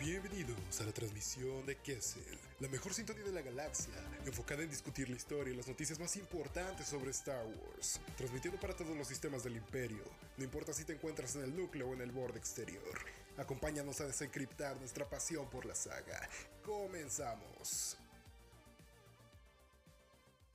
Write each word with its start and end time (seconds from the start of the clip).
Bienvenidos 0.00 0.80
a 0.80 0.84
la 0.84 0.92
transmisión 0.92 1.66
de 1.66 1.76
Kessel, 1.76 2.38
la 2.58 2.68
mejor 2.68 2.94
sintonía 2.94 3.22
de 3.22 3.32
la 3.32 3.42
galaxia, 3.42 3.92
enfocada 4.24 4.62
en 4.62 4.70
discutir 4.70 5.10
la 5.10 5.16
historia 5.16 5.52
y 5.52 5.56
las 5.58 5.68
noticias 5.68 6.00
más 6.00 6.16
importantes 6.16 6.86
sobre 6.86 7.10
Star 7.10 7.44
Wars, 7.44 8.00
transmitiendo 8.16 8.58
para 8.58 8.74
todos 8.74 8.96
los 8.96 9.06
sistemas 9.06 9.44
del 9.44 9.56
Imperio, 9.56 10.02
no 10.38 10.44
importa 10.44 10.72
si 10.72 10.86
te 10.86 10.94
encuentras 10.94 11.36
en 11.36 11.42
el 11.42 11.54
núcleo 11.54 11.86
o 11.86 11.92
en 11.92 12.00
el 12.00 12.12
borde 12.12 12.38
exterior. 12.38 12.98
Acompáñanos 13.36 14.00
a 14.00 14.06
desencriptar 14.06 14.74
nuestra 14.78 15.06
pasión 15.06 15.50
por 15.50 15.66
la 15.66 15.74
saga. 15.74 16.26
Comenzamos. 16.64 17.98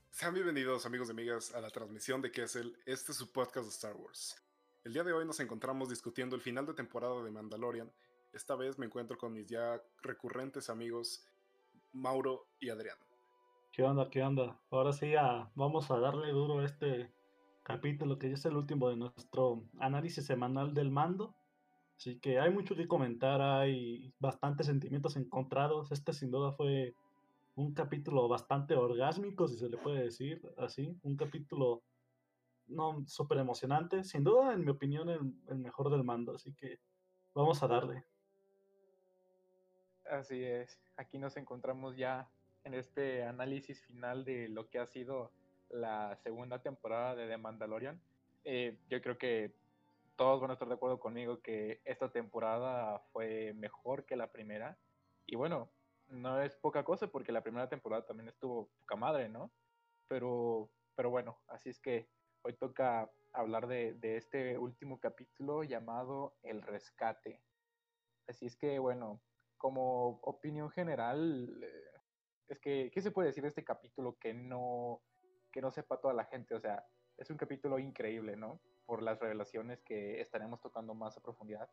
Sean 0.10 0.34
bienvenidos 0.34 0.88
amigos 0.88 1.10
y 1.10 1.12
amigas 1.12 1.54
a 1.54 1.62
la 1.62 1.70
transmisión 1.70 2.20
de 2.20 2.32
Kessel, 2.32 2.76
este 2.88 3.12
es 3.12 3.18
su 3.20 3.32
podcast 3.32 3.66
de 3.66 3.72
Star 3.72 3.96
Wars. 3.96 4.42
El 4.84 4.94
día 4.94 5.04
de 5.04 5.14
hoy 5.14 5.24
nos 5.24 5.40
encontramos 5.40 5.90
discutiendo 5.90 6.36
el 6.36 6.42
final 6.42 6.66
de 6.66 6.74
temporada 6.74 7.24
de 7.24 7.30
Mandalorian 7.30 7.92
esta 8.36 8.56
vez 8.56 8.78
me 8.78 8.86
encuentro 8.86 9.18
con 9.18 9.34
mis 9.34 9.48
ya 9.48 9.82
recurrentes 10.02 10.70
amigos 10.70 11.26
Mauro 11.94 12.48
y 12.60 12.70
Adrián. 12.70 12.98
¿Qué 13.72 13.82
onda? 13.82 14.10
¿Qué 14.10 14.22
onda? 14.22 14.60
Ahora 14.70 14.92
sí 14.92 15.12
ya 15.12 15.50
vamos 15.56 15.90
a 15.90 16.00
darle 16.00 16.32
duro 16.32 16.60
a 16.60 16.66
este 16.66 17.12
capítulo 17.64 18.20
que 18.20 18.28
ya 18.28 18.36
es 18.36 18.46
el 18.46 18.58
último 18.58 18.90
de 18.90 18.98
nuestro 18.98 19.64
análisis 19.80 20.26
semanal 20.26 20.74
del 20.74 20.92
mando. 20.92 21.34
Así 21.98 22.20
que 22.20 22.40
hay 22.40 22.52
mucho 22.52 22.76
que 22.76 22.90
comentar, 22.90 23.42
hay 23.42 24.14
bastantes 24.20 24.68
sentimientos 24.68 25.16
encontrados. 25.16 25.94
Este 25.94 26.12
sin 26.12 26.30
duda 26.30 26.52
fue 26.52 26.94
un 27.56 27.74
capítulo 27.74 28.28
bastante 28.28 28.76
orgásmico, 28.76 29.48
si 29.48 29.58
se 29.58 29.70
le 29.70 29.78
puede 29.78 30.04
decir 30.04 30.42
así. 30.58 30.94
Un 31.04 31.16
capítulo 31.16 31.84
no 32.68 33.02
súper 33.08 33.38
emocionante. 33.38 34.04
Sin 34.04 34.26
duda, 34.26 34.54
en 34.54 34.66
mi 34.66 34.72
opinión, 34.72 35.10
el 35.10 35.58
mejor 35.58 35.90
del 35.90 36.04
mando. 36.04 36.36
Así 36.36 36.54
que 36.54 36.80
vamos 37.34 37.64
a 37.64 37.68
darle. 37.68 38.04
Así 40.10 40.44
es, 40.44 40.80
aquí 40.98 41.18
nos 41.18 41.36
encontramos 41.36 41.98
ya 41.98 42.30
en 42.64 42.76
este 42.76 43.24
análisis 43.24 43.82
final 43.86 44.24
de 44.24 44.50
lo 44.50 44.70
que 44.70 44.78
ha 44.78 44.86
sido 44.86 45.32
la 45.70 46.16
segunda 46.18 46.62
temporada 46.62 47.16
de 47.16 47.28
The 47.28 47.38
Mandalorian. 47.38 48.00
Eh, 48.44 48.78
yo 48.88 49.02
creo 49.02 49.18
que 49.18 49.56
todos 50.16 50.40
van 50.40 50.52
a 50.52 50.54
estar 50.54 50.68
de 50.68 50.76
acuerdo 50.76 51.00
conmigo 51.00 51.42
que 51.42 51.82
esta 51.86 52.12
temporada 52.12 53.00
fue 53.12 53.54
mejor 53.54 54.06
que 54.06 54.16
la 54.16 54.32
primera. 54.32 54.78
Y 55.26 55.36
bueno, 55.36 55.72
no 56.08 56.40
es 56.40 56.56
poca 56.56 56.84
cosa 56.84 57.08
porque 57.08 57.32
la 57.32 57.42
primera 57.42 57.68
temporada 57.68 58.06
también 58.06 58.30
estuvo 58.30 58.70
poca 58.82 58.96
madre, 58.96 59.28
¿no? 59.28 59.52
Pero, 60.08 60.70
pero 60.96 61.10
bueno, 61.10 61.40
así 61.48 61.70
es 61.70 61.80
que 61.80 62.08
hoy 62.44 62.54
toca 62.54 63.10
hablar 63.34 63.66
de, 63.66 63.96
de 63.96 64.18
este 64.18 64.58
último 64.60 65.00
capítulo 65.00 65.64
llamado 65.64 66.36
El 66.44 66.62
Rescate. 66.62 67.42
Así 68.28 68.46
es 68.46 68.56
que 68.56 68.78
bueno, 68.78 69.20
como 69.58 70.20
opinión 70.22 70.70
general, 70.70 71.64
eh, 71.64 72.02
es 72.48 72.60
que, 72.60 72.92
¿qué 72.94 73.02
se 73.02 73.12
puede 73.12 73.28
decir 73.28 73.44
de 73.44 73.50
este 73.50 73.64
capítulo 73.64 74.18
que 74.20 74.34
no, 74.34 75.02
que 75.52 75.62
no 75.62 75.72
sepa 75.72 76.00
toda 76.00 76.14
la 76.14 76.26
gente? 76.26 76.56
O 76.56 76.60
sea, 76.60 76.86
es 77.18 77.30
un 77.30 77.38
capítulo 77.38 77.80
increíble, 77.80 78.36
¿no? 78.36 78.60
Por 78.86 79.02
las 79.02 79.20
revelaciones 79.20 79.82
que 79.82 80.20
estaremos 80.22 80.62
tocando 80.62 80.94
más 80.94 81.18
a 81.18 81.22
profundidad 81.22 81.70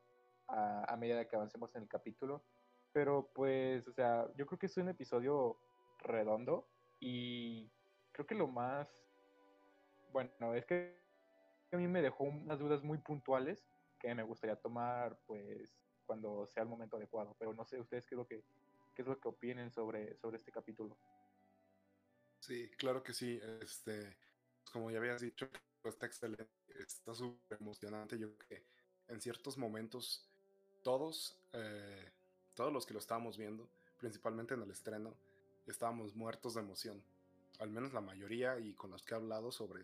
a, 0.48 0.96
medida 0.96 1.26
que 1.26 1.36
avancemos 1.36 1.74
en 1.74 1.82
el 1.82 1.88
capítulo. 1.88 2.44
Pero 2.92 3.30
pues, 3.34 3.88
o 3.88 3.92
sea, 3.92 4.26
yo 4.36 4.46
creo 4.46 4.58
que 4.58 4.66
es 4.66 4.76
un 4.76 4.88
episodio 4.88 5.58
redondo 5.98 6.68
y 7.00 7.70
creo 8.12 8.26
que 8.26 8.34
lo 8.34 8.46
más, 8.46 8.88
bueno, 10.12 10.54
es 10.54 10.66
que 10.66 10.94
a 11.72 11.76
mí 11.76 11.88
me 11.88 12.02
dejó 12.02 12.24
unas 12.24 12.58
dudas 12.58 12.82
muy 12.82 12.98
puntuales 12.98 13.66
que 13.98 14.14
me 14.14 14.22
gustaría 14.22 14.56
tomar, 14.56 15.18
pues, 15.26 15.81
cuando 16.12 16.46
sea 16.46 16.62
el 16.62 16.68
momento 16.68 16.98
adecuado. 16.98 17.34
Pero 17.38 17.54
no 17.54 17.64
sé 17.64 17.80
ustedes 17.80 18.06
qué 18.06 18.14
es 18.14 18.18
lo 18.18 18.26
que, 18.26 18.44
qué 18.94 19.00
es 19.00 19.08
lo 19.08 19.18
que 19.18 19.28
opinen 19.28 19.70
sobre, 19.70 20.14
sobre 20.18 20.36
este 20.36 20.52
capítulo. 20.52 20.94
Sí, 22.38 22.68
claro 22.76 23.02
que 23.02 23.14
sí. 23.14 23.40
Este, 23.62 24.14
como 24.70 24.90
ya 24.90 24.98
habías 24.98 25.22
dicho, 25.22 25.48
está 25.84 26.04
excelente, 26.04 26.46
está 26.78 27.14
súper 27.14 27.58
emocionante. 27.58 28.18
Yo 28.18 28.36
creo 28.36 28.48
que 28.48 28.66
en 29.08 29.22
ciertos 29.22 29.56
momentos 29.56 30.28
todos, 30.82 31.34
eh, 31.54 32.12
todos 32.54 32.70
los 32.70 32.84
que 32.84 32.92
lo 32.92 33.00
estábamos 33.00 33.38
viendo, 33.38 33.66
principalmente 33.96 34.52
en 34.52 34.62
el 34.62 34.70
estreno, 34.70 35.14
estábamos 35.66 36.14
muertos 36.14 36.54
de 36.54 36.60
emoción. 36.60 37.02
Al 37.58 37.70
menos 37.70 37.94
la 37.94 38.02
mayoría 38.02 38.58
y 38.58 38.74
con 38.74 38.90
los 38.90 39.02
que 39.02 39.14
he 39.14 39.16
hablado 39.16 39.50
sobre, 39.50 39.82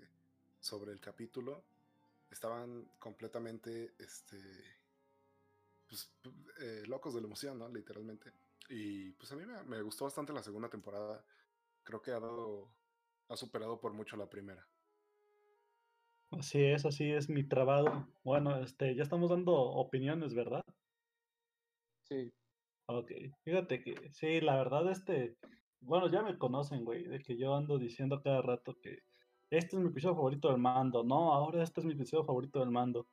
sobre 0.61 0.93
el 0.93 1.01
capítulo, 1.01 1.63
estaban 2.31 2.87
completamente 2.99 3.95
este, 3.99 4.37
pues, 5.89 6.13
eh, 6.61 6.83
locos 6.87 7.15
de 7.15 7.21
la 7.21 7.27
emoción, 7.27 7.59
¿no? 7.59 7.69
Literalmente. 7.69 8.33
Y 8.69 9.13
pues 9.13 9.33
a 9.33 9.37
mí 9.37 9.45
me, 9.67 9.83
gustó 9.83 10.05
bastante 10.05 10.33
la 10.33 10.43
segunda 10.43 10.69
temporada. 10.69 11.25
Creo 11.83 12.03
que 12.03 12.11
ha 12.11 12.21
dado, 12.21 12.71
ha 13.29 13.37
superado 13.37 13.81
por 13.81 13.93
mucho 13.93 14.17
la 14.17 14.29
primera. 14.29 14.67
Así 16.31 16.63
es, 16.63 16.85
así 16.85 17.11
es 17.11 17.31
mi 17.31 17.45
trabado. 17.45 18.07
Bueno, 18.23 18.63
este, 18.63 18.95
ya 18.95 19.03
estamos 19.03 19.31
dando 19.31 19.55
opiniones, 19.55 20.35
¿verdad? 20.35 20.63
Sí. 22.05 22.31
Ok, 22.87 23.13
fíjate 23.45 23.83
que 23.83 24.11
sí, 24.13 24.41
la 24.41 24.57
verdad, 24.57 24.91
este, 24.91 25.37
bueno, 25.81 26.11
ya 26.11 26.23
me 26.23 26.39
conocen, 26.39 26.85
güey, 26.85 27.05
de 27.05 27.21
que 27.21 27.37
yo 27.37 27.55
ando 27.55 27.79
diciendo 27.79 28.23
cada 28.23 28.43
rato 28.43 28.79
que 28.81 29.03
este 29.51 29.77
es 29.77 29.83
mi 29.83 29.89
episodio 29.89 30.15
favorito 30.15 30.49
del 30.49 30.59
mando, 30.59 31.05
no, 31.05 31.33
ahora 31.33 31.63
este 31.63 31.81
es 31.81 31.87
mi 31.87 31.93
episodio 31.93 32.25
favorito 32.25 32.61
del 32.61 32.71
mando. 32.71 33.07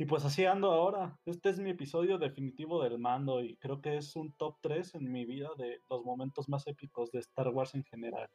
Y 0.00 0.06
pues 0.06 0.24
así 0.24 0.46
ando 0.46 0.72
ahora. 0.72 1.14
Este 1.26 1.50
es 1.50 1.58
mi 1.58 1.68
episodio 1.68 2.16
definitivo 2.16 2.82
del 2.82 2.98
mando 2.98 3.44
y 3.44 3.58
creo 3.58 3.82
que 3.82 3.98
es 3.98 4.16
un 4.16 4.32
top 4.32 4.56
3 4.62 4.94
en 4.94 5.12
mi 5.12 5.26
vida 5.26 5.50
de 5.58 5.82
los 5.90 6.06
momentos 6.06 6.48
más 6.48 6.66
épicos 6.66 7.12
de 7.12 7.18
Star 7.18 7.48
Wars 7.48 7.74
en 7.74 7.84
general. 7.84 8.30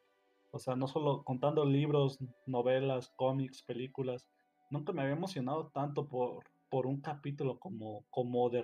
O 0.52 0.60
sea, 0.60 0.76
no 0.76 0.86
solo 0.86 1.24
contando 1.24 1.64
libros, 1.64 2.20
novelas, 2.46 3.12
cómics, 3.16 3.64
películas. 3.64 4.28
Nunca 4.70 4.92
me 4.92 5.02
había 5.02 5.16
emocionado 5.16 5.66
tanto 5.74 6.06
por, 6.06 6.44
por 6.68 6.86
un 6.86 7.00
capítulo 7.00 7.58
como, 7.58 8.04
como 8.10 8.48
de 8.48 8.62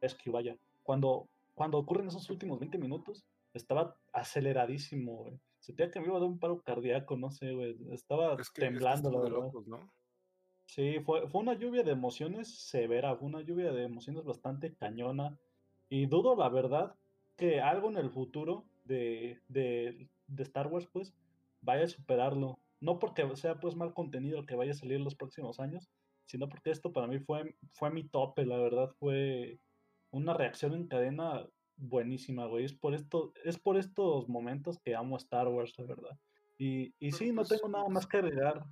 Rescue, 0.00 0.32
vaya. 0.32 0.56
Cuando, 0.82 1.28
cuando 1.54 1.78
ocurren 1.78 2.08
esos 2.08 2.28
últimos 2.30 2.58
20 2.58 2.78
minutos, 2.78 3.24
estaba 3.54 3.96
aceleradísimo, 4.12 5.18
güey. 5.18 5.38
Sentía 5.60 5.88
que 5.88 6.00
me 6.00 6.06
iba 6.06 6.16
a 6.16 6.20
dar 6.20 6.28
un 6.28 6.40
paro 6.40 6.60
cardíaco, 6.62 7.16
no 7.16 7.30
sé, 7.30 7.52
güey. 7.52 7.76
Estaba 7.92 8.36
temblando, 8.56 9.12
la 9.12 9.20
verdad. 9.20 9.52
¿no? 9.66 10.01
Sí, 10.74 11.00
fue, 11.00 11.28
fue 11.28 11.42
una 11.42 11.52
lluvia 11.52 11.82
de 11.82 11.90
emociones 11.92 12.48
severa, 12.48 13.14
fue 13.14 13.28
una 13.28 13.42
lluvia 13.42 13.72
de 13.72 13.82
emociones 13.82 14.24
bastante 14.24 14.74
cañona. 14.74 15.38
Y 15.90 16.06
dudo, 16.06 16.34
la 16.34 16.48
verdad, 16.48 16.94
que 17.36 17.60
algo 17.60 17.90
en 17.90 17.98
el 17.98 18.08
futuro 18.08 18.64
de, 18.86 19.42
de, 19.48 20.08
de 20.28 20.42
Star 20.42 20.68
Wars, 20.68 20.88
pues, 20.90 21.14
vaya 21.60 21.84
a 21.84 21.88
superarlo. 21.88 22.58
No 22.80 22.98
porque 22.98 23.36
sea, 23.36 23.60
pues, 23.60 23.76
mal 23.76 23.92
contenido 23.92 24.46
que 24.46 24.56
vaya 24.56 24.70
a 24.70 24.74
salir 24.74 24.96
en 24.96 25.04
los 25.04 25.14
próximos 25.14 25.60
años, 25.60 25.90
sino 26.24 26.48
porque 26.48 26.70
esto 26.70 26.90
para 26.90 27.06
mí 27.06 27.18
fue, 27.18 27.54
fue 27.74 27.90
mi 27.90 28.04
tope, 28.04 28.46
la 28.46 28.56
verdad, 28.56 28.88
fue 28.98 29.58
una 30.10 30.32
reacción 30.32 30.72
en 30.72 30.88
cadena 30.88 31.46
buenísima, 31.76 32.46
güey. 32.46 32.64
Es 32.64 32.72
por, 32.72 32.94
esto, 32.94 33.34
es 33.44 33.58
por 33.58 33.76
estos 33.76 34.26
momentos 34.26 34.78
que 34.78 34.94
amo 34.94 35.18
Star 35.18 35.48
Wars, 35.48 35.78
la 35.78 35.84
verdad. 35.84 36.18
Y, 36.56 36.94
y 36.98 37.12
sí, 37.12 37.30
no 37.30 37.42
pues, 37.42 37.50
tengo 37.50 37.68
nada 37.68 37.90
más 37.90 38.06
que 38.06 38.16
agregar. 38.16 38.64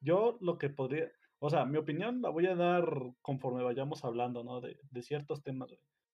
Yo 0.00 0.36
lo 0.40 0.58
que 0.58 0.68
podría, 0.68 1.12
o 1.44 1.50
sea, 1.50 1.66
mi 1.66 1.76
opinión 1.76 2.22
la 2.22 2.30
voy 2.30 2.46
a 2.46 2.54
dar 2.54 2.86
conforme 3.20 3.62
vayamos 3.62 4.02
hablando, 4.02 4.42
¿no? 4.42 4.62
De, 4.62 4.78
ciertos 5.02 5.42
temas, 5.42 5.70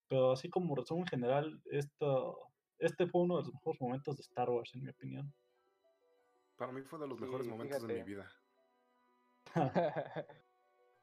Pero 0.08 0.32
así 0.32 0.50
como 0.50 0.74
resumen 0.74 1.06
general, 1.06 1.62
esto, 1.66 2.36
este 2.78 3.06
fue 3.06 3.22
uno 3.22 3.36
de 3.36 3.44
los 3.44 3.54
mejores 3.54 3.80
momentos 3.80 4.16
de 4.16 4.22
Star 4.22 4.50
Wars, 4.50 4.74
en 4.74 4.82
mi 4.82 4.90
opinión. 4.90 5.32
Para 6.56 6.72
mí 6.72 6.82
fue 6.82 6.98
de 6.98 7.06
los 7.06 7.20
mejores 7.20 7.46
momentos 7.46 7.86
de 7.86 7.94
mi 7.94 8.02
vida. 8.02 8.28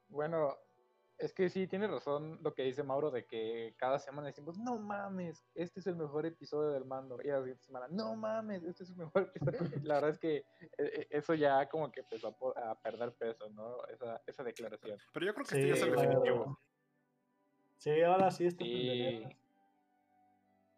bueno, 0.10 0.58
es 1.20 1.34
que 1.34 1.50
sí, 1.50 1.68
tiene 1.68 1.88
razón 1.88 2.40
lo 2.44 2.54
que 2.54 2.64
dice 2.64 2.84
Mauro 2.84 3.10
de 3.10 3.26
que 3.26 3.74
cada 3.78 3.98
semana 3.98 4.28
decimos, 4.28 4.58
no 4.60 4.78
mames, 4.78 5.44
este 5.56 5.80
es 5.80 5.88
el 5.88 5.96
mejor 5.96 6.26
episodio 6.26 6.72
del 6.72 6.86
mando. 6.86 7.20
Y 7.24 7.28
la 7.28 7.40
siguiente 7.40 7.64
semana, 7.64 7.88
no 7.90 8.16
mames, 8.16 8.64
este 8.64 8.84
es 8.84 8.92
el 8.92 8.98
mejor 8.98 9.32
episodio. 9.34 9.60
la 9.84 9.96
verdad 9.96 10.12
es 10.12 10.20
que 10.20 10.36
eh, 10.36 10.46
eh, 10.78 11.08
eso 11.10 11.34
ya 11.34 11.68
como 11.68 11.92
que 11.92 12.02
empezó 12.02 12.36
a, 12.56 12.80
perder 12.80 13.14
peso, 13.14 13.50
¿no? 13.50 13.84
Esa, 13.88 14.22
esa 14.28 14.44
declaración. 14.44 15.00
Pero 15.12 15.26
yo 15.26 15.34
creo 15.34 15.46
que 15.46 15.56
este 15.56 15.68
ya 15.68 15.74
es 15.74 15.82
el 15.82 15.92
definitivo. 15.92 16.60
Sí, 17.78 18.02
ahora 18.02 18.30
sí 18.30 18.46
este 18.46 18.64
sí. 18.64 19.24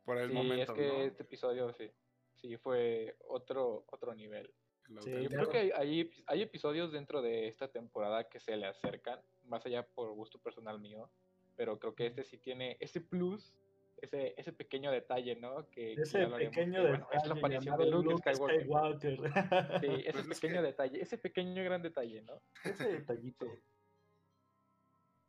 Por 0.06 0.18
el 0.20 0.32
momento. 0.32 0.72
Es 0.72 0.78
que 0.78 1.06
este 1.06 1.24
episodio 1.24 1.74
sí, 1.74 1.92
sí 2.36 2.56
fue 2.58 3.18
otro, 3.28 3.86
otro 3.88 4.16
nivel. 4.16 4.54
yo 4.88 5.30
creo 5.30 5.50
que 5.50 5.74
hay, 5.76 6.10
hay 6.28 6.42
episodios 6.42 6.94
dentro 6.94 7.22
de 7.22 7.48
esta 7.48 7.68
temporada 7.68 8.30
que 8.30 8.40
se 8.40 8.56
le 8.56 8.66
acercan 8.66 9.20
más 9.50 9.66
allá 9.66 9.86
por 9.88 10.12
gusto 10.14 10.40
personal 10.40 10.80
mío, 10.80 11.10
pero 11.56 11.80
creo 11.80 11.96
que 11.96 12.08
este 12.08 12.24
sí 12.24 12.38
tiene 12.38 12.78
ese 12.80 13.02
plus, 13.02 13.54
ese, 13.98 14.34
ese 14.38 14.54
pequeño 14.54 14.92
detalle, 14.92 15.36
¿no? 15.36 15.70
Que, 15.70 15.94
ese 15.94 16.26
pequeño 16.28 16.84
detalle. 16.84 17.06
es 17.12 17.28
la 17.28 17.34
aparición 17.34 17.78
de 17.78 17.86
Luke, 17.90 18.34
Skywalker. 18.34 19.18
Sí, 19.82 19.88
ese 20.06 20.24
pues 20.24 20.40
pequeño 20.40 20.62
detalle, 20.62 21.02
ese 21.02 21.18
pequeño 21.18 21.64
gran 21.64 21.82
detalle, 21.82 22.22
¿no? 22.22 22.42
Ese 22.64 22.92
detallito. 22.94 23.48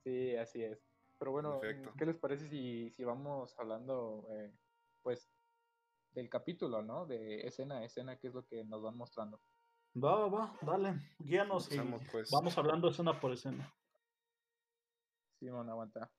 Sí. 0.04 0.36
así 0.36 0.62
es. 0.62 0.86
Pero 1.18 1.32
bueno, 1.32 1.60
Perfecto. 1.60 1.92
¿qué 1.98 2.06
les 2.06 2.16
parece 2.16 2.48
si, 2.48 2.90
si 2.90 3.04
vamos 3.04 3.58
hablando, 3.58 4.26
eh, 4.30 4.50
pues, 5.02 5.30
del 6.12 6.28
capítulo, 6.28 6.82
¿no? 6.82 7.06
De 7.06 7.46
escena 7.46 7.78
a 7.78 7.84
escena, 7.84 8.16
qué 8.18 8.28
es 8.28 8.34
lo 8.34 8.46
que 8.46 8.64
nos 8.64 8.82
van 8.82 8.96
mostrando. 8.96 9.40
Va, 9.96 10.16
va, 10.16 10.28
va, 10.28 10.58
dale, 10.62 10.94
guíanos 11.18 11.70
y 11.72 11.78
pues. 12.12 12.30
vamos 12.30 12.56
hablando 12.56 12.88
escena 12.88 13.18
por 13.18 13.32
escena. 13.32 13.74
Simón, 15.40 15.68
aguanta. 15.70 16.10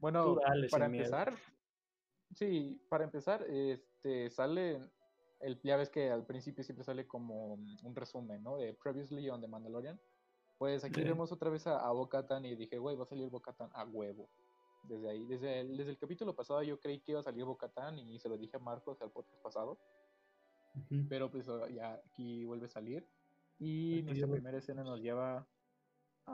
Bueno, 0.00 0.36
para 0.70 0.86
sin 0.86 0.92
miedo. 0.92 1.04
empezar, 1.04 1.34
sí, 2.34 2.80
para 2.88 3.04
empezar, 3.04 3.42
este, 3.48 4.30
sale, 4.30 4.80
el, 5.40 5.60
ya 5.62 5.76
ves 5.76 5.90
que 5.90 6.10
al 6.10 6.26
principio 6.26 6.64
siempre 6.64 6.84
sale 6.84 7.06
como 7.06 7.54
un 7.54 7.94
resumen, 7.94 8.42
¿no? 8.42 8.56
De 8.56 8.74
Previously 8.74 9.28
on 9.30 9.40
The 9.40 9.48
Mandalorian. 9.48 10.00
Pues 10.58 10.82
aquí 10.84 11.02
Sí. 11.02 11.06
vemos 11.06 11.30
otra 11.30 11.50
vez 11.50 11.66
a, 11.66 11.78
a 11.86 11.92
Bo-Katan 11.92 12.44
y 12.44 12.56
dije, 12.56 12.78
güey, 12.78 12.96
va 12.96 13.04
a 13.04 13.06
salir 13.06 13.28
Bo-Katan 13.30 13.70
a 13.74 13.84
huevo. 13.84 14.28
Desde 14.84 15.10
ahí, 15.10 15.24
desde 15.26 15.60
el, 15.60 15.76
desde 15.76 15.90
el 15.92 15.98
capítulo 15.98 16.34
pasado 16.34 16.62
yo 16.62 16.78
creí 16.80 17.00
que 17.00 17.12
iba 17.12 17.20
a 17.20 17.24
salir 17.24 17.44
Bo-Katan 17.44 17.98
y 17.98 18.18
se 18.18 18.28
lo 18.28 18.36
dije 18.36 18.56
a 18.56 18.60
Marcos 18.60 19.00
al 19.02 19.10
podcast 19.10 19.40
pasado. 19.42 19.78
Ujú. 20.74 21.06
Pero 21.08 21.30
pues 21.30 21.46
ya 21.72 22.00
aquí 22.10 22.44
vuelve 22.44 22.66
a 22.66 22.70
salir. 22.70 23.06
Y 23.58 24.02
nuestra 24.04 24.28
primera 24.28 24.58
escena 24.58 24.82
nos 24.84 25.00
lleva 25.00 25.46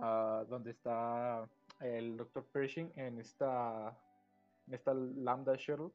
a 0.03 0.45
donde 0.49 0.71
está 0.71 1.49
el 1.81 2.17
Dr. 2.17 2.45
Pershing 2.47 2.93
en 2.97 3.19
esta, 3.19 3.97
en 4.67 4.75
esta 4.75 4.95
Lambda 4.95 5.57
Shuttle, 5.57 5.91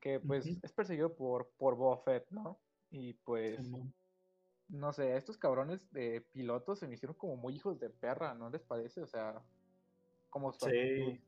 que 0.00 0.20
pues 0.20 0.46
es 0.46 0.72
perseguido 0.72 1.14
por, 1.14 1.48
por 1.56 1.76
Boba 1.76 1.98
Fett, 1.98 2.30
¿no? 2.30 2.58
Y 2.90 3.14
pues, 3.14 3.70
no 4.68 4.92
sé, 4.92 5.16
estos 5.16 5.38
cabrones 5.38 5.90
de 5.92 6.20
pilotos 6.32 6.78
se 6.78 6.86
me 6.86 6.94
hicieron 6.94 7.16
como 7.16 7.36
muy 7.36 7.54
hijos 7.54 7.78
de 7.80 7.90
perra, 7.90 8.34
¿no 8.34 8.50
les 8.50 8.62
parece? 8.62 9.02
O 9.02 9.06
sea, 9.06 9.42
como 10.30 10.52
su 10.52 10.66
actitud. 10.66 11.12
Sí. 11.12 11.20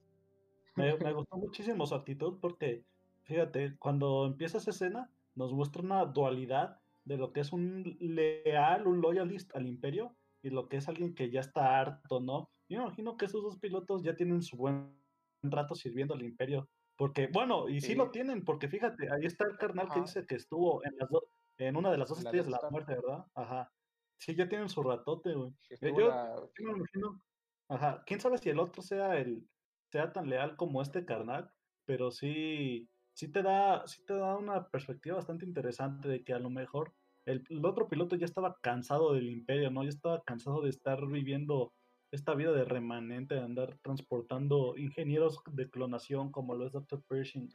Me, 0.75 0.97
me 0.99 1.13
gustó 1.13 1.37
muchísimo 1.37 1.87
su 1.87 1.95
actitud 1.95 2.39
porque, 2.41 2.85
fíjate, 3.25 3.77
cuando 3.79 4.27
empieza 4.27 4.59
esa 4.59 4.71
escena, 4.71 5.11
nos 5.35 5.53
muestra 5.53 5.83
una 5.83 6.05
dualidad 6.05 6.81
de 7.05 7.17
lo 7.17 7.33
que 7.33 7.41
es 7.41 7.53
un 7.53 7.97
leal, 8.01 8.87
un 8.87 9.01
loyalist 9.01 9.55
al 9.55 9.67
imperio 9.67 10.15
y 10.47 10.51
lo 10.51 10.69
que 10.69 10.77
es 10.79 10.89
alguien 10.89 11.15
que 11.15 11.31
ya 11.31 11.41
está 11.41 11.79
harto, 11.81 12.21
¿no? 12.21 12.49
Yo 12.69 12.79
me 12.79 12.85
imagino 12.87 13.17
que 13.17 13.27
esos 13.27 13.43
dos 13.43 13.59
pilotos 13.59 14.03
ya 14.03 14.17
tienen 14.17 14.43
su 14.43 14.57
buen 14.57 15.01
rato 15.43 15.75
sirviendo 15.75 16.15
al 16.15 16.23
imperio. 16.23 16.69
Porque, 16.97 17.29
bueno, 17.33 17.69
y 17.69 17.81
sí, 17.81 17.89
Sí. 17.89 17.95
lo 17.95 18.11
tienen, 18.11 18.45
porque 18.45 18.69
fíjate, 18.69 19.11
ahí 19.13 19.27
está 19.27 19.45
el 19.51 19.59
carnal 19.59 19.89
que 19.93 20.01
dice 20.01 20.27
que 20.27 20.37
estuvo 20.37 20.85
en 20.85 20.97
las 20.99 21.09
dos, 21.11 21.25
en 21.59 21.77
una 21.77 21.91
de 21.91 21.99
las 21.99 22.09
dos 22.09 22.19
la 22.23 22.31
estrellas 22.31 22.47
de 22.47 22.53
la 22.53 22.71
muerte, 22.71 22.95
¿verdad? 22.95 23.27
Ajá. 23.35 23.71
Sí, 24.19 24.35
ya 24.35 24.49
tienen 24.49 24.69
su 24.71 24.83
ratote, 24.83 25.35
güey. 25.35 25.53
Eh, 25.71 25.93
yo- 25.97 26.09
la- 26.09 26.37
yo 26.59 26.65
me 26.65 26.73
imagino, 26.79 27.21
ajá, 27.69 28.03
quién 28.07 28.21
sabe 28.21 28.39
si 28.39 28.49
el 28.51 28.59
otro 28.61 28.83
sea 28.83 29.19
el 29.19 29.49
sea 29.93 30.13
tan 30.13 30.29
leal 30.29 30.57
como 30.57 30.83
este 30.83 31.05
carnal, 31.05 31.51
pero 31.85 32.11
sí, 32.11 32.89
sí 33.15 33.31
te 33.31 33.43
da, 33.43 33.87
sí 33.87 34.05
te 34.07 34.15
da 34.15 34.37
una 34.37 34.69
perspectiva 34.69 35.17
bastante 35.17 35.45
interesante 35.47 36.09
de 36.09 36.25
que 36.25 36.33
a 36.33 36.39
lo 36.41 36.51
mejor 36.51 36.95
el, 37.27 37.45
otro 37.65 37.89
piloto 37.89 38.17
ya 38.17 38.25
estaba 38.25 38.57
cansado 38.61 39.13
del 39.13 39.29
imperio, 39.29 39.71
¿no? 39.71 39.83
Ya 39.83 39.91
estaba 39.91 40.23
cansado 40.23 40.63
de 40.63 40.71
estar 40.71 41.05
viviendo 41.07 41.73
esta 42.13 42.35
vida 42.35 42.53
de 42.53 42.65
remanente, 42.65 43.35
de 43.35 43.43
andar 43.43 43.77
transportando 43.83 44.77
ingenieros 44.77 45.41
de 45.53 45.69
clonación 45.69 46.31
como 46.31 46.55
lo 46.55 46.67
es 46.67 46.73
Dr. 46.73 47.03
Pershing 47.09 47.51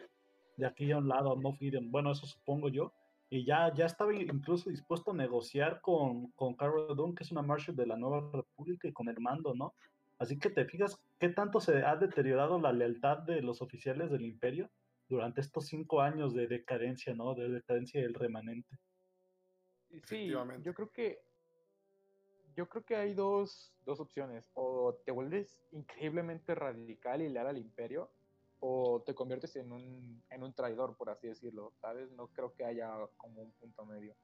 de 0.57 0.65
aquí 0.65 0.91
a 0.91 0.97
un 0.97 1.07
lado 1.07 1.31
a 1.31 1.35
Moff 1.35 1.57
Gideon. 1.57 1.89
Bueno, 1.89 2.11
eso 2.11 2.25
supongo 2.25 2.69
yo. 2.69 2.93
Y 3.29 3.45
ya, 3.45 3.73
ya 3.73 3.85
estaba 3.85 4.13
incluso 4.13 4.69
dispuesto 4.69 5.11
a 5.11 5.15
negociar 5.15 5.79
con, 5.79 6.31
con 6.31 6.53
Cara 6.53 6.73
Dune, 6.93 7.15
que 7.15 7.23
es 7.23 7.31
una 7.31 7.41
Marshal 7.41 7.77
de 7.77 7.87
la 7.87 7.95
Nueva 7.95 8.29
República, 8.33 8.89
y 8.89 8.91
con 8.91 9.07
el 9.07 9.21
mando, 9.21 9.55
¿no? 9.55 9.73
Así 10.19 10.37
que 10.37 10.49
te 10.49 10.65
fijas 10.65 11.01
qué 11.17 11.29
tanto 11.29 11.61
se 11.61 11.83
ha 11.85 11.95
deteriorado 11.95 12.59
la 12.59 12.73
lealtad 12.73 13.19
de 13.19 13.41
los 13.41 13.61
oficiales 13.61 14.11
del 14.11 14.25
imperio 14.25 14.69
durante 15.07 15.39
estos 15.39 15.67
cinco 15.67 16.01
años 16.01 16.33
de 16.33 16.47
decadencia, 16.47 17.15
¿no? 17.15 17.33
De 17.33 17.47
decadencia 17.47 18.01
del 18.01 18.13
remanente. 18.13 18.77
Sí, 20.05 20.27
yo 20.27 20.73
creo 20.73 20.91
que 20.91 21.21
yo 22.55 22.67
creo 22.67 22.83
que 22.83 22.95
hay 22.95 23.13
dos, 23.13 23.73
dos 23.85 23.99
opciones. 23.99 24.49
O 24.53 24.95
te 25.05 25.11
vuelves 25.11 25.61
increíblemente 25.71 26.53
radical 26.55 27.21
y 27.21 27.29
leal 27.29 27.47
al 27.47 27.57
imperio, 27.57 28.11
o 28.59 29.01
te 29.05 29.15
conviertes 29.15 29.55
en 29.55 29.71
un, 29.71 30.23
en 30.29 30.43
un 30.43 30.53
traidor, 30.53 30.95
por 30.97 31.09
así 31.09 31.27
decirlo, 31.27 31.71
¿sabes? 31.79 32.11
No 32.11 32.27
creo 32.27 32.53
que 32.53 32.65
haya 32.65 32.91
como 33.17 33.41
un 33.41 33.51
punto 33.53 33.85
medio. 33.85 34.15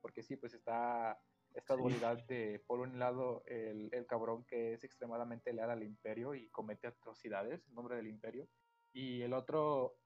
Porque 0.00 0.22
sí, 0.22 0.36
pues 0.36 0.54
está 0.54 1.20
esta 1.54 1.74
Sí. 1.74 1.80
dualidad 1.80 2.24
de, 2.26 2.62
por 2.66 2.80
un 2.80 2.98
lado, 2.98 3.42
el, 3.46 3.90
el 3.92 4.06
cabrón 4.06 4.44
que 4.44 4.72
es 4.72 4.84
extremadamente 4.84 5.52
leal 5.52 5.70
al 5.70 5.82
imperio 5.82 6.34
y 6.34 6.48
comete 6.48 6.86
atrocidades 6.86 7.66
en 7.66 7.74
nombre 7.74 7.96
del 7.96 8.06
imperio, 8.06 8.48
y 8.94 9.20
el 9.22 9.34
otro, 9.34 9.96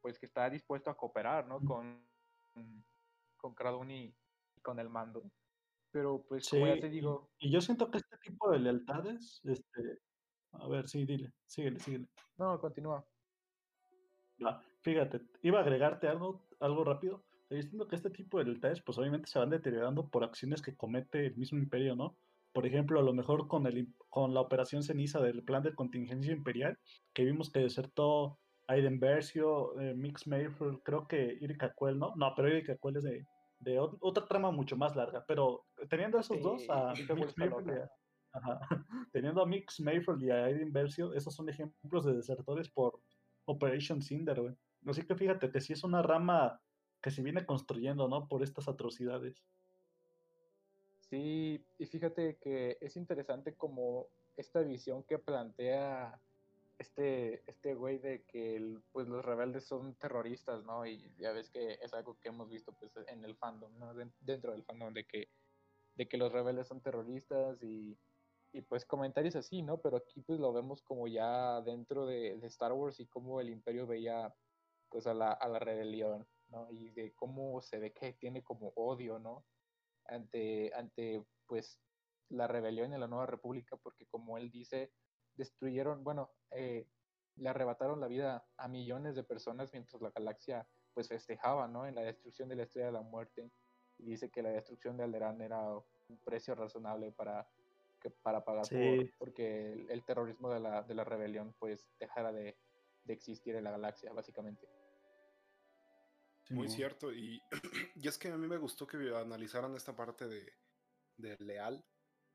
pues 0.00 0.18
que 0.18 0.26
está 0.26 0.48
dispuesto 0.48 0.90
a 0.90 0.96
cooperar, 0.96 1.48
¿no? 1.48 1.60
Con, 1.64 2.06
con 3.36 3.54
y 3.90 4.14
con 4.64 4.80
el 4.80 4.88
mando. 4.88 5.22
Pero 5.92 6.24
pues 6.28 6.48
como 6.48 6.66
ya 6.66 6.80
te 6.80 6.88
digo, 6.88 7.30
Y, 7.38 7.52
yo 7.52 7.60
siento 7.60 7.88
que 7.88 7.98
este 7.98 8.16
tipo 8.18 8.50
de 8.50 8.58
lealtades, 8.58 9.40
este, 9.44 10.00
a 10.50 10.66
ver, 10.66 10.88
sí, 10.88 11.04
dile, 11.04 11.32
síguele, 11.46 11.78
síguele. 11.78 12.08
no, 12.36 12.58
continúa. 12.58 13.06
Fíjate, 14.80 15.20
iba 15.42 15.60
a 15.60 15.62
agregarte 15.62 16.08
algo, 16.08 16.48
algo 16.58 16.82
rápido. 16.82 17.24
Yo 17.48 17.62
siento 17.62 17.86
que 17.86 17.94
este 17.94 18.10
tipo 18.10 18.38
de 18.38 18.44
lealtades, 18.44 18.82
pues 18.82 18.98
obviamente 18.98 19.28
se 19.28 19.38
van 19.38 19.50
deteriorando 19.50 20.08
por 20.08 20.24
acciones 20.24 20.60
que 20.60 20.74
comete 20.74 21.26
el 21.26 21.36
mismo 21.36 21.58
imperio, 21.58 21.94
¿no? 21.94 22.16
Por 22.52 22.66
ejemplo, 22.66 22.98
a 22.98 23.02
lo 23.02 23.12
mejor 23.12 23.46
con, 23.46 23.66
el, 23.66 23.94
con 24.08 24.34
la 24.34 24.40
operación 24.40 24.82
ceniza 24.82 25.20
del 25.20 25.44
plan 25.44 25.62
de 25.62 25.74
contingencia 25.74 26.32
imperial, 26.32 26.78
que 27.12 27.24
vimos 27.24 27.50
que 27.50 27.60
desertó 27.60 28.38
Aiden 28.66 28.98
Versio, 28.98 29.78
eh, 29.80 29.94
Mix 29.94 30.26
Mayfield, 30.26 30.82
creo 30.82 31.06
que 31.06 31.38
Irika 31.40 31.74
Quell, 31.78 31.98
¿no? 31.98 32.14
No, 32.16 32.32
pero 32.34 32.48
Irika 32.48 32.76
Quell 32.76 32.96
es 32.96 33.04
de, 33.04 33.26
de 33.64 33.80
ot- 33.80 33.98
otra 34.00 34.26
trama 34.26 34.50
mucho 34.50 34.76
más 34.76 34.94
larga. 34.94 35.24
Pero 35.26 35.64
teniendo 35.88 36.18
esos 36.18 36.40
dos, 36.42 36.68
a 36.70 36.92
Mix 36.92 37.36
Mayfield 37.36 37.70
a- 37.70 37.90
ajá, 38.32 38.60
teniendo 39.12 39.42
a 39.42 39.46
Mix 39.46 39.80
Mayfield 39.80 40.22
y 40.22 40.30
a 40.30 40.44
Aiden 40.44 40.72
Versio, 40.72 41.12
esos 41.14 41.34
son 41.34 41.48
ejemplos 41.48 42.04
de 42.04 42.14
desertores 42.14 42.68
por 42.68 43.00
Operation 43.46 44.00
Cinder, 44.02 44.40
güey. 44.40 44.54
Así 44.86 45.02
que 45.06 45.14
fíjate 45.14 45.50
que 45.50 45.60
sí 45.60 45.72
es 45.72 45.82
una 45.84 46.02
rama 46.02 46.60
que 47.02 47.10
se 47.10 47.22
viene 47.22 47.44
construyendo, 47.44 48.08
¿no? 48.08 48.28
Por 48.28 48.42
estas 48.42 48.68
atrocidades. 48.68 49.42
Sí, 51.10 51.64
y 51.78 51.86
fíjate 51.86 52.36
que 52.38 52.78
es 52.80 52.96
interesante 52.96 53.54
como 53.54 54.08
esta 54.36 54.60
visión 54.62 55.04
que 55.04 55.18
plantea 55.18 56.20
este, 56.78 57.48
este 57.50 57.74
güey 57.74 57.98
de 57.98 58.24
que 58.26 58.80
pues 58.92 59.08
los 59.08 59.24
rebeldes 59.24 59.66
son 59.66 59.96
terroristas, 59.96 60.64
¿no? 60.64 60.86
Y 60.86 61.14
ya 61.16 61.32
ves 61.32 61.50
que 61.50 61.74
es 61.80 61.94
algo 61.94 62.18
que 62.18 62.28
hemos 62.30 62.50
visto 62.50 62.74
pues 62.78 62.92
en 63.08 63.24
el 63.24 63.36
fandom, 63.36 63.78
¿no? 63.78 63.94
Den- 63.94 64.14
Dentro 64.20 64.52
del 64.52 64.64
fandom 64.64 64.92
de 64.94 65.06
que, 65.06 65.30
de 65.94 66.08
que 66.08 66.16
los 66.18 66.32
rebeldes 66.32 66.68
son 66.68 66.82
terroristas 66.82 67.62
y, 67.62 68.00
y 68.52 68.62
pues 68.62 68.84
comentarios 68.86 69.36
así, 69.36 69.62
¿no? 69.62 69.80
Pero 69.82 69.96
aquí 69.98 70.22
pues 70.22 70.40
lo 70.40 70.52
vemos 70.52 70.82
como 70.82 71.08
ya 71.08 71.60
dentro 71.62 72.06
de, 72.06 72.38
de 72.38 72.46
Star 72.48 72.72
Wars 72.72 73.00
y 73.00 73.08
cómo 73.08 73.40
el 73.40 73.50
imperio 73.50 73.86
veía 73.86 74.34
pues 74.90 75.06
a 75.06 75.14
la, 75.14 75.32
a 75.32 75.48
la 75.48 75.58
rebelión, 75.58 76.28
¿no? 76.48 76.70
Y 76.70 76.90
de 76.90 77.14
cómo 77.14 77.60
se 77.62 77.78
ve 77.78 77.92
que 77.92 78.14
tiene 78.14 78.42
como 78.44 78.72
odio, 78.76 79.18
¿no? 79.18 79.46
ante, 80.04 80.72
ante 80.74 81.24
pues 81.46 81.82
la 82.28 82.46
rebelión 82.48 82.92
en 82.92 83.00
la 83.00 83.08
nueva 83.08 83.26
república, 83.26 83.76
porque 83.76 84.06
como 84.06 84.38
él 84.38 84.50
dice, 84.50 84.92
destruyeron, 85.36 86.04
bueno, 86.04 86.30
eh, 86.50 86.86
le 87.36 87.48
arrebataron 87.48 88.00
la 88.00 88.06
vida 88.06 88.46
a 88.56 88.68
millones 88.68 89.16
de 89.16 89.24
personas 89.24 89.72
mientras 89.72 90.00
la 90.00 90.10
galaxia 90.10 90.66
pues 90.92 91.08
festejaba, 91.08 91.66
¿no? 91.66 91.86
En 91.86 91.94
la 91.96 92.02
destrucción 92.02 92.48
de 92.48 92.56
la 92.56 92.62
estrella 92.62 92.86
de 92.86 92.92
la 92.92 93.02
muerte. 93.02 93.50
Y 93.98 94.04
dice 94.04 94.30
que 94.30 94.42
la 94.42 94.50
destrucción 94.50 94.96
de 94.96 95.04
Alderaan 95.04 95.40
era 95.40 95.60
un 95.72 96.18
precio 96.24 96.54
razonable 96.54 97.12
para, 97.12 97.48
que, 98.00 98.10
para 98.10 98.44
pagar 98.44 98.66
Sí. 98.66 98.74
por, 98.76 99.18
porque 99.18 99.72
el, 99.72 99.90
el 99.90 100.04
terrorismo 100.04 100.52
de 100.52 100.60
la, 100.60 100.82
de 100.82 100.94
la 100.94 101.04
rebelión 101.04 101.54
pues 101.58 101.88
dejara 101.98 102.32
de, 102.32 102.56
de 103.04 103.12
existir 103.12 103.56
en 103.56 103.64
la 103.64 103.72
galaxia, 103.72 104.12
básicamente. 104.12 104.68
Muy 106.50 106.68
cierto, 106.68 107.12
y, 107.12 107.42
y 107.96 108.06
es 108.06 108.18
que 108.18 108.28
a 108.28 108.36
mí 108.36 108.46
me 108.46 108.58
gustó 108.58 108.86
que 108.86 108.96
analizaran 109.16 109.74
esta 109.74 109.96
parte 109.96 110.28
de, 110.28 110.52
de 111.16 111.36
Leal 111.38 111.84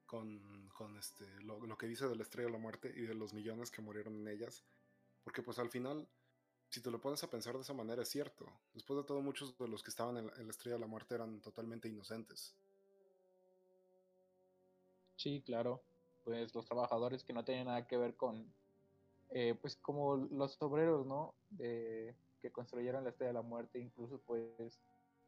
con, 0.09 0.69
con 0.69 0.97
este, 0.97 1.23
lo, 1.41 1.59
lo 1.67 1.77
que 1.77 1.85
dice 1.85 2.07
de 2.07 2.15
la 2.15 2.23
Estrella 2.23 2.47
de 2.47 2.53
la 2.53 2.57
Muerte 2.57 2.91
y 2.95 3.01
de 3.01 3.13
los 3.13 3.31
millones 3.31 3.69
que 3.69 3.83
murieron 3.83 4.15
en 4.15 4.27
ellas, 4.27 4.63
porque 5.23 5.43
pues 5.43 5.59
al 5.59 5.69
final, 5.69 6.07
si 6.71 6.81
te 6.81 6.89
lo 6.89 6.99
pones 6.99 7.23
a 7.23 7.29
pensar 7.29 7.53
de 7.53 7.61
esa 7.61 7.75
manera, 7.75 8.01
es 8.01 8.09
cierto. 8.09 8.47
Después 8.73 8.97
de 8.97 9.03
todo, 9.03 9.21
muchos 9.21 9.55
de 9.59 9.67
los 9.67 9.83
que 9.83 9.91
estaban 9.91 10.17
en 10.17 10.25
la, 10.25 10.49
Estrella 10.51 10.77
de 10.77 10.79
la 10.79 10.87
Muerte 10.87 11.13
eran 11.13 11.39
totalmente 11.41 11.87
inocentes. 11.87 12.55
Sí, 15.15 15.43
claro. 15.45 15.83
Pues 16.23 16.55
los 16.55 16.65
trabajadores 16.65 17.23
que 17.23 17.33
no 17.33 17.45
tenían 17.45 17.67
nada 17.67 17.85
que 17.85 17.97
ver 17.97 18.15
con, 18.15 18.51
eh, 19.29 19.55
pues 19.61 19.75
como 19.75 20.15
los 20.15 20.59
obreros, 20.59 21.05
¿no? 21.05 21.35
De, 21.51 22.15
que 22.41 22.51
construyeron 22.51 23.03
la 23.03 23.11
Estrella 23.11 23.29
de 23.29 23.33
la 23.35 23.43
Muerte, 23.43 23.77
incluso 23.77 24.19
pues 24.25 24.79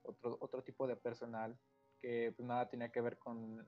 otro, 0.02 0.40
otro 0.42 0.64
tipo 0.64 0.88
de 0.88 0.96
personal 0.96 1.56
que 2.00 2.34
pues 2.36 2.48
nada 2.48 2.68
tenía 2.68 2.92
que 2.92 3.02
ver 3.02 3.20
con, 3.20 3.64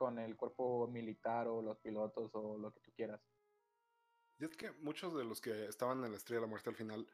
con 0.00 0.18
el 0.18 0.34
cuerpo 0.34 0.88
militar 0.88 1.46
o 1.46 1.60
los 1.60 1.78
pilotos 1.78 2.30
o 2.32 2.56
lo 2.56 2.72
que 2.72 2.80
tú 2.80 2.90
quieras. 2.96 3.20
Y 4.38 4.46
es 4.46 4.56
que 4.56 4.70
muchos 4.72 5.14
de 5.14 5.24
los 5.24 5.42
que 5.42 5.66
estaban 5.66 6.02
en 6.02 6.12
la 6.12 6.16
Estrella 6.16 6.40
de 6.40 6.46
la 6.46 6.50
Muerte 6.50 6.70
al 6.70 6.76
final, 6.76 7.06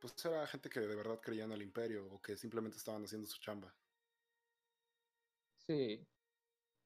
pues 0.00 0.14
era 0.24 0.46
gente 0.46 0.70
que 0.70 0.78
de 0.78 0.94
verdad 0.94 1.18
creía 1.20 1.42
en 1.42 1.50
el 1.50 1.62
Imperio 1.62 2.06
o 2.06 2.22
que 2.22 2.36
simplemente 2.36 2.76
estaban 2.76 3.02
haciendo 3.02 3.26
su 3.26 3.40
chamba. 3.40 3.74
Sí. 5.66 6.06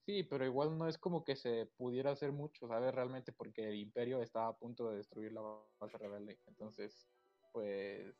Sí, 0.07 0.23
pero 0.23 0.43
igual 0.43 0.75
no 0.75 0.87
es 0.87 0.97
como 0.97 1.23
que 1.23 1.35
se 1.35 1.67
pudiera 1.77 2.09
hacer 2.09 2.31
mucho, 2.31 2.67
¿sabes? 2.67 2.95
Realmente 2.95 3.31
porque 3.31 3.69
el 3.69 3.75
Imperio 3.75 4.23
estaba 4.23 4.47
a 4.47 4.57
punto 4.57 4.89
de 4.89 4.97
destruir 4.97 5.33
la 5.33 5.41
base 5.79 5.99
rebelde. 5.99 6.39
Entonces, 6.47 7.07
pues 7.51 8.15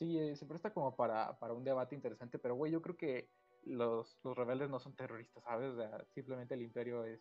sí, 0.00 0.18
eh, 0.18 0.34
se 0.34 0.46
presta 0.46 0.74
como 0.74 0.96
para, 0.96 1.38
para 1.38 1.54
un 1.54 1.62
debate 1.62 1.94
interesante, 1.94 2.40
pero 2.40 2.56
güey, 2.56 2.72
yo 2.72 2.82
creo 2.82 2.96
que 2.96 3.30
los, 3.66 4.18
los 4.24 4.36
rebeldes 4.36 4.70
no 4.70 4.78
son 4.78 4.94
terroristas, 4.96 5.42
¿sabes? 5.44 5.72
O 5.72 5.76
sea, 5.76 6.04
simplemente 6.14 6.54
el 6.54 6.62
Imperio 6.62 7.04
es, 7.04 7.20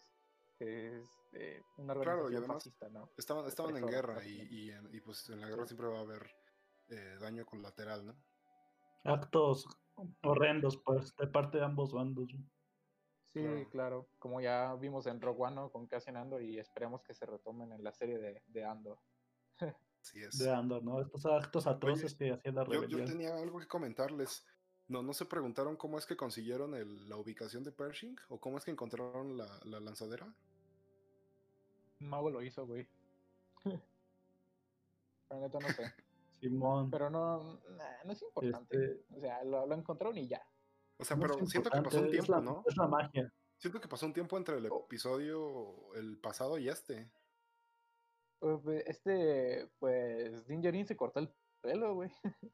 es 0.60 1.10
eh, 1.34 1.62
una 1.78 1.94
Claro, 1.94 2.12
organización 2.26 2.38
además 2.44 2.56
fascista, 2.64 2.90
¿no? 2.90 3.10
estaban, 3.18 3.46
estaban 3.48 3.76
en 3.78 3.88
guerra 3.88 4.26
y, 4.26 4.42
y, 4.50 4.72
en- 4.72 4.94
y, 4.94 5.02
pues 5.02 5.30
en 5.30 5.42
la 5.42 5.48
guerra 5.48 5.64
Sí. 5.64 5.70
siempre 5.76 5.88
va 5.88 5.98
a 6.00 6.02
haber 6.02 6.32
eh, 6.90 7.18
daño 7.20 7.46
colateral, 7.46 8.06
¿no? 8.06 8.16
Actos 9.04 9.68
horrendos, 10.24 10.78
pues, 10.78 11.16
de 11.16 11.28
parte 11.28 11.58
de 11.58 11.66
ambos 11.66 11.92
bandos. 11.94 12.30
Sí, 13.28 13.42
Claro. 13.42 13.70
claro. 13.70 14.10
Como 14.20 14.40
ya 14.40 14.76
vimos 14.76 15.08
en 15.08 15.20
Rogue 15.22 15.44
One, 15.44 15.56
¿no? 15.56 15.72
Con 15.72 15.88
Cassian 15.88 16.16
Andor 16.18 16.42
y 16.42 16.58
esperemos 16.60 17.04
que 17.04 17.14
se 17.14 17.26
retomen 17.26 17.72
en 17.74 17.84
la 17.84 17.92
serie 17.92 18.18
de, 18.18 18.44
de 18.46 18.64
Andor. 18.64 19.00
Así 20.02 20.22
es. 20.22 20.38
De 20.38 20.52
Andor, 20.52 20.84
¿no? 20.84 21.02
Estos 21.02 21.26
actos 21.26 21.68
atroces 21.68 22.16
que 22.16 22.32
hacía 22.32 22.52
la 22.52 22.64
Yo, 22.66 22.74
yo 22.74 22.82
rebelión. 22.82 23.06
tenía 23.08 23.36
algo 23.36 23.60
que 23.60 23.68
comentarles. 23.68 24.46
No, 24.88 25.02
¿No 25.02 25.14
se 25.14 25.26
preguntaron 25.26 25.76
cómo 25.78 25.98
es 25.98 26.06
que 26.06 26.16
consiguieron 26.16 26.76
el- 26.76 27.10
la 27.10 27.18
ubicación 27.18 27.64
de 27.64 27.72
Pershing? 27.72 28.16
¿O 28.30 28.40
cómo 28.40 28.58
es 28.58 28.66
que 28.66 28.72
encontraron 28.72 29.36
la, 29.38 29.60
la 29.66 29.80
lanzadera? 29.80 30.32
Mago 32.00 32.30
lo 32.30 32.42
hizo, 32.44 32.68
güey. 32.68 32.88
Neta 35.32 35.60
no 35.60 35.68
sé. 35.70 35.94
Simón. 36.40 36.92
Pero 36.92 37.10
no, 37.10 37.60
nah, 37.72 38.04
no 38.06 38.12
es 38.14 38.22
importante. 38.22 38.78
Este, 38.78 39.06
O 39.16 39.20
sea, 39.20 39.44
lo, 39.44 39.66
lo 39.66 39.76
encontraron 39.76 40.18
y 40.18 40.28
ya. 40.28 40.46
O 40.98 41.04
sea, 41.04 41.18
no 41.18 41.26
es 41.26 41.32
pero 41.32 41.46
siento 41.48 41.70
que 41.72 41.82
pasó 41.82 42.00
un 42.00 42.06
es 42.06 42.12
tiempo, 42.12 42.32
la- 42.34 42.42
¿no? 42.42 42.64
Es 42.68 42.78
la 42.78 42.88
magia. 42.88 43.34
Siento 43.58 43.80
que 43.82 43.88
pasó 43.88 44.06
un 44.06 44.14
tiempo 44.14 44.38
entre 44.38 44.58
el 44.58 44.68
Oh. 44.72 44.86
episodio, 44.86 45.94
el 45.96 46.20
pasado 46.20 46.58
y 46.58 46.70
este. 46.70 47.10
Pues, 48.40 48.60
pues, 48.64 48.84
Este, 48.86 49.68
pues, 49.80 50.46
Dingerin 50.46 50.86
se 50.86 50.96
cortó 50.96 51.20
el 51.22 51.34
pelo, 51.62 51.96
güey. 51.96 52.12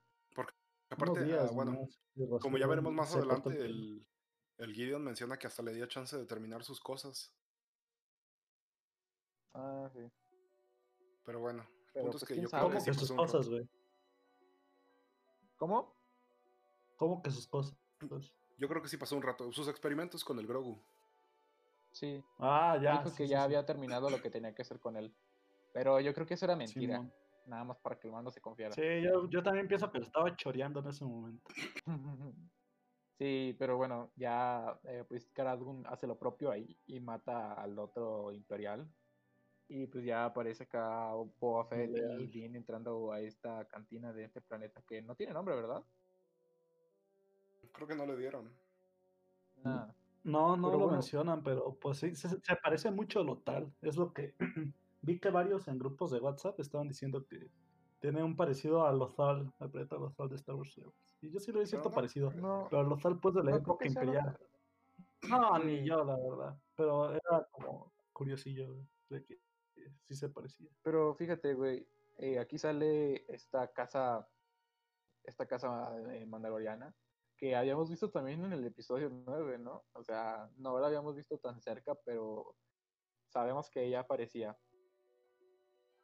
Aparte, 0.92 1.22
ah, 1.22 1.24
días 1.24 1.54
bueno, 1.54 1.88
como 2.42 2.58
ya 2.58 2.68
veremos 2.68 2.94
más 2.94 3.16
adelante, 3.16 3.50
el 3.50 4.06
el, 4.58 4.74
Gideon 4.74 5.04
menciona 5.04 5.38
que 5.38 5.48
hasta 5.48 5.64
le 5.64 5.74
dio 5.74 5.86
chance 5.88 6.16
de 6.18 6.26
terminar 6.26 6.64
sus 6.64 6.80
cosas. 6.80 7.34
Ah, 9.54 9.90
sí. 9.94 10.12
Pero 11.24 11.40
bueno, 11.40 11.64
el 11.64 11.94
Pero, 11.94 12.04
punto 12.04 12.18
es 12.18 12.24
pues, 12.24 12.38
que 12.38 12.42
yo 12.42 12.50
creo 12.50 12.62
que 12.62 12.68
¿Cómo 12.68 12.80
sí 12.80 12.92
que 12.92 12.98
sus 12.98 13.12
cosas, 13.12 13.50
güey? 13.50 13.70
¿Cómo? 15.58 15.96
¿Cómo 16.98 17.22
que 17.22 17.32
sus 17.32 17.48
cosas? 17.48 17.76
Yo 18.58 18.68
creo 18.68 18.82
que 18.82 18.90
sí 18.90 18.98
pasó 18.98 19.16
un 19.16 19.22
rato. 19.22 19.52
Sus 19.52 19.68
experimentos 19.70 20.26
con 20.26 20.38
el 20.40 20.48
Grogu. 20.48 20.84
Sí. 21.92 22.24
Ah, 22.38 22.78
ya. 22.82 22.98
Dijo 22.98 23.10
sí, 23.12 23.18
que 23.18 23.24
sí, 23.24 23.30
ya 23.30 23.40
sí. 23.40 23.44
había 23.44 23.66
terminado 23.66 24.10
lo 24.10 24.22
que 24.22 24.30
tenía 24.30 24.54
que 24.54 24.62
hacer 24.62 24.80
con 24.80 24.98
él. 24.98 25.16
Pero 25.74 26.00
yo 26.00 26.14
creo 26.14 26.28
que 26.28 26.34
eso 26.34 26.46
era 26.46 26.56
mentira. 26.56 27.10
Nada 27.46 27.64
más 27.64 27.78
para 27.78 28.00
que 28.00 28.08
el 28.08 28.14
mando 28.14 28.32
se 28.32 28.42
confiara. 28.42 28.74
Sí, 28.74 29.02
yo, 29.02 29.30
yo 29.30 29.44
también 29.44 29.68
pienso 29.68 29.92
que 29.92 30.00
lo 30.00 30.06
estaba 30.06 30.36
choreando 30.36 30.80
en 30.80 30.88
ese 30.88 31.06
momento. 31.06 31.44
Sí, 33.22 33.56
pero 33.60 33.78
bueno, 33.78 34.12
ya 34.16 34.80
eh, 34.84 35.06
pues 35.08 35.30
Cara 35.32 35.56
Dune 35.56 35.84
hace 35.88 36.08
lo 36.08 36.18
propio 36.18 36.50
ahí 36.50 36.76
y 36.88 37.00
mata 37.00 37.54
al 37.54 37.78
otro 37.78 38.32
imperial. 38.32 38.92
Y 39.68 39.86
pues 39.86 40.04
ya 40.04 40.26
aparece 40.26 40.64
acá 40.64 41.14
Boba 41.40 41.66
Fett 41.66 41.96
y. 42.18 42.26
Din 42.26 42.56
entrando 42.56 43.12
a 43.12 43.20
esta 43.20 43.66
cantina 43.66 44.12
de 44.12 44.24
este 44.24 44.42
planeta 44.42 44.82
que 44.82 45.04
no 45.04 45.14
tiene 45.14 45.34
nombre, 45.34 45.56
¿verdad? 45.56 45.84
Creo 47.72 47.88
que 47.88 47.96
no 47.96 48.08
le 48.08 48.18
dieron. 48.18 48.52
Nada. 49.64 49.96
No, 50.24 50.58
no 50.58 50.70
Pero 50.70 50.80
lo 50.80 50.84
bueno. 50.86 50.94
mencionan, 50.94 51.44
pero 51.44 51.76
pues 51.76 52.00
sí, 52.00 52.16
se, 52.16 52.28
se 52.28 52.56
parece 52.56 52.90
mucho 52.90 53.20
a 53.20 53.24
lo 53.24 53.38
tal. 53.38 53.72
Es 53.84 53.98
lo 53.98 54.14
que 54.14 54.34
vi 55.02 55.20
que 55.20 55.30
varios 55.30 55.68
en 55.68 55.78
grupos 55.78 56.12
de 56.12 56.20
WhatsApp 56.20 56.60
estaban 56.60 56.88
diciendo 56.88 57.26
que 57.26 57.50
tiene 58.00 58.24
un 58.24 58.36
parecido 58.36 58.86
a 58.86 58.92
Lothal, 58.92 59.54
al 59.60 59.70
planeta 59.70 59.96
Lothal 59.96 60.30
de 60.30 60.36
Star 60.36 60.56
Wars. 60.56 60.80
Y 61.22 61.32
yo 61.32 61.40
sí 61.40 61.52
le 61.52 61.60
doy 61.60 61.68
cierto 61.68 61.90
no 61.90 61.96
parecido. 61.96 62.32
No, 62.32 62.68
Pero 62.70 62.84
Lothal 62.84 63.20
pues 63.20 63.36
de 63.36 63.44
la 63.44 63.52
no 63.52 63.58
época 63.58 63.88
imperial. 63.88 64.38
No, 65.30 65.60
ni 65.60 65.86
yo, 65.86 66.04
la 66.04 66.18
verdad. 66.18 66.58
Pero 66.76 67.12
era 67.12 67.48
como 67.52 67.94
curiosillo 68.12 68.76
de 69.10 69.24
que 69.24 69.34
eh, 69.76 69.94
sí 70.08 70.16
se 70.16 70.30
parecía. 70.30 70.70
Pero 70.82 71.14
fíjate, 71.14 71.54
güey, 71.54 71.88
eh, 72.18 72.40
aquí 72.40 72.58
sale 72.58 73.26
esta 73.32 73.72
casa, 73.72 74.28
esta 75.24 75.46
casa 75.46 75.96
eh, 76.12 76.26
mandaloriana, 76.26 76.96
que 77.38 77.56
habíamos 77.56 77.90
visto 77.90 78.10
también 78.10 78.44
en 78.44 78.54
el 78.54 78.66
episodio 78.66 79.10
9, 79.10 79.60
¿no? 79.60 79.86
O 79.94 80.04
sea, 80.04 80.50
no 80.58 80.80
la 80.80 80.88
habíamos 80.88 81.16
visto 81.16 81.38
tan 81.38 81.60
cerca, 81.62 81.96
pero 82.04 82.56
sabemos 83.30 83.70
que 83.70 83.84
ella 83.84 84.02
aparecía. 84.02 84.58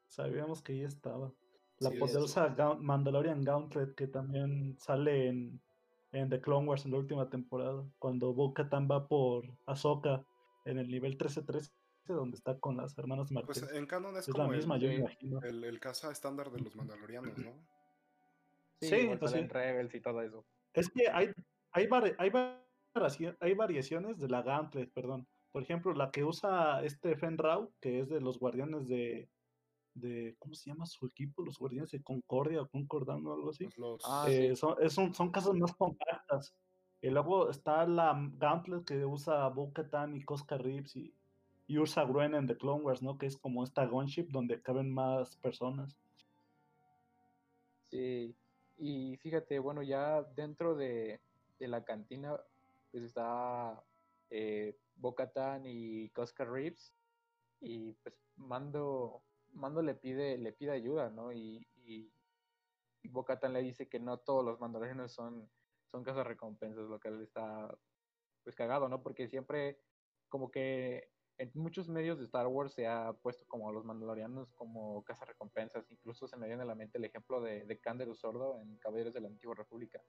Sabíamos 0.07 0.61
que 0.61 0.73
ahí 0.73 0.81
estaba. 0.83 1.31
La 1.79 1.89
Sí, 1.89 1.95
es- 1.95 1.99
poderosa 1.99 2.55
Gaunt- 2.55 2.79
Mandalorian 2.79 3.43
Gauntlet 3.43 3.93
que 3.95 4.07
también 4.07 4.77
sale 4.79 5.27
en, 5.27 5.61
en 6.11 6.29
The 6.29 6.41
Clone 6.41 6.67
Wars 6.67 6.85
en 6.85 6.91
la 6.91 6.97
última 6.97 7.29
temporada, 7.29 7.85
cuando 7.99 8.33
Bo-Katan 8.33 8.87
va 8.89 9.07
por 9.07 9.45
Ahsoka 9.65 10.25
en 10.65 10.79
el 10.79 10.87
nivel 10.89 11.17
13-13, 11.17 11.71
donde 12.07 12.37
está 12.37 12.57
con 12.59 12.77
las 12.77 12.97
hermanas 12.97 13.29
Pues 13.31 13.61
Marquez. 13.61 13.77
en 13.77 13.85
canon 13.85 14.15
es, 14.17 14.27
es 14.27 14.29
la 14.29 14.45
como 14.45 14.55
misma, 14.55 14.75
el, 14.75 14.81
yo 14.81 14.91
imagino. 14.91 15.39
el, 15.43 15.63
el 15.63 15.79
caza 15.79 16.11
estándar 16.11 16.49
de 16.51 16.61
los 16.61 16.75
mandalorianos, 16.75 17.37
¿no? 17.37 17.51
Sí, 18.79 18.87
Sí, 18.89 18.95
igual 18.95 19.19
pues. 19.19 19.49
Rebels 19.49 19.93
y 19.95 20.01
todo 20.01 20.21
eso. 20.21 20.45
Es 20.73 20.89
que 20.89 21.09
hay, 21.09 21.31
hay, 21.71 21.87
vari- 21.87 22.15
hay, 22.17 22.29
variaci- 22.29 23.35
hay 23.39 23.53
variaciones 23.53 24.17
de 24.19 24.29
la 24.29 24.41
Gauntlet, 24.41 24.91
perdón. 24.93 25.27
Por 25.51 25.63
ejemplo, 25.63 25.93
la 25.93 26.11
que 26.11 26.23
usa 26.23 26.83
este 26.83 27.15
Fenrau, 27.17 27.71
que 27.81 27.99
es 28.01 28.09
de 28.09 28.21
los 28.21 28.39
guardianes 28.39 28.87
de, 28.87 29.27
de. 29.99 30.35
¿Cómo 30.39 30.53
se 30.53 30.69
llama 30.69 30.85
su 30.85 31.05
equipo? 31.05 31.41
Los 31.43 31.57
guardianes 31.59 31.91
de 31.91 32.01
Concordia 32.01 32.61
o 32.61 32.67
Concordan 32.67 33.25
o 33.25 33.33
algo 33.33 33.49
así. 33.49 33.65
Pues 33.65 33.77
los, 33.77 34.01
Ah, 34.05 34.25
Eh, 34.27 34.49
sí. 34.49 34.55
son, 34.55 34.75
es 34.81 34.97
un- 34.97 35.13
son 35.13 35.31
casas 35.31 35.53
más 35.55 35.73
compactas. 35.75 36.53
Y 37.01 37.09
luego 37.09 37.49
está 37.49 37.85
la 37.85 38.13
Gauntlet 38.37 38.83
que 38.85 39.05
usa 39.05 39.47
Bo-Katan 39.49 40.15
y 40.15 40.23
Cosca 40.23 40.57
Reeves 40.57 40.95
y, 40.95 41.13
y 41.67 41.77
Ursa 41.77 42.03
Gruen 42.05 42.33
en 42.33 42.47
The 42.47 42.57
Clone 42.57 42.83
Wars, 42.83 43.01
¿no? 43.03 43.17
Que 43.17 43.27
es 43.27 43.37
como 43.37 43.63
esta 43.63 43.85
gunship 43.85 44.29
donde 44.29 44.61
caben 44.61 44.91
más 44.93 45.35
personas. 45.37 45.95
Sí, 47.83 48.35
y 48.77 49.17
fíjate, 49.17 49.59
bueno, 49.59 49.81
ya 49.83 50.21
dentro 50.35 50.75
de, 50.75 51.21
de 51.59 51.67
la 51.67 51.83
cantina, 51.83 52.35
pues 52.91 53.03
está 53.03 53.81
eh, 54.29 54.75
Bo-Katan 54.97 55.65
y 55.65 56.09
Cosca 56.09 56.43
Reeves, 56.45 56.93
y 57.61 57.93
pues 57.93 58.15
Mando, 58.35 59.21
Mando 59.53 59.81
le 59.81 59.95
pide, 59.95 60.37
le 60.37 60.51
pide 60.53 60.71
ayuda, 60.71 61.09
¿no? 61.09 61.31
Y, 61.31 61.67
y, 61.83 62.11
y 63.01 63.09
Bo-Katan 63.09 63.53
le 63.53 63.61
dice 63.61 63.87
que 63.87 63.99
no 63.99 64.17
todos 64.17 64.43
los 64.43 64.59
mandalorianos 64.59 65.11
son, 65.11 65.49
son 65.85 66.03
recompensas, 66.25 66.87
lo 66.87 66.99
que 66.99 67.09
él 67.09 67.21
está 67.21 67.75
pues 68.43 68.55
cagado, 68.55 68.87
¿no? 68.87 69.01
Porque 69.01 69.27
siempre 69.27 69.79
como 70.29 70.51
que 70.51 71.09
en 71.37 71.51
muchos 71.53 71.87
medios 71.87 72.17
de 72.17 72.25
Star 72.25 72.47
Wars 72.47 72.73
se 72.73 72.87
ha 72.87 73.13
puesto 73.13 73.45
como 73.47 73.71
los 73.71 73.85
mandalorianos 73.85 74.51
como 74.53 75.03
recompensas. 75.27 75.89
Incluso 75.91 76.27
se 76.27 76.37
me 76.37 76.47
viene 76.47 76.63
a 76.63 76.65
la 76.65 76.75
mente 76.75 76.97
el 76.97 77.05
ejemplo 77.05 77.41
de, 77.41 77.65
de 77.65 77.79
Canderus 77.79 78.19
Sordo 78.19 78.59
en 78.59 78.77
Caballeros 78.77 79.13
de 79.13 79.21
la 79.21 79.27
Antigua 79.27 79.55
República. 79.55 80.01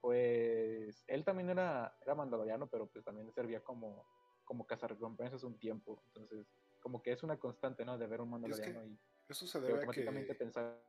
Pues 0.00 1.04
él 1.08 1.24
también 1.24 1.50
era, 1.50 1.96
era 2.00 2.14
mandaloriano, 2.14 2.68
pero 2.68 2.86
pues 2.86 3.04
también 3.04 3.32
servía 3.32 3.60
como, 3.60 4.04
como 4.44 4.66
recompensas 4.86 5.42
un 5.42 5.58
tiempo. 5.58 6.00
Entonces, 6.06 6.46
como 6.88 7.02
que 7.02 7.12
es 7.12 7.22
una 7.22 7.38
constante, 7.38 7.84
¿no? 7.84 7.98
De 7.98 8.06
ver 8.06 8.22
un 8.22 8.30
Y 8.30 8.50
es 8.50 8.60
que 8.60 8.72
mandaloriano 8.72 8.86
y, 8.86 8.98
eso 9.28 9.46
se 9.46 9.58
y 9.58 9.60
debe 9.60 9.74
a 9.74 9.76
automáticamente 9.76 10.28
que... 10.28 10.34
pensar 10.34 10.82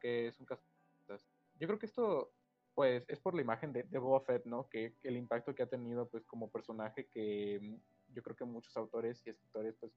que 0.00 0.26
es 0.26 0.40
un 0.40 0.46
cazarecompensas. 0.46 1.24
Yo 1.54 1.68
creo 1.68 1.78
que 1.78 1.86
esto, 1.86 2.32
pues, 2.74 3.04
es 3.06 3.20
por 3.20 3.36
la 3.36 3.42
imagen 3.42 3.72
de, 3.72 3.84
de 3.84 3.98
Boba 3.98 4.20
Fett, 4.22 4.44
¿no? 4.44 4.68
Que, 4.68 4.96
que 5.00 5.06
el 5.06 5.16
impacto 5.16 5.54
que 5.54 5.62
ha 5.62 5.68
tenido, 5.68 6.08
pues, 6.08 6.24
como 6.26 6.50
personaje 6.50 7.06
que 7.06 7.60
mm, 7.62 8.12
yo 8.12 8.22
creo 8.24 8.34
que 8.34 8.44
muchos 8.44 8.76
autores 8.76 9.24
y 9.24 9.30
escritores, 9.30 9.76
pues, 9.78 9.92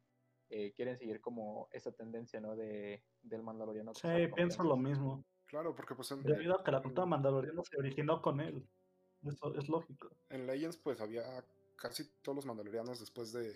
eh, 0.51 0.71
quieren 0.75 0.95
seguir 0.99 1.19
como 1.19 1.67
esa 1.71 1.91
tendencia, 1.91 2.39
¿no? 2.39 2.55
De, 2.55 3.03
del 3.23 3.41
mandaloriano. 3.41 3.95
Sí, 3.95 4.27
pienso 4.35 4.61
lo 4.61 4.77
mismo. 4.77 5.25
Claro, 5.47 5.73
porque 5.73 5.95
pues 5.95 6.11
en, 6.11 6.21
Debido 6.21 6.59
a 6.59 6.63
que 6.63 6.71
la 6.71 6.83
cultura 6.83 7.07
mandaloriana 7.07 7.63
se 7.63 7.79
originó 7.79 8.21
con 8.21 8.39
él. 8.39 8.63
Eso 9.23 9.55
es 9.55 9.67
lógico. 9.67 10.11
en 10.29 10.45
Legends 10.45 10.77
pues 10.77 11.01
había 11.01 11.23
casi 11.75 12.07
todos 12.21 12.35
los 12.35 12.45
mandalorianos 12.45 12.99
después 12.99 13.33
de, 13.33 13.55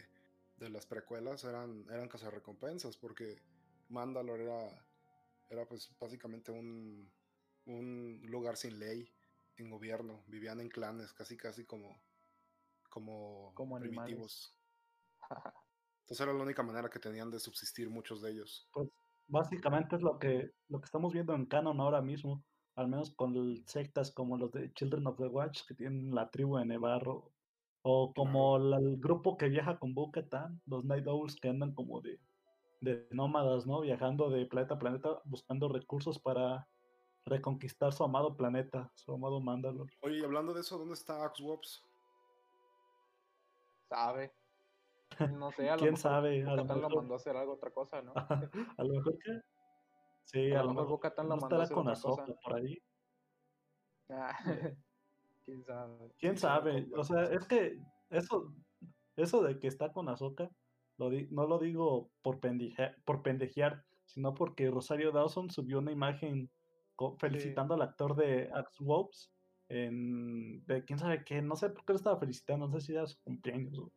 de 0.62 0.70
las 0.70 0.86
precuelas 0.86 1.44
eran, 1.44 1.86
eran 1.90 2.08
cazarrecompensas 2.08 2.96
porque 2.96 3.42
Mandalor 3.90 4.40
era, 4.40 4.86
era 5.50 5.66
pues 5.66 5.94
básicamente 6.00 6.52
un, 6.52 7.12
un 7.66 8.22
lugar 8.26 8.56
sin 8.56 8.80
ley, 8.80 9.12
sin 9.56 9.70
gobierno, 9.70 10.24
vivían 10.28 10.60
en 10.60 10.70
clanes, 10.70 11.14
casi 11.14 11.36
casi 11.36 11.66
como, 11.66 12.02
como, 12.90 13.54
primitivos. 13.80 14.56
Entonces 16.02 16.22
era 16.22 16.34
la 16.34 16.44
única 16.44 16.64
manera 16.64 16.90
que 16.90 17.00
tenían 17.00 17.32
de 17.32 17.40
subsistir 17.40 17.90
muchos 17.90 18.22
de 18.22 18.32
ellos. 18.32 18.70
Pues 18.72 18.90
básicamente 19.28 19.96
es 19.96 20.02
lo 20.04 20.20
que, 20.20 20.52
lo 20.68 20.80
que 20.80 20.86
estamos 20.86 21.12
viendo 21.12 21.34
en 21.34 21.46
Canon 21.46 21.80
ahora 21.80 22.02
mismo, 22.02 22.44
al 22.76 22.88
menos 22.88 23.12
con 23.16 23.34
sectas 23.66 24.12
como 24.12 24.38
los 24.38 24.52
de 24.52 24.72
Children 24.74 25.08
of 25.08 25.18
the 25.18 25.28
Watch, 25.28 25.66
que 25.68 25.74
tienen 25.74 26.14
la 26.14 26.30
tribu 26.30 26.58
de 26.58 26.66
Nevarro, 26.66 27.32
o 27.84 28.14
como 28.14 28.60
la- 28.60 28.78
el 28.78 28.98
grupo 28.98 29.38
que 29.38 29.50
viaja 29.50 29.80
con 29.80 29.94
bo 29.94 30.12
los 30.66 30.86
Night 30.86 31.08
Owls 31.08 31.36
que 31.40 31.50
andan 31.50 31.74
como 31.74 32.02
de, 32.02 32.20
de 32.82 33.08
nómadas, 33.12 33.66
¿no? 33.66 33.82
Viajando 33.82 34.30
de 34.30 34.46
planeta 34.46 34.76
a 34.76 34.80
planeta 34.80 35.22
buscando 35.26 35.68
recursos 35.70 36.20
para 36.20 36.68
reconquistar 37.26 37.94
su 37.94 38.04
amado 38.04 38.36
planeta, 38.36 38.92
su 38.96 39.14
amado 39.14 39.40
Mandalor. 39.42 39.88
Oye, 40.02 40.20
y 40.20 40.24
hablando 40.24 40.54
de 40.54 40.62
eso, 40.62 40.78
¿dónde 40.78 40.94
está 40.96 41.24
Axwops? 41.26 41.84
Sabe. 43.90 44.34
No 45.38 45.52
sé, 45.52 45.70
a 45.70 45.76
lo 45.76 45.82
¿Quién 45.82 45.94
mejor 45.94 45.98
sabe? 46.00 46.44
A 46.44 46.56
lo 46.56 46.66
mejor- 46.66 46.96
mandó 46.96 47.14
a 47.14 47.18
hacer 47.18 47.36
algo, 47.38 47.54
otra 47.54 47.72
cosa, 47.72 48.02
¿no? 48.02 48.14
a 48.78 48.84
lo 48.84 48.94
mejor 48.94 49.18
que... 49.20 49.42
Sí, 50.24 50.52
A 50.54 50.60
a, 50.60 50.64
lo 50.64 50.68
lo 50.70 50.74
mejor 50.74 50.84
mejor 50.86 51.00
lo 51.36 51.42
mandó 51.42 51.46
a 51.46 51.64
estará 51.64 51.64
hacer 51.64 51.76
con 51.76 51.88
otra 51.88 52.02
cosa. 52.02 52.26
Por 52.44 52.54
ahí. 52.56 52.78
Ah, 54.10 54.38
¿Quién 56.20 56.38
sabe? 56.38 56.88
O 56.96 57.04
sea, 57.04 57.24
es 57.24 57.46
que 57.46 57.78
eso, 58.10 58.54
eso 59.16 59.44
de 59.44 59.60
que 59.60 59.68
está 59.68 59.92
con 59.92 60.08
lo 60.98 61.10
di- 61.10 61.28
no 61.32 61.48
lo 61.48 61.58
digo 61.60 62.12
por, 62.22 62.40
pendeja- 62.40 62.96
por 63.06 63.22
pendejear, 63.24 63.84
sino 64.06 64.34
porque 64.34 64.70
Rosario 64.70 65.12
Dawson 65.12 65.50
subió 65.50 65.80
una 65.80 65.92
imagen 65.92 66.50
felicitando 67.18 67.74
al 67.74 67.82
actor 67.82 68.16
de 68.16 68.50
Axe 68.54 68.84
Wolves 68.84 69.32
en 69.70 70.64
de 70.66 70.84
quién 70.84 71.00
sabe 71.00 71.24
qué, 71.24 71.42
no 71.42 71.56
sé 71.56 71.70
por 71.70 71.86
qué 71.86 71.94
lo 71.94 71.98
estaba 71.98 72.20
felicitando, 72.20 72.68
no 72.68 72.74
sé 72.74 72.86
si 72.86 72.92
era 72.94 73.08
su 73.08 73.18
cumpleaños 73.24 73.78
o 73.80 73.92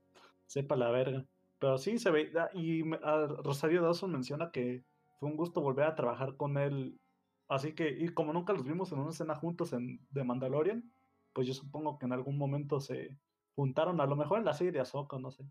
sepa 0.47 0.77
la 0.77 0.91
verga. 0.91 1.27
Pero 1.59 1.79
sí 1.79 1.99
se 1.99 2.11
ve, 2.11 2.33
y 2.55 2.83
ah, 3.03 3.27
Rosario 3.43 3.83
Dawson 3.83 4.13
menciona 4.13 4.51
que 4.51 4.85
fue 5.19 5.29
un 5.29 5.37
gusto 5.37 5.61
volver 5.61 5.87
a 5.87 5.95
trabajar 5.95 6.37
con 6.37 6.57
él. 6.59 7.01
Así 7.49 7.75
que, 7.75 7.91
y 7.91 8.09
como 8.09 8.33
nunca 8.33 8.53
los 8.53 8.65
vimos 8.65 8.93
en 8.93 9.01
una 9.01 9.11
escena 9.11 9.35
juntos 9.35 9.73
en 9.73 10.07
The 10.13 10.25
Mandalorian, 10.25 10.91
pues 11.35 11.47
yo 11.47 11.55
supongo 11.55 11.99
que 11.99 12.07
en 12.07 12.13
algún 12.13 12.39
momento 12.39 12.81
se 12.81 13.19
juntaron, 13.55 14.01
a 14.01 14.07
lo 14.07 14.17
mejor 14.17 14.39
en 14.39 14.45
la 14.45 14.55
serie 14.55 14.73
de 14.73 14.81
Ahsoka, 14.81 15.19
no 15.19 15.31
sé. 15.31 15.45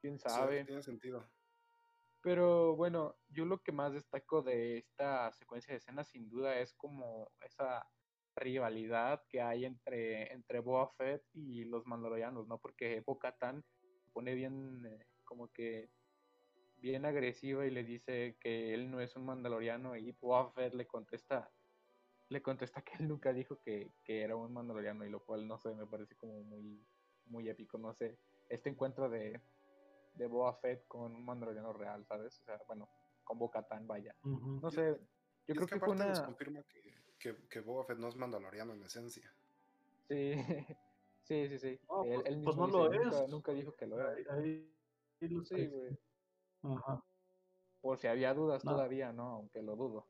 ¿Quién 0.00 0.18
Sí, 0.18 0.24
sabe? 0.28 0.64
tiene 0.64 0.82
sentido. 0.82 1.24
Pero 2.22 2.74
bueno, 2.74 3.16
yo 3.28 3.44
lo 3.44 3.62
que 3.62 3.72
más 3.72 3.92
destaco 3.92 4.42
de 4.42 4.78
esta 4.78 5.30
secuencia 5.32 5.72
de 5.72 5.78
escenas 5.78 6.08
sin 6.08 6.28
duda 6.28 6.58
es 6.58 6.74
como 6.74 7.30
esa 7.40 7.88
rivalidad 8.34 9.22
que 9.28 9.40
hay 9.40 9.64
entre, 9.64 10.32
entre 10.32 10.62
Fett 10.96 11.22
y 11.32 11.64
los 11.64 11.86
mandalorianos, 11.86 12.46
¿no? 12.48 12.58
Porque 12.58 13.02
Bo-Katan 13.06 13.64
se 14.02 14.10
pone 14.12 14.34
bien, 14.34 14.84
eh, 14.86 15.06
como 15.24 15.48
que 15.48 15.90
bien 16.76 17.04
agresiva 17.06 17.66
y 17.66 17.70
le 17.70 17.84
dice 17.84 18.36
que 18.40 18.74
él 18.74 18.90
no 18.90 19.00
es 19.00 19.16
un 19.16 19.24
mandaloriano 19.24 19.96
y 19.96 20.12
Boba 20.12 20.52
Fett 20.52 20.74
le 20.74 20.86
contesta 20.86 21.55
le 22.28 22.42
contesta 22.42 22.82
que 22.82 22.94
él 22.98 23.08
nunca 23.08 23.32
dijo 23.32 23.58
que, 23.60 23.92
que 24.04 24.22
era 24.22 24.36
un 24.36 24.52
mandaloriano 24.52 25.04
y 25.04 25.10
lo 25.10 25.20
cual 25.24 25.46
no 25.46 25.58
sé, 25.58 25.74
me 25.74 25.86
parece 25.86 26.16
como 26.16 26.42
muy 26.42 26.84
muy 27.26 27.48
épico, 27.48 27.76
no 27.78 27.92
sé, 27.94 28.18
este 28.48 28.70
encuentro 28.70 29.08
de 29.08 29.40
de 30.14 30.26
Boba 30.26 30.54
Fett 30.54 30.86
con 30.88 31.14
un 31.14 31.24
mandaloriano 31.24 31.72
real, 31.74 32.06
¿sabes? 32.06 32.40
O 32.40 32.44
sea, 32.44 32.58
bueno, 32.66 32.88
con 33.22 33.38
Bo-Katan, 33.38 33.86
vaya. 33.86 34.16
No 34.22 34.70
sé, 34.70 34.98
y 35.46 35.52
yo 35.52 35.52
es 35.52 35.56
creo 35.56 35.66
que 35.66 35.78
fue 35.78 35.88
aparte 35.94 36.08
nos 36.08 36.18
una... 36.18 36.26
confirma 36.26 36.62
que, 36.62 36.94
que, 37.18 37.48
que 37.48 37.60
Boba 37.60 37.84
Fett 37.84 37.98
no 37.98 38.08
es 38.08 38.16
mandaloriano 38.16 38.72
en 38.72 38.82
esencia. 38.82 39.30
Sí, 40.08 40.32
sí, 41.22 41.48
sí, 41.48 41.58
sí. 41.58 41.80
No, 41.88 42.02
él, 42.04 42.14
pues- 42.14 42.26
él 42.28 42.40
pues 42.42 42.56
mismo 42.56 42.66
no 42.66 42.72
lo 42.78 42.88
dice, 42.88 43.04
nunca, 43.04 43.24
es. 43.24 43.28
nunca 43.30 43.52
dijo 43.52 43.72
que 43.76 43.86
lo 43.86 44.00
era. 44.00 44.10
Ahí- 44.10 44.24
ahí- 44.30 44.76
ahí 45.20 45.28
lo 45.28 45.44
Sí, 45.44 45.66
güey. 45.66 45.98
Ajá. 46.62 47.04
Por 47.82 47.98
si 47.98 48.06
había 48.06 48.32
dudas 48.32 48.64
No. 48.64 48.72
todavía, 48.72 49.12
¿no? 49.12 49.24
Aunque 49.34 49.60
lo 49.62 49.76
dudo. 49.76 50.06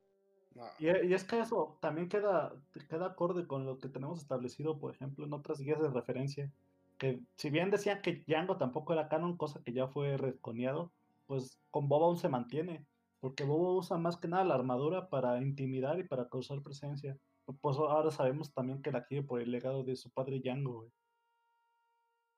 No, 0.57 0.65
Y, 0.79 0.89
e- 0.89 1.05
y 1.07 1.13
es 1.13 1.25
que 1.25 1.39
eso 1.39 1.77
también 1.83 2.09
queda, 2.09 2.55
queda 2.89 3.07
acorde 3.07 3.47
con 3.47 3.67
lo 3.67 3.79
que 3.79 3.89
tenemos 3.91 4.21
establecido, 4.21 4.79
por 4.79 4.95
ejemplo, 4.95 5.27
en 5.27 5.35
otras 5.35 5.61
guías 5.61 5.81
de 5.83 5.91
referencia. 5.91 6.51
Que 6.97 7.21
si 7.37 7.51
bien 7.51 7.71
decían 7.71 8.01
que 8.01 8.25
Django 8.27 8.57
tampoco 8.57 8.95
era 8.95 9.09
canon, 9.09 9.37
cosa 9.37 9.63
que 9.63 9.75
ya 9.75 9.87
fue 9.87 10.17
retconeado, 10.17 10.91
pues 11.27 11.61
con 11.71 11.89
Boba 11.89 12.07
aún 12.07 12.17
se 12.17 12.31
mantiene. 12.31 12.87
Porque 13.21 13.45
Boba 13.45 13.73
usa 13.75 13.99
más 13.99 14.17
que 14.17 14.29
nada 14.29 14.45
la 14.45 14.55
armadura 14.55 15.11
para 15.11 15.39
intimidar 15.43 15.99
y 15.99 16.05
para 16.05 16.29
causar 16.31 16.63
presencia. 16.63 17.19
Pues 17.61 17.77
ahora 17.77 18.11
sabemos 18.11 18.53
también 18.55 18.81
que 18.81 18.91
la 18.93 19.05
quiere 19.05 19.27
por 19.27 19.41
el 19.43 19.51
legado 19.51 19.85
de 19.85 19.95
su 19.95 20.09
padre 20.11 20.41
Django, 20.41 20.73
güey. 20.81 20.91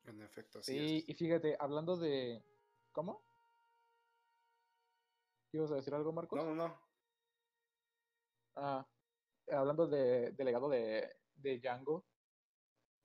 en 0.06 0.22
efecto, 0.22 0.58
así 0.58 0.72
Sí, 0.72 0.96
es. 0.96 1.08
y 1.08 1.14
fíjate, 1.14 1.56
hablando 1.60 1.96
de... 1.96 2.42
¿Cómo? 2.92 3.22
¿Ibas 5.52 5.70
a 5.70 5.76
decir 5.76 5.94
algo, 5.94 6.12
Marcos? 6.12 6.36
No, 6.36 6.46
no, 6.46 6.54
no. 6.54 6.87
Ah, 8.60 8.84
hablando 9.50 9.86
de, 9.86 10.32
del 10.32 10.46
legado 10.46 10.68
de, 10.68 11.08
de 11.36 11.58
Django, 11.60 12.04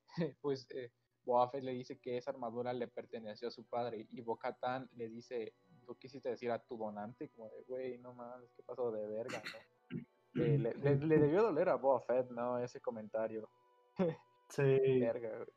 pues 0.42 0.68
eh, 0.72 0.92
Boba 1.24 1.50
Fett 1.50 1.64
le 1.64 1.72
dice 1.74 2.00
que 2.00 2.18
esa 2.18 2.32
armadura 2.32 2.74
le 2.74 2.88
perteneció 2.88 3.48
a 3.48 3.52
su 3.52 3.66
padre 3.68 4.08
y 4.10 4.22
Bo-Katan 4.22 4.90
le 4.94 5.10
dice, 5.10 5.56
tú 5.86 5.96
quisiste 5.98 6.30
decir 6.30 6.52
a 6.52 6.66
tu 6.66 6.78
donante, 6.78 7.30
como 7.30 7.50
de, 7.50 7.64
güey, 7.64 7.98
no 8.00 8.14
mames, 8.14 8.52
qué 8.54 8.64
pasó 8.64 8.92
de 8.92 9.08
verga, 9.08 9.42
¿no? 9.54 10.00
Eh, 10.44 10.58
le, 10.58 10.74
le- 10.74 10.96
le 10.98 11.18
debió 11.20 11.44
doler 11.44 11.70
a 11.70 11.76
Boba 11.76 12.02
Fett, 12.02 12.30
¿no? 12.32 12.58
Ese 12.58 12.82
comentario. 12.82 13.50
Sí, 14.50 14.62
Verga, 15.00 15.38
güey. 15.38 15.48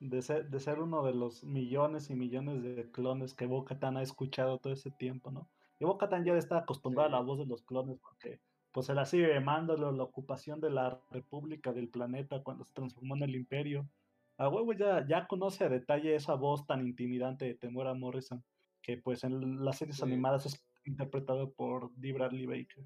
de 0.00 0.22
ser, 0.22 0.48
de 0.48 0.58
ser 0.58 0.80
uno 0.80 1.04
de 1.04 1.14
los 1.14 1.44
millones 1.44 2.10
y 2.10 2.14
millones 2.16 2.62
de 2.62 2.90
clones 2.90 3.34
que 3.34 3.46
Bo-Katan 3.46 3.96
ha 3.96 4.02
escuchado 4.02 4.58
todo 4.58 4.72
ese 4.72 4.90
tiempo, 4.92 5.30
¿no? 5.30 5.50
Y 5.78 5.84
Bo-Katan 5.84 6.24
ya 6.24 6.34
está 6.36 6.58
acostumbrada 6.58 7.08
a 7.08 7.12
la 7.12 7.18
Sí. 7.20 7.26
voz 7.26 7.38
de 7.40 7.46
los 7.46 7.62
clones 7.62 7.98
porque 8.00 8.40
pues 8.74 8.86
se 8.86 8.94
la 8.94 9.04
sigue 9.06 9.38
Mandalore, 9.38 9.96
la 9.96 10.02
ocupación 10.02 10.60
de 10.60 10.68
la 10.68 11.00
república 11.12 11.72
del 11.72 11.88
planeta 11.88 12.42
cuando 12.42 12.64
se 12.64 12.74
transformó 12.74 13.14
en 13.14 13.22
el 13.22 13.36
imperio. 13.36 13.88
A 14.36 14.48
huevo 14.48 14.72
ya, 14.72 15.06
ya 15.06 15.28
conoce 15.28 15.64
a 15.64 15.68
detalle 15.68 16.16
esa 16.16 16.34
voz 16.34 16.66
tan 16.66 16.84
intimidante 16.84 17.44
de 17.44 17.54
Temuera 17.54 17.94
Morrison, 17.94 18.42
que 18.82 18.96
pues 18.98 19.22
en 19.22 19.64
las 19.64 19.78
series 19.78 19.98
Sí. 19.98 20.02
animadas 20.02 20.46
es 20.46 20.66
interpretado 20.84 21.52
por 21.52 21.94
Dee 21.94 22.12
Bradley 22.12 22.46
Baker. 22.46 22.84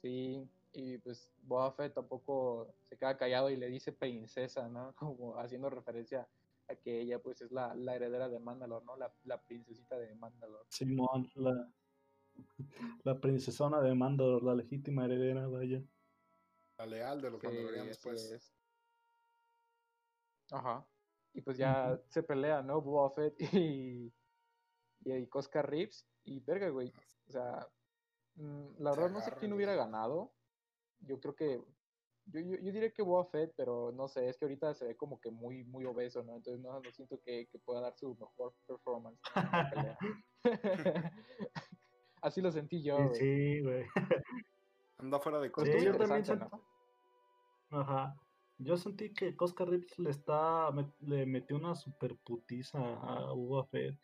Sí, 0.00 0.48
y 0.72 0.96
pues 0.98 1.30
Boba 1.42 1.70
Fett 1.72 1.92
tampoco 1.94 2.74
se 2.88 2.96
queda 2.96 3.18
callado 3.18 3.50
y 3.50 3.56
le 3.56 3.68
dice 3.68 3.92
princesa, 3.92 4.66
¿no? 4.68 4.94
Como 4.96 5.38
haciendo 5.38 5.68
referencia 5.68 6.26
a 6.68 6.74
que 6.76 7.02
ella 7.02 7.22
pues 7.22 7.42
es 7.42 7.52
la, 7.52 7.74
la 7.74 7.94
heredera 7.96 8.30
de 8.30 8.38
Mandalore, 8.40 8.86
¿no? 8.86 8.96
La, 8.96 9.12
la 9.24 9.42
princesita 9.42 9.98
de 9.98 10.14
Mandalore. 10.14 10.64
Simón, 10.70 11.30
la, 11.34 11.68
la 13.04 13.20
princesona 13.20 13.80
de 13.80 13.94
Mandalore, 13.94 14.44
la 14.44 14.54
legítima 14.54 15.04
heredera, 15.04 15.46
vaya. 15.48 15.82
La 16.78 16.86
leal 16.86 17.20
de 17.20 17.30
los 17.30 17.40
Sí, 17.40 17.46
mandalorianos, 17.46 17.98
pues. 18.02 18.32
es. 18.32 18.54
Ajá. 20.50 20.86
Y 21.32 21.40
pues 21.42 21.58
ya 21.58 22.00
se 22.08 22.22
pelea, 22.22 22.62
¿no? 22.62 22.80
Boba 22.80 23.10
Fett 23.10 23.34
y, 23.40 24.12
y, 25.04 25.12
y 25.12 25.28
Cosca 25.28 25.62
Reeves. 25.62 26.08
Y 26.24 26.40
verga, 26.40 26.68
güey. 26.70 26.92
O 27.28 27.32
sea, 27.32 27.68
mm, 28.34 28.82
la 28.82 28.92
Se 28.92 29.00
verdad 29.00 29.14
no 29.14 29.20
sé 29.20 29.32
quién 29.32 29.52
hubiera 29.52 29.74
ganado. 29.74 30.34
Yo 31.00 31.20
creo 31.20 31.34
que. 31.34 31.62
Yo, 32.26 32.40
yo, 32.40 32.56
yo 32.56 32.72
diría 32.72 32.90
que 32.90 33.02
Boba 33.02 33.26
Fett, 33.26 33.52
pero 33.54 33.92
no 33.92 34.08
sé, 34.08 34.26
es 34.28 34.38
que 34.38 34.46
ahorita 34.46 34.72
se 34.72 34.86
ve 34.86 34.96
como 34.96 35.20
que 35.20 35.30
muy, 35.30 35.62
muy 35.64 35.84
obeso, 35.84 36.22
¿no? 36.22 36.36
Entonces 36.36 36.62
no, 36.62 36.80
no 36.80 36.90
siento 36.90 37.20
que, 37.20 37.46
que 37.48 37.58
pueda 37.58 37.82
dar 37.82 37.94
su 37.98 38.16
mejor 38.16 38.56
performance 38.66 39.20
¿no? 39.36 39.42
en 39.50 39.56
la 39.58 39.68
pelea. 39.68 39.98
Así 42.24 42.40
lo 42.40 42.50
sentí 42.50 42.82
yo, 42.82 42.96
Sí, 42.96 43.04
güey. 43.04 43.14
sí, 43.14 43.60
güey. 43.60 43.84
Anda 44.98 45.20
fuera 45.20 45.38
de 45.40 45.50
Pues 45.50 45.66
Sí, 45.66 45.84
yo 45.84 45.94
también 45.94 46.20
interesante, 46.20 46.56
¿no? 47.70 47.78
Ajá. 47.78 48.16
Yo 48.56 48.78
sentí 48.78 49.12
que 49.12 49.36
Cosca 49.36 49.66
Reeves 49.66 49.98
le 49.98 50.08
está 50.08 50.70
le 51.00 51.26
metió 51.26 51.56
una 51.56 51.74
super 51.74 52.16
putiza 52.24 52.78
a 52.78 53.30
Boba 53.32 53.66
Fett. 53.66 53.98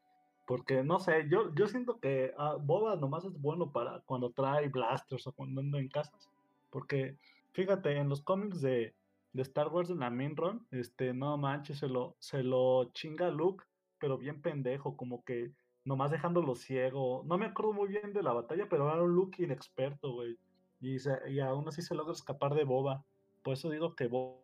Porque 0.46 0.82
no 0.82 0.98
sé, 0.98 1.28
yo, 1.30 1.54
yo 1.54 1.66
siento 1.66 1.98
que 1.98 2.34
ah, 2.36 2.58
Boba 2.60 2.94
nomás 2.96 3.24
es 3.24 3.40
bueno 3.40 3.72
para 3.72 4.00
cuando 4.00 4.30
trae 4.32 4.68
blasters 4.68 5.26
o 5.26 5.32
cuando 5.32 5.62
anda 5.62 5.78
en 5.78 5.88
casas. 5.88 6.28
Porque, 6.68 7.16
fíjate, 7.52 7.96
en 7.96 8.10
los 8.10 8.20
cómics 8.20 8.60
de, 8.60 8.94
de 9.32 9.42
Star 9.42 9.68
Wars 9.68 9.88
en 9.88 10.00
la 10.00 10.10
main 10.10 10.36
run, 10.36 10.66
este, 10.72 11.14
no 11.14 11.38
manches, 11.38 11.78
se 11.78 11.88
lo, 11.88 12.16
se 12.18 12.42
lo 12.42 12.90
chinga 12.92 13.30
Luke, 13.30 13.64
pero 13.98 14.18
bien 14.18 14.42
pendejo, 14.42 14.94
como 14.94 15.24
que 15.24 15.52
nomás 15.90 16.12
dejándolo 16.12 16.54
ciego. 16.54 17.22
No 17.26 17.36
me 17.36 17.46
acuerdo 17.46 17.72
muy 17.72 17.88
bien 17.88 18.12
de 18.12 18.22
la 18.22 18.32
batalla, 18.32 18.68
pero 18.70 18.88
era 18.88 19.02
un 19.02 19.12
Luke 19.12 19.42
inexperto, 19.42 20.12
güey. 20.12 20.38
Y, 20.80 21.00
se- 21.00 21.28
y 21.28 21.40
aún 21.40 21.66
así 21.68 21.82
se 21.82 21.96
logra 21.96 22.12
escapar 22.12 22.54
de 22.54 22.62
Boba. 22.62 23.04
Por 23.42 23.54
eso 23.54 23.68
digo 23.70 23.96
que 23.96 24.06
Bo- 24.06 24.40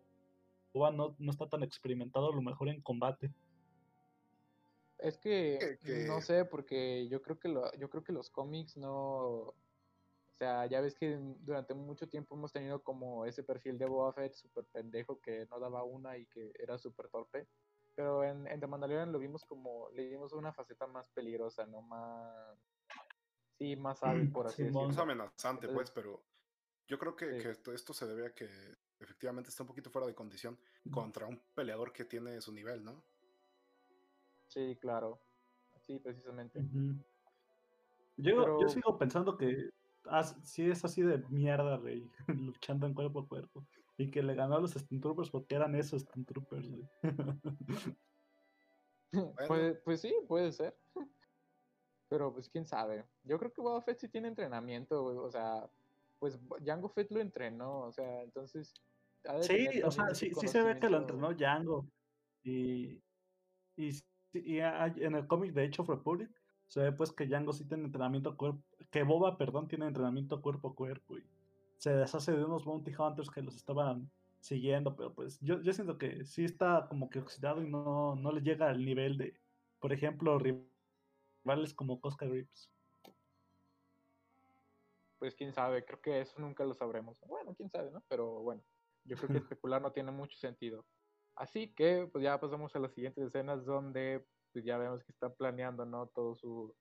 Boba 0.75 0.91
no, 0.91 1.15
no 1.21 1.31
está 1.31 1.49
tan 1.49 1.63
experimentado 1.63 2.33
a 2.33 2.35
lo 2.35 2.43
mejor 2.43 2.69
en 2.69 2.83
combate. 2.83 3.33
Es 4.99 5.19
que, 5.19 5.79
Que- 5.85 6.07
no 6.09 6.21
sé, 6.21 6.45
porque 6.47 7.07
yo 7.09 7.23
creo 7.23 7.39
que 7.39 7.49
lo, 7.49 7.73
yo 7.79 7.89
creo 7.89 8.03
que 8.03 8.13
los 8.13 8.29
cómics 8.29 8.77
no, 8.77 8.91
o 8.91 9.55
sea, 10.39 10.67
ya 10.67 10.81
ves 10.81 10.97
que 10.97 11.17
durante 11.43 11.75
mucho 11.75 12.09
tiempo 12.09 12.35
hemos 12.35 12.53
tenido 12.53 12.83
como 12.83 13.25
ese 13.25 13.45
perfil 13.45 13.79
de 13.79 13.87
Boba 13.87 14.13
Fett 14.13 14.35
súper 14.35 14.65
pendejo 14.65 15.21
que 15.21 15.47
no 15.49 15.61
daba 15.61 15.85
una 15.85 16.19
y 16.19 16.27
que 16.27 16.51
era 16.59 16.77
súper 16.77 17.09
torpe. 17.09 17.47
Pero 17.97 18.23
en, 18.23 18.47
en 18.47 18.61
The 18.61 18.67
Mandalorian 18.67 19.11
lo 19.11 19.19
vimos 19.19 19.45
como, 19.45 19.89
le 19.91 20.05
dimos 20.09 20.33
una 20.35 20.53
faceta 20.53 20.87
más 20.87 21.09
peligrosa, 21.09 21.67
¿no? 21.67 21.81
Más, 21.83 22.57
sí, 23.59 23.75
más 23.75 24.03
hábil, 24.05 24.31
por 24.31 24.47
así 24.47 24.63
decirlo. 24.65 24.83
amenazante, 25.03 25.67
Entonces- 25.67 25.75
pues, 25.75 25.91
pero 25.91 26.23
yo 26.87 26.99
creo 26.99 27.17
que, 27.17 27.33
Sí. 27.39 27.43
que 27.43 27.51
esto, 27.51 27.73
esto 27.73 27.93
se 27.95 28.07
debe 28.07 28.27
a 28.29 28.35
que 28.35 28.49
efectivamente 29.01 29.49
está 29.51 29.63
un 29.63 29.67
poquito 29.69 29.91
fuera 29.91 30.07
de 30.07 30.15
condición 30.15 30.59
contra 30.91 31.27
un 31.27 31.41
peleador 31.55 31.93
que 31.93 32.05
tiene 32.05 32.41
su 32.41 32.53
nivel, 32.53 32.85
¿no? 32.85 33.03
Sí, 34.49 34.77
claro. 34.81 35.19
Sí, 35.87 35.99
precisamente. 35.99 36.61
Yo, 38.19 38.37
Pero- 38.43 38.61
yo 38.61 38.69
sigo 38.69 38.97
pensando 38.99 39.37
que 39.37 39.71
as- 40.05 40.37
sí 40.45 40.69
es 40.71 40.85
así 40.85 41.03
de 41.03 41.19
mierda, 41.29 41.77
güey, 41.79 42.11
luchando 42.29 42.87
en 42.87 42.95
cuerpo 42.95 43.21
a 43.21 43.27
cuerpo. 43.29 43.67
Y 43.99 44.11
que 44.11 44.23
le 44.23 44.35
ganó 44.35 44.57
a 44.57 44.61
los 44.61 44.73
Stunt 44.73 45.03
Troopers 45.03 45.31
porque 45.31 45.55
eran 45.55 45.75
esos 45.75 46.03
Stunt 46.03 46.29
Troopers, 46.29 46.71
güey. 46.71 46.89
Pues, 49.49 49.79
pues 49.85 50.01
sí, 50.03 50.15
puede 50.29 50.53
ser. 50.53 50.77
Pero 52.09 52.33
pues 52.33 52.49
quién 52.49 52.67
sabe. 52.67 53.05
Yo 53.25 53.39
creo 53.39 53.53
que 53.53 53.63
Boba 53.63 53.81
Fett 53.81 53.99
sí 53.99 54.09
tiene 54.09 54.29
entrenamiento, 54.29 55.03
güey. 55.03 55.17
O 55.17 55.31
sea, 55.31 55.71
pues 56.19 56.39
Bo- 56.47 56.59
Jango 56.65 56.89
Fett 56.89 57.11
lo 57.11 57.21
entrenó. 57.21 57.81
O 57.81 57.93
sea, 57.93 58.23
entonces. 58.23 58.75
Sí, 59.41 59.83
o 59.83 59.91
sea, 59.91 60.15
sí, 60.15 60.33
sí 60.39 60.49
se 60.49 60.63
ve 60.63 60.79
que 60.79 60.91
lo 60.91 60.99
entrenó 60.99 61.33
Django. 61.33 61.87
Y, 62.45 63.03
y, 63.77 63.91
y 64.35 64.59
en 64.59 65.15
el 65.15 65.27
cómic 65.27 65.53
de 65.53 65.65
Age 65.65 65.83
of 65.83 65.89
Republic 65.89 66.31
se 66.67 66.81
ve 66.81 66.93
pues 66.93 67.13
que 67.13 67.27
Django 67.27 67.53
sí 67.53 67.65
tiene 67.67 67.85
entrenamiento 67.85 68.37
cuerpo, 68.37 68.63
que 68.91 69.03
Boba, 69.03 69.37
perdón, 69.37 69.67
tiene 69.69 69.87
entrenamiento 69.87 70.43
cuerpo 70.43 70.69
a 70.69 70.75
cuerpo 70.75 71.19
y 71.19 71.25
se 71.77 71.91
deshace 71.91 72.33
de 72.33 72.45
unos 72.45 72.65
bounty 72.65 72.93
hunters 72.97 73.31
que 73.31 73.43
los 73.43 73.57
estaban 73.57 74.11
siguiendo, 74.41 74.95
pero 74.95 75.12
pues 75.12 75.41
yo, 75.41 75.61
yo 75.61 75.73
siento 75.73 75.99
que 75.99 76.25
sí 76.25 76.45
está 76.45 76.87
como 76.89 77.11
que 77.11 77.19
oxidado 77.19 77.62
y 77.62 77.69
no, 77.69 78.15
no 78.17 78.33
le 78.33 78.41
llega 78.41 78.69
al 78.69 78.85
nivel 78.85 79.19
de, 79.19 79.39
por 79.81 79.93
ejemplo, 79.93 80.39
rivales 80.39 81.75
como 81.75 82.01
Cosca 82.01 82.27
Grips. 82.27 82.71
Pues 85.19 85.35
quién 85.35 85.53
sabe, 85.53 85.85
creo 85.85 86.01
que 86.01 86.21
eso 86.21 86.41
nunca 86.41 86.65
lo 86.65 86.75
sabremos. 86.75 87.19
Bueno, 87.27 87.55
quién 87.55 87.71
sabe, 87.71 87.91
¿no? 87.91 88.03
Pero 88.09 88.43
bueno, 88.43 88.62
yo 89.05 89.17
creo 89.17 89.31
que 89.31 89.39
especular 89.57 89.83
no 89.83 89.93
tiene 89.93 90.12
mucho 90.12 90.37
sentido. 90.37 90.85
Así 91.35 91.75
que, 91.75 92.09
pues 92.11 92.23
ya 92.23 92.39
pasamos 92.39 92.75
a 92.77 92.79
las 92.79 92.93
siguientes 92.93 93.25
escenas 93.25 93.65
donde 93.65 94.25
pues 94.53 94.65
ya 94.65 94.79
vemos 94.79 95.05
que 95.05 95.12
está 95.12 95.29
planeando, 95.35 95.85
¿no? 95.85 96.07
Todo 96.07 96.35
su, 96.35 96.75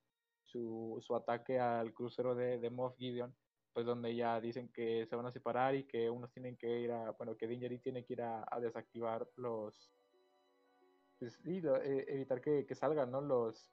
su, 0.44 0.98
su 1.02 1.16
ataque 1.16 1.60
al 1.60 1.94
crucero 1.94 2.36
de, 2.36 2.58
de 2.58 2.70
Moff 2.70 2.96
Gideon, 2.96 3.36
pues 3.76 3.86
donde 3.86 4.16
ya 4.16 4.40
dicen 4.40 4.70
que 4.70 5.06
se 5.06 5.18
van 5.18 5.26
a 5.26 5.32
separar 5.32 5.76
y 5.76 5.84
que 5.84 6.10
unos 6.10 6.32
tienen 6.32 6.56
que 6.56 6.80
ir 6.80 6.94
a, 6.94 7.12
bueno, 7.12 7.36
que 7.36 7.46
Dingery 7.46 7.80
tiene 7.80 8.06
que 8.06 8.14
ir 8.14 8.22
a, 8.22 8.46
a 8.50 8.62
desactivar 8.62 9.28
los, 9.36 9.92
pues 11.20 11.34
sí, 11.44 11.58
eh, 11.58 12.06
evitar 12.08 12.40
que, 12.40 12.66
que 12.66 12.74
salgan, 12.74 13.12
¿no? 13.12 13.20
Los, 13.20 13.70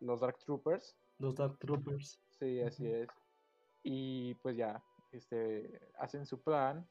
los 0.00 0.18
Dark 0.18 0.36
Troopers. 0.38 0.98
Los 1.18 1.36
Dark 1.36 1.60
Troopers. 1.60 2.20
Sí, 2.40 2.60
así 2.60 2.88
es. 2.88 3.08
Y 3.84 4.34
pues 4.34 4.56
ya, 4.56 4.82
este, 5.12 5.80
hacen 6.00 6.26
su 6.26 6.42
plan. 6.42 6.84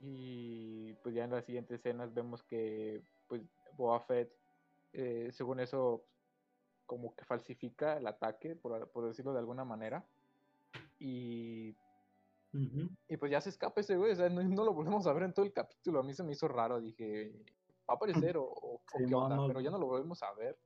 Y 0.00 0.94
pues 1.02 1.14
ya 1.14 1.24
en 1.24 1.32
las 1.32 1.44
siguientes 1.44 1.78
escenas 1.78 2.14
vemos 2.14 2.42
que 2.42 3.02
pues 3.26 3.42
Boba 3.76 4.00
Fett, 4.00 4.32
eh, 4.94 5.28
según 5.30 5.60
eso, 5.60 6.06
como 6.86 7.14
que 7.14 7.26
falsifica 7.26 7.98
el 7.98 8.06
ataque, 8.06 8.56
por, 8.56 8.90
por 8.92 9.06
decirlo 9.06 9.34
de 9.34 9.40
alguna 9.40 9.66
manera. 9.66 10.08
Y, 10.98 11.76
y 13.08 13.16
pues 13.18 13.30
ya 13.30 13.40
se 13.40 13.50
escapa 13.50 13.80
ese 13.80 13.96
güey, 13.96 14.12
o 14.12 14.16
sea, 14.16 14.28
no, 14.28 14.42
no 14.42 14.64
lo 14.64 14.72
volvemos 14.74 15.06
a 15.06 15.12
ver 15.12 15.24
en 15.24 15.34
todo 15.34 15.44
el 15.44 15.52
capítulo. 15.52 16.00
A 16.00 16.02
mí 16.02 16.14
se 16.14 16.24
me 16.24 16.32
hizo 16.32 16.48
raro, 16.48 16.80
dije, 16.80 17.32
¿va 17.88 17.94
a 17.94 17.96
aparecer 17.96 18.36
o, 18.36 18.44
o- 18.44 18.74
o 18.76 18.82
Sí, 18.96 19.04
qué 19.06 19.14
onda? 19.14 19.36
no. 19.36 19.46
Pero 19.48 19.60
ya 19.60 19.70
no 19.70 19.78
lo 19.78 19.86
volvemos 19.86 20.22
a 20.22 20.32
ver. 20.34 20.58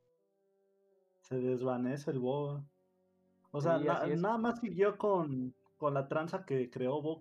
se 1.21 1.37
desvanece 1.37 2.11
el 2.11 2.19
boba. 2.19 2.65
O 3.53 3.61
sea, 3.61 3.79
Sí, 3.79 3.85
na- 3.85 4.07
nada 4.17 4.39
más 4.39 4.61
siguió 4.61 4.99
con, 4.99 5.55
con 5.79 5.95
la 5.95 6.09
tranza 6.09 6.45
que 6.45 6.69
creó 6.69 7.01
bo 7.01 7.21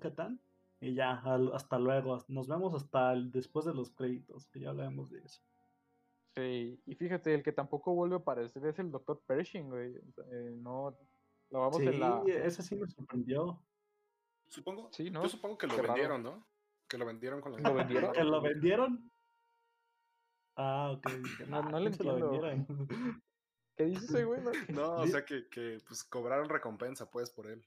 y 0.80 0.96
ya, 0.96 1.20
al- 1.20 1.54
hasta 1.54 1.78
luego. 1.78 2.18
Nos 2.28 2.48
vemos 2.48 2.74
hasta 2.74 3.14
el- 3.14 3.32
después 3.32 3.66
de 3.66 3.74
los 3.74 3.92
créditos, 3.92 4.48
que 4.48 4.62
ya 4.62 4.70
hablaremos 4.70 5.12
de 5.12 5.20
eso. 5.20 5.42
Sí, 6.36 6.82
y 6.86 6.96
fíjate, 6.96 7.34
el 7.34 7.44
que 7.44 7.52
tampoco 7.52 7.94
vuelve 7.94 8.16
a 8.16 8.20
aparecer 8.20 8.66
es 8.66 8.80
el 8.80 8.90
Dr. 8.90 9.22
Pershing, 9.28 9.70
güey. 9.70 9.96
eh, 10.32 10.56
no, 10.58 10.98
lo 11.52 11.60
vamos 11.60 11.78
Sí, 11.78 11.88
en 11.88 12.00
la... 12.00 12.24
sí 12.50 12.76
me 12.76 12.88
sorprendió. 12.88 13.62
Supongo, 14.48 14.90
Sí, 14.92 15.10
¿no? 15.10 15.24
yo 15.24 15.30
supongo 15.30 15.58
que 15.58 15.68
lo 15.68 15.76
Qué 15.76 15.82
raro. 15.82 15.94
vendieron, 15.94 16.24
¿no? 16.24 16.48
Que 16.90 16.98
lo 16.98 17.06
vendieron 17.06 17.40
con 17.42 17.54
la 17.54 17.60
¿Lo 17.60 17.74
vendieron? 17.76 18.12
¿Que 18.14 18.24
lo 18.24 18.42
vendieron? 18.42 19.12
Ah, 20.58 20.92
ok. 20.98 21.08
No- 21.48 21.62
"Nah, 21.62 21.70
no 21.70 21.80
le 21.80 21.90
¿quién 21.90 21.94
se 21.94 22.04
lo 22.04 22.18
entiendo. 22.18 22.42
vendieron?" 22.42 22.88
¿Qué 23.78 23.86
dice 23.86 24.06
ese 24.06 24.24
güey? 24.26 24.42
no? 24.42 24.52
No, 24.82 24.96
o 24.98 25.08
sea 25.08 25.24
que, 25.24 25.48
que 25.50 25.78
pues 25.88 26.04
cobraron 26.04 26.50
recompensa 26.50 27.10
pues 27.10 27.30
por 27.32 27.48
él. 27.48 27.66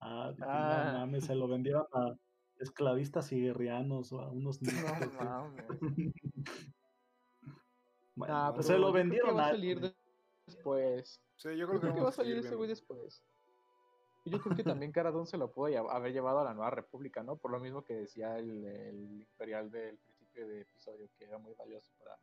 ah, 0.00 0.32
Ah. 0.42 0.90
no 0.92 0.98
mames, 1.00 1.24
se 1.24 1.34
lo 1.34 1.48
vendieron 1.48 1.86
a 1.92 2.14
esclavistas 2.58 3.32
y 3.32 3.40
guerrianos 3.40 4.12
o 4.12 4.20
a 4.20 4.28
unos 4.30 4.60
niños. 4.60 4.84
No 5.14 5.24
mames. 5.24 5.64
Bueno, 8.14 8.34
Ah, 8.36 8.52
pues 8.54 8.66
pero 8.66 8.76
se 8.76 8.80
lo 8.80 8.92
vendieron 8.92 9.36
va 9.36 9.44
a 9.44 9.46
a 9.46 9.50
salir 9.50 9.94
después. 10.46 11.22
Sí, 11.38 11.48
yo 11.50 11.72
Yo 11.72 11.80
creo 11.80 11.94
que 11.94 12.00
va 12.00 12.08
a 12.10 12.12
salir 12.12 12.36
ese 12.36 12.54
güey 12.54 12.68
después. 12.68 13.24
Y 14.24 14.30
Yo 14.30 14.40
creo 14.40 14.56
que 14.56 14.64
también 14.64 14.92
Cara 14.92 15.10
Dune 15.10 15.26
se 15.26 15.38
lo 15.38 15.50
pudo 15.52 15.90
haber 15.90 16.12
llevado 16.12 16.40
a 16.40 16.44
la 16.44 16.52
Nueva 16.52 16.70
República, 16.70 17.22
¿no? 17.22 17.36
Por 17.36 17.52
lo 17.52 17.60
mismo 17.60 17.82
que 17.84 17.94
decía 17.94 18.38
el, 18.38 18.64
el 18.66 19.22
Imperial 19.22 19.70
del 19.70 19.96
principio 19.98 20.46
de 20.48 20.62
episodio, 20.62 21.08
que 21.16 21.24
era 21.24 21.38
muy 21.38 21.54
valioso 21.54 21.92
para, 21.98 22.18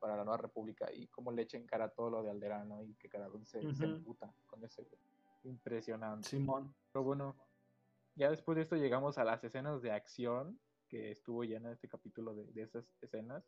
para 0.00 0.16
la 0.16 0.24
Nueva 0.24 0.38
República. 0.38 0.92
Y 0.92 1.06
cómo 1.06 1.30
le 1.32 1.42
echa 1.42 1.56
en 1.56 1.66
cara 1.66 1.88
todo 1.88 2.10
lo 2.10 2.22
de 2.22 2.30
Alderaan, 2.30 2.68
¿no? 2.68 2.82
Y 2.82 2.94
que 2.94 3.08
Cara 3.08 3.28
Dune 3.28 3.46
se, 3.46 3.60
se 3.74 3.86
Ujú. 3.86 3.94
emputa 3.94 4.34
con 4.46 4.62
ese 4.64 4.82
güey. 4.82 5.00
Impresionante. 5.44 6.28
Simón. 6.28 6.74
Pero 6.92 7.04
bueno, 7.04 7.36
ya 8.16 8.28
después 8.28 8.56
de 8.56 8.62
esto 8.62 8.76
llegamos 8.76 9.16
a 9.16 9.24
las 9.24 9.42
escenas 9.44 9.80
de 9.80 9.92
acción, 9.92 10.58
que 10.88 11.12
estuvo 11.12 11.44
llena 11.44 11.70
este 11.70 11.88
capítulo 11.88 12.34
de, 12.34 12.44
de 12.52 12.62
esas 12.62 12.84
escenas, 13.00 13.44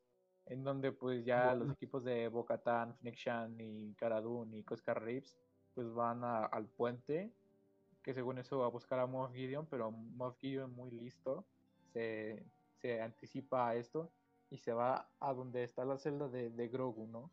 en 0.51 0.65
donde 0.65 0.91
pues 0.93 1.25
ya 1.25 1.55
los 1.55 1.71
equipos 1.73 2.03
de 2.05 2.29
Bo-Katan, 2.29 2.95
Fennec 2.97 3.15
Shan 3.17 3.57
y 3.61 3.95
Cara 3.95 4.21
Dune 4.21 4.59
y 4.59 4.63
Coscar 4.65 5.01
Reeves 5.03 5.37
pues 5.75 5.93
van 5.95 6.25
a- 6.25 6.45
al 6.45 6.67
puente, 6.67 7.33
que 8.03 8.13
según 8.15 8.39
eso 8.39 8.59
va 8.59 8.67
a 8.67 8.71
buscar 8.71 8.99
a 8.99 9.07
Moff 9.07 9.33
Gideon, 9.33 9.67
pero 9.67 9.91
Moff 9.91 10.37
Gideon 10.39 10.73
muy 10.75 10.91
listo, 10.91 11.45
se, 11.93 12.45
se 12.81 13.01
anticipa 13.01 13.69
a 13.69 13.77
esto 13.77 14.11
y 14.51 14.59
se 14.59 14.73
va 14.73 15.09
a 15.21 15.33
donde 15.33 15.63
está 15.63 15.85
la 15.85 15.97
celda 15.99 16.29
de, 16.29 16.51
de 16.51 16.69
Grogu, 16.69 17.07
¿no? 17.07 17.31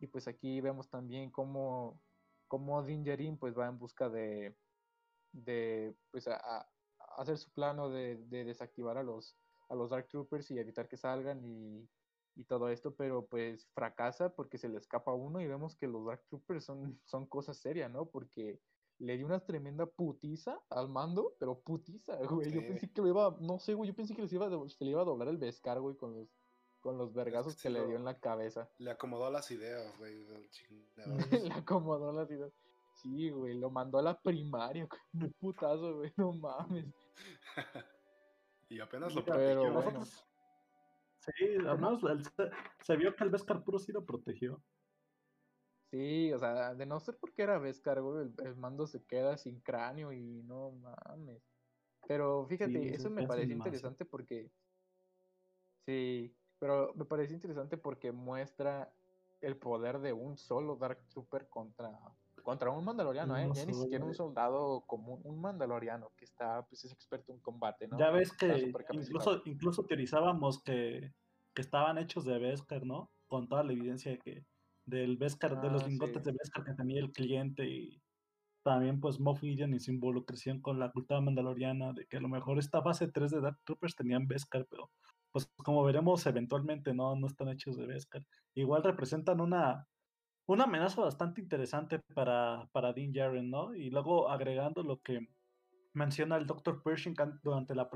Y 0.00 0.06
pues 0.06 0.26
aquí 0.26 0.60
vemos 0.62 0.88
también 0.88 1.30
cómo, 1.30 2.00
cómo 2.48 2.82
Din 2.82 3.04
Djarin 3.04 3.36
pues 3.36 3.56
va 3.56 3.66
en 3.68 3.78
busca 3.78 4.08
de, 4.08 4.54
de 5.32 5.94
pues 6.10 6.26
a, 6.28 6.36
a- 6.36 6.66
a 6.98 7.20
hacer 7.22 7.36
su 7.36 7.50
plano 7.50 7.90
de, 7.90 8.16
de 8.16 8.44
desactivar 8.44 8.96
a 8.96 9.02
los, 9.02 9.36
a 9.68 9.74
los 9.74 9.90
Dark 9.90 10.08
Troopers 10.08 10.50
y 10.50 10.58
evitar 10.58 10.88
que 10.88 10.96
salgan 10.96 11.44
y, 11.44 11.86
y 12.36 12.44
todo 12.44 12.68
esto, 12.68 12.94
pero 12.94 13.26
pues 13.26 13.66
fracasa 13.74 14.34
porque 14.34 14.58
se 14.58 14.68
le 14.68 14.78
escapa 14.78 15.12
uno 15.14 15.40
y 15.40 15.46
vemos 15.46 15.76
que 15.76 15.86
los 15.86 16.04
Dark 16.06 16.24
Troopers 16.28 16.64
son, 16.64 17.00
son 17.04 17.26
cosas 17.26 17.56
serias, 17.58 17.90
¿no? 17.90 18.06
Porque 18.06 18.60
le 18.98 19.16
dio 19.16 19.26
una 19.26 19.40
tremenda 19.44 19.86
putiza 19.86 20.60
al 20.70 20.88
mando, 20.88 21.34
pero 21.38 21.60
putiza, 21.60 22.16
güey. 22.28 22.50
Yo 22.52 22.60
pensé 22.60 22.90
que 22.92 23.02
le 23.02 23.08
iba, 23.08 23.36
no 23.40 23.58
sé, 23.58 23.74
güey, 23.74 23.88
yo 23.90 23.94
pensé 23.96 24.14
que 24.14 24.22
les 24.22 24.32
iba 24.32 24.46
a 24.46 24.48
do- 24.48 24.68
se 24.68 24.84
le 24.84 24.90
iba 24.92 25.02
a 25.02 25.04
doblar 25.04 25.28
el 25.28 25.36
Vescar, 25.38 25.80
güey, 25.80 25.96
con 25.96 26.14
los, 26.14 26.28
con 26.80 26.96
los 26.98 27.12
vergazos 27.12 27.56
que 27.60 27.70
le 27.70 27.80
lo- 27.80 27.86
dio 27.88 27.96
en 27.96 28.04
la 28.04 28.18
cabeza. 28.20 28.68
Le 28.78 28.90
acomodó 28.90 29.30
las 29.30 29.50
ideas, 29.50 29.96
güey. 29.98 30.24
le 31.48 31.52
acomodó 31.54 32.12
las 32.12 32.30
ideas. 32.30 32.52
Sí, 33.02 33.30
güey, 33.30 33.54
lo 33.58 33.70
mandó 33.70 33.98
a 33.98 34.02
la 34.02 34.20
primaria, 34.20 34.86
con 34.86 34.98
un 35.22 35.32
putazo, 35.40 35.96
güey, 35.98 36.12
no 36.16 36.32
mames. 36.32 36.86
y 38.68 38.80
apenas 38.80 39.14
lo 39.14 39.24
protegió. 39.24 39.72
bueno. 39.72 39.90
nosotros- 40.00 40.24
Sí, 41.24 41.44
el- 42.08 42.24
se, 42.24 42.50
se 42.80 42.96
vio 42.96 43.14
que 43.16 43.24
el 43.24 43.30
Vescar 43.30 43.64
puro 43.64 43.78
sí 43.78 43.92
lo 43.92 44.04
protegió. 44.04 44.62
Sí, 45.90 46.32
o 46.32 46.38
sea, 46.38 46.74
de 46.74 46.86
no 46.86 46.98
ser 47.00 47.16
porque 47.18 47.42
era 47.42 47.58
Vescar, 47.58 48.02
güey, 48.02 48.26
el, 48.26 48.46
el 48.46 48.56
mando 48.56 48.86
se 48.86 49.04
queda 49.04 49.38
sin 49.38 49.60
cráneo 49.60 50.12
y 50.12 50.42
no 50.42 50.72
mames. 50.72 51.42
Pero 52.06 52.46
fíjate, 52.46 52.72
Sí, 52.72 52.88
eso 52.88 53.10
me 53.10 53.22
mazo. 53.56 53.68
interesante 53.68 54.04
porque. 54.04 54.50
Sí, 55.86 56.34
pero 56.58 56.92
me 56.94 57.04
parece 57.04 57.34
interesante 57.34 57.76
porque 57.78 58.12
muestra 58.12 58.92
el 59.40 59.56
poder 59.56 60.00
de 60.00 60.12
un 60.12 60.36
solo 60.36 60.76
Dark 60.76 61.06
Trooper 61.08 61.48
contra, 61.48 61.90
contra 62.44 62.70
un 62.70 62.84
Mandaloriano, 62.84 63.36
¿eh? 63.36 63.50
Ya 63.52 63.66
ni 63.66 63.74
siquiera 63.74 64.04
un 64.04 64.14
soldado 64.14 64.82
común, 64.86 65.20
un 65.24 65.40
Mandaloriano 65.40 66.12
que 66.16 66.24
está, 66.24 66.64
pues 66.66 66.84
es 66.84 66.92
experto 66.92 67.32
en 67.32 67.40
combate, 67.40 67.88
¿no? 67.88 67.98
Ya 67.98 68.10
ves 68.10 68.32
que 68.36 68.72
incluso, 68.92 69.42
incluso 69.46 69.84
teorizábamos 69.84 70.62
que, 70.62 71.12
que 71.54 71.62
estaban 71.62 71.98
hechos 71.98 72.24
de 72.24 72.38
Beskar, 72.38 72.86
¿no? 72.86 73.10
Con 73.26 73.48
toda 73.48 73.64
la 73.64 73.72
evidencia 73.72 74.12
de 74.12 74.18
que 74.18 74.46
del 74.86 75.16
Beskar, 75.16 75.60
de 75.60 75.70
los 75.70 75.82
Ah, 75.82 75.88
lingotes 75.88 76.22
sí. 76.22 76.30
de 76.30 76.36
Beskar 76.38 76.64
que 76.64 76.74
tenía 76.74 77.00
el 77.00 77.10
cliente 77.10 77.66
y 77.66 78.02
también 78.62 79.00
pues 79.00 79.18
Moff 79.18 79.40
Gideon 79.40 79.74
y 79.74 79.80
su 79.80 79.90
involucración 79.90 80.60
con 80.60 80.78
la 80.78 80.90
cultura 80.92 81.20
mandaloriana, 81.20 81.92
de 81.92 82.06
que 82.06 82.18
a 82.18 82.20
lo 82.20 82.28
mejor 82.28 82.58
esta 82.58 82.82
fase 82.82 83.08
3 83.08 83.30
de 83.30 83.40
Dark 83.40 83.58
Troopers 83.64 83.96
tenían 83.96 84.28
Beskar, 84.28 84.66
pero 84.70 84.90
pues 85.32 85.46
como 85.56 85.82
veremos 85.82 86.24
eventualmente 86.26 86.94
no, 86.94 87.16
no 87.16 87.26
están 87.26 87.48
hechos 87.48 87.76
de 87.76 87.86
Beskar. 87.86 88.22
Igual 88.54 88.82
representan 88.84 89.40
una, 89.40 89.88
una 90.46 90.64
amenaza 90.64 91.00
bastante 91.00 91.40
interesante 91.40 92.00
para, 92.14 92.68
para 92.72 92.92
Dean 92.92 93.12
Jaren, 93.12 93.50
¿no? 93.50 93.74
Y 93.74 93.90
luego 93.90 94.28
agregando 94.28 94.82
lo 94.82 95.00
que 95.00 95.28
menciona 95.94 96.36
el 96.36 96.46
Dr. 96.46 96.82
Pershing 96.82 97.14
durante 97.42 97.74
la, 97.74 97.88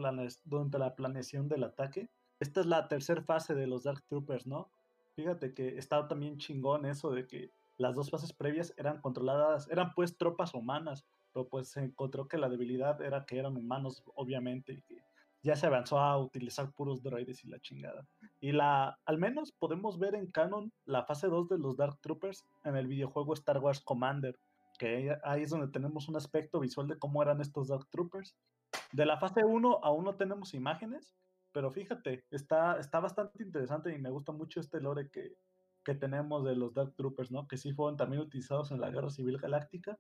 durante 0.44 0.78
la 0.78 0.94
planeación 0.94 1.48
del 1.48 1.64
ataque. 1.64 2.08
Esta 2.40 2.61
es 2.61 2.66
la 2.66 2.88
tercera 2.88 3.22
fase 3.22 3.54
de 3.54 3.66
los 3.66 3.82
Dark 3.82 4.02
Troopers, 4.08 4.46
¿no? 4.46 4.70
Fíjate 5.16 5.52
que 5.52 5.76
estaba 5.76 6.06
también 6.06 6.38
chingón 6.38 6.87
eso 6.87 7.11
de 7.11 7.26
que 7.26 7.52
las 7.76 7.94
dos 7.96 8.11
fases 8.11 8.32
previas 8.32 8.72
eran 8.76 9.00
controladas, 9.00 9.68
eran 9.68 9.92
pues 9.94 10.16
tropas 10.16 10.54
humanas, 10.54 11.04
pero 11.32 11.48
pues 11.48 11.68
se 11.68 11.80
encontró 11.80 12.28
que 12.28 12.38
la 12.38 12.48
debilidad 12.48 13.02
era 13.02 13.26
que 13.26 13.38
eran 13.38 13.56
humanos, 13.56 14.02
obviamente, 14.14 14.74
y 14.74 14.82
que 14.82 15.07
ya 15.42 15.57
se 15.57 15.66
avanzó 15.66 15.98
a 15.98 16.18
utilizar 16.18 16.72
puros 16.72 17.03
droides 17.03 17.44
y 17.44 17.48
la 17.48 17.61
chingada. 17.61 18.07
Y 18.40 18.53
la, 18.53 18.98
al 19.05 19.18
menos 19.18 19.53
podemos 19.53 19.98
ver 19.98 20.14
en 20.14 20.31
canon 20.31 20.72
la 20.85 21.05
fase 21.05 21.29
2 21.29 21.48
de 21.48 21.59
los 21.59 21.77
Dark 21.77 21.98
Troopers 22.01 22.44
en 22.64 22.77
el 22.77 22.87
videojuego 22.87 23.35
Star 23.35 23.59
Wars 23.59 23.81
Commander, 23.81 24.38
que 24.79 25.16
ahí 25.24 25.42
es 25.42 25.51
donde 25.51 25.68
tenemos 25.68 26.09
un 26.09 26.16
aspecto 26.16 26.61
visual 26.61 26.88
de 26.88 26.98
cómo 26.98 27.22
eran 27.22 27.40
estos 27.40 27.68
Dark 27.68 27.88
Troopers. 27.90 28.37
De 28.92 29.07
la 29.07 29.18
fase 29.18 29.44
1 29.44 29.81
aún 29.83 30.05
no 30.05 30.16
tenemos 30.16 30.55
imágenes, 30.55 31.14
pero 31.53 31.70
fíjate, 31.70 32.24
está, 32.31 32.79
está 32.79 33.01
bastante 33.01 33.42
interesante 33.42 33.94
y 33.94 33.98
me 33.98 34.11
gusta 34.11 34.33
mucho 34.33 34.61
este 34.61 34.81
lore 34.81 35.11
que, 35.11 35.37
que 35.85 35.94
tenemos 35.94 36.44
de 36.44 36.57
los 36.57 36.74
Dark 36.74 36.94
Troopers, 36.96 37.31
¿no? 37.31 37.46
Que 37.48 37.57
sí 37.57 37.72
fueron 37.72 37.96
también 37.96 38.22
utilizados 38.22 38.70
en 38.70 38.81
la 38.81 38.90
Guerra 38.90 39.11
Civil 39.11 39.38
Galáctica. 39.38 39.98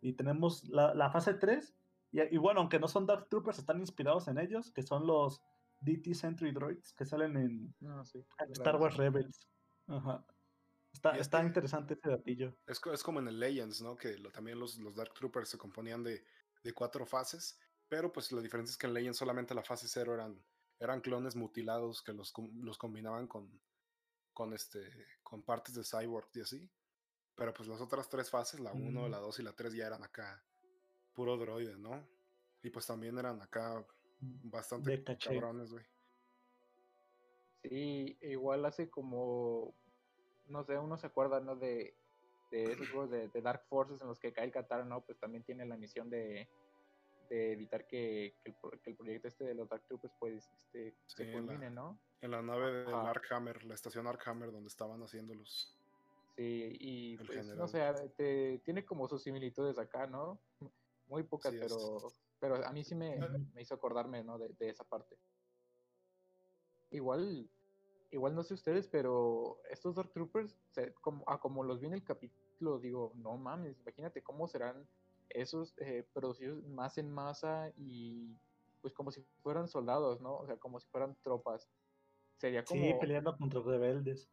Y 0.00 0.12
tenemos 0.14 0.68
la, 0.68 0.94
la 0.94 1.10
fase 1.10 1.34
3, 1.34 1.74
y, 2.10 2.36
bueno, 2.38 2.60
aunque 2.60 2.78
no 2.78 2.88
son 2.88 3.06
Dark 3.06 3.28
Troopers, 3.28 3.58
están 3.58 3.80
inspirados 3.80 4.28
en 4.28 4.38
ellos, 4.38 4.70
que 4.70 4.82
son 4.82 5.06
los 5.06 5.42
DT 5.80 6.14
Sentry 6.14 6.52
Droids 6.52 6.92
que 6.92 7.04
salen 7.04 7.36
en, 7.36 7.74
ah, 7.86 8.02
Star 8.50 8.76
Wars 8.76 8.96
Rebels. 8.96 9.48
Ajá. 9.86 10.24
Está, 10.92 11.16
está 11.16 11.44
interesante 11.44 11.94
ese 11.94 12.08
datillo. 12.08 12.56
Es, 12.66 12.80
es, 12.92 13.02
como 13.02 13.20
en 13.20 13.28
el 13.28 13.38
Legends, 13.38 13.82
¿no? 13.82 13.96
Que 13.96 14.16
también 14.32 14.58
los, 14.58 14.78
los, 14.78 14.96
Dark 14.96 15.12
Troopers 15.14 15.50
se 15.50 15.58
componían 15.58 16.02
de, 16.02 16.24
de, 16.64 16.72
cuatro 16.72 17.04
fases, 17.04 17.58
pero 17.88 18.10
pues 18.10 18.32
la 18.32 18.40
diferencia 18.40 18.72
es 18.72 18.78
que 18.78 18.86
en 18.86 18.94
Legends 18.94 19.18
solamente 19.18 19.54
la 19.54 19.62
fase 19.62 19.86
cero 19.86 20.14
eran, 20.14 20.42
eran 20.80 21.00
clones 21.00 21.36
mutilados 21.36 22.02
que 22.02 22.14
los, 22.14 22.32
los 22.54 22.78
combinaban 22.78 23.28
con, 23.28 23.60
con, 24.32 24.54
este, 24.54 24.80
con 25.22 25.42
partes 25.42 25.74
de 25.74 25.84
Cyborg 25.84 26.30
y 26.34 26.40
así. 26.40 26.70
Pero 27.34 27.52
pues 27.52 27.68
las 27.68 27.80
otras 27.80 28.08
tres 28.08 28.30
fases, 28.30 28.58
la 28.58 28.72
1, 28.72 29.02
mm. 29.02 29.10
la 29.10 29.18
2 29.18 29.38
y 29.38 29.42
la 29.42 29.52
3 29.52 29.74
ya 29.74 29.86
eran 29.86 30.02
acá 30.02 30.42
puro 31.18 31.36
droide, 31.36 31.76
¿no? 31.76 32.06
Y 32.62 32.70
pues 32.70 32.86
también 32.86 33.18
eran 33.18 33.42
acá 33.42 33.84
mm, 34.20 34.50
bastante 34.50 35.02
cabrones, 35.18 35.72
güey. 35.72 35.84
Sí, 37.64 38.16
igual 38.22 38.64
hace 38.64 38.88
como, 38.88 39.74
no 40.46 40.62
sé, 40.62 40.78
uno 40.78 40.96
se 40.96 41.08
acuerda, 41.08 41.40
¿no? 41.40 41.56
De, 41.56 41.96
de 42.52 42.72
esos 42.72 42.88
juegos 42.90 43.10
de, 43.10 43.42
Dark 43.42 43.64
Forces 43.68 44.00
en 44.00 44.06
los 44.06 44.20
que 44.20 44.32
Kyle 44.32 44.52
Katarn, 44.52 44.88
¿no? 44.88 45.00
Pues 45.00 45.18
también 45.18 45.42
tiene 45.42 45.66
la 45.66 45.76
misión 45.76 46.08
de, 46.08 46.48
de 47.28 47.52
evitar 47.52 47.88
que, 47.88 48.36
que, 48.44 48.54
el, 48.84 48.96
proyecto 48.96 49.26
este 49.26 49.42
de 49.42 49.54
los 49.54 49.68
Dark 49.68 49.82
Troopers 49.88 50.14
pues 50.20 50.48
este, 50.56 50.94
se 51.06 51.32
culmine, 51.32 51.68
¿no? 51.68 51.98
En 52.20 52.30
la 52.30 52.42
nave 52.42 52.84
del 52.84 52.94
Arkhammer, 52.94 53.64
la 53.64 53.74
estación 53.74 54.06
Arkhammer 54.06 54.52
donde 54.52 54.68
estaban 54.68 55.02
haciéndolos. 55.02 55.76
Sí, 56.36 56.76
y 56.78 57.16
pues, 57.16 57.56
no 57.56 57.66
sé, 57.66 57.82
te, 58.16 58.60
tiene 58.60 58.84
como 58.84 59.08
sus 59.08 59.24
similitudes 59.24 59.80
acá, 59.80 60.06
¿no? 60.06 60.40
Muy 61.08 61.22
pocas, 61.22 61.54
pero, 61.58 62.12
pero 62.38 62.66
a 62.66 62.72
mí 62.72 62.84
sí 62.84 62.94
me, 62.94 63.18
me 63.54 63.62
hizo 63.62 63.74
acordarme, 63.74 64.22
¿no? 64.24 64.38
De, 64.38 64.48
de, 64.58 64.70
esa 64.70 64.84
parte. 64.84 65.16
Igual, 66.90 67.50
igual 68.10 68.34
no 68.34 68.42
sé 68.42 68.54
ustedes, 68.54 68.88
pero 68.88 69.60
estos 69.70 69.94
Dark 69.94 70.12
Troopers, 70.12 70.56
como, 71.00 71.24
a 71.26 71.40
como 71.40 71.64
los 71.64 71.80
vi 71.80 71.86
en 71.86 71.94
el 71.94 72.04
capítulo, 72.04 72.78
digo, 72.78 73.12
no 73.16 73.36
mames, 73.36 73.78
imagínate 73.80 74.22
cómo 74.22 74.48
serán 74.48 74.88
esos 75.30 75.74
eh, 75.78 76.06
producidos 76.14 76.64
más 76.68 76.98
en 76.98 77.10
masa 77.10 77.70
y 77.76 78.36
pues 78.80 78.94
como 78.94 79.10
si 79.10 79.22
fueran 79.42 79.68
soldados, 79.68 80.20
¿no? 80.20 80.36
O 80.36 80.46
sea, 80.46 80.56
como 80.56 80.80
si 80.80 80.88
fueran 80.88 81.16
tropas. 81.22 81.68
Sería 82.36 82.64
como... 82.64 82.80
Sí, 82.80 82.94
peleando 83.00 83.36
contra 83.36 83.60
rebeldes. 83.60 84.30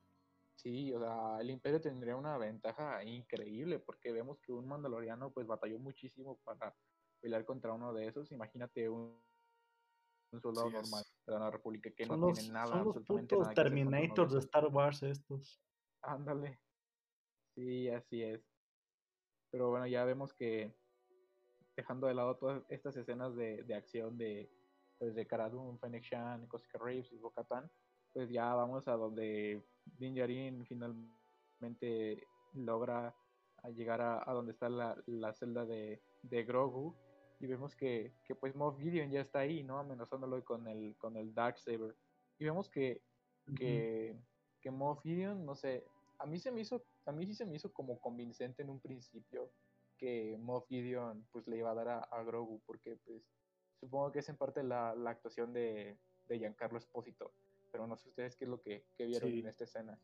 Sí, 0.55 0.93
o 0.93 0.99
sea, 0.99 1.39
el 1.41 1.49
Imperio 1.49 1.81
tendría 1.81 2.15
una 2.15 2.37
ventaja 2.37 3.03
increíble 3.03 3.79
porque 3.79 4.11
vemos 4.11 4.39
que 4.39 4.51
un 4.51 4.67
mandaloriano 4.67 5.31
pues 5.31 5.45
batalló 5.45 5.79
muchísimo 5.79 6.39
para 6.43 6.75
pelear 7.19 7.45
contra 7.45 7.73
uno 7.73 7.93
de 7.93 8.07
esos. 8.07 8.31
Imagínate 8.31 8.89
un, 8.89 9.21
un 10.31 10.41
soldado 10.41 10.69
normal 10.69 11.03
de 11.27 11.33
la 11.39 11.51
República 11.51 11.91
que 11.91 12.05
no 12.05 12.31
tiene 12.31 12.53
nada, 12.53 12.67
son 12.67 12.85
los 12.85 13.03
putos 13.03 13.53
Terminators 13.53 14.33
de 14.33 14.39
Star 14.39 14.67
Wars 14.67 15.03
estos. 15.03 15.61
Ándale. 16.01 16.59
Sí, 17.53 17.89
así 17.89 18.23
es. 18.23 18.41
Pero 19.51 19.69
bueno, 19.69 19.87
ya 19.87 20.03
vemos 20.05 20.33
que 20.33 20.75
dejando 21.75 22.07
de 22.07 22.13
lado 22.13 22.37
todas 22.37 22.63
estas 22.69 22.95
escenas 22.95 23.35
de, 23.35 23.63
de 23.63 23.75
acción 23.75 24.17
de, 24.17 24.49
pues, 24.97 25.15
de 25.15 25.27
Cara 25.27 25.51
Fennec 25.79 26.03
Shan, 26.03 26.47
Cosca 26.47 26.77
Reeves 26.77 27.11
y 27.11 27.17
Bo-Katan, 27.17 27.69
pues 28.13 28.29
ya 28.29 28.53
vamos 28.53 28.87
a 28.87 28.93
donde 28.93 29.65
Din 29.85 30.15
Djarin 30.15 30.65
finalmente 30.65 32.27
logra 32.53 33.15
llegar 33.73 34.01
a, 34.01 34.31
donde 34.33 34.51
está 34.51 34.69
la, 34.69 35.33
celda 35.33 35.65
de, 35.65 36.01
Grogu 36.43 36.95
y 37.39 37.47
vemos 37.47 37.75
que, 37.75 38.13
pues 38.39 38.55
Moff 38.55 38.79
Gideon 38.79 39.11
ya 39.11 39.21
está 39.21 39.39
ahí, 39.39 39.63
¿no? 39.63 39.79
Amenazándolo 39.79 40.43
con 40.43 40.67
el, 40.67 40.95
con 40.97 41.17
el 41.17 41.33
Darksaber. 41.33 41.95
Y 42.37 42.45
vemos 42.45 42.69
que, 42.69 43.01
que, 43.57 44.17
que 44.61 44.71
Moff 44.71 45.01
Gideon, 45.01 45.45
no 45.45 45.55
sé, 45.55 45.85
a 46.19 46.25
mí 46.25 46.39
se 46.39 46.51
me 46.51 46.61
hizo, 46.61 46.83
a 47.05 47.11
mí 47.11 47.25
sí 47.25 47.33
se 47.33 47.45
me 47.45 47.55
hizo 47.55 47.73
como 47.73 47.99
convincente 47.99 48.63
en 48.63 48.69
un 48.69 48.79
principio 48.79 49.51
que 49.97 50.37
Moff 50.39 50.67
Gideon 50.67 51.25
pues 51.31 51.47
le 51.47 51.57
iba 51.57 51.71
a 51.71 51.75
dar 51.75 52.07
a, 52.09 52.23
Grogu, 52.23 52.61
porque 52.65 52.97
pues 53.05 53.23
supongo 53.79 54.11
que 54.11 54.19
es 54.19 54.29
en 54.29 54.37
parte 54.37 54.63
la, 54.63 54.95
la 54.95 55.11
actuación 55.11 55.53
de, 55.53 55.97
de 56.27 56.37
Giancarlo 56.37 56.77
Espósito 56.77 57.31
pero 57.75 57.87
no 57.87 57.97
sé 57.97 58.07
ustedes 58.07 58.37
qué 58.37 58.45
es 58.45 58.49
lo 58.49 58.61
que, 58.61 58.85
vieron 58.97 59.33
en 59.33 59.47
esta 59.47 59.65
escena. 59.65 59.99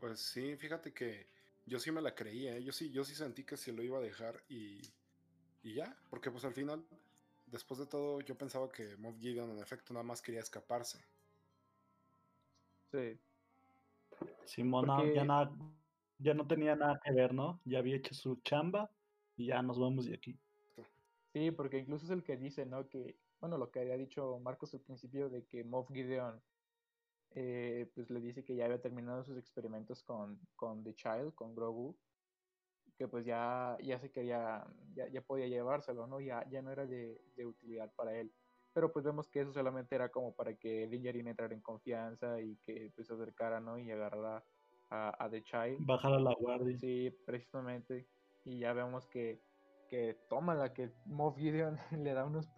Pues 0.00 0.18
sí, 0.18 0.56
fíjate 0.56 0.92
que 0.92 1.28
yo 1.64 1.78
sí 1.78 1.92
me 1.92 2.02
la 2.02 2.12
creía, 2.12 2.56
¿eh? 2.56 2.64
yo 2.64 2.72
sí, 2.72 2.90
yo 2.90 3.04
sí 3.04 3.14
sentí 3.14 3.44
que 3.44 3.56
se 3.56 3.72
lo 3.72 3.84
iba 3.84 3.98
a 3.98 4.02
dejar 4.02 4.42
y, 4.48 4.80
y 5.62 5.74
ya, 5.74 5.96
porque 6.10 6.32
pues 6.32 6.44
al 6.44 6.52
final, 6.52 6.84
después 7.46 7.78
de 7.78 7.86
todo, 7.86 8.20
yo 8.20 8.36
pensaba 8.36 8.68
que 8.68 8.96
Moff 8.96 9.16
Gideon 9.20 9.48
en 9.52 9.60
efecto 9.60 9.94
nada 9.94 10.02
más 10.02 10.20
quería 10.20 10.40
escaparse. 10.40 10.98
Sí. 12.90 13.16
Simón 14.44 14.86
ya, 15.14 15.52
ya 16.18 16.34
no 16.34 16.46
tenía 16.48 16.74
nada 16.74 17.00
que 17.04 17.12
ver, 17.12 17.32
¿no? 17.32 17.60
Ya 17.64 17.78
había 17.78 17.94
hecho 17.94 18.12
su 18.12 18.40
chamba 18.42 18.90
y 19.36 19.46
ya 19.46 19.62
nos 19.62 19.78
vamos 19.78 20.06
de 20.06 20.14
aquí. 20.14 20.36
Sí, 21.32 21.52
porque 21.52 21.78
incluso 21.78 22.06
es 22.06 22.10
el 22.10 22.24
que 22.24 22.36
dice, 22.36 22.66
¿no? 22.66 22.88
Que 22.88 23.16
bueno, 23.40 23.58
lo 23.58 23.70
que 23.70 23.80
había 23.80 23.96
dicho 23.96 24.38
Marcos 24.40 24.74
al 24.74 24.80
principio 24.80 25.28
de 25.28 25.44
que 25.46 25.64
Moff 25.64 25.90
Gideon 25.92 26.40
eh, 27.36 27.90
pues 27.94 28.10
le 28.10 28.20
dice 28.20 28.44
que 28.44 28.54
ya 28.54 28.64
había 28.66 28.80
terminado 28.80 29.24
sus 29.24 29.36
experimentos 29.36 30.02
con, 30.04 30.38
con 30.54 30.84
The 30.84 30.94
Child, 30.94 31.34
con 31.34 31.54
Grogu, 31.54 31.96
que 32.96 33.08
pues 33.08 33.24
ya, 33.24 33.76
ya 33.82 33.98
se 33.98 34.12
quería, 34.12 34.64
ya, 34.94 35.08
ya 35.08 35.20
podía 35.20 35.48
llevárselo, 35.48 36.06
¿no? 36.06 36.20
Ya, 36.20 36.48
ya 36.48 36.62
no 36.62 36.70
era 36.70 36.86
de, 36.86 37.20
de, 37.34 37.44
utilidad 37.46 37.92
para 37.96 38.16
él. 38.16 38.32
Pero 38.72 38.92
pues 38.92 39.04
vemos 39.04 39.28
que 39.28 39.40
eso 39.40 39.52
solamente 39.52 39.96
era 39.96 40.10
como 40.10 40.34
para 40.34 40.54
que 40.54 40.86
Din 40.86 41.26
entrara 41.26 41.54
en 41.54 41.60
confianza 41.60 42.40
y 42.40 42.56
que 42.56 42.92
pues 42.94 43.08
se 43.08 43.14
acercara, 43.14 43.60
¿no? 43.60 43.78
Y 43.78 43.90
agarrara 43.90 44.44
a, 44.90 45.24
a 45.24 45.28
The 45.28 45.42
Child. 45.42 45.78
Bajara 45.80 46.20
la 46.20 46.34
guardia. 46.34 46.78
Sí, 46.78 47.10
precisamente. 47.26 48.06
Y 48.44 48.60
ya 48.60 48.72
vemos 48.72 49.06
que, 49.08 49.42
que 49.88 50.18
toma 50.28 50.54
la 50.54 50.72
que 50.72 50.92
Moff 51.06 51.36
Gideon 51.36 51.76
le 52.04 52.14
da 52.14 52.24
unos 52.24 52.48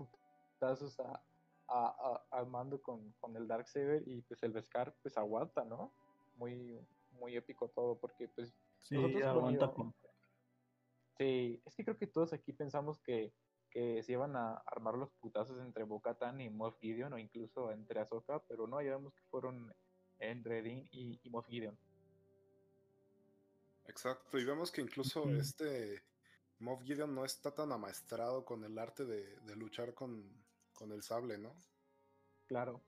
tazos 0.59 0.99
a, 1.01 1.23
a, 1.69 2.23
al 2.31 2.47
mando 2.47 2.81
con, 2.81 3.13
con 3.21 3.37
el 3.37 3.47
Darksaber 3.47 4.03
y 4.07 4.23
pues 4.23 4.43
el 4.43 4.53
Beskar 4.53 4.95
pues 5.03 5.17
aguanta, 5.17 5.65
¿no? 5.65 5.93
Muy, 6.37 6.79
muy 7.13 7.37
épico 7.37 7.69
todo 7.69 7.99
porque 7.99 8.29
pues 8.29 8.55
sí, 8.81 8.97
aguanta 9.23 9.73
con... 9.73 9.95
Sí, 11.19 11.61
es 11.65 11.75
que 11.75 11.85
creo 11.85 11.97
que 11.97 12.07
todos 12.07 12.33
aquí 12.33 12.53
pensamos 12.53 12.99
que, 13.01 13.33
que 13.71 14.03
se 14.03 14.13
iban 14.13 14.37
a 14.37 14.55
armar 14.67 14.95
los 14.95 15.11
putazos 15.13 15.59
entre 15.61 15.85
Bo-Katan 15.85 16.41
y 16.41 16.51
Moff 16.51 16.79
Gideon 16.79 17.13
o 17.15 17.19
incluso 17.19 17.73
entre 17.73 18.01
Ahsoka, 18.01 18.43
pero 18.47 18.67
no, 18.67 18.83
ya 18.83 18.97
vemos 18.97 19.15
que 19.15 19.25
fueron 19.31 19.73
entre 20.19 20.63
Dean 20.63 20.87
y, 20.93 21.19
y 21.23 21.31
Moff 21.31 21.47
Gideon. 21.47 21.79
Exacto, 23.87 24.39
y 24.39 24.45
vemos 24.45 24.71
que 24.71 24.83
incluso 24.83 25.25
este 25.31 26.03
Moff 26.59 26.83
Gideon 26.83 27.15
no 27.15 27.25
está 27.25 27.55
tan 27.55 27.73
amaestrado 27.73 28.45
con 28.45 28.65
el 28.65 28.79
arte 28.79 29.05
de, 29.05 29.39
de 29.41 29.57
luchar 29.57 29.95
con, 29.95 30.46
con 30.77 30.93
el 30.93 31.03
sable, 31.03 31.39
¿no? 31.39 31.57
Claro. 32.47 32.85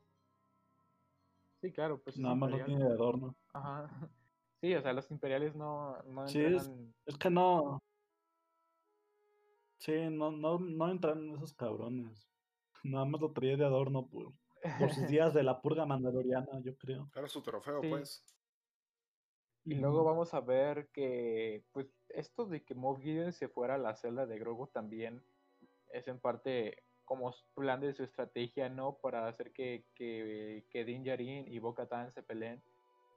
Sí, 1.60 1.72
claro, 1.72 2.00
pues. 2.00 2.16
Nada 2.18 2.36
más 2.36 2.50
no 2.50 2.64
tiene 2.64 2.84
de 2.84 2.92
adorno. 2.92 3.36
Ajá. 3.52 3.88
Sí, 4.60 4.74
o 4.74 4.82
sea, 4.82 4.92
los 4.92 5.08
imperiales 5.12 5.54
no. 5.54 6.02
no 6.02 6.26
sí, 6.26 6.40
es, 6.40 6.68
que 7.16 7.30
no. 7.30 7.78
Sí, 9.78 9.92
no, 10.10 10.32
no, 10.32 10.58
no 10.58 10.90
entran 10.90 11.22
en 11.22 11.36
esos 11.36 11.54
cabrones. 11.54 12.28
Nada 12.82 13.04
más 13.04 13.20
lo 13.20 13.30
traía 13.30 13.56
de 13.56 13.64
adorno 13.64 14.08
por, 14.08 14.32
por 14.80 14.90
sus 14.90 15.06
días 15.06 15.32
de 15.32 15.44
la 15.44 15.60
purga 15.60 15.86
mandaloriana, 15.86 16.60
yo 16.60 16.76
creo. 16.76 17.08
Era 17.14 17.28
su 17.28 17.40
trofeo, 17.40 17.80
pues. 17.82 18.24
Y 19.64 19.76
luego 19.76 20.02
vamos 20.02 20.34
a 20.34 20.40
ver 20.40 20.88
que, 20.88 21.62
pues, 21.70 21.94
esto 22.08 22.44
de 22.44 22.64
que 22.64 22.74
Moff 22.74 22.98
Gideon 22.98 23.32
se 23.32 23.46
fuera 23.46 23.76
a 23.76 23.78
la 23.78 23.94
celda 23.94 24.26
de 24.26 24.40
Grogu 24.40 24.66
también 24.66 25.22
es 25.92 26.08
en 26.08 26.18
parte 26.18 26.82
como 27.08 27.34
plan 27.54 27.80
de 27.80 27.94
su 27.94 28.04
estrategia, 28.04 28.68
¿no? 28.68 28.98
Para 28.98 29.26
hacer 29.28 29.50
que, 29.52 29.86
que, 29.94 30.66
que 30.68 30.84
Din 30.84 31.02
Djarin 31.02 31.50
y 31.50 31.58
Bo-Katan 31.58 32.12
se 32.12 32.22
peleen. 32.22 32.62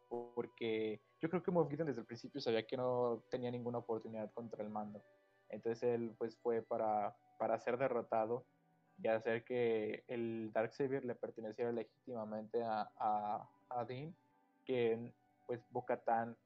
Porque 0.08 1.02
yo 1.20 1.30
creo 1.30 1.44
que 1.44 1.52
Moff 1.52 1.70
desde 1.70 2.00
el 2.00 2.06
principio 2.06 2.40
sabía 2.40 2.66
que 2.66 2.78
no 2.78 3.22
tenía 3.30 3.52
ninguna 3.52 3.80
oportunidad 3.80 4.32
contra 4.32 4.64
el 4.64 4.70
mando. 4.70 5.04
Entonces 5.50 5.84
él, 5.84 6.16
pues, 6.18 6.38
fue 6.38 6.62
para, 6.62 7.14
para 7.38 7.60
ser 7.60 7.78
derrotado 7.78 8.46
y 8.98 9.10
hacer 9.10 9.44
que 9.44 10.06
el 10.08 10.52
Darksaber 10.54 11.04
le 11.04 11.16
perteneciera 11.16 11.74
legítimamente 11.74 12.64
a, 12.64 12.90
a, 12.98 13.50
a 13.70 13.86
Dean, 13.86 14.16
que 14.64 15.12
pues 15.48 15.62
Bocatán 15.70 16.38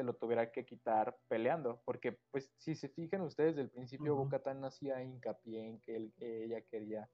se 0.00 0.04
lo 0.04 0.14
tuviera 0.14 0.50
que 0.50 0.64
quitar 0.64 1.14
peleando, 1.28 1.82
porque 1.84 2.18
pues 2.30 2.50
si 2.56 2.74
se 2.74 2.88
fijan 2.88 3.20
ustedes, 3.20 3.54
del 3.54 3.68
principio 3.68 4.16
uh 4.16 4.30
hacía 4.64 5.02
hincapié 5.02 5.68
en 5.68 5.78
que, 5.80 5.94
él, 5.94 6.14
ella 6.18 6.62
quería 6.62 7.06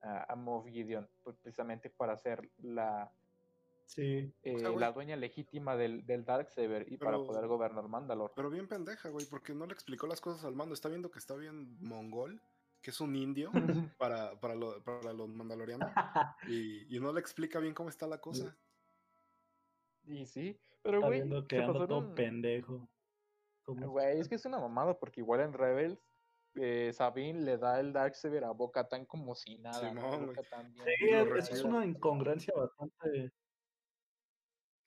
a 0.00 0.34
Moff 0.34 0.66
Gideon, 0.66 1.08
pues, 1.22 1.36
precisamente 1.36 1.88
para 1.88 2.16
ser 2.16 2.50
la, 2.58 3.12
Sí. 3.86 4.32
Eh, 4.42 4.58
la 4.58 4.90
dueña 4.90 5.14
legítima 5.16 5.76
del, 5.76 6.04
del 6.04 6.24
Darksaber 6.24 6.90
y 6.90 6.96
para 6.96 7.18
poder 7.18 7.46
gobernar 7.46 7.86
Mandalor. 7.88 8.32
Pero 8.34 8.50
bien 8.50 8.66
pendeja, 8.66 9.10
güey, 9.10 9.26
porque 9.26 9.54
no 9.54 9.66
le 9.66 9.74
explicó 9.74 10.08
las 10.08 10.20
cosas 10.20 10.44
al 10.44 10.54
mando. 10.54 10.74
Está 10.74 10.88
viendo 10.88 11.10
que 11.10 11.18
está 11.18 11.36
bien 11.36 11.76
mongol, 11.80 12.40
que 12.80 12.90
es 12.90 13.00
un 13.00 13.14
indio 13.14 13.52
para, 13.98 14.40
para, 14.40 14.54
para 14.82 15.12
los 15.12 15.28
mandalorianos. 15.28 15.90
y, 16.48 16.96
y, 16.96 17.00
no 17.00 17.12
le 17.12 17.20
explica 17.20 17.60
bien 17.60 17.74
cómo 17.74 17.90
está 17.90 18.06
la 18.06 18.18
cosa. 18.18 18.56
Y 20.04 20.26
sí, 20.26 20.58
pero 20.82 21.00
güey. 21.00 21.22
que 21.46 21.60
todo 21.60 22.14
pendejo. 22.14 22.88
Güey, 23.66 24.20
es 24.20 24.28
que 24.28 24.34
es 24.34 24.44
una 24.44 24.58
mamada, 24.58 24.98
porque 24.98 25.20
igual 25.20 25.40
en 25.40 25.52
Rebels, 25.52 25.98
eh, 26.54 26.92
Sabine 26.92 27.40
le 27.40 27.56
da 27.56 27.80
el 27.80 27.92
Darksaber 27.92 28.44
a 28.44 28.50
Boca 28.50 28.88
tan 28.88 29.06
como 29.06 29.34
si 29.34 29.58
nada. 29.58 29.78
Sí, 29.78 31.08
es, 31.50 31.62
una 31.62 31.84
incongruencia 31.86 32.52
bastante. 32.54 33.32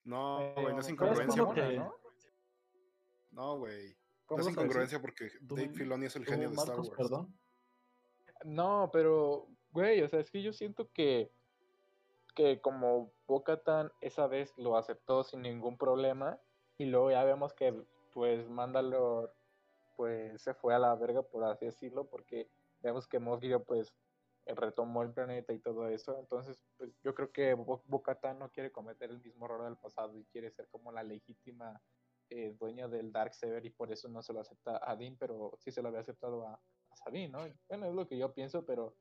No, 0.04 0.54
güey, 0.54 0.74
no 0.74 0.80
es 0.80 0.90
incongruencia. 0.90 1.42
¿no? 1.42 1.96
No, 3.32 3.58
güey. 3.58 3.98
No 4.30 4.40
es 4.40 4.48
incongruencia 4.48 5.02
porque 5.02 5.30
Dave 5.42 5.70
Filoni 5.70 6.06
es 6.06 6.16
el 6.16 6.26
genio 6.26 6.50
de 6.50 6.56
Star 6.56 6.78
Wars. 6.78 6.90
Perdón? 6.96 7.40
No, 8.44 8.90
pero, 8.92 9.48
güey, 9.72 10.02
o 10.02 10.10
sea, 10.10 10.20
es 10.20 10.30
que 10.30 10.42
yo 10.42 10.54
siento 10.54 10.92
que 10.92 11.32
que 12.36 12.62
como 12.62 13.12
Bocatan 13.28 13.92
esa 14.02 14.28
vez 14.28 14.54
lo 14.58 14.78
aceptó 14.78 15.24
sin 15.24 15.42
ningún 15.42 15.78
problema 15.78 16.38
y 16.78 16.86
luego 16.86 17.10
ya 17.10 17.24
vemos 17.24 17.54
que 17.54 17.74
pues 18.14 18.48
Mandalor 18.50 19.34
pues 19.96 20.42
se 20.42 20.54
fue 20.54 20.76
a 20.76 20.80
la 20.80 20.94
verga 20.96 21.24
por 21.24 21.44
así 21.46 21.66
decirlo 21.66 22.06
porque 22.06 22.50
vemos 22.82 23.08
que 23.08 23.20
Moff 23.20 23.42
pues 23.66 23.96
retomó 24.46 25.02
el 25.02 25.12
planeta 25.12 25.54
y 25.54 25.60
todo 25.60 25.88
eso 25.88 26.20
entonces 26.20 26.60
pues 26.78 26.92
yo 27.04 27.16
creo 27.16 27.32
que 27.32 27.54
Bocatan 27.56 28.38
no 28.38 28.52
quiere 28.52 28.72
cometer 28.72 29.10
el 29.10 29.22
mismo 29.22 29.46
error 29.46 29.64
del 29.64 29.78
pasado 29.78 30.16
y 30.18 30.26
quiere 30.26 30.52
ser 30.52 30.68
como 30.68 30.92
la 30.92 31.02
legítima 31.02 31.82
eh, 32.30 32.56
dueña 32.60 32.88
del 32.88 33.12
Darksaber 33.12 33.66
y 33.66 33.70
por 33.70 33.92
eso 33.92 34.10
no 34.10 34.22
se 34.22 34.34
lo 34.34 34.42
acepta 34.42 34.80
a 34.84 34.96
Dean 34.96 35.16
pero 35.18 35.58
sí 35.60 35.72
se 35.72 35.82
lo 35.82 35.88
había 35.88 36.02
aceptado 36.02 36.46
a, 36.46 36.54
a 36.54 36.96
Sabine 36.98 37.30
¿no? 37.30 37.40
bueno 37.70 37.88
es 37.88 37.94
lo 37.94 38.08
que 38.08 38.18
yo 38.18 38.34
pienso 38.34 38.66
pero 38.66 38.94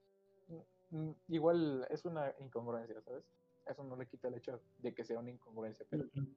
igual 1.28 1.86
es 1.90 2.04
una 2.04 2.34
incongruencia, 2.38 3.00
¿sabes? 3.02 3.24
Eso 3.66 3.82
no 3.84 3.96
le 3.96 4.06
quita 4.06 4.28
el 4.28 4.34
hecho 4.34 4.60
de 4.78 4.94
que 4.94 5.04
sea 5.04 5.18
una 5.18 5.30
incongruencia, 5.30 5.86
pero 5.88 6.04
sí, 6.12 6.36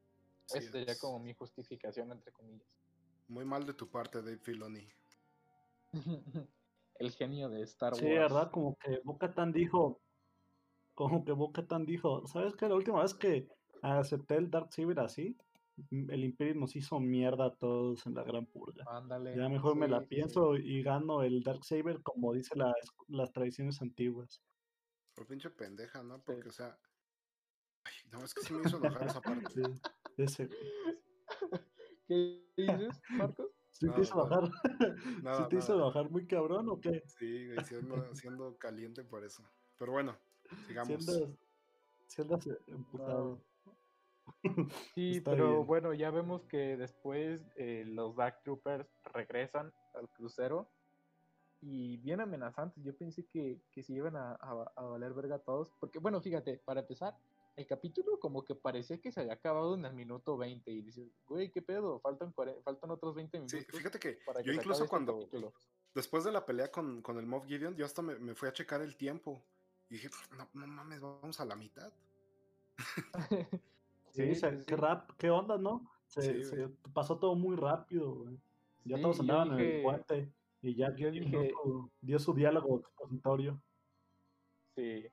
es 0.53 0.71
ya 0.71 0.97
como 0.97 1.19
mi 1.19 1.33
justificación, 1.33 2.11
entre 2.11 2.31
comillas. 2.31 2.67
Muy 3.27 3.43
mal 3.43 3.65
de 3.65 3.73
tu 3.73 3.89
parte, 3.89 4.21
Dave 4.21 4.37
Filoni. 4.37 4.87
el 6.99 7.11
genio 7.11 7.49
de 7.49 7.61
Star 7.63 7.93
Wars. 7.93 8.03
Sí, 8.03 8.09
¿verdad? 8.09 8.51
Como 8.51 8.75
que 8.77 9.01
Boca 9.03 9.33
Tan 9.33 9.51
dijo, 9.51 10.01
como 10.95 11.23
que 11.23 11.31
Boca 11.31 11.65
Tan 11.65 11.85
dijo, 11.85 12.25
¿sabes 12.27 12.55
qué? 12.55 12.67
La 12.67 12.75
última 12.75 13.01
vez 13.01 13.13
que 13.13 13.47
acepté 13.81 14.35
el 14.35 14.49
Dark 14.49 14.73
Saber 14.73 14.99
así, 14.99 15.37
el 15.91 16.23
Imperio 16.23 16.55
nos 16.55 16.75
hizo 16.75 16.99
mierda 16.99 17.45
a 17.45 17.55
todos 17.55 18.05
en 18.07 18.15
la 18.15 18.23
gran 18.23 18.45
purga. 18.45 18.83
Ya 19.35 19.49
mejor 19.49 19.75
me 19.75 19.87
la 19.87 20.01
pienso 20.01 20.55
y 20.55 20.81
gano 20.81 21.21
el 21.23 21.43
Dark 21.43 21.63
Saber 21.63 22.01
como 22.01 22.33
dice 22.33 22.55
las 23.07 23.31
tradiciones 23.31 23.81
antiguas. 23.81 24.41
Por 25.13 25.27
pinche 25.27 25.49
pendeja, 25.49 26.03
¿no? 26.03 26.21
Porque, 26.21 26.49
o 26.49 26.51
sea. 26.51 26.77
Ay, 27.83 27.93
no, 28.11 28.23
es 28.23 28.33
que 28.33 28.41
sí 28.41 28.53
me 28.53 28.61
hizo 28.67 28.77
enojar 28.77 29.07
esa 29.07 29.21
parte. 29.21 29.49
Sí, 29.51 29.61
ese. 30.17 30.49
¿Qué 32.07 32.43
dices, 32.55 33.01
Marcos? 33.09 33.47
¿Sí 33.71 33.87
te 33.89 34.01
hizo 34.01 34.15
bajar? 34.15 34.49
¿Sí 35.37 35.43
te 35.49 35.57
hizo 35.57 35.77
bajar 35.77 36.09
muy 36.09 36.25
cabrón 36.25 36.69
o 36.69 36.79
qué? 36.79 37.03
Sí, 37.07 37.47
güey, 37.47 37.63
siendo, 37.65 38.15
siendo 38.15 38.57
caliente 38.57 39.03
por 39.03 39.23
eso. 39.23 39.43
Pero 39.77 39.91
bueno, 39.91 40.17
sigamos. 40.67 41.03
Siendo, 41.03 41.37
siendo 42.07 42.39
emputado. 42.67 43.41
Sí, 44.93 45.21
pero 45.21 45.63
bueno, 45.63 45.93
ya 45.93 46.11
vemos 46.11 46.43
que 46.45 46.77
después 46.77 47.45
eh, 47.55 47.83
los 47.85 48.15
Dark 48.15 48.41
Troopers 48.43 48.87
regresan 49.13 49.73
al 49.93 50.09
crucero 50.09 50.69
y 51.61 51.97
bien 51.97 52.21
amenazantes. 52.21 52.83
Yo 52.83 52.95
pensé 52.95 53.25
que, 53.25 53.61
que 53.71 53.83
se 53.83 53.93
iban 53.93 54.15
a, 54.15 54.33
a, 54.33 54.81
valer 54.83 55.13
verga 55.13 55.39
todos, 55.39 55.71
porque 55.79 55.99
bueno, 55.99 56.21
fíjate, 56.21 56.57
para 56.57 56.81
empezar, 56.81 57.15
el 57.55 57.65
capítulo 57.65 58.19
como 58.19 58.45
que 58.45 58.53
parecía 58.53 59.01
que 59.01 59.11
se 59.11 59.19
había 59.19 59.33
acabado 59.33 59.75
en 59.75 59.85
el 59.85 59.93
minuto 59.93 60.37
20 60.37 60.69
y 60.69 60.81
dices, 60.81 61.09
güey, 61.27 61.51
¿qué 61.51 61.61
pedo? 61.61 61.99
Faltan, 61.99 62.33
faltan 62.33 62.91
otros 62.91 63.15
20 63.15 63.39
minutos. 63.39 63.59
Sí, 63.59 63.65
fíjate 63.77 63.99
que, 63.99 64.19
yo 64.43 64.53
incluso 64.53 64.83
este 64.83 64.89
cuando, 64.89 65.27
después 65.95 66.23
de 66.23 66.31
la 66.31 66.45
pelea 66.45 66.71
con, 66.71 67.01
con 67.01 67.17
el 67.17 67.25
Moff 67.25 67.45
Gideon, 67.45 67.75
yo 67.75 67.85
hasta 67.85 68.03
me, 68.03 68.19
me, 68.19 68.35
fui 68.35 68.47
a 68.47 68.53
checar 68.53 68.81
el 68.81 68.95
tiempo 68.95 69.43
y 69.89 69.95
dije, 69.95 70.09
no, 70.37 70.47
no 70.53 70.67
mames, 70.67 71.01
vamos 71.01 71.39
a 71.39 71.45
la 71.45 71.55
mitad. 71.55 71.91
Sí, 74.17 74.63
qué 74.65 74.75
rap, 74.75 75.11
qué 75.17 75.29
onda, 75.29 75.57
¿no? 75.57 75.89
Se, 76.07 76.43
se 76.43 76.69
pasó 76.93 77.19
todo 77.19 77.35
muy 77.35 77.55
rápido, 77.55 78.15
güey. 78.15 78.39
Ya 78.85 78.99
todos 79.01 79.19
andaban 79.19 79.53
en 79.53 79.59
el 79.59 79.83
puente 79.83 80.33
y 80.61 80.75
ya 80.75 80.95
yo 80.95 81.11
dije, 81.11 81.53
dio 82.01 82.19
su 82.19 82.33
diálogo 82.33 82.79
expositorio. 82.79 83.61
Sí, 84.75 85.05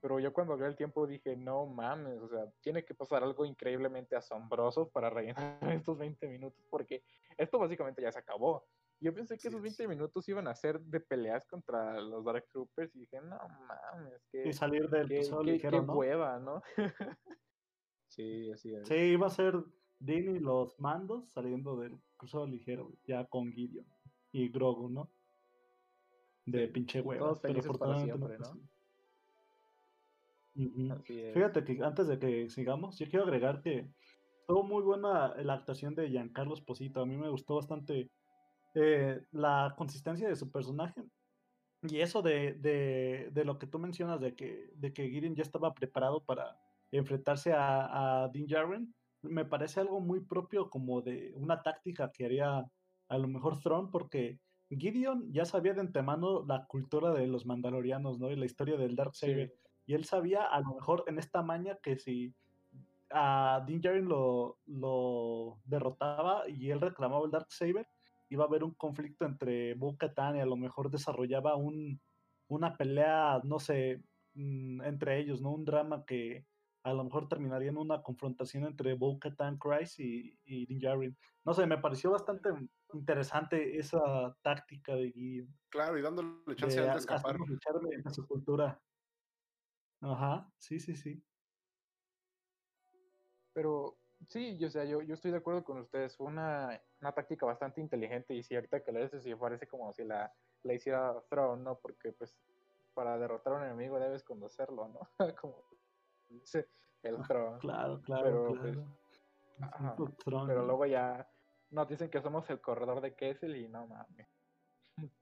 pero 0.00 0.18
yo 0.18 0.32
cuando 0.32 0.56
vi 0.56 0.64
el 0.64 0.76
tiempo 0.76 1.06
dije, 1.06 1.36
no 1.36 1.66
mames, 1.66 2.20
o 2.20 2.28
sea, 2.28 2.50
tiene 2.60 2.84
que 2.84 2.94
pasar 2.94 3.22
algo 3.22 3.44
increíblemente 3.44 4.16
asombroso 4.16 4.90
para 4.90 5.10
rellenar 5.10 5.58
estos 5.84 5.96
20 5.96 6.28
minutos, 6.28 6.64
porque 6.68 7.02
esto 7.36 7.58
básicamente 7.58 8.02
ya 8.02 8.12
se 8.12 8.18
acabó. 8.18 8.66
Yo 9.02 9.14
pensé 9.14 9.38
que 9.38 9.48
esos 9.48 9.62
20 9.62 9.88
minutos 9.88 10.28
iban 10.28 10.46
a 10.46 10.54
ser 10.54 10.78
de 10.80 11.00
peleas 11.00 11.46
contra 11.46 11.98
los 12.00 12.22
Dark 12.22 12.46
Troopers 12.48 12.94
y 12.94 13.00
dije, 13.00 13.20
no 13.22 13.38
mames, 13.38 14.26
que... 14.30 14.48
Y 14.48 14.52
salir 14.52 14.90
del 14.90 15.08
qué, 15.08 15.22
qué, 15.44 15.70
qué 15.70 15.80
hueva, 15.80 16.38
¿no? 16.38 16.62
Sí, 18.10 18.50
así 18.50 18.74
es. 18.74 18.88
Sí, 18.88 18.94
iba 18.94 19.28
a 19.28 19.30
ser 19.30 19.54
Dean 20.00 20.34
y 20.36 20.38
los 20.40 20.78
mandos 20.80 21.28
saliendo 21.30 21.76
del 21.76 21.96
cruzado 22.16 22.46
ligero, 22.46 22.92
ya 23.04 23.24
con 23.26 23.52
Gideon 23.52 23.86
y 24.32 24.48
Grogu, 24.48 24.88
¿no? 24.88 25.08
De 26.44 26.68
pinche 26.68 27.00
huevos. 27.00 27.38
pero 27.40 27.62
siempre, 27.62 28.38
¿no? 28.38 28.60
Fíjate 31.04 31.64
que 31.64 31.82
antes 31.84 32.08
de 32.08 32.18
que 32.18 32.50
sigamos, 32.50 32.98
yo 32.98 33.08
quiero 33.08 33.24
agregar 33.24 33.62
que 33.62 33.88
estuvo 34.40 34.64
muy 34.64 34.82
buena 34.82 35.34
la 35.42 35.54
actuación 35.54 35.94
de 35.94 36.08
Giancarlo 36.08 36.54
Esposito. 36.54 37.00
A 37.00 37.06
mí 37.06 37.16
me 37.16 37.30
gustó 37.30 37.54
bastante 37.54 38.10
eh, 38.74 39.22
la 39.30 39.74
consistencia 39.78 40.28
de 40.28 40.34
su 40.36 40.50
personaje. 40.50 41.04
Y 41.82 42.00
eso 42.00 42.20
de, 42.20 42.54
de, 42.54 43.30
de, 43.32 43.44
lo 43.44 43.58
que 43.58 43.68
tú 43.68 43.78
mencionas, 43.78 44.20
de 44.20 44.34
que, 44.34 44.70
de 44.74 44.92
que 44.92 45.08
Gideon 45.08 45.36
ya 45.36 45.42
estaba 45.42 45.72
preparado 45.72 46.22
para, 46.24 46.58
enfrentarse 46.98 47.52
a, 47.52 48.24
a 48.24 48.28
Din 48.28 48.46
Djarin, 48.46 48.94
me 49.22 49.44
parece 49.44 49.80
algo 49.80 50.00
muy 50.00 50.20
propio 50.20 50.70
como 50.70 51.02
de 51.02 51.32
una 51.36 51.62
táctica 51.62 52.10
que 52.10 52.24
haría 52.24 52.66
a 53.08 53.18
lo 53.18 53.28
mejor 53.28 53.60
Thrawn, 53.60 53.90
porque 53.90 54.38
Gideon 54.70 55.32
ya 55.32 55.44
sabía 55.44 55.74
de 55.74 55.80
antemano 55.80 56.44
la 56.46 56.66
cultura 56.66 57.12
de 57.12 57.26
los 57.26 57.44
mandalorianos, 57.44 58.18
¿no? 58.20 58.30
Y 58.30 58.36
la 58.36 58.46
historia 58.46 58.76
del 58.76 58.94
Darksaber. 58.94 59.52
Y 59.86 59.94
él 59.94 60.04
sabía 60.04 60.44
a 60.44 60.60
lo 60.60 60.74
mejor 60.74 61.04
en 61.08 61.18
esta 61.18 61.42
maña 61.42 61.76
que 61.82 61.96
si 61.96 62.32
a 63.10 63.64
Din 63.66 63.80
Djarin 63.80 64.08
lo, 64.08 64.58
lo 64.66 65.58
derrotaba 65.64 66.48
y 66.48 66.70
él 66.70 66.80
reclamaba 66.80 67.24
el 67.24 67.32
Darksaber, 67.32 67.88
iba 68.28 68.44
a 68.44 68.46
haber 68.46 68.62
un 68.62 68.74
conflicto 68.74 69.24
entre 69.24 69.74
Bo-Katan 69.74 70.36
y 70.36 70.40
a 70.40 70.46
lo 70.46 70.56
mejor 70.56 70.88
desarrollaba 70.88 71.56
un, 71.56 72.00
una 72.46 72.76
pelea, 72.76 73.40
no 73.42 73.58
sé, 73.58 74.00
mm, 74.34 74.82
entre 74.82 75.18
ellos, 75.18 75.42
¿no? 75.42 75.50
Un 75.50 75.64
drama 75.64 76.04
que 76.06 76.44
a 76.82 76.92
lo 76.92 77.04
mejor 77.04 77.28
terminaría 77.28 77.70
en 77.70 77.76
una 77.76 78.02
confrontación 78.02 78.64
entre 78.64 78.94
Bo-Katan 78.94 79.58
Christ 79.58 80.00
y, 80.00 80.38
y 80.44 80.66
Din 80.66 80.78
Djarin. 80.78 81.16
No 81.44 81.54
sé, 81.54 81.66
me 81.66 81.78
pareció 81.78 82.10
bastante 82.10 82.50
interesante 82.92 83.78
esa 83.78 84.34
táctica 84.42 84.94
de 84.94 85.12
Gideon. 85.12 85.54
Claro, 85.68 85.98
y 85.98 86.02
dándole 86.02 86.30
chance 86.56 86.80
de, 86.80 86.88
a 86.88 86.94
escapar. 86.94 87.38
de 87.38 88.14
su 88.14 88.26
cultura. 88.26 88.80
Ajá, 90.00 90.50
sí, 90.58 90.80
sí, 90.80 90.96
sí. 90.96 91.22
Pero 93.52 94.00
Sí, 94.28 94.58
yo, 94.58 94.68
o 94.68 94.70
sea, 94.70 94.84
yo, 94.84 95.02
yo 95.02 95.14
estoy 95.14 95.30
de 95.30 95.38
acuerdo 95.38 95.64
con 95.64 95.78
ustedes. 95.78 96.16
Fue 96.16 96.26
una, 96.26 96.80
una 97.00 97.12
táctica 97.12 97.46
bastante 97.46 97.80
inteligente 97.80 98.34
y 98.34 98.42
cierta 98.42 98.82
que 98.82 98.90
a 98.90 98.94
veces 98.94 99.22
sí 99.22 99.34
parece 99.34 99.66
como 99.66 99.92
si 99.92 100.04
la, 100.04 100.32
la 100.62 100.74
hiciera 100.74 101.14
Throne, 101.28 101.62
¿no? 101.62 101.78
Porque 101.78 102.12
pues 102.12 102.36
para 102.94 103.18
derrotar 103.18 103.54
a 103.54 103.56
un 103.56 103.64
enemigo 103.64 103.98
debes 103.98 104.22
conocerlo, 104.22 104.88
¿no? 104.88 105.00
como 105.40 105.64
dice 106.30 106.68
el 107.02 107.16
Throne. 107.26 107.58
Claro, 107.58 108.00
claro, 108.02 108.24
Pero, 108.24 108.44
claro. 108.60 108.84
pues, 109.58 109.72
ajá, 109.72 109.96
Tron, 110.24 110.46
Pero 110.46 110.64
luego 110.64 110.86
ya 110.86 111.28
nos 111.70 111.88
dicen 111.88 112.10
que 112.10 112.20
somos 112.20 112.48
el 112.50 112.60
corredor 112.60 113.00
de 113.00 113.14
Kessel 113.14 113.56
y 113.56 113.68
no 113.68 113.86
mames. 113.86 114.28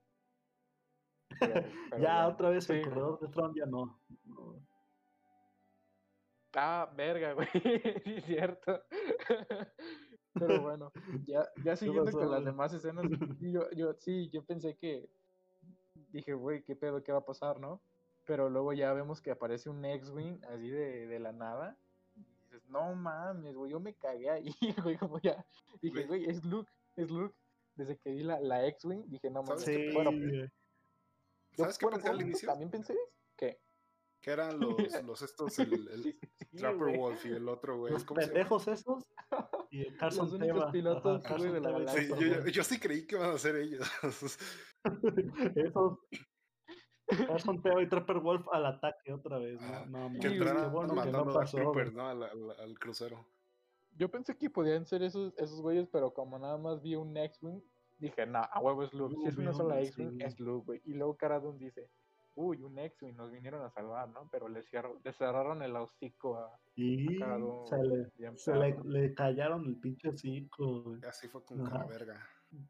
Pero- 1.39 1.63
pero 1.89 2.01
ya 2.01 2.15
bueno, 2.15 2.29
otra 2.33 2.49
vez 2.49 2.69
el 2.69 2.83
corredor 2.83 3.19
de 3.19 3.27
Tron 3.29 3.53
ya 3.53 3.65
no. 3.65 4.01
no. 4.25 4.55
Ah, 6.53 6.91
verga, 6.95 7.33
güey. 7.35 7.47
Sí, 8.03 8.15
es 8.15 8.25
cierto. 8.25 8.81
Pero 10.33 10.61
bueno, 10.61 10.91
ya, 11.25 11.47
ya 11.63 11.75
siguiendo 11.75 12.11
con 12.11 12.29
las 12.31 12.43
demás 12.43 12.73
escenas, 12.73 13.05
yo, 13.41 13.69
yo 13.71 13.93
sí, 13.93 14.29
yo 14.29 14.43
pensé 14.43 14.75
que 14.77 15.09
dije, 16.11 16.33
güey, 16.33 16.63
qué 16.63 16.75
pedo, 16.75 17.03
qué 17.03 17.11
va 17.11 17.19
a 17.19 17.25
pasar, 17.25 17.59
¿no? 17.59 17.81
Pero 18.29 18.47
luego 18.47 18.73
ya 18.73 18.93
vemos 18.93 19.21
que 19.21 19.31
aparece 19.31 19.71
un 19.71 19.83
X-Wing 19.83 20.39
así 20.45 20.69
de, 20.69 21.07
de 21.07 21.19
la 21.19 21.31
nada. 21.31 21.75
Y 22.15 22.19
dices, 22.43 22.63
no 22.69 22.93
mames, 22.93 23.55
güey, 23.55 23.71
yo 23.71 23.79
me 23.79 23.95
cagué 23.95 24.29
ahí, 24.29 24.53
güey, 24.83 24.97
como 24.97 25.19
ya. 25.19 25.43
Dije, 25.81 26.05
Güey. 26.05 26.29
es 26.29 26.45
Luke, 26.45 26.71
es 26.95 27.09
Luke. 27.09 27.35
Desde 27.73 27.97
que 27.97 28.11
vi 28.11 28.21
la, 28.21 28.39
la 28.39 28.67
X-Wing, 28.67 29.05
dije, 29.07 29.31
no 29.31 29.41
mames. 29.41 29.63
¿Sabes 29.63 29.65
Sí, 29.65 29.87
qué 29.87 29.93
bueno, 29.95 30.11
yo- 30.11 30.45
¿Sabes 31.57 31.77
qué 31.79 31.85
bueno, 31.87 31.97
pensé 31.97 32.09
al 32.11 32.21
inicio? 32.21 32.49
¿También 32.49 32.69
pensé? 32.69 32.95
¿Qué? 33.35 33.59
Que 34.21 34.29
eran 34.31 34.59
los, 34.59 35.03
los 35.03 35.21
estos, 35.23 35.57
el, 35.57 35.87
el 35.87 36.03
Sí, 36.03 36.19
sí, 36.51 36.57
Trapper. 36.57 36.97
Wolf 36.99 37.25
y 37.25 37.29
el 37.29 37.49
otro, 37.49 37.77
güey. 37.79 37.93
Los 37.93 38.03
pendejos 38.05 38.67
esos 38.67 39.05
y 39.71 39.87
el 39.87 39.97
Carson 39.97 40.25
Los 40.25 40.33
únicos 40.35 40.59
Teva. 40.59 40.71
pilotos, 40.71 41.25
Ajá, 41.25 41.35
güey, 41.37 41.51
de 41.51 41.61
la 41.61 41.87
Sí, 41.93 42.07
yo, 42.09 42.15
Trapper 42.15 42.43
yo, 42.45 42.47
yo 42.51 42.63
sí 42.63 42.79
creí 42.79 43.07
que 43.07 43.15
iban 43.15 43.31
a 43.31 43.37
ser 43.39 43.55
ellos. 43.55 43.89
Esos. 45.55 45.97
Carson 47.27 47.61
Teva 47.61 47.81
y 47.81 47.87
Trapper 47.89 48.19
Wolf 48.19 48.47
al 48.51 48.65
ataque 48.65 49.11
otra 49.13 49.37
vez. 49.39 49.59
No, 49.89 50.09
no 50.09 50.19
que 50.19 50.27
entraron 50.27 50.71
bueno 50.71 50.89
que 50.89 50.95
matando 50.95 51.17
no 51.25 51.31
a 51.31 51.33
Dark 51.33 51.39
pasó. 51.45 51.57
Trooper, 51.57 51.91
güey. 51.91 51.95
¿no? 51.95 52.07
Al, 52.09 52.23
al- 52.23 52.51
al 52.59 52.79
crucero. 52.79 53.25
Yo 53.97 54.09
pensé 54.09 54.37
que 54.37 54.49
podían 54.49 54.85
ser 54.85 55.01
esos, 55.03 55.33
esos 55.37 55.61
güeyes, 55.61 55.87
pero 55.91 56.13
como 56.13 56.37
nada 56.39 56.57
más 56.57 56.81
vi 56.81 56.95
un 56.95 57.17
X-Wing, 57.17 57.59
dije, 57.97 58.25
nah, 58.25 58.43
a 58.43 58.59
huevo 58.61 58.83
es 58.83 58.93
Luke. 58.93 59.15
Si 59.21 59.27
es 59.27 59.37
una 59.37 59.51
sola 59.53 59.81
X-Wing, 59.81 60.21
es 60.21 60.39
Luke, 60.39 60.65
güey. 60.67 60.81
Y 60.85 60.93
luego 60.93 61.17
Cara 61.17 61.39
Dune 61.39 61.57
dice, 61.59 61.89
uy, 62.35 62.61
un 62.63 62.77
X-Wing, 62.79 63.15
nos 63.17 63.29
vinieron 63.31 63.61
a 63.65 63.69
salvar, 63.71 64.07
¿no? 64.09 64.29
Pero 64.31 64.47
le, 64.47 64.61
cierro- 64.63 64.99
le 65.03 65.11
cerraron 65.11 65.61
el 65.63 65.75
hocico 65.75 66.37
a, 66.37 66.57
Y 66.75 67.17
a 67.17 67.19
Cara 67.25 67.37
Dune, 67.39 67.67
se 67.67 67.77
le, 67.83 68.37
se 68.37 68.55
le, 68.55 68.77
le 68.85 69.13
callaron 69.13 69.65
el 69.65 69.75
pinche 69.77 70.09
hocico. 70.09 70.83
güey. 70.83 71.01
Así 71.05 71.27
fue 71.27 71.43
como 71.43 71.65
que 71.65 71.71
la 71.71 71.79
Ajá. 71.81 71.85
verga. 71.87 72.27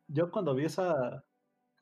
Yo 0.07 0.31
cuando 0.31 0.55
vi 0.55 0.65
esa. 0.65 1.23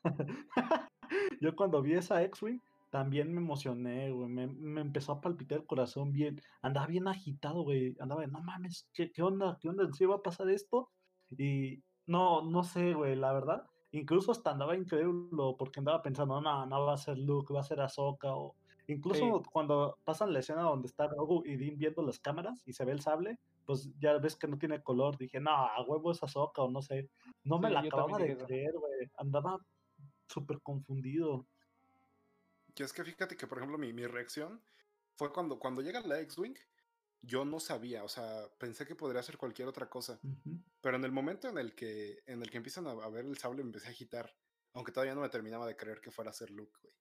Yo 1.40 1.54
cuando 1.54 1.82
vi 1.82 1.94
esa 1.94 2.22
X-Wing 2.22 2.60
también 2.90 3.32
me 3.32 3.40
emocioné, 3.40 4.10
güey. 4.10 4.28
Me, 4.28 4.46
me 4.46 4.80
empezó 4.80 5.12
a 5.12 5.20
palpitar 5.20 5.58
el 5.58 5.66
corazón 5.66 6.12
bien. 6.12 6.40
Andaba 6.62 6.86
bien 6.86 7.06
agitado, 7.06 7.62
güey. 7.62 7.96
Andaba, 8.00 8.22
de, 8.22 8.28
no 8.28 8.40
mames, 8.40 8.88
¿qué, 8.94 9.12
qué 9.12 9.22
onda? 9.22 9.58
¿Qué 9.60 9.68
onda? 9.68 9.88
¿Sí 9.92 10.04
va 10.06 10.16
a 10.16 10.22
pasar 10.22 10.48
esto? 10.48 10.90
Y 11.30 11.82
no, 12.06 12.42
no 12.42 12.62
sé, 12.62 12.94
güey, 12.94 13.14
la 13.14 13.32
verdad. 13.32 13.66
Incluso 13.92 14.32
hasta 14.32 14.50
andaba 14.50 14.76
incrédulo 14.76 15.56
porque 15.56 15.80
andaba 15.80 16.02
pensando, 16.02 16.40
no, 16.40 16.66
no 16.66 16.86
va 16.86 16.94
a 16.94 16.98
ser 16.98 17.18
Luke, 17.18 17.52
va 17.52 17.60
a 17.60 17.64
ser 17.64 17.80
Ahsoka. 17.80 18.34
O... 18.34 18.54
Incluso 18.86 19.42
cuando 19.52 19.98
pasan 20.04 20.32
la 20.32 20.40
escena 20.40 20.62
donde 20.62 20.88
está 20.88 21.06
Grogu 21.06 21.42
y 21.44 21.56
Dean 21.56 21.78
viendo 21.78 22.02
las 22.02 22.18
cámaras 22.18 22.62
y 22.66 22.72
se 22.72 22.84
ve 22.84 22.92
el 22.92 23.00
sable, 23.00 23.38
pues 23.66 23.90
ya 23.98 24.16
ves 24.18 24.36
que 24.36 24.48
no 24.48 24.58
tiene 24.58 24.82
color. 24.82 25.16
Dije, 25.18 25.40
no, 25.40 25.50
a 25.50 25.82
huevo 25.86 26.10
es 26.12 26.22
Ahsoka 26.22 26.62
o 26.62 26.70
no 26.70 26.80
sé. 26.80 27.10
No 27.44 27.58
me 27.58 27.68
Sí, 27.68 27.74
la 27.74 27.80
acababa 27.80 28.18
de 28.18 28.36
creer, 28.36 28.72
güey. 28.78 29.10
Andaba 29.18 29.58
súper 30.28 30.60
confundido. 30.60 31.46
Y 32.76 32.82
es 32.82 32.92
que 32.92 33.04
fíjate 33.04 33.36
que, 33.36 33.46
por 33.46 33.58
ejemplo, 33.58 33.78
mi, 33.78 33.92
mi 33.92 34.06
reacción 34.06 34.62
fue 35.16 35.32
cuando, 35.32 35.58
cuando 35.58 35.82
llega 35.82 36.00
la 36.02 36.20
X-Wing, 36.20 36.56
yo 37.22 37.44
no 37.44 37.58
sabía, 37.58 38.04
o 38.04 38.08
sea, 38.08 38.48
pensé 38.58 38.86
que 38.86 38.94
podría 38.94 39.22
ser 39.22 39.36
cualquier 39.36 39.66
otra 39.68 39.88
cosa. 39.90 40.20
Pero 40.80 40.96
en 40.96 41.04
el 41.04 41.10
momento 41.10 41.48
en 41.48 41.58
el 41.58 41.74
que, 41.74 42.22
en 42.26 42.40
el 42.42 42.50
que 42.50 42.58
empiezan 42.58 42.86
a, 42.86 42.90
a 42.92 43.08
ver 43.08 43.24
el 43.24 43.36
sable, 43.36 43.62
me 43.64 43.68
empecé 43.70 43.88
a 43.88 43.90
agitar. 43.90 44.32
Aunque 44.74 44.92
todavía 44.92 45.14
no 45.14 45.22
me 45.22 45.28
terminaba 45.28 45.66
de 45.66 45.76
creer 45.76 46.00
que 46.00 46.12
fuera 46.12 46.30
a 46.30 46.34
ser 46.34 46.50
Luke, 46.50 46.78
güey. 46.80 46.94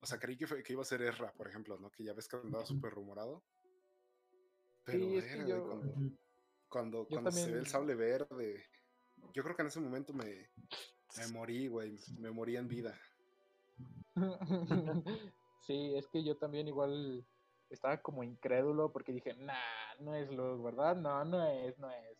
O 0.00 0.06
sea, 0.06 0.18
creí 0.18 0.36
que, 0.38 0.46
fue- 0.46 0.62
que 0.62 0.72
iba 0.72 0.82
a 0.82 0.86
ser 0.86 1.02
Ezra, 1.02 1.32
por 1.34 1.48
ejemplo, 1.48 1.78
¿no? 1.78 1.90
Que 1.90 2.04
ya 2.04 2.14
ves 2.14 2.28
que 2.28 2.36
andaba 2.36 2.64
súper 2.64 2.92
rumorado. 2.92 3.44
Pero 4.84 4.98
Sí, 4.98 5.16
es 5.18 5.24
que 5.24 5.36
verga, 5.38 5.58
güey, 5.58 5.82
yo- 5.82 6.16
cuando, 6.68 7.06
cuando, 7.14 7.30
se 7.30 7.52
ve 7.52 7.58
el 7.58 7.66
sable 7.66 7.94
verde, 7.94 8.66
yo 9.32 9.42
creo 9.42 9.54
que 9.56 9.62
en 9.62 9.68
ese 9.68 9.80
momento 9.80 10.12
me, 10.14 10.50
me 11.18 11.26
morí, 11.28 11.68
güey. 11.68 11.98
Me 12.18 12.30
morí 12.30 12.56
en 12.56 12.68
vida. 12.68 12.94
sí, 15.66 15.94
es 15.96 16.06
que 16.08 16.22
yo 16.22 16.36
también 16.36 16.68
igual 16.68 17.24
estaba 17.70 18.00
como 18.00 18.22
incrédulo 18.22 18.92
porque 18.92 19.12
dije, 19.12 19.34
nah, 19.34 19.54
no 20.00 20.14
es 20.14 20.30
Luke, 20.30 20.62
¿verdad? 20.62 20.96
No, 20.96 21.24
no 21.24 21.44
es, 21.46 21.78
no 21.78 21.90
es. 21.90 22.18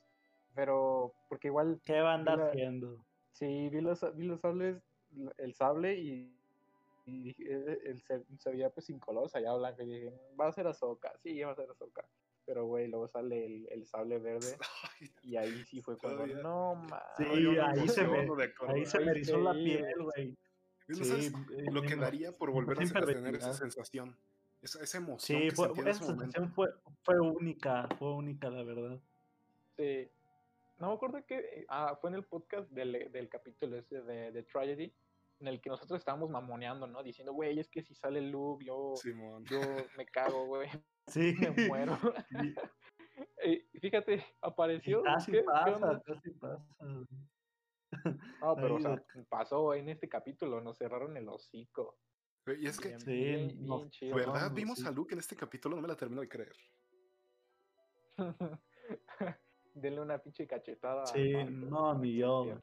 Pero, 0.55 1.15
porque 1.29 1.49
igual 1.49 1.81
¿Qué 1.85 2.01
va 2.01 2.13
a 2.13 2.15
andar 2.15 2.41
haciendo? 2.41 3.05
Sí, 3.33 3.69
vi 3.69 3.81
los, 3.81 4.01
vi 4.17 4.27
los 4.27 4.41
sables, 4.41 4.81
el 5.39 5.55
sable 5.55 5.99
y, 5.99 6.33
y 7.07 7.23
dije, 7.23 7.43
eh, 7.49 7.79
el, 7.87 8.03
se, 8.03 8.25
se 8.39 8.51
veía 8.51 8.71
pues 8.71 8.87
sin 8.87 9.01
color, 9.01 9.29
veía 9.33 9.53
blanco 9.55 9.83
y 9.83 9.87
dije, 9.87 10.13
va 10.41 10.49
a 10.49 10.53
ser 10.53 10.69
Ahsoka, 10.69 11.13
sí, 11.19 11.41
va 11.43 11.53
a 11.53 11.57
ser 11.57 11.69
Ahsoka. 11.69 12.07
Pero 12.47 12.67
güey, 12.67 12.89
luego 12.89 13.09
sale 13.09 13.47
el, 13.47 13.67
el 13.71 13.87
sable 13.87 14.19
verde 14.19 14.57
y 15.23 15.37
ahí 15.37 15.65
sí 15.65 15.81
fue 15.81 15.97
cuando, 15.97 16.19
Todavía. 16.25 16.43
no 16.43 16.75
mames. 16.75 17.01
Sí, 17.17 17.25
no, 17.25 17.67
ahí 17.67 17.89
se 17.89 18.07
me-. 18.07 18.29
Ahí 18.69 18.85
se 18.87 19.01
me 19.01 19.11
erizó 19.13 19.39
la 19.39 19.53
piel, 19.55 19.95
güey. 20.03 20.37
¿No 20.89 20.95
Sí, 20.97 21.05
sabes 21.05 21.33
eh, 21.33 21.65
lo 21.73 21.81
que 21.83 21.97
daría 21.97 22.37
por 22.37 22.51
volver 22.51 22.77
a, 22.79 23.05
tener 23.07 23.35
esa 23.37 23.55
sensación? 23.55 24.15
Esa, 24.61 24.83
esa 24.83 24.99
emoción 24.99 25.41
Sí, 25.41 25.49
que 25.49 25.55
fue, 25.55 25.91
esa 25.91 26.05
sensación 26.05 26.53
fue, 26.53 26.69
fue 27.03 27.19
única, 27.21 27.89
fue 27.99 28.13
única, 28.13 28.51
la 28.51 28.63
verdad. 28.63 29.01
Sí. 29.79 30.09
No 30.79 30.89
me 30.89 30.95
acuerdo 30.95 31.25
que 31.25 31.37
eh, 31.39 31.67
ah, 31.69 31.97
fue 32.01 32.11
en 32.11 32.17
el 32.17 32.25
podcast 32.25 32.69
del, 32.71 33.11
del 33.11 33.29
capítulo 33.31 33.79
ese 33.79 34.03
de, 34.03 34.31
de 34.33 34.43
Tragedy, 34.43 34.93
en 35.41 35.49
el 35.49 35.61
que 35.61 35.71
nosotros 35.71 35.99
estábamos 35.99 36.29
mamoneando, 36.29 36.87
¿no? 36.87 37.03
Diciendo, 37.03 37.33
güey, 37.33 37.59
es 37.59 37.69
que 37.71 37.83
si 37.83 37.95
sale 37.95 38.21
Luke, 38.21 38.65
yo, 38.65 38.95
Simón. 38.97 39.45
yo 39.47 39.61
me 39.97 40.05
cago, 40.07 40.47
güey, 40.47 40.69
Sí. 41.07 41.35
me 41.39 41.69
muero. 41.69 41.99
Y- 42.45 42.55
Eh, 43.47 43.69
fíjate, 43.81 44.25
apareció. 44.41 45.03
casi 45.03 45.31
¿qué- 45.31 45.39
qué 45.39 45.45
pasa, 45.45 45.75
onda? 45.77 46.03
casi 46.05 46.31
pasa. 46.31 46.65
No, 46.81 47.07
pero, 48.57 48.75
o 48.77 48.81
sea, 48.81 49.05
pasó 49.29 49.73
en 49.75 49.89
este 49.91 50.09
capítulo, 50.09 50.61
nos 50.61 50.79
cerraron 50.79 51.17
el 51.17 51.29
hocico. 51.29 51.99
Y 52.47 52.67
es 52.67 52.81
que, 52.81 52.89
Bien, 52.89 53.01
Sí, 53.01 53.13
bien, 53.13 53.49
bien 53.65 53.91
chido. 53.91 54.17
¿verdad? 54.17 54.33
Vamos, 54.35 54.55
Vimos 54.55 54.79
sí. 54.79 54.87
a 54.87 54.91
Luke 54.91 55.13
en 55.15 55.21
este 55.21 55.37
capítulo, 55.37 55.77
no 55.77 55.83
me 55.83 55.89
la 55.89 55.97
termino 55.97 56.23
de 56.23 56.29
creer. 56.29 56.57
Denle 59.75 60.01
una 60.01 60.19
pinche 60.19 60.47
cachetada. 60.47 61.03
a 61.03 61.07
Sí, 61.07 61.33
no, 61.33 61.93
que 62.01 62.09
se 62.09 62.17
yo. 62.17 62.61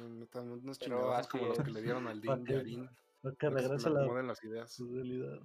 No- 0.00 0.08
no 0.08 0.26
Unos 0.54 0.78
chingadazos 0.78 1.28
como 1.28 1.46
los 1.46 1.58
que 1.58 1.70
le 1.70 1.82
dieron 1.82 2.06
al 2.06 2.20
Din 2.20 2.44
que- 2.44 2.52
Yarin. 2.54 2.90
Que 3.38 3.46
le 3.50 3.62
la 3.90 4.02
las 4.28 4.42
ideas. 4.44 4.72
realidad. 4.94 5.38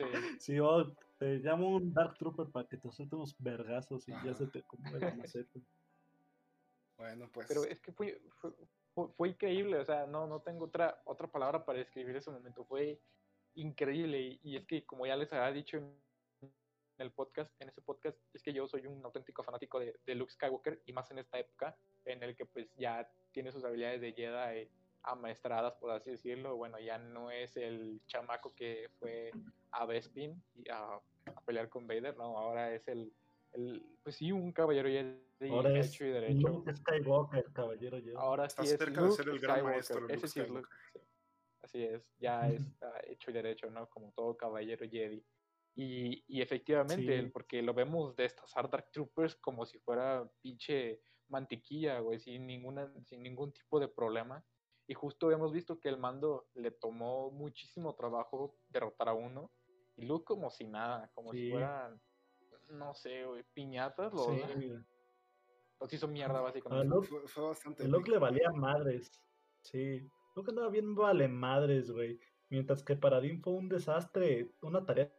Sí. 0.00 0.38
Sí, 0.38 0.58
oh, 0.60 0.90
te 1.18 1.38
llamo 1.38 1.76
un 1.76 1.92
Dark 1.92 2.16
Trooper 2.16 2.46
para 2.50 2.66
que 2.66 2.76
te 2.78 2.90
suelte 2.90 3.16
unos 3.16 3.34
vergazos 3.38 4.08
y 4.08 4.12
ya 4.24 4.34
se 4.34 4.46
te 4.46 4.60
acomode 4.60 5.00
la 5.00 5.14
maceta. 5.14 5.60
Bueno, 6.96 7.28
pues. 7.32 7.46
Pero 7.48 7.64
es 7.64 7.80
que 7.80 7.92
fue, 7.92 8.20
fue, 8.40 8.52
fue- 8.94 9.08
fue 9.16 9.28
increíble, 9.30 9.78
o 9.78 9.84
sea, 9.84 10.06
no, 10.06 10.26
no 10.26 10.40
tengo 10.40 10.64
otra, 10.66 11.00
otra 11.04 11.26
palabra 11.30 11.64
para 11.64 11.78
describir 11.78 12.16
ese 12.16 12.30
momento, 12.30 12.64
fue 12.64 12.98
increíble 13.54 14.20
y, 14.20 14.40
y 14.42 14.56
es 14.56 14.66
que 14.66 14.84
como 14.84 15.06
ya 15.06 15.16
les 15.16 15.32
había 15.32 15.52
dicho 15.52 15.76
en 15.78 15.94
el 16.98 17.10
podcast, 17.10 17.50
en 17.60 17.68
ese 17.68 17.80
podcast, 17.80 18.18
es 18.34 18.42
que 18.42 18.52
yo 18.52 18.68
soy 18.68 18.86
un 18.86 19.02
auténtico 19.04 19.42
fanático 19.42 19.80
de, 19.80 19.98
de 20.06 20.14
Luke 20.14 20.32
Skywalker 20.32 20.82
y 20.86 20.92
más 20.92 21.10
en 21.10 21.18
esta 21.18 21.38
época 21.38 21.76
en 22.04 22.22
el 22.22 22.36
que 22.36 22.44
pues 22.46 22.68
ya 22.76 23.10
tiene 23.32 23.50
sus 23.52 23.64
habilidades 23.64 24.00
de 24.02 24.12
Jedi 24.12 24.68
amaestradas, 25.02 25.74
por 25.76 25.90
así 25.90 26.10
decirlo, 26.10 26.56
bueno, 26.56 26.78
ya 26.78 26.98
no 26.98 27.30
es 27.30 27.56
el 27.56 28.00
chamaco 28.06 28.54
que 28.54 28.88
fue 28.98 29.30
a 29.72 29.86
Bespin 29.86 30.42
y 30.54 30.68
a, 30.70 30.94
a 30.94 31.40
pelear 31.46 31.68
con 31.68 31.86
Vader, 31.86 32.16
no, 32.16 32.36
ahora 32.38 32.74
es 32.74 32.86
el, 32.88 33.12
el 33.52 33.82
pues 34.02 34.16
sí, 34.16 34.30
un 34.32 34.52
caballero 34.52 34.88
Ahora 35.50 35.78
es 35.78 35.88
hecho 35.88 36.04
y 36.04 36.10
derecho. 36.10 36.48
Luke 36.48 36.74
Skywalker, 36.74 37.44
caballero. 37.54 37.96
Jedi. 37.98 38.12
Ahora 38.14 38.44
Está 38.44 38.62
sí 38.62 38.72
es 38.72 38.78
cerca 38.78 39.00
de 39.00 39.06
Luke 39.08 39.16
ser 39.22 39.28
el 39.30 39.38
gran 39.40 39.56
Skywalker, 39.56 39.74
maestro 39.74 40.00
Luke 40.00 40.14
ese 40.14 40.28
sí 40.28 40.40
es 40.40 40.48
Luke, 40.50 40.68
sí. 40.92 41.00
Así 41.62 41.82
es, 41.84 42.02
ya 42.18 42.48
está 42.48 43.00
hecho 43.06 43.30
y 43.30 43.34
derecho, 43.34 43.70
¿no? 43.70 43.88
Como 43.88 44.12
todo 44.12 44.36
caballero 44.36 44.86
Jedi. 44.88 45.24
Y, 45.76 46.24
y 46.26 46.42
efectivamente, 46.42 47.22
Sí. 47.22 47.28
porque 47.28 47.62
lo 47.62 47.72
vemos 47.72 48.16
destazar 48.16 48.68
Dark 48.68 48.90
Troopers 48.90 49.36
como 49.36 49.64
si 49.64 49.78
fuera 49.78 50.28
pinche 50.42 51.00
mantequilla, 51.28 52.00
güey, 52.00 52.18
sin, 52.18 52.46
ninguna, 52.46 52.92
sin 53.06 53.22
ningún 53.22 53.52
tipo 53.52 53.78
de 53.78 53.88
problema. 53.88 54.44
Y 54.90 54.94
justo 54.94 55.30
hemos 55.30 55.52
visto 55.52 55.78
que 55.78 55.88
el 55.88 55.98
mando 55.98 56.48
le 56.54 56.72
tomó 56.72 57.30
muchísimo 57.30 57.94
trabajo 57.94 58.56
derrotar 58.68 59.08
a 59.08 59.12
uno. 59.14 59.52
Y 59.94 60.04
Luke 60.04 60.24
como 60.24 60.50
si 60.50 60.64
nada, 60.64 61.12
como 61.14 61.30
si 61.32 61.44
Sí. 61.44 61.50
fuera 61.52 61.96
no 62.70 62.92
sé, 62.92 63.24
güey, 63.24 63.44
piñatas, 63.54 64.12
los, 64.12 64.26
Sí, 64.26 64.72
los 65.78 65.92
hizo 65.92 66.08
mierda, 66.08 66.40
a 66.40 66.42
básicamente. 66.42 66.88
Luke, 66.88 67.06
Fue, 67.06 67.28
fue 67.28 67.44
bastante. 67.44 67.84
a 67.84 67.86
Luke 67.86 68.10
le 68.10 68.18
valía 68.18 68.50
madres. 68.50 69.12
Sí, 69.62 70.04
Luke 70.34 70.50
andaba 70.50 70.70
bien 70.70 70.92
vale 70.96 71.28
madres, 71.28 71.92
güey. 71.92 72.18
Mientras 72.48 72.82
que 72.82 72.96
para 72.96 73.20
Dean 73.20 73.40
fue 73.40 73.52
un 73.52 73.68
desastre, 73.68 74.56
una 74.60 74.84
tarea 74.84 75.12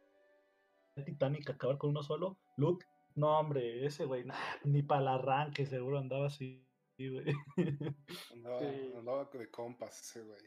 titánica 1.06 1.54
acabar 1.54 1.78
con 1.78 1.90
uno 1.90 2.02
solo. 2.02 2.38
Luke, 2.58 2.84
no, 3.14 3.38
hombre, 3.38 3.86
ese 3.86 4.04
güey, 4.04 4.24
nah, 4.24 4.36
ni 4.64 4.82
para 4.82 5.00
el 5.00 5.08
arranque 5.08 5.64
seguro 5.64 5.96
andaba 5.98 6.26
así, 6.26 6.68
güey. 7.08 7.34
Andaba, 8.32 8.58
Sí. 8.60 8.92
andaba 8.96 9.24
de 9.32 9.50
compas 9.50 10.00
ese 10.00 10.22
güey. 10.24 10.40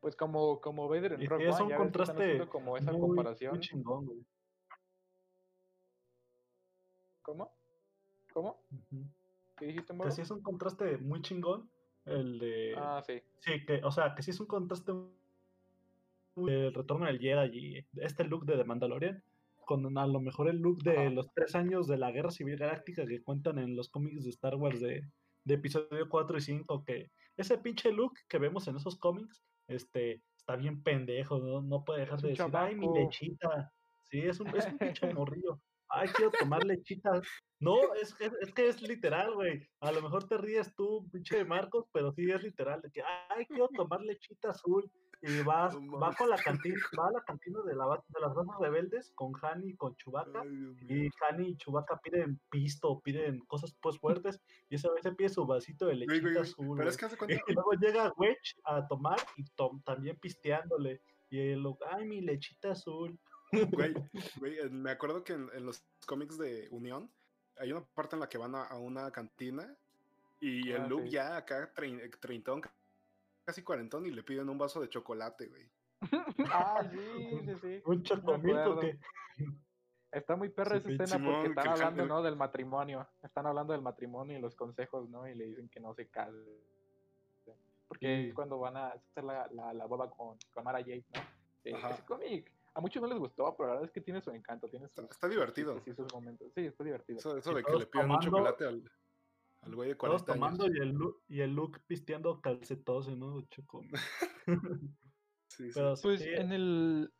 Pues 0.00 0.16
como, 0.16 0.60
como 0.60 0.88
Vader 0.88 1.12
en 1.14 1.26
Rock 1.28 1.40
sí, 1.40 1.46
es 1.46 1.60
un 1.60 1.68
que 1.68 1.76
contraste 1.76 2.48
como 2.48 2.76
esa 2.76 2.92
muy, 2.92 3.00
comparación. 3.00 3.50
muy 3.52 3.60
chingón, 3.60 4.06
güey. 4.06 4.24
¿Cómo? 7.22 7.52
¿Cómo? 8.32 8.60
¿Qué 9.58 9.66
dijiste, 9.66 9.88
Que 9.88 9.92
Moro? 9.92 10.10
sí 10.10 10.22
es 10.22 10.30
un 10.30 10.42
contraste 10.42 10.96
muy 10.98 11.20
chingón, 11.22 11.68
el 12.06 12.38
de... 12.38 12.74
Ah, 12.76 13.02
sí. 13.06 13.22
Sí, 13.40 13.64
que, 13.66 13.82
o 13.84 13.90
sea, 13.90 14.14
que 14.14 14.22
sí 14.22 14.30
es 14.30 14.40
un 14.40 14.46
contraste 14.46 14.92
muy- 14.92 16.50
el 16.52 16.72
retorno 16.72 17.06
del 17.06 17.18
Jedi 17.18 17.58
y 17.58 17.86
este 18.00 18.24
look 18.24 18.46
de 18.46 18.56
The 18.56 18.64
Mandalorian, 18.64 19.22
con 19.70 19.96
a 19.96 20.04
lo 20.04 20.20
mejor 20.20 20.48
el 20.48 20.56
look 20.56 20.82
de 20.82 20.98
Ajá. 20.98 21.10
los 21.10 21.32
tres 21.32 21.54
años 21.54 21.86
de 21.86 21.96
la 21.96 22.10
Guerra 22.10 22.32
Civil 22.32 22.56
Galáctica 22.56 23.06
que 23.06 23.22
cuentan 23.22 23.56
en 23.60 23.76
los 23.76 23.88
cómics 23.88 24.24
de 24.24 24.30
Star 24.30 24.56
Wars 24.56 24.80
de, 24.80 25.08
de 25.44 25.54
episodio 25.54 26.08
4 26.08 26.38
y 26.38 26.40
5, 26.40 26.84
que 26.84 27.12
ese 27.36 27.56
pinche 27.56 27.92
look 27.92 28.14
que 28.28 28.38
vemos 28.38 28.66
en 28.66 28.74
esos 28.74 28.98
cómics, 28.98 29.44
este, 29.68 30.24
está 30.36 30.56
bien 30.56 30.82
pendejo, 30.82 31.38
no, 31.38 31.62
no 31.62 31.84
puede 31.84 32.00
dejar 32.00 32.20
de 32.20 32.30
decir, 32.30 32.46
ay, 32.52 32.74
mi 32.74 32.86
chamaco". 32.86 32.98
lechita. 32.98 33.72
Sí, 34.10 34.18
es 34.18 34.40
un, 34.40 34.48
es 34.56 34.66
un 34.66 34.76
pinche 34.76 35.14
morrillo. 35.14 35.60
Ay, 35.88 36.08
quiero 36.08 36.32
tomar 36.32 36.64
lechita. 36.64 37.22
No, 37.60 37.94
es, 37.94 38.16
es, 38.18 38.32
es 38.40 38.52
que 38.52 38.66
es 38.66 38.82
literal, 38.82 39.34
güey. 39.34 39.68
A 39.80 39.92
lo 39.92 40.02
mejor 40.02 40.26
te 40.26 40.36
ríes 40.36 40.74
tú, 40.74 41.08
pinche 41.12 41.44
Marcos, 41.44 41.86
pero 41.92 42.10
sí 42.12 42.28
es 42.28 42.42
literal. 42.42 42.82
De 42.82 42.90
que, 42.90 43.02
ay, 43.28 43.46
quiero 43.46 43.68
tomar 43.68 44.00
lechita 44.00 44.50
azul. 44.50 44.90
Y 45.22 45.42
vas, 45.42 45.78
No 45.78 45.98
va 45.98 46.14
con 46.14 46.30
la 46.30 46.36
cantina, 46.38 46.74
va 46.98 47.08
a 47.08 47.12
la 47.12 47.20
cantina 47.24 47.60
de, 47.62 47.74
la, 47.76 47.84
de 48.08 48.20
las 48.20 48.34
razas 48.34 48.56
rebeldes 48.58 49.12
con 49.14 49.32
Hani 49.42 49.70
y 49.70 49.76
con 49.76 49.94
mío. 50.06 50.74
Y 50.88 51.10
Hani 51.20 51.48
y 51.50 51.56
Chewbacca 51.56 52.00
piden 52.00 52.40
pisto, 52.50 53.00
piden 53.00 53.40
cosas 53.40 53.76
pues 53.82 53.98
fuertes. 53.98 54.40
Y 54.70 54.76
esa 54.76 54.90
vez 54.92 55.02
se 55.02 55.12
pide 55.12 55.28
su 55.28 55.44
vasito 55.46 55.86
de 55.86 55.96
lechita 55.96 56.20
güey, 56.20 56.34
güey, 56.34 56.42
azul. 56.42 56.64
Pero 56.64 56.74
güey. 56.76 56.88
es 56.88 56.96
que 56.96 57.04
hace 57.04 57.16
cuenta. 57.18 57.42
Y 57.46 57.52
luego 57.52 57.72
llega 57.72 58.12
Wedge 58.16 58.56
a 58.64 58.86
tomar 58.88 59.18
y 59.36 59.44
tom- 59.56 59.82
también 59.82 60.16
pisteándole. 60.16 61.00
Y 61.28 61.38
él, 61.52 61.64
ay, 61.90 62.06
mi 62.06 62.20
lechita 62.22 62.72
azul. 62.72 63.18
Güey, 63.52 63.94
güey, 64.40 64.70
me 64.70 64.90
acuerdo 64.90 65.22
que 65.22 65.34
en, 65.34 65.50
en 65.52 65.66
los 65.66 65.84
cómics 66.06 66.38
de 66.38 66.68
Unión 66.70 67.10
hay 67.58 67.72
una 67.72 67.84
parte 67.84 68.16
en 68.16 68.20
la 68.20 68.28
que 68.28 68.38
van 68.38 68.54
a, 68.54 68.62
a 68.64 68.78
una 68.78 69.10
cantina 69.10 69.76
y 70.40 70.70
el 70.70 70.82
Ah, 70.82 70.86
Luke 70.88 71.04
sí. 71.04 71.10
ya 71.10 71.36
acá 71.36 71.70
trein- 71.74 72.00
treintón, 72.20 72.62
casi 73.50 73.62
cuarentón 73.64 74.06
y 74.06 74.12
le 74.12 74.22
piden 74.22 74.48
un 74.48 74.58
vaso 74.58 74.80
de 74.80 74.88
chocolate, 74.88 75.48
güey. 75.48 75.68
Ah, 76.52 76.88
sí, 76.90 77.40
sí, 77.44 77.54
sí. 77.60 77.82
Un 77.84 78.02
chocomilco 78.02 78.78
que. 78.78 78.98
Está 80.12 80.34
muy 80.36 80.48
perra 80.48 80.80
Sí, 80.80 80.92
esa 80.94 81.04
escena 81.04 81.06
Simón, 81.06 81.32
porque 81.34 81.42
que 81.42 81.60
están 81.60 81.68
hablando, 81.72 82.06
¿no? 82.06 82.22
Del 82.22 82.36
matrimonio. 82.36 83.08
Están 83.22 83.46
hablando 83.46 83.72
del 83.72 83.82
matrimonio 83.82 84.38
y 84.38 84.40
los 84.40 84.54
consejos, 84.54 85.08
¿no? 85.08 85.28
Y 85.28 85.34
le 85.34 85.46
dicen 85.46 85.68
que 85.68 85.80
no 85.80 85.94
se 85.94 86.08
case. 86.08 86.36
Porque 87.86 88.28
es 88.28 88.34
cuando 88.34 88.58
van 88.58 88.76
a 88.76 88.88
hacer 88.88 89.24
la, 89.24 89.48
la, 89.52 89.72
la 89.74 89.86
boda 89.86 90.08
con, 90.10 90.36
con 90.52 90.64
Mara 90.64 90.78
Jade, 90.78 91.04
¿no? 91.14 91.20
Sí, 91.62 91.72
Ajá. 91.72 91.90
ese 91.90 92.04
cómic 92.04 92.52
a 92.74 92.80
muchos 92.80 93.02
no 93.02 93.08
les 93.08 93.18
gustó, 93.18 93.54
pero 93.56 93.66
la 93.68 93.74
verdad 93.74 93.88
es 93.88 93.92
que 93.92 94.00
tiene 94.00 94.20
su 94.20 94.30
encanto, 94.30 94.68
tiene 94.68 94.86
su, 94.88 95.00
Está, 95.00 95.12
está 95.12 95.28
divertido. 95.28 95.80
Sí, 95.84 95.92
sus 95.92 96.12
momentos. 96.14 96.52
Sí, 96.54 96.66
está 96.66 96.84
divertido. 96.84 97.18
Eso, 97.18 97.36
eso 97.36 97.52
de 97.52 97.64
que 97.64 97.72
le 97.72 97.86
piden 97.86 98.06
un 98.10 98.12
tomando- 98.20 98.24
chocolate 98.24 98.64
al, 98.64 98.90
al 99.62 99.74
güey 99.74 99.90
de 99.90 99.94
Todos 99.94 100.22
40 100.22 100.32
tomando 100.34 100.64
años. 100.64 100.76
y 100.76 100.80
el, 100.80 100.88
Lu- 100.90 101.20
y 101.28 101.40
el 101.40 101.54
Luke 101.54 101.80
pisteando 101.86 102.40
calcetose, 102.40 103.14
¿no? 103.16 103.40
Chocomilco. 103.48 103.98
Sí, 105.48 105.64
sí. 105.66 105.72
Pero 105.74 105.94
Pues 106.00 106.20
sí, 106.20 106.28
en 106.28 106.52
el... 106.52 107.12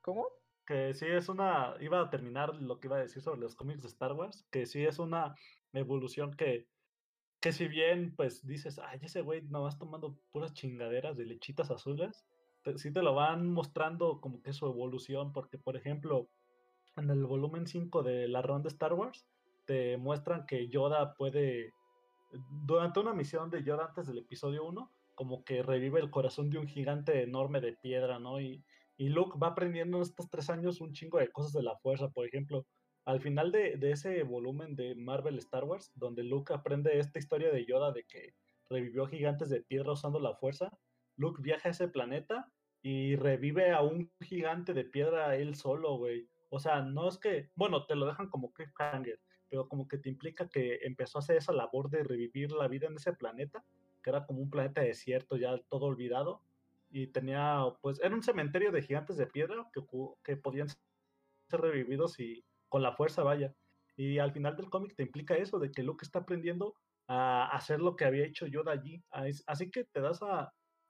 ¿Cómo? 0.00 0.26
que 0.66 0.94
sí 0.94 1.04
es 1.06 1.28
una. 1.28 1.74
Iba 1.80 2.00
a 2.00 2.08
terminar 2.10 2.54
lo 2.56 2.80
que 2.80 2.88
iba 2.88 2.96
a 2.96 3.00
decir 3.00 3.20
sobre 3.22 3.38
los 3.40 3.54
cómics 3.54 3.82
de 3.82 3.88
Star 3.88 4.12
Wars, 4.14 4.46
que 4.50 4.64
sí 4.66 4.82
es 4.84 4.98
una 4.98 5.34
evolución 5.72 6.32
que. 6.34 6.66
Que 7.40 7.52
si 7.52 7.68
bien, 7.68 8.14
pues 8.16 8.46
dices, 8.46 8.78
ay, 8.78 8.98
ese 9.02 9.20
güey 9.20 9.42
nomás 9.42 9.78
tomando 9.78 10.18
puras 10.32 10.54
chingaderas 10.54 11.18
de 11.18 11.26
lechitas 11.26 11.70
azules, 11.70 12.24
te- 12.62 12.78
sí 12.78 12.90
te 12.92 13.02
lo 13.02 13.14
van 13.14 13.50
mostrando 13.50 14.20
como 14.22 14.40
que 14.42 14.54
su 14.54 14.66
evolución, 14.66 15.32
porque 15.34 15.58
por 15.58 15.76
ejemplo, 15.76 16.30
en 16.96 17.10
el 17.10 17.26
volumen 17.26 17.66
5 17.66 18.02
de 18.02 18.26
la 18.28 18.40
ronda 18.40 18.64
de 18.64 18.72
Star 18.72 18.94
Wars, 18.94 19.26
te 19.66 19.96
muestran 19.96 20.46
que 20.46 20.68
Yoda 20.68 21.14
puede, 21.14 21.72
durante 22.64 23.00
una 23.00 23.12
misión 23.12 23.50
de 23.50 23.62
Yoda 23.62 23.86
antes 23.86 24.06
del 24.06 24.18
episodio 24.18 24.64
1, 24.64 24.92
como 25.14 25.44
que 25.44 25.62
revive 25.62 26.00
el 26.00 26.10
corazón 26.10 26.50
de 26.50 26.58
un 26.58 26.66
gigante 26.66 27.22
enorme 27.22 27.60
de 27.60 27.74
piedra, 27.74 28.18
¿no? 28.18 28.40
Y, 28.40 28.64
y 28.96 29.08
Luke 29.08 29.38
va 29.42 29.48
aprendiendo 29.48 29.98
en 29.98 30.02
estos 30.02 30.28
tres 30.28 30.50
años 30.50 30.80
un 30.80 30.92
chingo 30.92 31.18
de 31.18 31.30
cosas 31.30 31.52
de 31.52 31.62
la 31.62 31.76
fuerza, 31.78 32.08
por 32.10 32.26
ejemplo. 32.26 32.66
Al 33.04 33.20
final 33.20 33.52
de, 33.52 33.76
de 33.76 33.92
ese 33.92 34.22
volumen 34.22 34.76
de 34.76 34.94
Marvel 34.94 35.38
Star 35.38 35.64
Wars, 35.64 35.92
donde 35.94 36.24
Luke 36.24 36.54
aprende 36.54 36.98
esta 36.98 37.18
historia 37.18 37.50
de 37.50 37.66
Yoda 37.66 37.92
de 37.92 38.04
que 38.04 38.34
revivió 38.70 39.06
gigantes 39.06 39.50
de 39.50 39.62
piedra 39.62 39.92
usando 39.92 40.18
la 40.18 40.34
fuerza, 40.36 40.70
Luke 41.16 41.42
viaja 41.42 41.68
a 41.68 41.72
ese 41.72 41.88
planeta 41.88 42.50
y 42.82 43.16
revive 43.16 43.72
a 43.72 43.82
un 43.82 44.10
gigante 44.20 44.74
de 44.74 44.84
piedra 44.84 45.36
él 45.36 45.54
solo, 45.54 45.96
güey. 45.96 46.28
O 46.50 46.58
sea, 46.58 46.82
no 46.82 47.08
es 47.08 47.18
que, 47.18 47.50
bueno, 47.54 47.86
te 47.86 47.94
lo 47.94 48.06
dejan 48.06 48.28
como 48.28 48.52
cliffhanger, 48.52 49.18
pero 49.54 49.68
como 49.68 49.86
que 49.86 49.98
te 49.98 50.08
implica 50.08 50.48
que 50.48 50.80
empezó 50.82 51.18
a 51.18 51.20
hacer 51.20 51.36
esa 51.36 51.52
labor 51.52 51.88
de 51.88 52.02
revivir 52.02 52.50
la 52.50 52.66
vida 52.66 52.88
en 52.88 52.96
ese 52.96 53.12
planeta, 53.12 53.64
que 54.02 54.10
era 54.10 54.26
como 54.26 54.40
un 54.40 54.50
planeta 54.50 54.80
desierto, 54.80 55.36
ya 55.36 55.56
todo 55.68 55.86
olvidado, 55.86 56.42
y 56.90 57.06
tenía, 57.06 57.62
pues, 57.80 58.00
era 58.02 58.16
un 58.16 58.24
cementerio 58.24 58.72
de 58.72 58.82
gigantes 58.82 59.16
de 59.16 59.28
piedra 59.28 59.70
que, 59.72 59.80
que 60.24 60.36
podían 60.36 60.66
ser 60.68 61.60
revividos 61.60 62.18
y 62.18 62.44
con 62.68 62.82
la 62.82 62.96
fuerza, 62.96 63.22
vaya. 63.22 63.54
Y 63.96 64.18
al 64.18 64.32
final 64.32 64.56
del 64.56 64.70
cómic 64.70 64.96
te 64.96 65.04
implica 65.04 65.36
eso, 65.36 65.60
de 65.60 65.70
que 65.70 65.84
Luke 65.84 66.04
está 66.04 66.18
aprendiendo 66.20 66.74
a 67.06 67.46
hacer 67.56 67.80
lo 67.80 67.94
que 67.94 68.06
había 68.06 68.26
hecho 68.26 68.48
Yoda 68.48 68.72
allí. 68.72 69.04
As- 69.10 69.44
Así 69.46 69.70
que 69.70 69.84
te 69.84 70.00
das, 70.00 70.18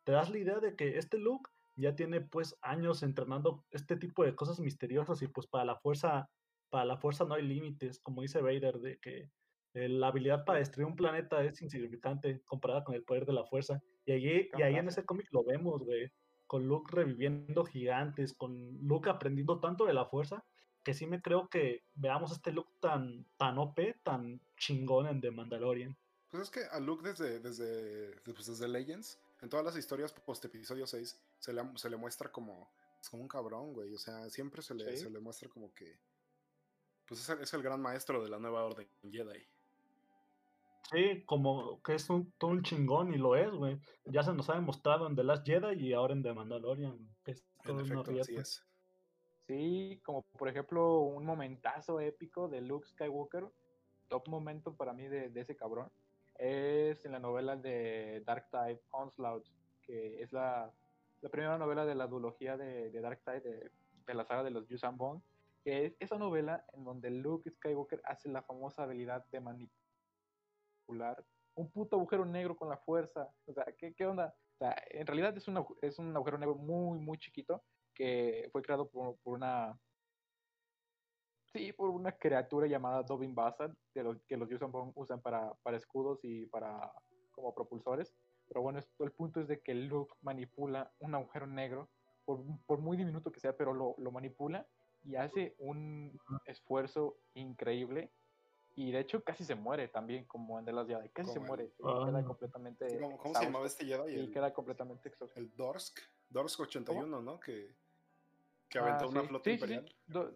te 0.04 0.12
das 0.12 0.30
la 0.30 0.38
idea 0.38 0.58
de 0.58 0.74
que 0.74 0.96
este 0.96 1.18
Luke 1.18 1.50
ya 1.76 1.94
tiene 1.96 2.22
pues 2.22 2.56
años 2.62 3.02
entrenando 3.02 3.66
este 3.70 3.96
tipo 3.96 4.24
de 4.24 4.34
cosas 4.34 4.58
misteriosas 4.58 5.20
y 5.20 5.28
pues 5.28 5.46
para 5.48 5.66
la 5.66 5.76
fuerza, 5.76 6.30
para 6.74 6.86
la 6.86 6.96
fuerza 6.96 7.24
no 7.24 7.34
hay 7.34 7.42
límites, 7.42 8.00
como 8.00 8.22
dice 8.22 8.42
Vader, 8.42 8.80
de 8.80 8.98
que 8.98 9.30
eh, 9.74 9.88
la 9.88 10.08
habilidad 10.08 10.44
para 10.44 10.58
destruir 10.58 10.88
un 10.88 10.96
planeta 10.96 11.40
es 11.44 11.62
insignificante 11.62 12.42
comparada 12.44 12.82
con 12.82 12.96
el 12.96 13.04
poder 13.04 13.26
de 13.26 13.32
la 13.32 13.44
fuerza. 13.44 13.80
Y 14.04 14.10
allí, 14.10 14.50
y 14.58 14.62
ahí 14.62 14.74
en 14.74 14.88
ese 14.88 15.04
cómic 15.04 15.28
lo 15.30 15.44
vemos, 15.44 15.84
güey, 15.84 16.10
con 16.48 16.66
Luke 16.66 16.90
reviviendo 16.92 17.64
gigantes, 17.64 18.34
con 18.34 18.76
Luke 18.82 19.08
aprendiendo 19.08 19.60
tanto 19.60 19.86
de 19.86 19.94
la 19.94 20.06
fuerza, 20.06 20.44
que 20.82 20.94
sí 20.94 21.06
me 21.06 21.22
creo 21.22 21.48
que 21.48 21.84
veamos 21.94 22.32
este 22.32 22.50
Luke 22.50 22.72
tan, 22.80 23.24
tan 23.36 23.56
OP, 23.56 23.78
tan 24.02 24.40
chingón 24.58 25.06
en 25.06 25.20
The 25.20 25.30
Mandalorian. 25.30 25.96
Pues 26.28 26.42
es 26.42 26.50
que 26.50 26.64
a 26.72 26.80
Luke 26.80 27.08
desde, 27.08 27.38
desde, 27.38 28.16
pues 28.24 28.46
desde 28.46 28.66
Legends, 28.66 29.20
en 29.42 29.48
todas 29.48 29.64
las 29.64 29.76
historias 29.76 30.12
post 30.12 30.44
episodio 30.44 30.88
6, 30.88 31.22
se 31.38 31.52
le, 31.52 31.62
se 31.76 31.88
le 31.88 31.96
muestra 31.96 32.32
como, 32.32 32.68
pues, 32.96 33.10
como 33.10 33.22
un 33.22 33.28
cabrón, 33.28 33.74
güey. 33.74 33.94
O 33.94 33.98
sea, 33.98 34.28
siempre 34.28 34.60
se 34.60 34.74
le, 34.74 34.96
Sí. 34.96 35.04
se 35.04 35.10
le 35.10 35.20
muestra 35.20 35.48
como 35.48 35.72
que. 35.72 36.00
Pues 37.06 37.20
es 37.20 37.28
el, 37.28 37.40
es 37.40 37.52
el 37.54 37.62
gran 37.62 37.80
maestro 37.80 38.22
de 38.22 38.30
la 38.30 38.38
nueva 38.38 38.64
orden 38.64 38.88
Jedi. 39.10 39.46
Sí, 40.90 41.22
como 41.24 41.82
que 41.82 41.94
es 41.94 42.10
un, 42.10 42.32
todo 42.32 42.50
un 42.50 42.62
chingón 42.62 43.14
y 43.14 43.16
lo 43.16 43.36
es, 43.36 43.50
güey. 43.50 43.78
Ya 44.04 44.22
se 44.22 44.34
nos 44.34 44.50
ha 44.50 44.54
demostrado 44.54 45.06
en 45.06 45.16
The 45.16 45.24
Last 45.24 45.46
Jedi 45.46 45.88
y 45.88 45.92
ahora 45.92 46.12
en 46.12 46.22
The 46.22 46.34
Mandalorian. 46.34 46.98
que 47.24 47.32
es 47.32 47.44
todo 47.62 47.80
En 47.80 47.90
una 47.90 48.02
efecto, 48.02 48.20
así 48.20 48.36
es. 48.36 48.64
Sí, 49.46 50.00
como 50.04 50.22
por 50.22 50.48
ejemplo 50.48 51.00
un 51.00 51.24
momentazo 51.24 52.00
épico 52.00 52.48
de 52.48 52.60
Luke 52.62 52.86
Skywalker, 52.88 53.46
top 54.08 54.28
momento 54.28 54.74
para 54.74 54.92
mí 54.92 55.06
de, 55.06 55.28
de 55.28 55.40
ese 55.40 55.56
cabrón, 55.56 55.90
es 56.36 57.04
en 57.04 57.12
la 57.12 57.18
novela 57.18 57.56
de 57.56 58.22
Dark 58.24 58.48
Tide 58.50 58.82
Onslaught, 58.90 59.46
que 59.82 60.22
es 60.22 60.32
la, 60.32 60.72
la 61.20 61.28
primera 61.28 61.58
novela 61.58 61.84
de 61.84 61.94
la 61.94 62.06
duología 62.06 62.56
de, 62.56 62.90
de 62.90 63.00
Dark 63.00 63.22
Tide, 63.24 63.40
de, 63.40 63.70
de 64.06 64.14
la 64.14 64.24
saga 64.24 64.42
de 64.42 64.50
los 64.50 64.66
Yuuzhan 64.66 64.96
Vong, 64.96 65.20
que 65.64 65.86
es 65.86 65.96
esa 65.98 66.18
novela 66.18 66.64
en 66.74 66.84
donde 66.84 67.10
Luke 67.10 67.50
Skywalker 67.50 68.02
hace 68.04 68.28
la 68.28 68.42
famosa 68.42 68.82
habilidad 68.82 69.24
de 69.32 69.40
manipular 69.40 69.72
un 71.56 71.70
puto 71.70 71.96
agujero 71.96 72.26
negro 72.26 72.54
con 72.56 72.68
la 72.68 72.76
fuerza. 72.76 73.32
O 73.46 73.52
sea, 73.54 73.64
¿qué, 73.78 73.94
qué 73.94 74.06
onda? 74.06 74.36
O 74.54 74.58
sea, 74.58 74.76
en 74.90 75.06
realidad 75.06 75.36
es 75.36 75.48
un, 75.48 75.56
agu- 75.56 75.78
es 75.80 75.98
un 75.98 76.14
agujero 76.14 76.36
negro 76.38 76.56
muy, 76.56 76.98
muy 76.98 77.16
chiquito 77.18 77.64
que 77.94 78.48
fue 78.52 78.60
creado 78.62 78.90
por, 78.90 79.16
por 79.20 79.34
una 79.34 79.80
sí, 81.52 81.72
por 81.72 81.90
una 81.90 82.12
criatura 82.12 82.66
llamada 82.66 83.02
Dobin 83.02 83.34
Bassad, 83.34 83.70
de 83.94 84.02
los, 84.02 84.22
que 84.26 84.36
los 84.36 84.50
usan, 84.50 84.70
usan 84.94 85.22
para, 85.22 85.54
para 85.62 85.76
escudos 85.76 86.18
y 86.22 86.46
para 86.46 86.92
como 87.30 87.54
propulsores. 87.54 88.14
Pero 88.48 88.60
bueno, 88.60 88.80
el 88.98 89.12
punto 89.12 89.40
es 89.40 89.48
de 89.48 89.62
que 89.62 89.74
Luke 89.74 90.14
manipula 90.20 90.92
un 90.98 91.14
agujero 91.14 91.46
negro, 91.46 91.88
por, 92.24 92.42
por 92.66 92.80
muy 92.80 92.96
diminuto 92.96 93.30
que 93.32 93.40
sea, 93.40 93.56
pero 93.56 93.72
lo, 93.72 93.94
lo 93.98 94.10
manipula 94.10 94.66
y 95.04 95.16
hace 95.16 95.54
un 95.58 96.18
esfuerzo 96.46 97.16
increíble 97.34 98.10
y 98.76 98.90
de 98.90 99.00
hecho 99.00 99.22
casi 99.22 99.44
se 99.44 99.54
muere 99.54 99.88
también 99.88 100.24
como 100.24 100.58
en 100.58 100.64
The 100.64 100.72
Last 100.72 100.90
Jedi, 100.90 101.08
casi 101.10 101.28
se 101.30 101.36
Como 101.36 101.48
muere, 101.48 101.70
Ah. 101.84 102.04
queda 102.06 102.24
completamente 102.24 102.98
¿Cómo, 103.00 103.18
cómo 103.18 103.34
se 103.34 103.44
llamaba 103.44 103.66
este 103.66 103.84
Jedi? 103.84 104.12
y 104.14 104.18
El, 104.18 104.30
queda 104.32 104.52
completamente 104.52 105.08
exhausto. 105.08 105.38
el 105.38 105.54
Dorsk. 105.54 106.00
Dorsk 106.30 106.60
81, 106.60 107.20
¿no? 107.22 107.38
Que, 107.38 107.74
que 108.68 108.78
Ah, 108.78 108.82
aventó 108.82 109.08
una 109.08 109.20
sí. 109.22 109.28
flota 109.28 109.44
Sí, 109.44 109.50
sí, 109.50 109.56
sí. 109.66 109.74
imperial. 109.74 109.96
Do- 110.06 110.34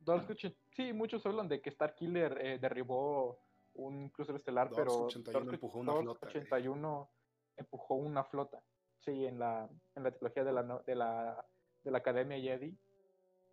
Dorsk 0.00 0.30
80 0.30 0.58
sí, 0.74 0.92
muchos 0.92 1.24
hablan 1.26 1.46
de 1.48 1.60
que 1.60 1.70
Starkiller 1.70 2.38
eh, 2.40 2.58
derribó 2.58 3.38
un 3.74 4.08
crucero 4.08 4.36
estelar, 4.38 4.68
Dorsk 4.70 4.78
pero 4.82 5.04
81 5.04 5.40
Dorsk- 5.50 5.54
empujó 5.54 5.78
una 5.78 5.92
Dorsk 5.92 6.02
flota, 6.04 6.26
güey. 6.26 6.30
81 6.38 7.10
empujó 7.58 7.94
una 7.94 8.24
flota. 8.24 8.62
Sí, 9.00 9.24
en 9.26 9.38
la, 9.38 9.68
en 9.94 10.02
la 10.02 10.10
trilogía 10.10 10.42
de 10.44 10.52
la, 10.52 10.62
no- 10.62 10.80
de 10.80 10.94
la, 10.96 11.46
de 11.84 11.90
la 11.90 11.98
Academia 11.98 12.38
Jedi 12.38 12.76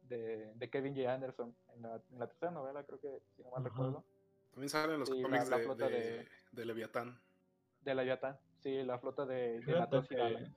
de, 0.08 0.54
de 0.54 0.70
Kevin 0.70 0.96
J. 0.96 1.14
Anderson, 1.14 1.56
en 1.76 1.82
la, 1.82 2.02
en 2.12 2.20
la 2.20 2.28
tercera 2.28 2.52
novela, 2.52 2.84
creo 2.84 3.00
que, 3.00 3.22
si 3.36 3.44
no 3.44 3.52
mal 3.52 3.64
recuerdo, 3.64 4.04
También 4.52 4.70
salen 4.70 5.00
los 5.00 5.10
Sí, 5.10 5.16
la- 5.18 5.24
cómics 5.24 5.50
la 5.50 5.58
de, 5.58 5.64
flota 5.64 5.90
de, 5.90 6.00
de- 6.00 6.28
de 6.52 6.66
Leviatán. 6.66 7.20
de 7.82 7.96
la 7.96 8.04
Yatan. 8.04 8.38
Sí, 8.60 8.84
la 8.84 8.98
flota 9.00 9.26
de, 9.26 9.36
de 9.60 9.62
Fíjate 9.62 9.80
Natos 9.80 10.06
y 10.06 10.16
que. 10.16 10.52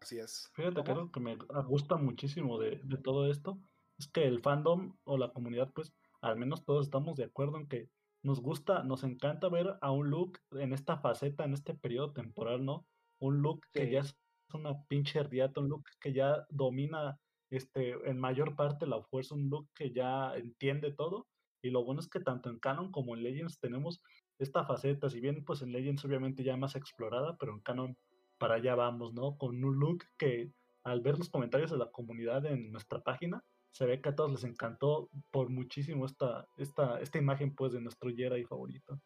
Así 0.00 0.18
es. 0.18 0.50
fíjate 0.54 0.84
que 0.84 0.94
que 1.12 1.20
me 1.20 1.36
gusta 1.66 1.96
muchísimo 1.96 2.58
de, 2.58 2.80
de 2.84 2.98
todo 2.98 3.28
esto 3.30 3.58
es 3.98 4.06
que 4.06 4.24
el 4.26 4.40
fandom 4.40 4.96
o 5.04 5.18
la 5.18 5.32
comunidad, 5.32 5.72
pues, 5.74 5.92
al 6.20 6.36
menos 6.36 6.64
todos 6.64 6.86
estamos 6.86 7.16
de 7.16 7.24
acuerdo 7.24 7.56
en 7.56 7.66
que 7.66 7.88
nos 8.22 8.40
gusta, 8.40 8.84
nos 8.84 9.02
encanta 9.02 9.48
ver 9.48 9.76
a 9.80 9.90
un 9.90 10.08
Luke 10.10 10.38
en 10.52 10.72
esta 10.72 10.98
faceta, 10.98 11.44
en 11.44 11.54
este 11.54 11.74
periodo 11.74 12.12
temporal, 12.12 12.64
¿no? 12.64 12.86
Un 13.18 13.38
Luke 13.38 13.66
que 13.72 13.90
ya 13.90 14.00
es 14.00 14.16
una 14.52 14.84
pinche 14.84 15.20
riata, 15.24 15.60
un 15.60 15.68
Luke 15.68 15.90
que 16.00 16.12
ya 16.12 16.46
domina 16.50 17.18
este, 17.50 17.92
en 18.08 18.18
mayor 18.18 18.56
parte 18.56 18.86
la 18.86 19.02
fuerza, 19.02 19.34
un 19.34 19.48
Luke 19.48 19.70
que 19.74 19.92
ya 19.92 20.34
entiende 20.36 20.92
todo. 20.92 21.26
Y 21.62 21.70
lo 21.70 21.84
bueno 21.84 22.00
es 22.00 22.08
que 22.08 22.20
tanto 22.20 22.50
en 22.50 22.60
Canon 22.60 22.92
como 22.92 23.16
en 23.16 23.22
Legends 23.24 23.58
tenemos 23.58 24.00
esta 24.38 24.64
faceta, 24.64 25.10
si 25.10 25.20
bien 25.20 25.44
pues 25.44 25.62
en 25.62 25.72
Legends 25.72 26.04
obviamente 26.04 26.44
ya 26.44 26.56
más 26.56 26.76
explorada, 26.76 27.36
pero 27.38 27.52
en 27.52 27.60
Canon 27.60 27.96
para 28.38 28.54
allá 28.54 28.76
vamos, 28.76 29.12
¿no? 29.12 29.36
Con 29.36 29.64
un 29.64 29.78
look 29.78 30.04
que 30.16 30.52
al 30.84 31.00
ver 31.00 31.18
los 31.18 31.28
comentarios 31.28 31.70
de 31.72 31.78
la 31.78 31.90
comunidad 31.90 32.46
en 32.46 32.70
nuestra 32.70 33.00
página, 33.02 33.42
se 33.70 33.86
ve 33.86 34.00
que 34.00 34.08
a 34.08 34.14
todos 34.14 34.30
les 34.30 34.44
encantó 34.44 35.10
por 35.30 35.50
muchísimo 35.50 36.06
esta, 36.06 36.46
esta, 36.56 37.00
esta 37.00 37.18
imagen 37.18 37.54
pues 37.54 37.72
de 37.72 37.80
nuestro 37.80 38.10
Jedi 38.10 38.44
favorito. 38.44 39.00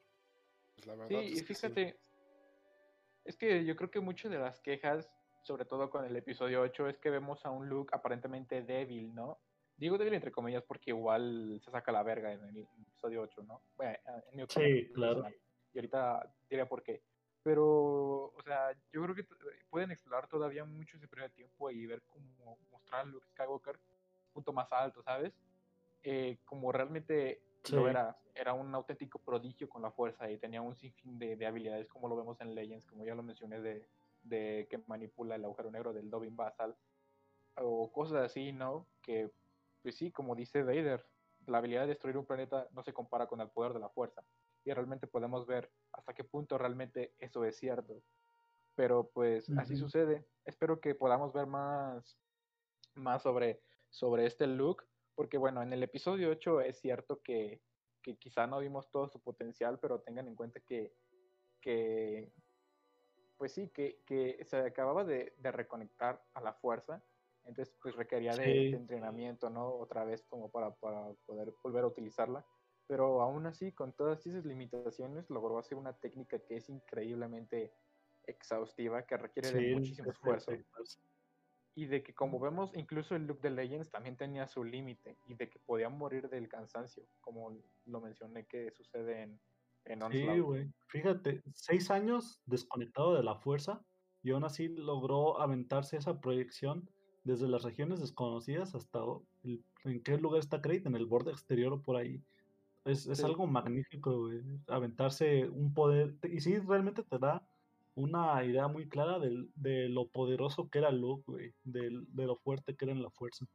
Pues 0.74 0.86
la 0.86 0.94
verdad 0.94 1.08
Sí, 1.08 1.32
es 1.32 1.42
y 1.42 1.44
que 1.46 1.54
sí. 1.54 1.54
fíjate, 1.54 1.98
es 3.24 3.36
que 3.36 3.64
yo 3.64 3.76
creo 3.76 3.90
que 3.90 4.00
muchas 4.00 4.30
de 4.30 4.38
las 4.38 4.60
quejas, 4.60 5.10
sobre 5.42 5.64
todo 5.64 5.90
con 5.90 6.04
el 6.04 6.16
episodio 6.16 6.62
8, 6.62 6.88
es 6.88 6.98
que 6.98 7.10
vemos 7.10 7.44
a 7.44 7.50
un 7.50 7.68
Luke 7.68 7.94
aparentemente 7.94 8.62
débil, 8.62 9.14
¿no? 9.14 9.38
Digo 9.76 9.98
débil 9.98 10.14
entre 10.14 10.30
comillas 10.30 10.62
porque 10.62 10.90
igual 10.90 11.60
se 11.64 11.70
saca 11.70 11.90
la 11.90 12.02
verga 12.02 12.32
en 12.32 12.44
el 12.44 12.68
episodio 12.88 13.22
8, 13.22 13.42
¿no? 13.42 13.62
Bueno, 13.76 13.98
en 14.30 14.36
mi 14.36 14.42
opinión 14.42 14.70
Sí, 14.72 14.92
claro. 14.92 15.26
Y 15.72 15.78
ahorita 15.78 16.32
diré 16.48 16.66
por 16.66 16.82
qué. 16.82 17.02
Pero, 17.42 18.26
o 18.26 18.42
sea, 18.44 18.72
yo 18.92 19.02
creo 19.02 19.14
que 19.16 19.26
pueden 19.68 19.90
explorar 19.90 20.28
todavía 20.28 20.64
mucho 20.64 20.96
ese 20.96 21.08
primer 21.08 21.32
tiempo 21.32 21.70
y 21.70 21.86
ver 21.86 22.02
cómo 22.02 22.56
mostrar 22.70 23.00
a 23.00 23.04
Luke 23.04 23.26
Skywalker 23.30 23.76
un 23.76 24.32
punto 24.32 24.52
más 24.52 24.70
alto, 24.70 25.02
¿sabes? 25.02 25.32
Eh, 26.04 26.38
como 26.44 26.70
realmente 26.70 27.42
lo 27.72 27.84
Sí. 27.84 27.90
era, 27.90 28.16
era 28.34 28.52
un 28.54 28.72
auténtico 28.74 29.18
prodigio 29.18 29.68
con 29.68 29.82
la 29.82 29.90
fuerza 29.90 30.30
y 30.30 30.38
tenía 30.38 30.62
un 30.62 30.76
sinfín 30.76 31.18
de, 31.18 31.36
de 31.36 31.46
habilidades 31.46 31.88
como 31.88 32.08
lo 32.08 32.16
vemos 32.16 32.40
en 32.40 32.54
Legends, 32.54 32.86
como 32.86 33.04
ya 33.04 33.14
lo 33.14 33.22
mencioné, 33.22 33.60
de, 33.60 33.88
de 34.22 34.66
que 34.70 34.78
manipula 34.86 35.34
el 35.34 35.44
agujero 35.44 35.70
negro 35.70 35.92
del 35.92 36.10
Dobin 36.10 36.36
Basal, 36.36 36.76
o 37.56 37.90
cosas 37.92 38.22
así, 38.22 38.52
¿no? 38.52 38.86
Que, 39.02 39.30
pues 39.82 39.96
sí, 39.96 40.10
como 40.10 40.34
dice 40.34 40.62
Vader, 40.62 41.04
la 41.46 41.58
habilidad 41.58 41.82
de 41.82 41.88
destruir 41.88 42.16
un 42.16 42.26
planeta 42.26 42.68
no 42.72 42.82
se 42.82 42.92
compara 42.92 43.26
con 43.26 43.40
el 43.40 43.50
poder 43.50 43.72
de 43.72 43.80
la 43.80 43.90
fuerza. 43.90 44.24
Y 44.64 44.72
realmente 44.72 45.06
podemos 45.06 45.46
ver 45.46 45.70
hasta 45.92 46.14
qué 46.14 46.24
punto 46.24 46.56
realmente 46.56 47.14
eso 47.18 47.44
es 47.44 47.56
cierto. 47.56 48.02
Pero 48.74 49.10
pues 49.12 49.50
así 49.58 49.76
sucede. 49.76 50.24
Espero 50.44 50.80
que 50.80 50.94
podamos 50.94 51.32
ver 51.32 51.46
más, 51.46 52.16
más 52.94 53.22
sobre, 53.22 53.60
sobre 53.90 54.26
este 54.26 54.46
look. 54.46 54.84
Porque 55.14 55.36
bueno, 55.36 55.62
en 55.62 55.72
el 55.72 55.82
episodio 55.82 56.30
8 56.30 56.60
es 56.62 56.80
cierto 56.80 57.20
que, 57.22 57.60
que 58.02 58.16
quizá 58.16 58.46
no 58.46 58.60
vimos 58.60 58.90
todo 58.90 59.08
su 59.08 59.20
potencial, 59.20 59.78
pero 59.78 60.00
tengan 60.00 60.26
en 60.28 60.36
cuenta 60.36 60.60
que, 60.60 60.94
que 61.60 62.32
pues 63.42 63.54
sí, 63.54 63.70
que, 63.70 64.04
que 64.06 64.38
se 64.44 64.56
acababa 64.58 65.02
de, 65.02 65.34
de 65.36 65.50
reconectar 65.50 66.24
a 66.32 66.40
la 66.40 66.52
fuerza. 66.52 67.04
Entonces 67.42 67.76
pues 67.82 67.96
requería 67.96 68.36
de, 68.36 68.44
Sí. 68.44 68.70
de 68.70 68.76
entrenamiento, 68.76 69.50
¿no? 69.50 69.68
Otra 69.68 70.04
vez 70.04 70.22
como 70.22 70.48
para, 70.48 70.76
para 70.76 71.12
poder 71.26 71.52
volver 71.60 71.82
a 71.82 71.88
utilizarla. 71.88 72.46
Pero 72.86 73.20
aún 73.20 73.44
así, 73.46 73.72
con 73.72 73.94
todas 73.94 74.24
esas 74.28 74.44
limitaciones, 74.44 75.28
logró 75.28 75.58
hacer 75.58 75.76
una 75.76 75.92
técnica 75.98 76.38
que 76.38 76.54
es 76.58 76.68
increíblemente 76.68 77.72
exhaustiva, 78.28 79.04
que 79.06 79.16
requiere 79.16 79.50
de 79.50 79.60
Sí, 79.60 79.74
muchísimo 79.74 80.08
es 80.08 80.14
esfuerzo. 80.14 80.52
perfecto. 80.52 80.84
Y 81.74 81.86
de 81.86 82.04
que, 82.04 82.14
como 82.14 82.38
vemos, 82.38 82.70
incluso 82.76 83.16
el 83.16 83.26
look 83.26 83.40
de 83.40 83.50
Legends 83.50 83.90
también 83.90 84.16
tenía 84.16 84.46
su 84.46 84.62
límite 84.62 85.18
y 85.26 85.34
de 85.34 85.50
que 85.50 85.58
podía 85.58 85.88
morir 85.88 86.28
del 86.28 86.48
cansancio, 86.48 87.08
como 87.20 87.60
lo 87.86 88.00
mencioné 88.00 88.46
que 88.46 88.70
sucede 88.70 89.22
en, 89.22 89.40
en 89.84 90.00
Sí, 90.12 90.38
güey. 90.40 90.68
Fíjate, 90.88 91.42
seis 91.54 91.90
años 91.90 92.40
desconectado 92.46 93.14
de 93.14 93.22
la 93.22 93.34
fuerza 93.36 93.82
y 94.22 94.30
aún 94.30 94.44
así 94.44 94.68
logró 94.68 95.40
aventarse 95.40 95.96
esa 95.96 96.20
proyección 96.20 96.88
desde 97.24 97.48
las 97.48 97.62
regiones 97.62 98.00
desconocidas 98.00 98.74
hasta 98.74 99.00
el- 99.44 99.64
en 99.84 100.02
qué 100.02 100.16
lugar 100.18 100.40
está 100.40 100.60
Crate, 100.60 100.86
en 100.88 100.96
el 100.96 101.06
borde 101.06 101.30
exterior 101.32 101.72
o 101.72 101.82
por 101.82 101.96
ahí. 101.96 102.20
Es, 102.84 103.06
es 103.06 103.18
Sí. 103.18 103.24
algo 103.24 103.46
magnífico, 103.46 104.26
güey, 104.26 104.40
aventarse 104.68 105.48
un 105.48 105.72
poder. 105.72 106.14
Y 106.24 106.40
sí, 106.40 106.58
realmente 106.58 107.02
te 107.04 107.18
da 107.18 107.46
una 107.94 108.44
idea 108.44 108.66
muy 108.68 108.88
clara 108.88 109.18
del- 109.18 109.50
de, 109.54 109.88
lo 109.88 110.08
poderoso 110.08 110.68
que 110.68 110.78
era 110.78 110.90
Luke, 110.90 111.24
güey, 111.26 111.52
del- 111.64 112.06
de 112.14 112.26
lo 112.26 112.36
fuerte 112.36 112.74
que 112.74 112.84
era 112.86 112.92
en 112.92 113.02
la 113.02 113.10
fuerza. 113.10 113.46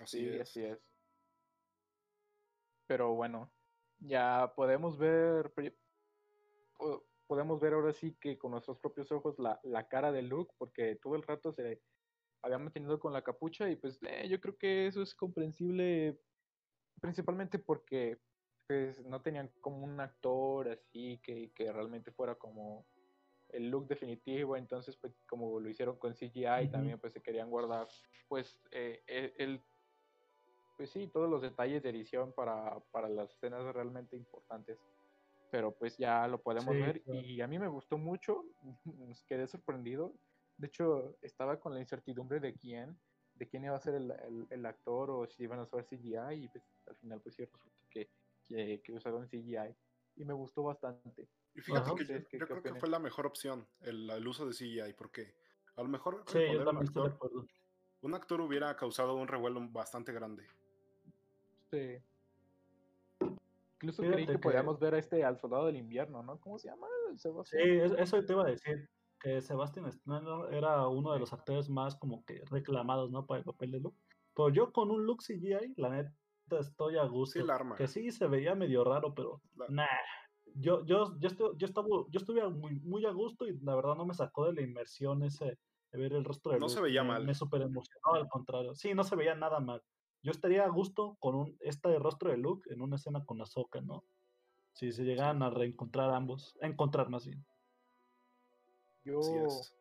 Así 0.00 0.18
Sí, 0.18 0.28
es. 0.28 0.40
así 0.42 0.60
es. 0.64 0.78
Pero 2.86 3.14
bueno, 3.14 3.50
ya 4.06 4.52
podemos 4.54 4.98
ver, 4.98 5.52
podemos 7.26 7.60
ver 7.60 7.72
ahora 7.74 7.92
sí 7.92 8.16
que 8.20 8.38
con 8.38 8.50
nuestros 8.50 8.78
propios 8.78 9.10
ojos 9.12 9.38
la, 9.38 9.60
la 9.62 9.88
cara 9.88 10.12
de 10.12 10.22
Luke, 10.22 10.54
porque 10.58 10.96
todo 10.96 11.16
el 11.16 11.22
rato 11.22 11.52
se 11.52 11.82
había 12.42 12.58
mantenido 12.58 12.98
con 12.98 13.12
la 13.12 13.22
capucha 13.22 13.70
y 13.70 13.76
pues 13.76 13.98
eh, 14.02 14.28
yo 14.28 14.40
creo 14.40 14.56
que 14.56 14.86
eso 14.86 15.02
es 15.02 15.14
comprensible 15.14 16.20
principalmente 17.00 17.58
porque 17.58 18.18
pues 18.66 19.04
no 19.04 19.22
tenían 19.22 19.52
como 19.60 19.84
un 19.84 20.00
actor 20.00 20.68
así 20.68 21.20
que, 21.22 21.52
que 21.52 21.72
realmente 21.72 22.12
fuera 22.12 22.34
como 22.36 22.86
el 23.48 23.68
look 23.70 23.86
definitivo, 23.86 24.56
entonces 24.56 24.96
pues 24.96 25.14
como 25.28 25.60
lo 25.60 25.68
hicieron 25.68 25.98
con 25.98 26.14
CGI 26.14 26.68
también 26.70 26.98
pues 27.00 27.12
se 27.12 27.22
querían 27.22 27.50
guardar 27.50 27.86
pues 28.28 28.58
eh, 28.70 29.02
el, 29.06 29.34
el- 29.38 29.62
pues 30.76 30.90
sí, 30.90 31.06
todos 31.08 31.28
los 31.30 31.42
detalles 31.42 31.82
de 31.82 31.90
edición 31.90 32.32
para, 32.32 32.80
para 32.90 33.08
las 33.08 33.30
escenas 33.30 33.62
realmente 33.74 34.16
importantes. 34.16 34.78
Pero 35.50 35.72
pues 35.74 35.96
ya 35.98 36.26
lo 36.28 36.40
podemos 36.40 36.74
Sí, 36.74 36.80
ver 36.82 37.02
claro. 37.02 37.20
y 37.20 37.40
a 37.40 37.46
mí 37.46 37.58
me 37.58 37.68
gustó 37.68 37.98
mucho, 37.98 38.44
quedé 39.28 39.46
sorprendido. 39.46 40.14
De 40.56 40.68
hecho, 40.68 41.16
estaba 41.22 41.58
con 41.60 41.74
la 41.74 41.80
incertidumbre 41.80 42.40
de 42.40 42.54
quién, 42.54 42.98
de 43.34 43.48
quién 43.48 43.64
iba 43.64 43.76
a 43.76 43.80
ser 43.80 43.94
el, 43.94 44.10
el- 44.10 44.46
el 44.50 44.66
actor 44.66 45.10
o 45.10 45.26
si 45.26 45.42
iban 45.44 45.58
a 45.58 45.62
usar 45.62 45.84
CGI 45.84 46.44
y 46.44 46.48
pues 46.48 46.64
al 46.86 46.96
final 46.96 47.20
pues 47.20 47.34
sí 47.34 47.44
resulta 47.44 47.76
que, 47.90 48.10
que, 48.44 48.80
que 48.82 48.92
usaron 48.92 49.26
CGI 49.28 49.74
y 50.16 50.24
me 50.24 50.32
gustó 50.34 50.62
bastante. 50.62 51.28
Y 51.54 51.60
fíjate 51.60 51.90
Ajá. 51.90 51.96
que 51.96 52.04
yo, 52.04 52.14
¿Ustedes 52.14 52.28
qué- 52.28 52.38
yo 52.38 52.46
qué 52.46 52.52
creo 52.52 52.62
que 52.62 52.80
fue 52.80 52.88
la 52.88 52.98
mejor 52.98 53.26
opción 53.26 53.66
el, 53.80 54.08
el 54.08 54.26
uso 54.26 54.46
de 54.46 54.54
CGI, 54.54 54.94
porque 54.96 55.34
a 55.76 55.82
lo 55.82 55.88
mejor 55.88 56.22
Sí, 56.26 56.38
al 56.38 56.44
yo 56.44 56.48
poner 56.48 56.60
un 56.60 56.64
también 56.66 56.86
estoy 56.88 57.02
de 57.02 57.08
actor, 57.08 57.16
acuerdo. 57.16 57.46
un 58.02 58.14
actor 58.14 58.40
hubiera 58.40 58.74
causado 58.76 59.14
un 59.16 59.28
revuelo 59.28 59.60
bastante 59.70 60.12
grande. 60.12 60.46
Sí. 61.72 61.96
Incluso 63.76 64.02
creí 64.02 64.12
Fíjate 64.12 64.26
que 64.26 64.32
que- 64.32 64.38
podíamos 64.38 64.78
ver 64.78 64.94
a 64.94 64.98
este 64.98 65.24
al 65.24 65.38
soldado 65.38 65.66
del 65.66 65.76
invierno, 65.76 66.22
¿no? 66.22 66.38
¿Cómo 66.38 66.58
se 66.58 66.68
llama? 66.68 66.86
Sí, 67.12 67.18
Sebastián. 67.18 67.68
es- 67.68 67.92
eso 67.92 68.22
te 68.24 68.32
iba 68.32 68.42
a 68.42 68.46
decir, 68.50 68.88
que 69.20 69.40
Sebastián 69.40 69.86
Stan 69.86 70.24
era 70.52 70.86
uno 70.88 71.12
de 71.12 71.18
los 71.20 71.32
actores 71.32 71.68
más 71.70 71.96
como 71.96 72.24
que 72.24 72.42
reclamados, 72.50 73.10
¿no? 73.10 73.24
Para 73.26 73.38
el 73.38 73.44
papel 73.44 73.70
de 73.72 73.80
Luke. 73.80 73.96
Pero 74.34 74.48
yo 74.50 74.72
con 74.72 74.90
un 74.90 75.04
look 75.06 75.22
CGI, 75.22 75.74
la 75.76 75.88
neta, 75.90 76.12
estoy 76.60 76.96
a 76.98 77.04
gusto. 77.04 77.38
Sí, 77.40 77.46
la 77.46 77.54
arma. 77.54 77.76
Que 77.76 77.86
sí 77.88 78.10
se 78.10 78.26
veía 78.26 78.54
medio 78.54 78.84
raro, 78.84 79.14
pero 79.14 79.40
La- 79.56 79.66
nah. 79.68 79.86
Yo, 80.54 80.84
yo, 80.84 81.18
yo, 81.18 81.28
estu- 81.30 81.56
yo, 81.56 81.66
estaba, 81.66 81.86
yo 81.88 82.18
estuve 82.18 82.46
muy, 82.50 82.74
muy 82.80 83.06
a 83.06 83.10
gusto 83.10 83.46
y 83.46 83.58
la 83.60 83.74
verdad 83.74 83.94
no 83.94 84.04
me 84.04 84.12
sacó 84.12 84.44
de 84.46 84.52
la 84.52 84.60
inmersión 84.60 85.22
ese 85.22 85.56
de 85.92 85.98
ver 85.98 86.12
el 86.12 86.24
rostro 86.24 86.52
de 86.52 86.58
No 86.58 86.66
Luke. 86.66 86.74
se 86.74 86.82
veía 86.82 87.02
mal. 87.02 87.24
Me 87.24 87.32
super 87.34 87.62
emocionó, 87.62 88.14
al 88.14 88.28
contrario. 88.28 88.74
Sí, 88.74 88.92
no 88.92 89.02
se 89.02 89.16
veía 89.16 89.34
nada 89.34 89.60
mal. 89.60 89.82
Yo 90.22 90.30
estaría 90.30 90.64
a 90.64 90.68
gusto 90.68 91.16
con 91.20 91.34
un, 91.34 91.56
este 91.60 91.98
rostro 91.98 92.30
de 92.30 92.36
Luke 92.36 92.72
en 92.72 92.80
una 92.80 92.96
escena 92.96 93.24
con 93.24 93.40
Ahsoka, 93.40 93.80
¿no? 93.80 94.04
Si 94.72 94.92
se 94.92 95.02
llegaran 95.02 95.42
a 95.42 95.50
reencontrar 95.50 96.10
ambos, 96.10 96.56
a 96.62 96.66
encontrar 96.66 97.08
más 97.08 97.26
bien. 97.26 97.44
Yo, 99.04 99.20
es. 99.20 99.76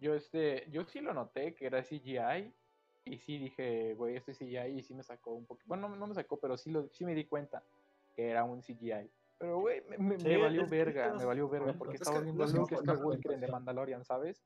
yo, 0.00 0.14
este, 0.14 0.68
yo 0.70 0.84
sí 0.84 1.00
lo 1.00 1.14
noté 1.14 1.54
que 1.54 1.66
era 1.66 1.82
CGI, 1.82 2.52
y 3.04 3.18
sí 3.18 3.38
dije, 3.38 3.94
güey, 3.94 4.16
este 4.16 4.32
CGI 4.32 4.78
y 4.78 4.82
sí 4.82 4.94
me 4.94 5.02
sacó 5.02 5.32
un 5.32 5.46
poco. 5.46 5.60
Bueno, 5.66 5.88
no, 5.88 5.96
no 5.96 6.06
me 6.06 6.14
sacó, 6.14 6.38
pero 6.38 6.56
sí, 6.56 6.70
lo, 6.70 6.88
sí 6.88 7.04
me 7.04 7.14
di 7.14 7.24
cuenta 7.24 7.62
que 8.14 8.28
era 8.30 8.44
un 8.44 8.60
CGI. 8.60 9.10
Pero, 9.38 9.60
güey, 9.60 9.82
me, 9.88 9.96
me, 9.96 10.18
Sí, 10.18 10.28
me 10.28 10.36
valió 10.36 10.62
es 10.62 10.70
verga, 10.70 11.14
me 11.14 11.24
valió 11.24 11.48
verga, 11.48 11.72
porque 11.72 11.94
Es 11.94 12.02
estaba 12.02 12.18
que 12.18 12.24
viendo 12.24 12.46
Luke 12.46 12.76
Skywalker 12.76 13.32
en 13.32 13.40
The 13.40 13.46
sí. 13.46 13.52
Mandalorian, 13.52 14.04
¿sabes? 14.04 14.42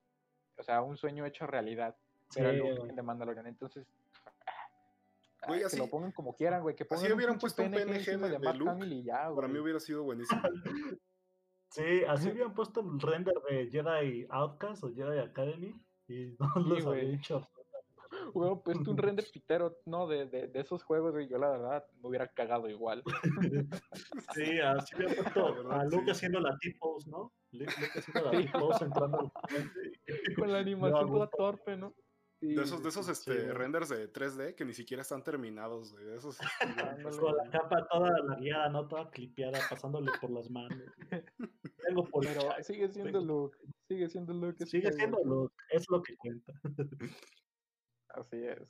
O 0.56 0.62
sea, 0.62 0.82
un 0.82 0.96
sueño 0.96 1.26
hecho 1.26 1.46
realidad. 1.46 1.96
Sí, 2.28 2.40
Era 2.40 2.52
Luke 2.52 2.76
güey. 2.76 2.90
en 2.90 2.96
The 2.96 3.02
Mandalorian, 3.02 3.46
entonces... 3.46 3.86
Güey, 5.46 5.60
ay, 5.60 5.64
así- 5.66 5.76
que 5.76 5.82
lo 5.82 5.90
pongan 5.90 6.12
como 6.12 6.34
quieran, 6.34 6.62
güey, 6.62 6.74
que 6.76 6.84
así 6.84 6.88
pongan 6.94 7.06
un 7.12 7.16
hubieran 7.16 7.38
puesto 7.38 7.62
un 7.62 7.70
PNG 7.70 8.18
de- 8.18 8.38
de 8.38 8.54
Luke, 8.54 8.86
y 8.86 9.04
ya, 9.04 9.30
Para 9.34 9.48
mí 9.48 9.58
hubiera 9.58 9.80
sido 9.80 10.02
buenísimo. 10.04 10.40
Sí, 11.70 12.04
así 12.08 12.28
habían 12.28 12.54
puesto 12.54 12.80
el 12.80 13.00
render 13.00 13.34
de 13.50 13.68
Jedi 13.68 14.26
Outcast 14.30 14.84
o 14.84 14.92
Jedi 14.94 15.18
Academy 15.18 15.74
y 16.06 16.36
no 16.38 16.52
Sí, 16.54 16.60
los 16.68 16.86
había 16.86 17.02
güey. 17.04 17.14
hecho. 17.16 17.48
Hubiera 18.32 18.54
puesto 18.54 18.90
un 18.92 18.96
render 18.96 19.24
pitero, 19.32 19.76
¿no? 19.86 20.06
De, 20.06 20.26
de, 20.26 20.46
de 20.46 20.60
esos 20.60 20.84
juegos, 20.84 21.12
güey, 21.12 21.26
yo 21.28 21.36
la 21.36 21.50
verdad 21.50 21.84
me 22.00 22.08
hubiera 22.08 22.28
cagado 22.28 22.68
igual. 22.68 23.02
Sí, 24.34 24.60
así 24.60 24.94
habían 24.94 25.10
La 25.16 25.22
puesto 25.22 25.54
verdad, 25.54 25.80
a 25.80 25.84
Luke 25.84 26.04
sí. 26.04 26.10
haciendo 26.12 26.40
la 26.40 26.56
T-pose, 26.58 27.10
¿no? 27.10 27.32
Luke 27.52 27.72
haciendo 27.96 28.30
la 28.32 28.38
T-pose 28.38 28.84
entrando 28.84 29.18
al. 29.18 30.34
Con 30.36 30.52
la 30.52 30.58
animación 30.58 31.08
toda 31.10 31.28
torpe, 31.28 31.76
¿no? 31.76 31.92
Sí, 32.46 32.54
De 32.54 32.62
esos, 32.62 32.82
de 32.82 32.88
esos 32.90 33.08
este, 33.08 33.54
renders 33.54 33.88
de 33.88 34.12
3D 34.12 34.54
que 34.54 34.66
ni 34.66 34.74
siquiera 34.74 35.00
están 35.00 35.24
terminados, 35.24 35.92
güey. 35.92 36.04
de 36.04 36.16
Esos. 36.16 36.36
Con 37.18 37.36
la 37.38 37.48
capa 37.50 37.86
toda 37.90 38.10
largueada, 38.22 38.68
¿no? 38.68 38.86
Toda 38.86 39.10
clipeada, 39.10 39.58
pasándole 39.70 40.12
por 40.20 40.28
las 40.30 40.50
manos. 40.50 40.78
Vengo 41.88 42.04
por 42.04 42.22
Pero 42.26 42.42
sigue 42.62 42.88
siendo 42.90 43.20
vengo- 43.20 43.26
Luke, 43.26 43.58
sigue 43.88 44.08
siendo 44.10 44.34
Luke. 44.34 44.66
Sigue 44.66 44.92
siendo. 44.92 45.24
Luke, 45.24 45.54
es 45.70 45.88
lo 45.88 46.02
que 46.02 46.16
cuenta. 46.18 46.52
Así 48.10 48.44
es. 48.44 48.60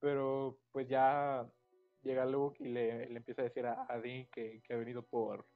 Pero 0.00 0.58
pues 0.70 0.86
ya 0.86 1.50
llega 2.02 2.26
Luke 2.26 2.62
y 2.62 2.68
le, 2.68 3.08
le 3.08 3.16
empieza 3.16 3.40
a 3.40 3.44
decir 3.44 3.64
a, 3.66 3.86
a 3.88 3.98
Dean 4.00 4.26
que, 4.32 4.60
que 4.64 4.74
ha 4.74 4.76
venido 4.76 5.02
por, 5.02 5.46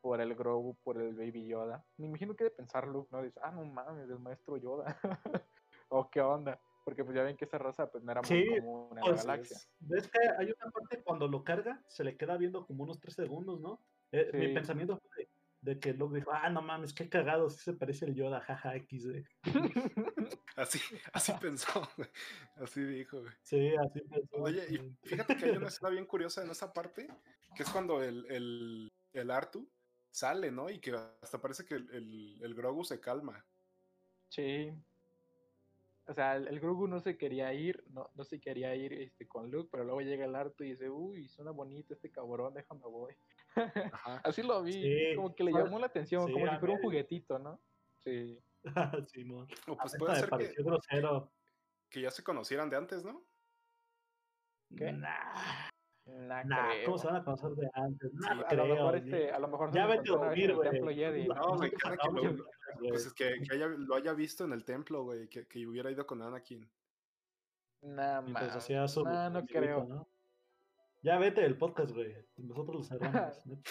por 0.00 0.22
el 0.22 0.34
Grogu, 0.34 0.74
por 0.82 1.00
el 1.00 1.14
Baby 1.14 1.46
Yoda. 1.48 1.84
Me 1.98 2.06
imagino 2.06 2.34
que 2.34 2.44
de 2.44 2.50
pensar 2.50 2.86
Luke, 2.88 3.08
¿no? 3.12 3.22
Dice, 3.22 3.38
ah, 3.42 3.50
no 3.50 3.62
mames, 3.66 4.08
el 4.08 4.18
maestro 4.20 4.56
Yoda. 4.56 4.98
o 5.90 6.10
qué 6.10 6.20
onda. 6.20 6.60
Porque 6.84 7.04
pues 7.04 7.14
ya 7.14 7.22
ven 7.22 7.36
que 7.36 7.44
esa 7.44 7.58
raza 7.58 7.90
pues 7.90 8.02
no 8.02 8.10
era 8.10 8.22
muy 8.22 8.28
Sí, 8.28 8.46
común 8.60 8.98
en 8.98 9.04
pues, 9.04 9.24
la 9.24 9.32
galaxia. 9.32 9.58
¿Ves 9.80 10.08
que 10.08 10.18
hay 10.38 10.46
una 10.46 10.70
parte 10.72 11.02
cuando 11.02 11.28
lo 11.28 11.44
carga, 11.44 11.84
se 11.88 12.04
le 12.04 12.16
queda 12.16 12.36
viendo 12.36 12.66
como 12.66 12.84
unos 12.84 12.98
3 12.98 13.14
segundos, 13.14 13.60
¿no? 13.60 13.84
Eh, 14.12 14.30
Mi 14.34 14.54
pensamiento 14.54 14.98
fue 14.98 15.24
de, 15.24 15.28
de 15.74 15.78
que 15.78 15.92
Luke 15.92 16.16
dijo, 16.16 16.32
ah, 16.32 16.48
no 16.48 16.62
mames, 16.62 16.94
qué 16.94 17.08
cagado, 17.08 17.50
sí 17.50 17.58
se 17.62 17.74
parece 17.74 18.06
el 18.06 18.14
Yoda, 18.14 18.40
jaja, 18.40 18.74
X, 18.76 19.06
eh". 19.06 19.24
así, 20.56 20.80
así 21.12 21.32
pensó. 21.40 21.82
Así 22.56 22.82
dijo, 22.82 23.20
güey. 23.20 23.32
Sí, 23.42 23.72
así 23.76 24.00
pensó. 24.00 24.36
Oye, 24.36 24.66
y 24.70 25.06
fíjate 25.06 25.36
que 25.36 25.44
hay 25.44 25.56
una 25.58 25.68
escena 25.74 25.90
bien 25.90 26.06
curiosa 26.06 26.42
en 26.42 26.50
esa 26.50 26.72
parte, 26.72 27.08
que 27.54 27.62
es 27.62 27.70
cuando 27.70 28.02
el, 28.02 28.26
el, 28.30 28.92
el 29.12 29.30
Artu 29.30 29.70
sale, 30.10 30.50
¿no? 30.50 30.70
Y 30.70 30.80
que 30.80 30.92
hasta 30.92 31.40
parece 31.40 31.64
que 31.66 31.74
el, 31.74 31.90
el, 31.92 32.38
el 32.42 32.54
Grogu 32.54 32.84
se 32.84 32.98
calma. 32.98 33.46
Sí. 34.28 34.72
O 36.06 36.14
sea, 36.14 36.36
el, 36.36 36.48
el 36.48 36.58
Grogu 36.60 36.88
no 36.88 36.98
se 37.00 37.16
quería 37.16 37.52
ir, 37.52 37.84
no, 37.90 38.10
no 38.14 38.24
se 38.24 38.40
quería 38.40 38.74
ir 38.74 38.92
este, 38.92 39.28
con 39.28 39.50
Luke, 39.50 39.68
pero 39.70 39.84
luego 39.84 40.00
llega 40.00 40.24
el 40.24 40.34
Arto 40.34 40.64
y 40.64 40.70
dice, 40.70 40.90
uy, 40.90 41.28
suena 41.28 41.52
bonito 41.52 41.94
este 41.94 42.10
cabrón, 42.10 42.52
déjame 42.54 42.80
voy. 42.82 43.14
Ajá. 43.54 44.20
Así 44.24 44.42
lo 44.42 44.62
vi, 44.62 44.72
Sí, 44.72 45.14
como 45.16 45.34
que 45.34 45.44
le 45.44 45.52
llamó 45.52 45.78
la 45.78 45.86
atención, 45.86 46.26
sí, 46.26 46.32
como 46.32 46.48
si 46.50 46.56
fuera 46.58 46.74
un 46.74 46.80
juguetito, 46.82 47.38
¿no? 47.38 47.60
Sí. 47.98 48.40
Simón. 49.06 49.46
O 49.68 49.76
pues 49.76 49.78
Hasta 49.94 49.98
puede 49.98 50.16
ser 50.16 50.30
que, 50.30 50.62
grosero. 50.62 51.30
que 51.88 52.00
ya 52.02 52.10
se 52.10 52.24
conocieran 52.24 52.68
de 52.70 52.76
antes, 52.76 53.04
¿no? 53.04 53.22
¿Qué? 54.76 54.92
Nah, 54.92 55.70
Nah. 56.06 56.66
¿cómo 56.86 56.98
se 56.98 57.06
van 57.06 57.16
a 57.16 57.24
conocer 57.24 57.50
de 57.50 57.70
antes? 57.72 58.12
Nah, 58.14 58.28
Sí, 58.48 58.56
no 58.56 58.62
a, 58.62 58.66
lo 58.66 58.74
mejor 58.74 58.96
este, 58.96 59.30
a 59.30 59.38
lo 59.38 59.48
mejor 59.48 59.70
se 59.72 59.78
Ya 59.78 59.86
vete 59.86 60.10
a 60.10 60.12
dormir, 60.16 60.50
el 60.50 60.56
güey. 60.56 60.70
templo 60.70 60.90
Jedi. 60.90 61.28
Nosotros- 61.28 61.60
No, 61.60 62.20
que 62.20 62.28
lo-. 62.28 62.44
Pues 62.78 63.06
es 63.06 63.12
que, 63.14 63.40
que 63.46 63.54
haya- 63.54 63.68
lo 63.68 63.94
haya 63.94 64.12
visto 64.12 64.44
en 64.44 64.52
el 64.52 64.64
templo, 64.64 65.04
güey, 65.04 65.28
que, 65.28 65.46
que 65.46 65.66
hubiera 65.66 65.90
ido 65.90 66.06
con 66.06 66.22
Anakin. 66.22 66.68
Man. 67.82 68.36
hacía 68.36 68.86
su 68.88 69.04
Nah, 69.04 69.30
no 69.30 69.44
creo. 69.46 69.84
¿no? 69.86 70.06
Ya 71.02 71.18
vete 71.18 71.40
del 71.40 71.56
podcast, 71.56 71.92
güey. 71.94 72.14
Nosotros 72.36 72.76
lo 72.76 72.82
cerramos. 72.84 73.46
neta. 73.46 73.70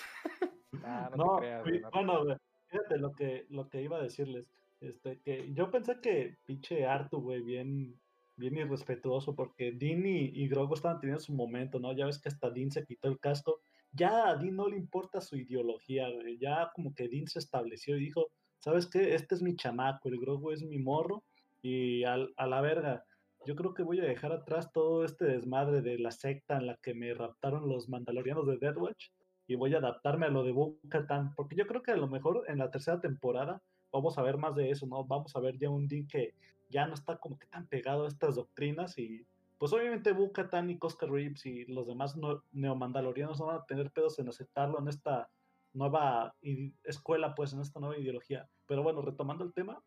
Nah, 0.71 1.09
no, 1.09 1.15
No, 1.17 1.35
te 1.35 1.41
creas, 1.41 1.63
güey, 1.63 1.79
no 1.81 1.89
bueno, 1.91 2.23
güey, 2.23 2.37
fíjate 2.67 2.97
lo 2.97 3.11
que, 3.13 3.45
lo 3.49 3.69
que 3.69 3.81
iba 3.81 3.97
a 3.97 4.03
decirles. 4.03 4.47
Este, 4.81 5.19
que 5.21 5.53
yo 5.53 5.69
pensé 5.69 5.99
que 6.01 6.37
pinche 6.45 6.85
Artu, 6.87 7.21
güey, 7.21 7.41
bien, 7.41 7.99
bien 8.37 8.55
irrespetuoso, 8.57 9.35
porque 9.35 9.73
Dean 9.73 10.05
y, 10.05 10.25
y 10.33 10.47
Grogu 10.47 10.73
estaban 10.73 10.99
teniendo 10.99 11.21
su 11.21 11.33
momento, 11.33 11.79
¿no? 11.79 11.91
Ya 11.93 12.05
ves 12.05 12.19
que 12.19 12.29
hasta 12.29 12.49
Dean 12.49 12.71
se 12.71 12.85
quitó 12.85 13.09
el 13.09 13.19
casco. 13.19 13.61
Ya 13.91 14.29
a 14.29 14.35
Dean 14.35 14.55
no 14.55 14.67
le 14.67 14.77
importa 14.77 15.19
su 15.21 15.35
ideología, 15.35 16.09
güey. 16.09 16.37
Ya 16.39 16.71
como 16.73 16.93
que 16.95 17.09
Dean 17.09 17.27
se 17.27 17.39
estableció 17.39 17.97
y 17.97 18.01
dijo, 18.05 18.31
¿sabes 18.59 18.87
qué? 18.87 19.13
Este 19.15 19.35
es 19.35 19.41
mi 19.41 19.55
chamaco, 19.55 20.09
el 20.09 20.19
Grogu 20.19 20.51
es 20.51 20.63
mi 20.63 20.79
morro, 20.79 21.23
y 21.61 22.03
al- 22.03 22.33
a 22.37 22.47
la 22.47 22.61
verga. 22.61 23.03
Yo 23.45 23.55
creo 23.55 23.73
que 23.73 23.83
voy 23.83 23.99
a 23.99 24.03
dejar 24.03 24.31
atrás 24.31 24.71
todo 24.71 25.03
este 25.05 25.25
desmadre 25.25 25.81
de 25.81 25.97
la 25.97 26.11
secta 26.11 26.57
en 26.57 26.67
la 26.67 26.75
que 26.77 26.93
me 26.93 27.13
raptaron 27.13 27.67
los 27.69 27.87
mandalorianos 27.89 28.45
de 28.47 28.57
Death 28.57 28.77
Watch 28.77 29.07
y 29.47 29.55
voy 29.55 29.73
a 29.73 29.77
adaptarme 29.79 30.25
a 30.25 30.29
lo 30.29 30.43
de 30.43 30.51
Bo-Katan, 30.51 31.33
porque 31.35 31.55
yo 31.55 31.65
creo 31.65 31.81
que 31.81 31.91
a 31.91 31.97
lo 31.97 32.07
mejor 32.07 32.43
en 32.47 32.57
la 32.59 32.69
tercera 32.69 32.99
temporada 32.99 33.61
vamos 33.91 34.17
a 34.17 34.21
ver 34.21 34.37
más 34.37 34.55
de 34.55 34.69
eso, 34.69 34.85
¿no? 34.87 35.03
Vamos 35.05 35.35
a 35.35 35.39
ver 35.39 35.57
ya 35.57 35.69
un 35.69 35.87
Dean 35.87 36.05
que 36.07 36.33
ya 36.69 36.85
no 36.85 36.93
está 36.93 37.17
como 37.17 37.39
que 37.39 37.47
tan 37.47 37.65
pegado 37.67 38.05
a 38.05 38.07
estas 38.07 38.35
doctrinas 38.35 38.97
y 38.99 39.25
pues 39.57 39.73
obviamente 39.73 40.11
Bo-Katan 40.13 40.69
y 40.69 40.77
Cosca 40.77 41.05
Reeves 41.07 41.45
y 41.45 41.65
los 41.65 41.87
demás 41.87 42.15
no- 42.15 42.43
neomandalorianos 42.51 43.39
no 43.39 43.47
van 43.47 43.57
a 43.57 43.65
tener 43.65 43.89
pedos 43.91 44.19
en 44.19 44.29
aceptarlo 44.29 44.79
en 44.79 44.87
esta 44.87 45.29
nueva 45.73 46.35
escuela, 46.83 47.35
pues 47.35 47.53
en 47.53 47.61
esta 47.61 47.79
nueva 47.79 47.97
ideología. 47.97 48.47
Pero 48.65 48.83
bueno, 48.83 49.01
retomando 49.01 49.43
el 49.43 49.53
tema, 49.53 49.81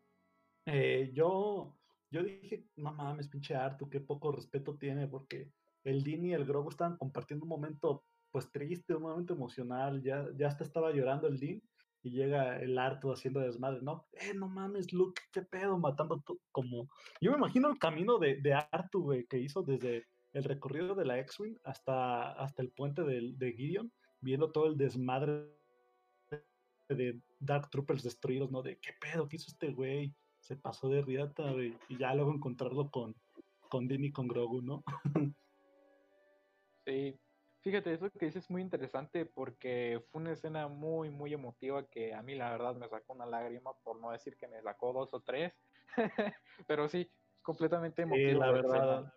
eh, 0.65 1.11
yo, 1.13 1.75
yo 2.09 2.23
dije, 2.23 2.65
no 2.75 2.93
mames, 2.93 3.27
pinche 3.27 3.55
Artu, 3.55 3.89
qué 3.89 3.99
poco 3.99 4.31
respeto 4.31 4.77
tiene, 4.77 5.07
porque 5.07 5.51
el 5.83 6.03
Dean 6.03 6.25
y 6.25 6.33
el 6.33 6.45
Grogu 6.45 6.69
estaban 6.69 6.97
compartiendo 6.97 7.43
un 7.45 7.49
momento 7.49 8.03
pues 8.31 8.49
triste, 8.51 8.95
un 8.95 9.03
momento 9.03 9.33
emocional, 9.33 10.01
ya, 10.01 10.25
ya 10.35 10.47
hasta 10.47 10.63
estaba 10.63 10.91
llorando 10.91 11.27
el 11.27 11.37
Dean 11.39 11.61
y 12.01 12.11
llega 12.11 12.59
el 12.59 12.77
Artu 12.79 13.11
haciendo 13.11 13.39
desmadre, 13.39 13.81
¿no? 13.81 14.07
Eh, 14.13 14.33
no 14.33 14.49
mames, 14.49 14.91
Luke, 14.91 15.21
qué 15.31 15.43
pedo, 15.43 15.77
matando 15.77 16.19
to- 16.21 16.39
como... 16.51 16.89
Yo 17.21 17.31
me 17.31 17.37
imagino 17.37 17.69
el 17.69 17.77
camino 17.77 18.17
de, 18.17 18.41
de 18.41 18.53
Artu, 18.53 19.03
güey, 19.03 19.25
que 19.27 19.37
hizo 19.37 19.61
desde 19.61 20.07
el 20.33 20.43
recorrido 20.43 20.95
de 20.95 21.05
la 21.05 21.19
X-Wing 21.19 21.57
hasta, 21.63 22.31
hasta 22.31 22.61
el 22.63 22.71
puente 22.71 23.03
del- 23.03 23.37
de 23.37 23.53
Gideon, 23.53 23.91
viendo 24.19 24.51
todo 24.51 24.65
el 24.65 24.77
desmadre 24.77 25.47
de 26.89 27.19
Dark 27.39 27.69
Troopers 27.69 28.03
destruidos, 28.03 28.51
¿no? 28.51 28.61
De 28.61 28.77
qué 28.79 28.91
pedo, 28.99 29.27
qué 29.27 29.37
hizo 29.37 29.51
este 29.51 29.71
güey, 29.71 30.13
se 30.39 30.55
pasó 30.57 30.89
de 30.89 31.01
riata, 31.01 31.51
güey, 31.51 31.77
y 31.89 31.97
ya 31.97 32.13
luego 32.13 32.33
encontrarlo 32.33 32.89
con, 32.91 33.15
con 33.69 33.87
Dean 33.87 34.03
y 34.03 34.11
con 34.11 34.27
Grogu, 34.27 34.61
¿no? 34.61 34.83
Sí, 36.85 37.17
fíjate, 37.61 37.93
eso 37.93 38.11
que 38.11 38.25
dices 38.25 38.43
es 38.43 38.51
muy 38.51 38.61
interesante 38.61 39.25
porque 39.25 40.03
fue 40.11 40.19
una 40.21 40.33
escena 40.33 40.67
muy, 40.67 41.09
muy 41.09 41.33
emotiva 41.33 41.87
que 41.87 42.13
a 42.13 42.21
mí 42.21 42.35
la 42.35 42.51
verdad 42.51 42.75
me 42.75 42.89
sacó 42.89 43.13
una 43.13 43.25
lágrima, 43.25 43.71
por 43.83 44.01
no 44.01 44.11
decir 44.11 44.35
que 44.35 44.49
me 44.49 44.61
sacó 44.61 44.91
dos 44.91 45.13
o 45.13 45.21
tres, 45.21 45.53
pero 46.67 46.89
sí, 46.89 47.09
completamente 47.41 48.01
Sí, 48.01 48.07
emotiva 48.07 48.47
la 48.47 48.51
la 48.51 48.59
escena, 48.59 48.77
verdad. 48.77 49.13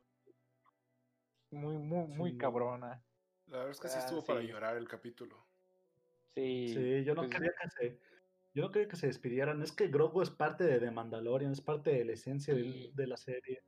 muy, 1.51 1.77
muy, 1.79 2.07
muy 2.07 2.33
Sí. 2.33 2.39
cabrona. 2.39 3.05
La 3.47 3.57
verdad 3.59 3.71
es 3.73 3.81
que 3.81 3.89
sí 3.89 3.95
Ah, 3.97 3.99
estuvo 3.99 4.25
para 4.25 4.41
sí. 4.43 4.47
llorar 4.47 4.77
el 4.77 4.87
capítulo. 4.87 5.45
Sí, 6.37 6.68
Sí, 6.68 7.05
yo 7.05 7.14
no 7.14 7.22
pues, 7.22 7.34
quería 7.34 7.53
que 7.61 7.70
se, 7.70 7.99
yo 8.55 8.62
no 8.64 8.70
quería 8.70 8.89
que 8.89 8.97
se 8.97 9.07
despidieran. 9.07 9.62
Es 9.62 9.72
que 9.72 9.89
Grogu 9.89 10.20
es 10.20 10.28
parte 10.30 10.64
de 10.64 10.78
The 10.78 10.91
Mandalorian, 10.91 11.51
es 11.53 11.62
parte 11.62 11.91
de 11.93 12.05
la 12.05 12.12
esencia 12.12 12.55
Sí. 12.55 12.93
de 12.95 13.07
la 13.07 13.16
serie. 13.16 13.62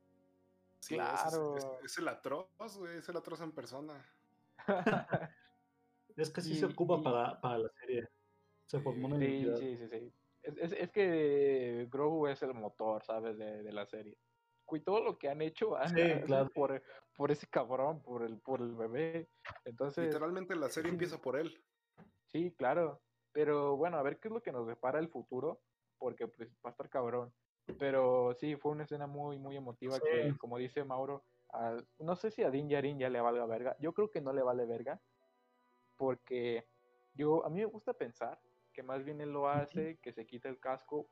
Sí, 0.79 0.95
ese 0.95 1.03
es- 1.03 1.13
es, 1.13 1.31
Claro. 1.31 1.79
es 1.83 1.97
el 1.97 2.07
atroz, 2.07 2.77
güey, 2.77 2.97
es 2.99 3.09
el 3.09 3.17
atroz 3.17 3.41
en 3.41 3.51
persona. 3.51 4.05
Es 6.15 6.29
que 6.31 6.41
sí 6.41 6.55
se 6.55 6.65
ocupa 6.65 6.97
y- 6.99 7.03
para, 7.03 7.39
para 7.39 7.57
la 7.59 7.69
serie. 7.69 8.07
Se 8.65 8.79
formó 8.81 9.07
una 9.07 9.17
Sí, 9.19 9.45
sí, 9.57 9.77
sí, 9.77 9.87
sí. 9.89 10.13
Es, 10.43 10.57
es, 10.57 10.71
es 10.73 10.91
que 10.91 11.87
Grogu 11.89 12.27
es 12.27 12.41
el 12.43 12.53
motor, 12.53 13.03
¿sabes? 13.03 13.37
De, 13.37 13.63
de 13.63 13.71
la 13.71 13.85
serie. 13.85 14.17
Y 14.71 14.79
todo 14.81 15.01
lo 15.03 15.17
que 15.17 15.29
han 15.29 15.41
hecho 15.41 15.75
han, 15.77 15.89
Sí, 15.95 16.01
ha 16.01 16.15
sido 16.15 16.25
claro. 16.27 16.49
por, 16.53 16.83
por 17.15 17.31
ese 17.31 17.47
cabrón, 17.47 18.01
por 18.03 18.23
el, 18.23 18.37
por 18.39 18.61
el 18.61 18.75
bebé. 18.75 19.29
Entonces, 19.65 20.05
Literalmente 20.07 20.55
la 20.55 20.69
serie 20.69 20.91
empieza 20.91 21.19
por 21.21 21.37
él. 21.39 21.63
Sí, 22.31 22.51
claro. 22.57 23.01
Pero 23.31 23.77
bueno, 23.77 23.97
a 23.97 24.01
ver 24.03 24.19
qué 24.19 24.27
es 24.27 24.33
lo 24.33 24.41
que 24.41 24.51
nos 24.51 24.67
depara 24.67 24.99
el 24.99 25.09
futuro, 25.09 25.61
porque 25.97 26.27
pues 26.27 26.49
va 26.65 26.69
a 26.69 26.71
estar 26.71 26.89
cabrón. 26.89 27.31
Pero 27.77 28.33
sí, 28.39 28.55
fue 28.55 28.71
una 28.71 28.83
escena 28.83 29.05
muy, 29.05 29.37
muy 29.37 29.55
emotiva 29.55 29.95
Sí. 29.99 30.07
que, 30.09 30.37
como 30.39 30.57
dice 30.57 30.83
Mauro, 30.83 31.23
a- 31.53 31.77
no 31.99 32.15
sé 32.15 32.31
si 32.31 32.41
a 32.43 32.49
Din 32.49 32.67
Djarin 32.67 32.97
ya 32.97 33.09
le 33.09 33.21
valga 33.21 33.45
verga. 33.45 33.75
Yo 33.79 33.93
creo 33.93 34.09
que 34.09 34.21
no 34.21 34.33
le 34.33 34.41
vale 34.41 34.65
verga, 34.65 34.99
porque 35.97 36.65
yo, 37.13 37.45
a 37.45 37.49
mí 37.49 37.59
me 37.59 37.65
gusta 37.65 37.93
pensar 37.93 38.39
que 38.73 38.81
más 38.83 39.03
bien 39.03 39.21
él 39.21 39.31
lo 39.31 39.47
hace, 39.49 39.97
que 40.01 40.13
se 40.13 40.25
quita 40.25 40.49
el 40.49 40.59
casco 40.59 41.09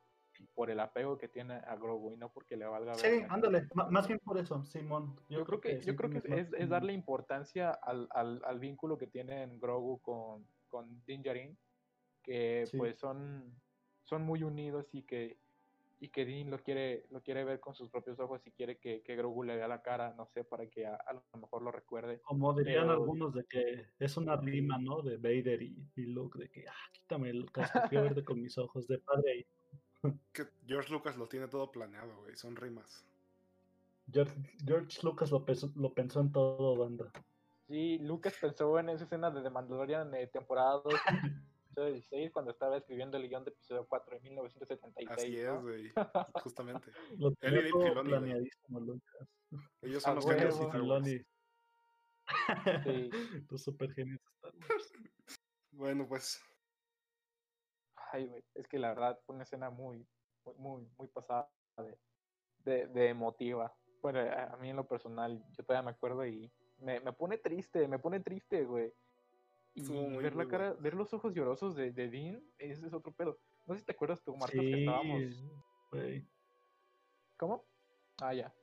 por 0.53 0.70
el 0.70 0.80
apego 0.80 1.18
que 1.18 1.28
tiene 1.28 1.55
a 1.55 1.76
Grogu 1.76 2.13
y 2.13 2.18
no 2.18 2.32
porque 2.32 2.55
le 2.57 2.65
valga 2.65 2.93
Sí, 2.95 3.09
verga. 3.09 3.28
ándale, 3.34 3.68
ma- 3.74 3.89
más 3.89 4.07
bien 4.07 4.20
por 4.24 4.38
eso, 4.38 4.63
Simón. 4.65 5.20
Yo 5.30 5.43
creo 5.45 5.59
que, 5.61 5.82
yo 5.82 5.95
creo 5.95 6.09
que 6.09 6.22
es 6.59 6.70
darle 6.70 6.93
importancia 6.93 7.72
al, 7.72 8.07
al, 8.11 8.41
al 8.45 8.59
vínculo 8.59 8.97
que 8.97 9.07
tienen 9.07 9.59
Grogu 9.59 9.99
con, 9.99 10.47
con 10.78 11.03
Din 11.05 11.23
Djarin, 11.23 11.57
que 12.23 12.65
Sí. 12.67 12.78
pues 12.78 12.97
son, 12.99 13.51
son 14.03 14.21
muy 14.23 14.43
unidos 14.43 14.88
y 14.93 15.01
que, 15.03 15.38
y 15.99 16.09
que 16.09 16.25
Din 16.25 16.51
lo 16.51 16.59
quiere, 16.59 17.05
lo 17.09 17.21
quiere 17.23 17.43
ver 17.43 17.59
con 17.59 17.73
sus 17.73 17.89
propios 17.89 18.19
ojos 18.19 18.45
y 18.45 18.51
quiere 18.51 18.78
que, 18.78 19.01
que 19.01 19.15
Grogu 19.15 19.43
le 19.43 19.55
vea 19.55 19.67
la 19.67 19.82
cara, 19.82 20.13
no 20.15 20.28
sé, 20.28 20.43
para 20.43 20.67
que 20.67 20.86
a, 20.86 20.93
a 20.95 21.13
lo 21.13 21.23
mejor 21.39 21.63
lo 21.63 21.71
recuerde. 21.71 22.21
Como 22.21 22.53
dirían 22.53 22.84
pero- 22.88 22.93
algunos 22.93 23.34
de 23.34 23.43
que 23.45 23.88
es 23.97 24.17
una 24.17 24.36
rima, 24.38 24.78
¿no? 24.78 25.01
De 25.01 25.17
Vader 25.17 25.61
y, 25.63 25.75
y 25.95 26.01
Luke, 26.05 26.38
de 26.38 26.49
que, 26.49 26.67
ah, 26.67 26.89
quítame 26.91 27.30
el 27.32 27.51
casco 27.51 27.80
verde 27.91 28.23
con 28.23 28.39
mis 28.41 28.55
ojos 28.59 28.88
de 28.88 28.99
padre. 28.99 29.32
e 29.32 29.38
hijo". 30.03 30.19
Que 30.32 30.45
George 30.67 30.93
Lucas 30.93 31.17
lo 31.17 31.28
tiene 31.28 31.47
todo 31.47 31.71
planeado, 31.71 32.15
güey. 32.21 32.36
Son 32.36 32.55
rimas. 32.55 33.03
George, 34.11 34.34
George 34.65 34.99
Lucas 35.03 35.32
lo 35.32 35.43
pensó, 35.43 35.71
lo 35.75 35.93
pensó 35.93 36.21
en 36.21 36.32
todo, 36.32 36.78
banda. 36.78 37.11
Sí, 37.68 37.97
Lucas 37.99 38.34
pensó 38.39 38.80
en 38.80 38.89
esa 38.89 39.03
escena 39.03 39.30
de 39.30 39.41
The 39.41 39.49
Mandalorian 39.49 40.09
de 40.09 40.28
temporada 40.28 40.82
2, 40.86 40.93
episodio 41.65 41.93
16, 41.93 42.32
cuando 42.32 42.51
estaba 42.51 42.78
escribiendo 42.78 43.18
el 43.18 43.28
guion 43.28 43.43
de 43.43 43.51
episodio 43.51 43.86
4 43.86 44.15
en 44.15 44.24
1976. 44.24 45.09
Así 45.11 45.43
¿no? 45.43 45.55
es, 45.55 45.61
güey. 45.61 45.91
Justamente. 46.43 46.91
Lo 47.20 47.34
Él 47.41 47.53
y 47.53 47.55
Dave 47.55 47.72
Filoni, 47.72 48.09
planeadísimo, 48.09 48.80
Lucas. 48.80 49.28
Ellos 49.82 50.01
son 50.01 50.11
A 50.13 50.15
los 50.15 50.26
genios 50.26 50.59
de 50.59 50.65
Dave 50.65 50.78
Star 50.78 50.82
Wars. 50.82 51.03
Filoni. 51.03 51.26
Sí. 52.84 53.09
Los 53.51 53.63
super 53.63 53.93
genios 53.93 54.20
de 54.20 54.26
Star 54.32 54.53
Wars. 54.55 54.93
Bueno, 55.72 56.07
pues. 56.07 56.41
Ay, 58.13 58.28
güey, 58.28 58.45
es 58.55 58.68
que 58.70 58.80
la 58.80 58.89
verdad 58.93 59.20
fue 59.26 59.36
una 59.36 59.43
escena 59.43 59.70
muy, 59.70 60.07
muy, 60.45 60.55
muy, 60.55 60.89
muy 60.97 61.07
pasada 61.09 61.51
de, 61.78 61.99
de, 62.59 62.88
de 62.88 63.09
emotiva. 63.09 63.76
Bueno, 64.01 64.20
a, 64.20 64.53
a 64.53 64.57
mí 64.57 64.70
en 64.70 64.78
lo 64.78 64.88
personal, 64.88 65.43
yo 65.51 65.65
todavía 65.65 65.84
me 65.84 65.91
acuerdo 65.91 66.26
y 66.26 66.49
me, 66.80 66.99
me 66.99 67.13
pone 67.13 67.38
triste, 67.38 67.88
me 67.88 67.99
pone 67.99 68.19
triste, 68.19 68.63
güey. 68.65 68.93
Y 69.73 69.82
muy, 69.84 70.23
ver 70.23 70.36
la 70.36 70.47
cara, 70.47 70.69
bueno. 70.69 70.82
ver 70.82 70.93
los 70.95 71.13
ojos 71.13 71.34
llorosos 71.34 71.75
de, 71.75 71.91
de 71.91 72.09
Dean, 72.09 72.43
ese 72.57 72.88
es 72.88 72.93
otro 72.93 73.11
pedo. 73.13 73.39
No 73.67 73.73
sé 73.75 73.82
si 73.82 73.86
te 73.86 73.91
acuerdas 73.91 74.23
tú, 74.23 74.36
Marcos, 74.36 74.59
que 74.59 74.80
estábamos. 74.80 75.23
¿Cómo? 77.38 77.65
Ah, 78.21 78.34
ya. 78.34 78.53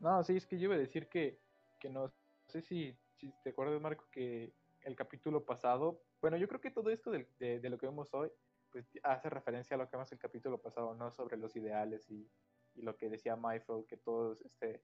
No, 0.00 0.22
sí, 0.24 0.36
es 0.36 0.46
que 0.46 0.58
yo 0.58 0.64
iba 0.64 0.74
a 0.74 0.78
decir 0.78 1.08
que, 1.08 1.38
que 1.78 1.88
no 1.88 2.12
sé 2.48 2.62
si, 2.62 2.98
si 3.16 3.32
te 3.44 3.50
acuerdas, 3.50 3.80
Marco, 3.80 4.08
que 4.10 4.52
el 4.82 4.96
capítulo 4.96 5.44
pasado, 5.44 6.02
bueno, 6.20 6.36
yo 6.36 6.48
creo 6.48 6.60
que 6.60 6.70
todo 6.70 6.90
esto 6.90 7.10
del- 7.10 7.28
de, 7.38 7.60
de 7.60 7.70
lo 7.70 7.78
que 7.78 7.86
vemos 7.86 8.12
hoy, 8.14 8.30
pues 8.72 8.86
hace 9.02 9.28
referencia 9.30 9.74
a 9.74 9.78
lo 9.78 9.88
que 9.88 9.96
vimos 9.96 10.10
el 10.12 10.18
capítulo 10.18 10.60
pasado, 10.60 10.94
¿no? 10.94 11.10
Sobre 11.12 11.36
los 11.36 11.54
ideales 11.54 12.10
y, 12.10 12.28
y 12.74 12.82
lo 12.82 12.96
que 12.96 13.08
decía 13.08 13.36
Myfield, 13.36 13.86
que 13.86 13.96
todos 13.98 14.40
este, 14.42 14.82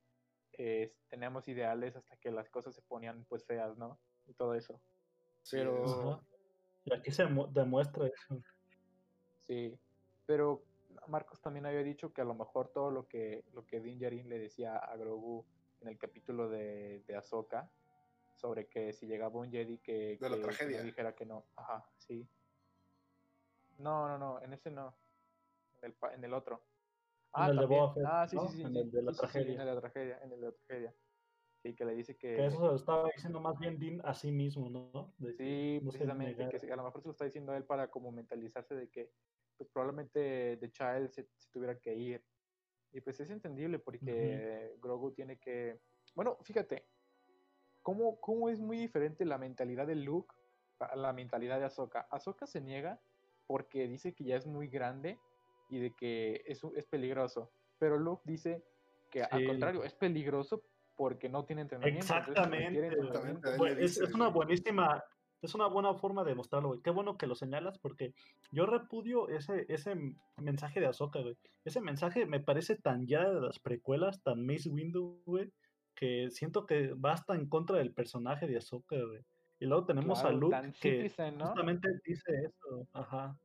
eh, 0.58 0.94
tenemos 1.08 1.46
ideales 1.48 1.96
hasta 1.96 2.16
que 2.16 2.30
las 2.30 2.48
cosas 2.50 2.74
se 2.74 2.82
ponían 2.82 3.24
pues 3.24 3.44
feas, 3.44 3.76
¿no? 3.76 3.98
Y 4.26 4.34
todo 4.34 4.54
eso. 4.54 4.80
sí, 5.42 5.56
Pero-. 5.56 6.22
Y 6.84 6.94
aquí 6.94 7.10
se 7.10 7.26
mu- 7.26 7.46
demuestra 7.52 8.06
eso. 8.06 8.40
Sí, 9.46 9.78
pero 10.24 10.62
Marcos 11.08 11.40
también 11.40 11.66
había 11.66 11.82
dicho 11.82 12.12
que 12.12 12.20
a 12.20 12.24
lo 12.24 12.34
mejor 12.34 12.68
todo 12.68 12.90
lo 12.90 13.06
que, 13.08 13.44
lo 13.52 13.66
que 13.66 13.80
Din 13.80 13.98
Djarin 13.98 14.28
le 14.28 14.38
decía 14.38 14.76
a 14.76 14.96
Grogu 14.96 15.44
en 15.80 15.88
el 15.88 15.98
capítulo 15.98 16.48
de, 16.48 17.02
de 17.06 17.16
Ahsoka, 17.16 17.70
sobre 18.36 18.66
que 18.66 18.92
si 18.92 19.06
llegaba 19.06 19.38
un 19.40 19.50
Jedi 19.50 19.78
que, 19.78 20.16
De 20.20 20.28
la 20.30 20.36
que 20.36 20.42
tragedia. 20.42 20.82
dijera 20.82 21.14
que 21.14 21.26
no. 21.26 21.44
Ajá, 21.56 21.88
sí. 21.98 22.26
No, 23.78 24.08
no, 24.08 24.18
no, 24.18 24.40
en 24.42 24.52
ese 24.52 24.70
no. 24.70 24.94
En 25.82 25.86
el, 25.90 25.92
pa- 25.92 26.14
en 26.14 26.24
el 26.24 26.32
otro. 26.34 26.62
Ah, 27.32 27.48
el 27.48 27.56
de 27.56 27.62
también. 27.62 27.80
Boba 27.80 27.94
Fett, 27.94 28.04
ah, 28.06 28.28
sí, 28.28 28.36
¿no? 28.36 28.48
sí, 28.48 28.56
sí. 28.56 28.62
En 28.62 28.72
sí, 28.72 28.78
el 28.78 28.90
de 28.90 29.02
la 29.02 29.12
sí, 29.12 29.18
sí, 29.18 29.26
sí, 29.26 29.32
tragedia. 29.32 29.54
en 29.54 29.60
el 29.60 29.66
de 29.66 29.74
la 29.74 29.80
tragedia, 29.80 30.18
en 30.22 30.32
el 30.32 30.40
de 30.40 30.46
la 30.46 30.52
tragedia. 30.52 30.94
Sí, 31.62 31.74
que 31.74 31.84
le 31.84 31.94
dice 31.94 32.16
que... 32.16 32.36
Que 32.36 32.46
eso 32.46 32.58
se 32.58 32.64
lo 32.64 32.76
estaba 32.76 33.08
diciendo 33.14 33.40
más 33.40 33.58
bien 33.58 33.78
Dean 33.78 34.00
a 34.04 34.14
sí 34.14 34.30
mismo, 34.30 34.70
¿no? 34.70 35.12
De 35.18 35.32
Sí, 35.32 35.80
no 35.82 35.90
precisamente, 35.90 36.48
que 36.48 36.72
a 36.72 36.76
lo 36.76 36.84
mejor 36.84 37.02
se 37.02 37.08
lo 37.08 37.12
está 37.12 37.24
diciendo 37.24 37.52
a 37.52 37.56
él 37.56 37.64
para 37.64 37.90
como 37.90 38.12
mentalizarse 38.12 38.74
de 38.74 38.88
que 38.88 39.12
pues 39.56 39.70
probablemente 39.70 40.58
The 40.58 40.70
Child 40.70 41.08
se, 41.10 41.28
se 41.36 41.50
tuviera 41.50 41.78
que 41.78 41.94
ir. 41.94 42.24
Y 42.92 43.00
pues 43.00 43.18
es 43.20 43.30
entendible 43.30 43.78
porque 43.78 44.76
Grogu 44.80 45.12
tiene 45.12 45.38
que... 45.38 45.80
Bueno, 46.14 46.38
fíjate, 46.42 46.86
¿cómo, 47.82 48.20
cómo 48.20 48.48
es 48.48 48.60
muy 48.60 48.76
diferente 48.76 49.24
la 49.24 49.38
mentalidad 49.38 49.86
de 49.86 49.96
Luke 49.96 50.34
a 50.78 50.96
la 50.96 51.12
mentalidad 51.12 51.58
de 51.58 51.66
Ahsoka. 51.66 52.06
Ahsoka 52.10 52.46
se 52.46 52.60
niega 52.60 53.00
porque 53.46 53.88
dice 53.88 54.14
que 54.14 54.24
ya 54.24 54.36
es 54.36 54.46
muy 54.46 54.68
grande 54.68 55.18
y 55.68 55.78
de 55.78 55.92
que 55.92 56.42
es, 56.46 56.62
es 56.76 56.86
peligroso. 56.86 57.50
Pero 57.78 57.98
Luke 57.98 58.22
dice 58.24 58.62
que 59.10 59.22
al 59.22 59.46
contrario, 59.46 59.84
es 59.84 59.94
peligroso 59.94 60.62
porque 60.96 61.28
no 61.28 61.44
tiene 61.44 61.62
entrenamiento. 61.62 62.00
Exactamente. 62.00 62.86
entrenamiento. 62.86 63.64
Le 63.64 63.84
es, 63.84 63.98
una 64.14 64.28
buenísima, 64.28 65.04
es 65.42 65.54
una 65.54 65.66
buena 65.66 65.94
forma 65.94 66.24
de 66.24 66.34
mostrarlo, 66.34 66.68
güey. 66.68 66.80
Qué 66.80 66.90
bueno 66.90 67.16
que 67.16 67.26
lo 67.26 67.34
señalas 67.34 67.78
porque 67.78 68.14
yo 68.50 68.66
repudio 68.66 69.28
ese, 69.28 69.66
ese 69.68 69.94
mensaje 70.38 70.80
de 70.80 70.86
Ahsoka, 70.86 71.20
güey. 71.20 71.36
Ese 71.64 71.80
mensaje 71.80 72.26
me 72.26 72.40
parece 72.40 72.76
tan 72.76 73.06
ya 73.06 73.28
de 73.28 73.40
las 73.40 73.58
precuelas, 73.58 74.22
tan 74.22 74.44
Mace 74.46 74.70
Windu, 74.70 75.22
güey, 75.26 75.52
que 75.94 76.30
siento 76.30 76.66
que 76.66 76.94
va 76.94 77.12
hasta 77.12 77.34
en 77.34 77.48
contra 77.48 77.78
del 77.78 77.92
personaje 77.92 78.46
de 78.46 78.56
Ahsoka, 78.56 78.96
güey. 78.96 79.22
Y 79.58 79.66
luego 79.66 79.86
tenemos 79.86 80.20
Claro, 80.20 80.36
a 80.36 80.38
Luke 80.38 80.72
que 80.80 81.02
citizen, 81.02 81.38
¿no? 81.38 81.46
justamente 81.46 81.88
dice 82.04 82.32
eso, 82.44 82.86
ajá. 82.92 83.38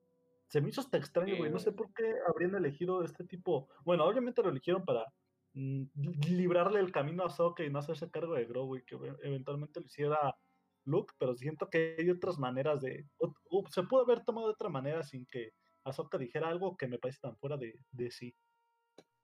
Se 0.51 0.59
me 0.59 0.67
hizo 0.69 0.81
hasta 0.81 0.97
extraño, 0.97 1.33
Sí, 1.33 1.39
güey. 1.39 1.49
No 1.51 1.59
sé 1.59 1.69
güey. 1.69 1.77
por 1.77 1.93
qué 1.93 2.13
habrían 2.27 2.55
elegido 2.55 3.03
este 3.03 3.23
tipo. 3.23 3.69
Bueno, 3.85 4.03
obviamente 4.05 4.43
lo 4.43 4.49
eligieron 4.49 4.83
para 4.83 5.05
mm, 5.53 5.83
li- 5.95 6.35
librarle 6.35 6.79
el 6.81 6.91
camino 6.91 7.23
a 7.23 7.27
Ahsoka 7.27 7.63
y 7.63 7.69
no 7.69 7.79
hacerse 7.79 8.11
cargo 8.11 8.33
de 8.35 8.45
Grogu 8.45 8.75
y 8.77 8.83
que 8.83 8.95
eventualmente 9.23 9.79
lo 9.79 9.85
hiciera 9.85 10.35
Luke, 10.83 11.13
pero 11.17 11.35
siento 11.35 11.69
que 11.69 11.95
hay 11.97 12.09
otras 12.09 12.37
maneras 12.37 12.81
de. 12.81 13.07
o- 13.19 13.33
o 13.49 13.67
se 13.69 13.83
pudo 13.83 14.01
haber 14.01 14.25
tomado 14.25 14.47
de 14.47 14.53
otra 14.53 14.67
manera 14.69 15.03
sin 15.03 15.25
que 15.25 15.53
Ahsoka 15.85 16.17
dijera 16.17 16.49
algo 16.49 16.75
que 16.75 16.87
me 16.87 16.99
parece 16.99 17.19
tan 17.21 17.37
fuera 17.37 17.55
de, 17.57 17.79
de 17.91 18.11
sí. 18.11 18.35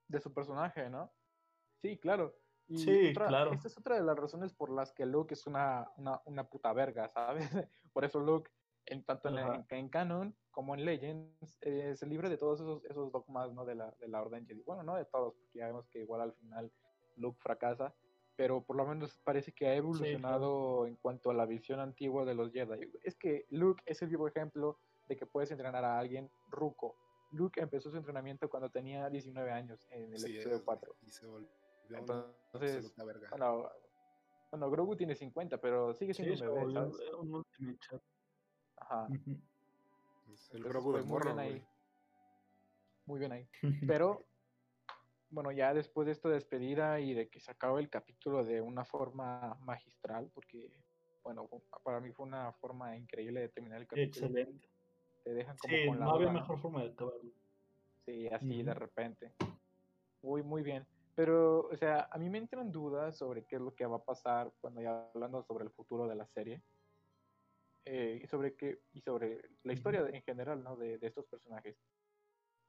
de 0.08 0.22
su 0.22 0.34
personaje, 0.34 0.90
¿no? 0.90 1.12
Sí, 1.82 1.98
claro. 2.00 2.36
Y 2.70 2.78
Sí, 2.78 3.10
otra- 3.12 3.28
claro. 3.28 3.52
Esta 3.52 3.68
es 3.68 3.78
otra 3.78 3.96
de 3.96 4.04
las 4.04 4.18
razones 4.18 4.54
por 4.54 4.70
las 4.72 4.94
que 4.94 5.06
Luke 5.06 5.34
es 5.34 5.46
una, 5.46 5.90
una, 5.98 6.22
una 6.26 6.50
puta 6.50 6.72
verga, 6.74 7.10
¿sabes? 7.10 7.50
por 7.94 8.06
eso 8.06 8.20
Luke, 8.22 8.50
en, 8.88 9.04
tanto 9.04 9.30
en, 9.30 9.38
en, 9.38 9.66
en 9.70 9.90
Canon 9.90 10.36
como 10.52 10.74
en 10.74 10.86
Legends, 10.86 11.58
eh, 11.62 11.96
se 11.96 12.08
libre 12.08 12.30
de 12.30 12.38
todos 12.38 12.60
esos, 12.60 12.84
esos 12.86 13.12
dogmas, 13.12 13.54
¿no? 13.54 13.64
De 13.66 13.76
la, 13.76 13.92
de 14.00 14.08
la 14.08 14.22
Orden 14.22 14.46
Jedi. 14.48 14.64
Bueno, 14.64 14.84
no 14.84 14.96
de 14.96 15.06
todos, 15.06 15.36
porque 15.36 15.60
ya 15.60 15.68
vemos 15.68 15.88
que 15.88 16.00
igual 16.00 16.22
al 16.22 16.34
final 16.34 16.72
Luke 17.16 17.40
fracasa, 17.42 17.94
pero 18.36 18.64
por 18.64 18.76
lo 18.76 18.86
menos 18.86 19.20
parece 19.24 19.52
que 19.52 19.68
ha 19.68 19.76
evolucionado 19.76 20.88
en 20.88 20.96
cuanto 20.96 21.30
a 21.30 21.34
la 21.34 21.46
visión 21.46 21.80
antigua 21.80 22.26
de 22.26 22.34
los 22.34 22.52
Jedi. 22.52 22.92
Es 23.04 23.16
que 23.16 23.46
Luke 23.50 23.84
es 23.86 24.02
el 24.02 24.10
vivo 24.10 24.28
ejemplo 24.28 24.80
de 25.08 25.16
que 25.16 25.26
puedes 25.26 25.52
entrenar 25.52 25.86
a 25.86 26.00
alguien 26.00 26.32
ruco. 26.50 26.96
Luke 27.32 27.62
empezó 27.62 27.92
su 27.92 27.98
entrenamiento 27.98 28.50
cuando 28.50 28.70
tenía 28.70 29.10
19 29.10 29.52
años 29.52 29.86
en 29.92 30.14
el 30.14 30.20
Sí, 30.20 30.32
episodio 30.32 30.56
es, 30.58 30.64
4. 30.64 30.96
Y 31.02 31.12
se 31.12 31.26
volvió 31.28 31.50
una 31.90 32.00
Entonces, 32.00 32.78
absoluta 32.78 33.04
verga. 33.04 33.30
Bueno, 33.30 33.70
bueno, 34.52 34.72
Grogu 34.72 34.96
tiene 34.96 35.14
50, 35.14 35.60
pero 35.60 35.94
sigue 35.94 36.14
Sí, 36.14 36.24
siendo 36.24 36.54
un 36.54 36.74
bebé, 36.74 37.16
un 37.16 37.36
ultimate 37.36 37.78
chat. 37.80 38.02
Ajá. 38.78 39.08
Es 40.32 40.52
el 40.52 40.64
Grogu 40.64 40.92
de 40.94 41.00
pues, 41.00 41.06
muy 41.06 41.14
morro, 41.14 41.36
bien 41.36 41.40
ahí. 41.40 41.68
Muy 43.06 43.20
bien 43.20 43.32
ahí. 43.32 43.50
Pero, 43.88 44.26
bueno, 45.30 45.52
ya 45.52 45.74
después 45.74 46.06
de 46.06 46.12
esta 46.12 46.30
despedida 46.30 47.00
y 47.00 47.14
de 47.14 47.30
que 47.30 47.40
se 47.40 47.52
acabó 47.52 47.80
el 47.80 47.90
capítulo 47.90 48.44
de 48.44 48.62
una 48.62 48.86
forma 48.86 49.56
magistral, 49.62 50.30
porque, 50.34 50.72
bueno, 51.24 51.50
para 51.84 52.00
mí 52.00 52.12
fue 52.12 52.26
una 52.26 52.54
forma 52.54 52.96
increíble 52.96 53.42
de 53.42 53.50
terminar 53.50 53.82
el 53.82 53.88
capítulo. 53.88 54.28
Excelente. 54.28 54.70
Te 55.24 55.34
dejan 55.34 55.58
como 55.58 55.74
Sí, 55.74 55.88
con 55.88 56.00
la 56.00 56.06
no 56.06 56.12
había 56.14 56.32
mejor 56.32 56.60
forma 56.60 56.84
de 56.84 56.92
acabarlo. 56.92 57.32
Sí, 58.06 58.28
así 58.28 58.64
de 58.64 58.74
repente. 58.74 59.34
Muy, 60.22 60.44
muy 60.44 60.64
bien. 60.64 60.88
Pero, 61.16 61.68
o 61.68 61.76
sea, 61.76 62.08
a 62.12 62.18
mí 62.18 62.30
me 62.30 62.38
entran 62.38 62.72
dudas 62.72 63.18
sobre 63.18 63.44
qué 63.46 63.56
es 63.56 63.62
lo 63.62 63.74
que 63.74 63.86
va 63.86 63.98
a 63.98 64.04
pasar 64.04 64.54
cuando 64.62 64.82
ya 64.82 65.10
hablando 65.14 65.44
sobre 65.44 65.66
el 65.66 65.72
futuro 65.72 66.08
de 66.08 66.16
la 66.16 66.28
serie. 66.28 66.62
Eh, 67.90 68.20
y 68.22 68.28
sobre 68.28 68.56
qué, 68.56 68.82
y 68.94 69.02
sobre 69.02 69.42
la 69.64 69.74
historia 69.74 70.06
en 70.12 70.22
general, 70.24 70.62
¿no? 70.64 70.76
De, 70.76 70.98
de 70.98 71.08
estos 71.08 71.26
personajes. 71.26 71.78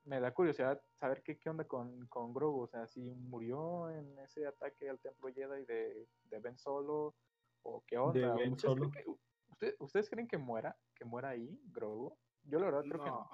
Me 0.04 0.20
da 0.20 0.32
curiosidad 0.32 0.80
saber 0.94 1.22
qué, 1.22 1.36
qué 1.38 1.50
onda 1.50 1.64
con, 1.64 2.06
con 2.06 2.32
Grogu. 2.32 2.62
O 2.62 2.66
sea, 2.68 2.86
si 2.86 3.00
murió 3.10 3.90
en 3.90 4.18
ese 4.20 4.46
ataque 4.46 4.88
al 4.88 4.98
templo 5.00 5.28
Jedi 5.34 5.64
de, 5.66 6.06
de 6.24 6.38
Ben 6.38 6.56
Solo, 6.56 7.14
o 7.62 7.82
qué 7.86 7.98
onda. 7.98 8.34
Ben 8.34 8.52
¿Ustedes, 8.52 8.62
creen 8.62 8.78
Solo. 8.78 8.90
que, 8.90 9.04
usted- 9.50 9.74
¿Ustedes 9.80 10.08
creen 10.08 10.28
que 10.28 10.38
muera? 10.38 10.76
¿Que 10.94 11.04
muera 11.04 11.30
ahí, 11.30 11.60
Grogu? 11.72 12.16
Yo 12.44 12.58
la 12.60 12.66
verdad 12.66 12.82
creo 12.88 13.02
que 13.04 13.10
no. 13.10 13.28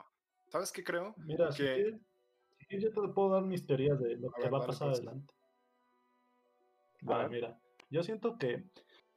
¿Sabes 0.49 0.73
qué 0.73 0.83
creo? 0.83 1.15
Mira, 1.19 1.53
si 1.53 1.63
que- 1.63 1.75
quieres, 1.75 2.01
si 2.59 2.67
quieres, 2.67 2.85
yo 2.95 3.03
te 3.03 3.13
puedo 3.13 3.31
dar 3.31 3.43
mis 3.45 3.67
teorías 3.67 4.01
de 4.01 4.17
lo 4.17 4.31
A 4.31 4.35
que 4.35 4.43
ver, 4.43 4.55
va 4.55 4.59
a 4.59 4.67
pasar 4.67 4.89
pues. 4.89 4.99
adelante. 5.01 5.35
A 7.03 7.11
Va, 7.11 7.19
ver. 7.25 7.31
mira, 7.31 7.61
yo 7.91 8.03
siento 8.03 8.39
que 8.39 8.65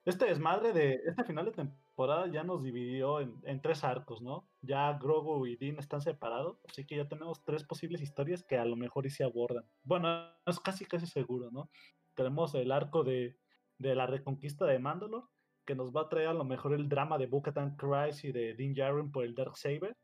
este 0.06 0.26
desmadre 0.26 0.74
de 0.74 1.02
este 1.06 1.24
final 1.24 1.46
de 1.46 1.52
temporada 1.54 1.87
ya 2.32 2.44
nos 2.44 2.64
dividió 2.64 3.22
en, 3.22 3.62
tres 3.62 3.84
arcos, 3.84 4.22
¿no? 4.22 4.48
Ya 4.62 4.94
Grogu 5.00 5.48
y 5.48 5.56
Dean 5.56 5.80
están 5.80 6.02
separados, 6.02 6.60
así 6.70 6.86
que 6.86 6.96
ya 6.96 7.08
tenemos 7.08 7.44
tres 7.44 7.64
posibles 7.64 8.02
historias 8.02 8.44
que 8.44 8.58
a 8.58 8.66
lo 8.66 8.76
mejor 8.76 9.08
y 9.08 9.10
se 9.10 9.24
abordan. 9.24 9.66
Bueno, 9.84 10.30
es 10.46 10.60
casi 10.60 10.86
casi 10.86 11.08
seguro, 11.08 11.50
¿no? 11.50 11.72
Tenemos 12.14 12.54
el 12.54 12.72
arco 12.72 13.04
de, 13.04 13.38
de 13.80 13.96
la 13.96 14.06
reconquista 14.06 14.66
de 14.66 14.78
Mandalore, 14.78 15.26
que 15.66 15.76
nos 15.76 15.92
va 15.92 16.02
a 16.02 16.10
traer 16.10 16.28
a 16.28 16.34
lo 16.34 16.46
mejor 16.46 16.74
el 16.74 16.88
drama 16.88 17.18
de 17.18 17.26
Bo-Katan 17.26 17.76
Kryze 17.76 18.28
y 18.28 18.32
de 18.32 18.54
Dean 18.54 18.74
Djarin 18.74 19.12
por 19.12 19.26
el 19.26 19.34
Dark 19.34 19.58
Saber. 19.58 19.98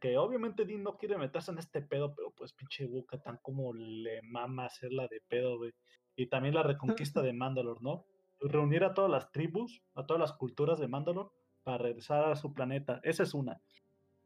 Que 0.00 0.16
obviamente 0.16 0.64
Dean 0.64 0.82
no 0.82 0.96
quiere 0.96 1.18
meterse 1.18 1.50
en 1.50 1.58
este 1.58 1.82
pedo, 1.82 2.14
pero 2.14 2.30
pues 2.32 2.54
pinche 2.54 2.86
Bo-Katan 2.86 3.38
como 3.42 3.72
le 3.74 4.22
mama 4.22 4.64
hacerla 4.64 5.06
de 5.08 5.20
pedo, 5.28 5.58
güey. 5.58 5.72
Y 6.16 6.26
también 6.26 6.54
la 6.54 6.62
reconquista 6.62 7.20
de 7.20 7.32
Mandalore, 7.32 7.80
¿no? 7.82 8.06
Reunir 8.46 8.84
a 8.84 8.94
todas 8.94 9.10
las 9.10 9.32
tribus, 9.32 9.82
a 9.94 10.06
todas 10.06 10.20
las 10.20 10.32
culturas 10.32 10.78
de 10.78 10.88
Mandalore 10.88 11.30
para 11.62 11.78
regresar 11.78 12.30
a 12.30 12.36
su 12.36 12.52
planeta. 12.52 13.00
Esa 13.02 13.22
es 13.22 13.34
una. 13.34 13.60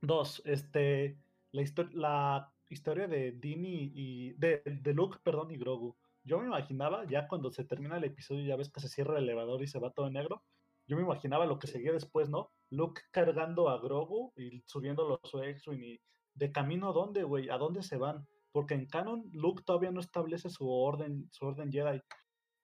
Dos, 0.00 0.42
este, 0.44 1.16
la, 1.52 1.62
la 1.92 2.52
historia 2.68 3.06
de 3.06 3.32
Dean 3.32 3.64
y, 3.64 4.32
de, 4.32 4.62
de 4.64 4.94
Luke, 4.94 5.18
perdón, 5.22 5.50
y 5.50 5.56
Grogu. 5.56 5.96
Yo 6.24 6.38
me 6.38 6.46
imaginaba, 6.46 7.06
ya 7.06 7.28
cuando 7.28 7.50
se 7.50 7.64
termina 7.64 7.96
el 7.96 8.04
episodio, 8.04 8.44
ya 8.44 8.56
ves 8.56 8.70
que 8.70 8.80
se 8.80 8.88
cierra 8.88 9.18
el 9.18 9.24
elevador 9.24 9.62
y 9.62 9.66
se 9.66 9.78
va 9.78 9.90
todo 9.90 10.08
en 10.08 10.14
negro, 10.14 10.42
yo 10.88 10.96
me 10.96 11.02
imaginaba 11.02 11.46
lo 11.46 11.58
que 11.58 11.66
seguía 11.66 11.92
después, 11.92 12.30
¿no? 12.30 12.50
Luke 12.70 13.02
cargando 13.10 13.68
a 13.68 13.78
Grogu 13.78 14.32
y 14.36 14.62
subiendo 14.66 15.06
los 15.06 15.42
X-Wing 15.42 15.84
y 15.84 16.00
de 16.34 16.50
camino 16.50 16.88
a 16.88 16.92
dónde, 16.92 17.24
güey, 17.24 17.50
a 17.50 17.58
dónde 17.58 17.82
se 17.82 17.98
van. 17.98 18.26
Porque 18.52 18.74
en 18.74 18.86
canon 18.86 19.28
Luke 19.32 19.62
todavía 19.64 19.90
no 19.90 20.00
establece 20.00 20.48
su 20.48 20.68
orden, 20.68 21.28
su 21.30 21.46
orden 21.46 21.70
Jedi. 21.70 22.00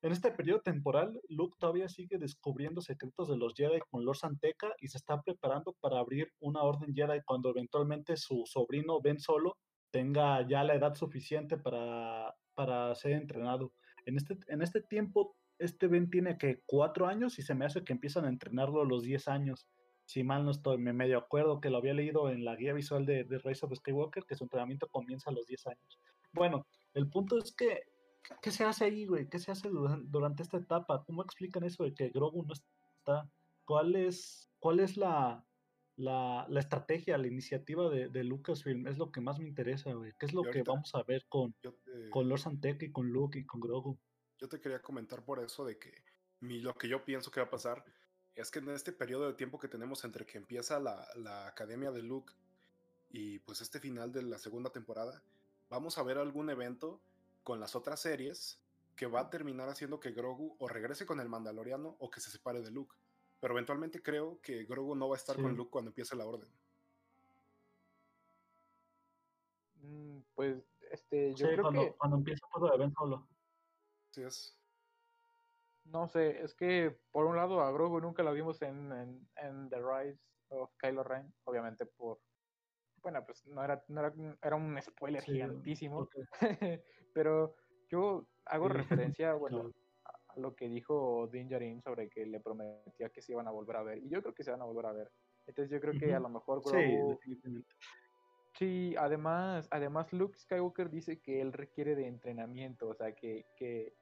En 0.05 0.13
este 0.13 0.31
periodo 0.31 0.61
temporal, 0.61 1.19
Luke 1.31 1.57
todavía 1.59 1.89
sigue 1.89 2.19
descubriendo 2.19 2.83
secretos 2.83 3.27
de 3.27 3.39
los 3.39 3.55
Jedi 3.55 3.81
con 3.91 4.05
Lord 4.05 4.19
Santeca 4.19 4.75
y 4.79 4.89
se 4.89 4.99
está 4.99 5.23
preparando 5.23 5.73
para 5.81 5.99
abrir 5.99 6.31
una 6.41 6.63
orden 6.63 6.95
Jedi 6.95 7.23
cuando 7.25 7.49
eventualmente 7.49 8.19
su 8.19 8.43
sobrino 8.45 9.01
Ben 9.01 9.19
Solo 9.19 9.57
tenga 9.91 10.47
ya 10.47 10.63
la 10.63 10.75
edad 10.75 10.95
suficiente 10.95 11.57
para, 11.57 12.35
para 12.53 12.95
ser 12.95 13.13
entrenado. 13.13 13.73
En 14.05 14.19
este, 14.19 14.37
en 14.49 14.61
este 14.61 14.83
tiempo 14.83 15.37
este 15.59 15.87
Ben 15.87 16.11
tiene 16.11 16.37
que 16.37 16.61
cuatro 16.67 17.07
años 17.07 17.39
y 17.39 17.43
se 17.43 17.55
me 17.55 17.65
hace 17.65 17.83
que 17.83 17.95
empiezan 17.95 18.27
a 18.27 18.29
entrenarlo 18.29 18.83
a 18.83 18.87
los 18.87 19.05
10 19.05 19.27
años. 19.29 19.67
Si 20.05 20.23
mal 20.23 20.45
no 20.45 20.51
estoy, 20.51 20.77
me 20.77 20.93
medio 20.93 21.17
acuerdo 21.17 21.63
que 21.63 21.71
lo 21.71 21.79
había 21.79 21.95
leído 21.95 22.29
en 22.29 22.45
la 22.45 22.57
guía 22.57 22.75
visual 22.75 23.07
de, 23.07 23.25
de 23.25 23.39
Rise 23.39 23.65
of 23.65 23.75
Skywalker, 23.75 24.27
que 24.27 24.35
su 24.35 24.45
entrenamiento 24.45 24.87
comienza 24.89 25.31
a 25.31 25.33
los 25.33 25.47
10 25.47 25.67
años. 25.69 25.99
Bueno, 26.35 26.67
el 26.93 27.09
punto 27.09 27.39
es 27.39 27.55
que, 27.55 27.85
¿qué 28.43 28.51
se 28.51 28.64
hace 28.64 28.85
ahí, 28.85 29.07
güey? 29.07 29.29
¿Qué 29.29 29.39
se 29.39 29.51
hace 29.51 29.68
durante, 29.68 30.43
esta 30.43 30.59
etapa? 30.59 31.05
¿Cómo 31.05 31.22
explican 31.22 31.64
eso 31.64 31.85
de 31.85 31.95
que 31.95 32.11
Grogu 32.11 32.45
no 32.45 32.53
está? 32.53 33.29
¿Cuál 33.64 33.97
es, 33.97 34.51
cuál 34.59 34.81
es 34.81 34.97
la, 34.97 35.45
la, 35.97 36.47
la 36.49 36.61
estrategia, 36.61 37.18
la 37.18 37.27
iniciativa 37.27 37.89
de, 37.89 38.09
de, 38.09 38.25
Lucasfilm? 38.25 38.87
Es 38.87 38.99
lo 38.99 39.11
que 39.11 39.20
más 39.20 39.39
me 39.39 39.49
interesa, 39.49 39.93
güey. 39.93 40.12
¿Qué 40.18 40.27
es 40.27 40.35
lo 40.35 40.43
que 40.43 40.62
vamos 40.62 40.95
a 40.95 41.03
ver 41.03 41.25
con, 41.29 41.55
con 42.11 42.29
Lord 42.29 42.41
y 42.81 42.93
con 42.93 43.09
Luke 43.11 43.39
y 43.39 43.47
con 43.47 43.61
Grogu? 43.61 43.99
yo 44.39 44.49
te 44.49 44.61
quería 44.61 44.83
comentar 44.83 45.25
por 45.25 45.43
eso 45.43 45.64
de 45.64 45.79
que 45.79 46.05
mi, 46.41 46.61
lo 46.61 46.75
que 46.75 46.89
yo 46.89 47.05
pienso 47.05 47.31
que 47.31 47.41
va 47.41 47.47
a 47.47 47.51
pasar 47.51 47.85
es 48.35 48.51
que 48.51 48.59
en 48.59 48.68
este 48.70 48.93
periodo 48.93 49.27
de 49.27 49.35
tiempo 49.35 49.59
que 49.59 49.68
tenemos 49.68 50.05
entre 50.05 50.27
que 50.27 50.39
empieza 50.39 50.81
la, 50.81 51.07
la 51.16 51.47
academia 51.47 51.91
de 51.91 52.03
Luke 52.03 52.35
y 53.11 53.39
pues 53.39 53.61
este 53.61 53.79
final 53.81 54.12
de 54.12 54.22
la 54.22 54.39
segunda 54.39 54.70
temporada, 54.70 55.22
vamos 55.70 55.99
a 55.99 56.03
ver 56.03 56.18
algún 56.18 56.51
evento 56.51 57.01
con 57.45 57.61
las 57.61 57.77
otras 57.77 58.01
series 58.01 58.61
que 58.97 59.07
va 59.07 59.21
a 59.21 59.31
terminar 59.31 59.69
haciendo 59.69 60.01
que 60.01 60.13
Grogu 60.13 60.57
o 60.59 60.67
regrese 60.67 61.07
con 61.07 61.21
el 61.21 61.29
Mandaloriano 61.29 61.97
o 61.99 62.11
que 62.11 62.21
se 62.21 62.31
separe 62.31 62.63
de 62.63 62.71
Luke. 62.71 62.95
Pero 63.39 63.55
eventualmente 63.55 64.03
creo 64.03 64.41
que 64.41 64.65
Grogu 64.65 64.95
no 64.95 65.09
va 65.09 65.17
a 65.17 65.19
estar 65.19 65.37
sí. 65.37 65.43
con 65.43 65.55
Luke 65.55 65.71
cuando 65.71 65.91
empiece 65.91 66.17
la 66.17 66.27
orden. 66.27 66.49
Mm, 69.83 70.21
pues, 70.35 70.65
este, 70.91 71.35
yo 71.35 71.47
sí, 71.47 71.53
creo 71.53 71.63
cuando, 71.63 71.81
que... 71.83 71.93
cuando 71.93 72.17
empieza 72.17 72.47
todo 72.53 72.69
el 72.69 72.75
evento 72.75 72.99
solo. 72.99 73.29
Sí 74.11 74.23
es. 74.23 74.57
No 75.85 76.09
sé, 76.09 76.43
es 76.43 76.55
que 76.55 76.99
por 77.11 77.27
un 77.27 77.37
lado 77.37 77.61
a 77.61 77.71
Grogu 77.71 78.01
nunca 78.01 78.23
lo 78.23 78.33
vimos 78.33 78.63
en, 78.63 78.91
en, 78.93 79.29
en 79.37 79.69
The 79.69 79.77
Rise 79.77 80.21
of 80.49 80.71
Kylo 80.79 81.03
Ren, 81.03 81.35
obviamente 81.45 81.85
por... 81.85 82.21
Bueno, 83.03 83.23
pues 83.27 83.47
no 83.47 83.63
era, 83.63 83.85
no 83.89 84.01
era, 84.01 84.15
era 84.41 84.57
un 84.57 84.81
spoiler 84.81 85.23
sí, 85.23 85.33
gigantísimo, 85.33 85.99
okay. 85.99 86.25
pero 87.15 87.55
yo 87.89 88.27
hago 88.45 88.69
referencia, 88.69 89.33
bueno, 89.35 89.73
a 90.05 90.39
lo 90.39 90.55
que 90.55 90.69
dijo 90.69 91.29
Din 91.33 91.49
Djarin 91.49 91.81
sobre 91.81 92.11
que 92.11 92.27
le 92.27 92.41
prometía 92.41 93.09
que 93.09 93.23
se 93.23 93.33
iban 93.33 93.49
a 93.49 93.53
volver 93.53 93.77
a 93.77 93.83
ver, 93.83 93.99
y 93.99 94.11
yo 94.11 94.21
creo 94.21 94.35
que 94.35 94.45
se 94.45 94.51
van 94.51 94.61
a 94.61 94.67
volver 94.67 94.87
a 94.87 94.93
ver. 94.93 95.11
Entonces 95.47 95.71
yo 95.71 95.81
creo 95.81 95.99
que 95.99 96.15
a 96.15 96.21
lo 96.21 96.29
mejor 96.29 96.62
Grogu... 96.62 97.19
Sí, 97.23 97.65
sí, 98.59 98.95
además, 98.99 99.69
además 99.71 100.12
Luke 100.12 100.39
Skywalker 100.39 100.91
dice 100.91 101.21
que 101.21 101.41
él 101.41 101.53
requiere 101.53 101.95
de 101.95 102.07
entrenamiento, 102.07 102.89
o 102.89 102.95
sea, 102.95 103.15
que, 103.15 103.47
que 103.57 103.95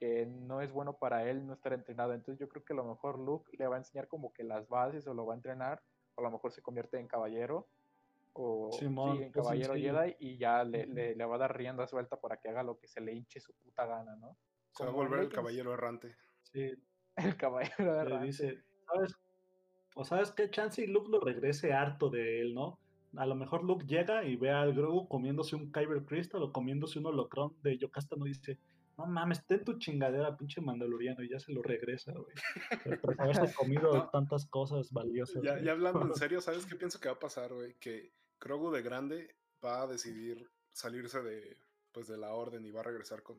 que 0.00 0.24
no 0.24 0.62
es 0.62 0.72
bueno 0.72 0.96
para 0.96 1.28
él 1.28 1.46
no 1.46 1.52
estar 1.52 1.74
entrenado. 1.74 2.14
Entonces 2.14 2.40
yo 2.40 2.48
creo 2.48 2.64
que 2.64 2.72
a 2.72 2.76
lo 2.76 2.84
mejor 2.84 3.18
Luke 3.18 3.52
le 3.58 3.66
va 3.66 3.76
a 3.76 3.78
enseñar 3.78 4.08
como 4.08 4.32
que 4.32 4.42
las 4.42 4.66
bases 4.66 5.06
o 5.06 5.12
lo 5.12 5.26
va 5.26 5.34
a 5.34 5.36
entrenar, 5.36 5.82
o 6.14 6.22
a 6.22 6.24
lo 6.24 6.30
mejor 6.30 6.52
se 6.52 6.62
convierte 6.62 6.98
en 6.98 7.06
caballero, 7.06 7.68
o 8.32 8.70
Simón, 8.72 9.18
sí, 9.18 9.24
en 9.24 9.32
caballero 9.32 9.74
sí, 9.74 9.82
Jedi 9.82 10.16
y 10.20 10.38
ya 10.38 10.64
le, 10.64 10.86
le, 10.86 11.14
le, 11.14 11.24
va 11.24 11.34
a 11.36 11.38
dar 11.38 11.56
rienda 11.56 11.86
suelta 11.86 12.20
para 12.20 12.38
que 12.38 12.48
haga 12.48 12.62
lo 12.62 12.78
que 12.78 12.86
se 12.88 13.00
le 13.00 13.12
hinche 13.12 13.40
su 13.40 13.52
puta 13.54 13.86
gana, 13.86 14.16
¿no? 14.16 14.36
Se 14.72 14.84
va 14.84 14.90
a 14.90 14.94
volver 14.94 15.20
el 15.20 15.28
caballero 15.28 15.74
errante. 15.74 16.14
Sí. 16.42 16.72
El 17.16 17.36
caballero 17.36 18.00
errante. 18.00 18.26
Dice, 18.26 18.64
¿sabes? 18.86 19.14
O 19.94 20.04
sabes 20.04 20.30
qué 20.30 20.50
chance 20.50 20.82
y 20.82 20.86
Luke 20.86 21.10
lo 21.10 21.20
regrese 21.20 21.72
harto 21.72 22.10
de 22.10 22.40
él, 22.40 22.54
¿no? 22.54 22.78
A 23.16 23.26
lo 23.26 23.34
mejor 23.34 23.64
Luke 23.64 23.86
llega 23.86 24.24
y 24.24 24.36
ve 24.36 24.50
al 24.50 24.72
Grogu 24.72 25.08
comiéndose 25.08 25.56
un 25.56 25.72
Kyber 25.72 26.04
Crystal 26.04 26.42
o 26.42 26.52
comiéndose 26.52 27.00
un 27.00 27.06
holocron 27.06 27.56
de 27.62 27.76
Yocasta, 27.76 28.14
no 28.16 28.24
dice, 28.24 28.60
no 28.96 29.06
mames, 29.06 29.44
ten 29.46 29.64
tu 29.64 29.78
chingadera, 29.78 30.36
pinche 30.36 30.60
mandaloriano, 30.60 31.24
y 31.24 31.30
ya 31.30 31.40
se 31.40 31.52
lo 31.52 31.62
regresa, 31.62 32.12
güey. 32.12 32.98
Tras 33.00 33.18
haberse 33.18 33.54
comido 33.54 33.92
no. 33.94 34.10
tantas 34.10 34.46
cosas 34.46 34.92
valiosas. 34.92 35.42
Ya, 35.42 35.60
ya, 35.60 35.72
hablando 35.72 36.02
en 36.02 36.14
serio, 36.14 36.40
¿sabes 36.40 36.66
qué 36.66 36.76
pienso 36.76 37.00
que 37.00 37.08
va 37.08 37.14
a 37.14 37.18
pasar, 37.18 37.52
güey? 37.52 37.74
Que 37.80 38.12
Grogu 38.40 38.70
de 38.70 38.82
grande 38.82 39.36
va 39.64 39.82
a 39.82 39.86
decidir 39.86 40.50
salirse 40.72 41.22
de, 41.22 41.58
pues, 41.92 42.08
de 42.08 42.16
la 42.16 42.32
orden 42.32 42.64
y 42.64 42.70
va 42.70 42.80
a 42.80 42.84
regresar 42.84 43.22
con, 43.22 43.38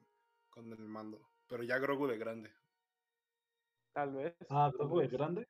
con 0.49 0.71
el 0.71 0.87
mando. 0.87 1.21
Pero 1.47 1.63
ya 1.63 1.79
Grogu 1.79 2.07
de 2.07 2.17
grande. 2.17 2.53
Tal 3.93 4.13
vez. 4.13 4.35
Ah, 4.49 4.71
Grogu 4.73 4.99
de 4.99 5.07
grande. 5.07 5.47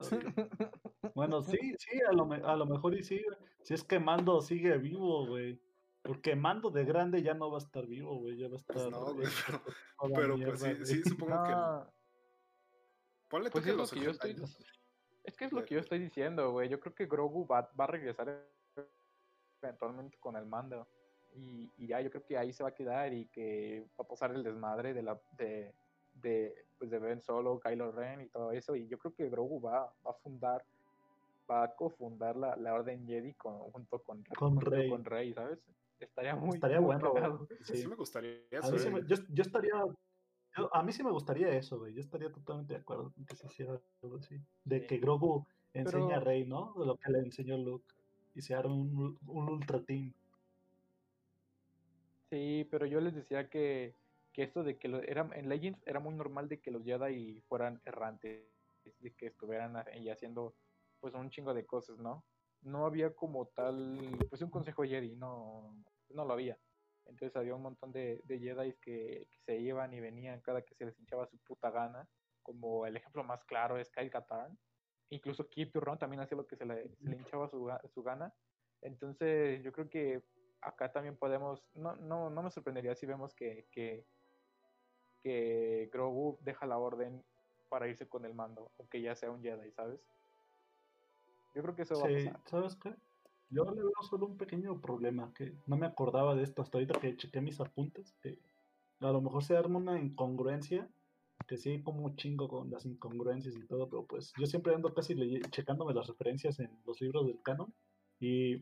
Bueno, 1.14 1.42
sí, 1.42 1.58
sí, 1.78 2.00
a 2.08 2.12
lo, 2.12 2.24
a 2.32 2.56
lo 2.56 2.66
mejor 2.66 2.94
y 2.94 3.02
sí, 3.02 3.22
si 3.62 3.74
es 3.74 3.84
que 3.84 4.00
Mando 4.00 4.40
sigue 4.40 4.78
vivo, 4.78 5.26
güey. 5.26 5.60
Porque 6.02 6.34
Mando 6.34 6.70
de 6.70 6.84
grande 6.84 7.22
ya 7.22 7.34
no 7.34 7.50
va 7.50 7.58
a 7.58 7.62
estar 7.62 7.86
vivo, 7.86 8.18
güey. 8.18 8.36
Ya 8.36 8.48
va 8.48 8.54
a 8.54 8.56
estar. 8.56 8.74
Pues 8.74 8.90
no, 8.90 9.14
güey. 9.14 9.28
Pero, 10.14 10.36
pero 10.36 10.38
pues 10.38 10.60
sí, 10.60 10.86
sí, 10.86 11.02
supongo 11.02 11.34
no. 11.34 11.44
que. 11.44 11.92
Ponle 13.28 13.50
pues 13.50 13.64
que 13.64 13.70
es 13.70 13.76
lo 13.76 13.86
que 13.86 14.00
yo 14.00 14.10
estoy. 14.10 14.36
Es 15.24 15.36
que 15.36 15.44
es 15.44 15.52
lo 15.52 15.64
que 15.64 15.74
yo 15.74 15.80
estoy 15.80 15.98
diciendo, 15.98 16.52
güey. 16.52 16.68
Yo 16.68 16.80
creo 16.80 16.94
que 16.94 17.06
Grogu 17.06 17.46
va, 17.46 17.70
va 17.78 17.84
a 17.84 17.88
regresar 17.88 18.46
eventualmente 19.64 20.18
con 20.18 20.36
el 20.36 20.46
mando. 20.46 20.86
Y, 21.34 21.70
y, 21.78 21.88
ya 21.88 22.00
yo 22.00 22.10
creo 22.10 22.24
que 22.24 22.38
ahí 22.38 22.52
se 22.52 22.62
va 22.62 22.68
a 22.68 22.74
quedar 22.74 23.12
y 23.12 23.26
que 23.26 23.84
va 23.98 24.04
a 24.04 24.08
pasar 24.08 24.30
el 24.32 24.44
desmadre 24.44 24.94
de 24.94 25.02
la 25.02 25.20
de, 25.36 25.74
de, 26.14 26.54
pues 26.78 26.90
de 26.90 26.98
Ben 26.98 27.20
Solo, 27.20 27.58
Kylo 27.60 27.92
Ren 27.92 28.20
y 28.20 28.28
todo 28.28 28.52
eso. 28.52 28.76
Y 28.76 28.86
yo 28.86 28.98
creo 28.98 29.14
que 29.14 29.28
Grogu 29.28 29.60
va, 29.60 29.92
va 30.06 30.10
a 30.10 30.14
fundar, 30.14 30.64
va 31.50 31.64
a 31.64 31.74
cofundar 31.74 32.36
la, 32.36 32.56
la 32.56 32.74
Orden 32.74 33.06
Jedi 33.06 33.34
con, 33.34 33.58
junto 33.58 33.98
con, 34.00 34.22
con, 34.36 34.60
Rey. 34.60 34.88
con 34.88 35.04
Rey, 35.04 35.32
¿sabes? 35.34 35.58
Estaría 35.98 36.36
muy, 36.36 36.54
estaría 36.54 36.80
muy 36.80 36.96
bueno. 36.96 37.46
Sí. 37.62 37.76
sí. 37.78 37.86
me 37.86 37.96
gustaría 37.96 38.38
eso. 38.50 38.68
A 38.68 38.70
mí 38.70 38.78
sí 38.78 38.90
me, 38.90 39.06
yo, 39.06 39.16
yo, 39.28 39.42
estaría. 39.42 39.72
Yo, 40.56 40.74
a 40.74 40.82
mí 40.82 40.92
sí 40.92 41.02
me 41.02 41.10
gustaría 41.10 41.48
eso, 41.56 41.78
güey. 41.78 41.94
Yo 41.94 42.00
estaría 42.00 42.30
totalmente 42.30 42.74
de 42.74 42.80
acuerdo 42.80 43.12
con 43.12 43.24
que 43.24 43.36
se 43.36 43.46
hiciera 43.46 43.80
algo 44.02 44.16
así. 44.16 44.40
De 44.64 44.80
sí. 44.80 44.86
que 44.86 44.98
Grogu 44.98 45.46
enseña 45.72 46.06
Pero... 46.06 46.20
a 46.20 46.20
Rey, 46.20 46.46
¿no? 46.46 46.74
De 46.74 46.86
lo 46.86 46.96
que 46.96 47.10
le 47.10 47.18
enseñó 47.20 47.56
Luke. 47.56 47.93
Y 48.34 48.42
se 48.42 48.54
haga 48.54 48.68
un, 48.68 49.18
un 49.26 49.48
ultra 49.48 49.82
team. 49.82 50.12
Sí, 52.30 52.66
pero 52.70 52.86
yo 52.86 53.00
les 53.00 53.14
decía 53.14 53.48
que, 53.48 53.94
que 54.32 54.42
esto 54.42 54.64
de 54.64 54.76
que 54.76 54.88
lo, 54.88 55.00
era, 55.02 55.30
en 55.34 55.48
Legends 55.48 55.80
era 55.86 56.00
muy 56.00 56.14
normal 56.14 56.48
de 56.48 56.60
que 56.60 56.72
los 56.72 56.82
Jedi 56.84 57.40
fueran 57.42 57.80
errantes, 57.84 58.44
de 58.98 59.14
que 59.14 59.26
estuvieran 59.26 59.76
ahí 59.76 60.10
haciendo 60.10 60.56
pues 61.00 61.14
un 61.14 61.30
chingo 61.30 61.54
de 61.54 61.64
cosas, 61.64 61.98
¿no? 61.98 62.24
No 62.62 62.86
había 62.86 63.14
como 63.14 63.46
tal, 63.46 64.18
pues 64.28 64.42
un 64.42 64.50
consejo 64.50 64.82
Jedi, 64.82 65.14
no, 65.14 65.76
no 66.08 66.24
lo 66.24 66.32
había. 66.32 66.58
Entonces 67.06 67.36
había 67.36 67.54
un 67.54 67.62
montón 67.62 67.92
de, 67.92 68.20
de 68.24 68.38
Jedi 68.40 68.72
que, 68.80 69.28
que, 69.30 69.38
se 69.46 69.58
iban 69.60 69.94
y 69.94 70.00
venían 70.00 70.40
cada 70.40 70.62
que 70.62 70.74
se 70.74 70.86
les 70.86 70.98
hinchaba 70.98 71.26
su 71.26 71.38
puta 71.38 71.70
gana, 71.70 72.08
como 72.42 72.86
el 72.86 72.96
ejemplo 72.96 73.22
más 73.22 73.44
claro 73.44 73.78
es 73.78 73.90
Kyle 73.90 74.10
Katarn. 74.10 74.58
Incluso 75.10 75.48
Keep 75.48 75.72
Turron 75.72 75.98
también 75.98 76.20
hacía 76.20 76.36
lo 76.36 76.46
que 76.46 76.56
se 76.56 76.64
le, 76.64 76.88
se 76.88 77.04
le 77.08 77.16
hinchaba 77.16 77.48
su, 77.48 77.70
su 77.92 78.02
gana. 78.02 78.32
Entonces 78.82 79.62
yo 79.62 79.72
creo 79.72 79.88
que 79.88 80.22
acá 80.60 80.90
también 80.92 81.16
podemos, 81.16 81.62
no, 81.74 81.94
no, 81.96 82.30
no 82.30 82.42
me 82.42 82.50
sorprendería 82.50 82.94
si 82.94 83.06
vemos 83.06 83.34
que, 83.34 83.66
que, 83.70 84.04
que 85.22 85.88
Grogu 85.92 86.38
deja 86.42 86.66
la 86.66 86.78
orden 86.78 87.22
para 87.68 87.88
irse 87.88 88.06
con 88.08 88.24
el 88.24 88.34
mando, 88.34 88.70
aunque 88.78 89.00
ya 89.00 89.14
sea 89.14 89.30
un 89.30 89.42
Jedi, 89.42 89.70
¿sabes? 89.72 90.00
Yo 91.54 91.62
creo 91.62 91.76
que 91.76 91.82
eso 91.82 91.98
va 92.00 92.06
a 92.06 92.08
Sí, 92.08 92.26
pasar. 92.26 92.40
¿sabes 92.46 92.76
qué? 92.76 92.94
Yo 93.50 93.64
le 93.64 93.82
veo 93.82 93.92
solo 94.02 94.26
un 94.26 94.36
pequeño 94.36 94.80
problema, 94.80 95.32
que 95.34 95.54
no 95.66 95.76
me 95.76 95.86
acordaba 95.86 96.34
de 96.34 96.42
esto 96.42 96.62
hasta 96.62 96.78
ahorita 96.78 96.98
que 96.98 97.16
chequé 97.16 97.40
mis 97.40 97.60
apuntes, 97.60 98.12
que 98.22 98.38
a 99.00 99.12
lo 99.12 99.20
mejor 99.20 99.44
se 99.44 99.56
arma 99.56 99.78
una 99.78 99.98
incongruencia, 99.98 100.88
que 101.46 101.56
sí, 101.58 101.82
como 101.82 102.14
chingo 102.16 102.48
con 102.48 102.70
las 102.70 102.86
incongruencias 102.86 103.54
y 103.56 103.66
todo, 103.66 103.88
pero 103.88 104.04
pues 104.06 104.32
yo 104.38 104.46
siempre 104.46 104.74
ando 104.74 104.94
casi 104.94 105.14
checándome 105.50 105.92
las 105.94 106.06
referencias 106.06 106.58
en 106.60 106.70
los 106.86 107.00
libros 107.00 107.26
del 107.26 107.40
canon, 107.42 107.72
y 108.20 108.56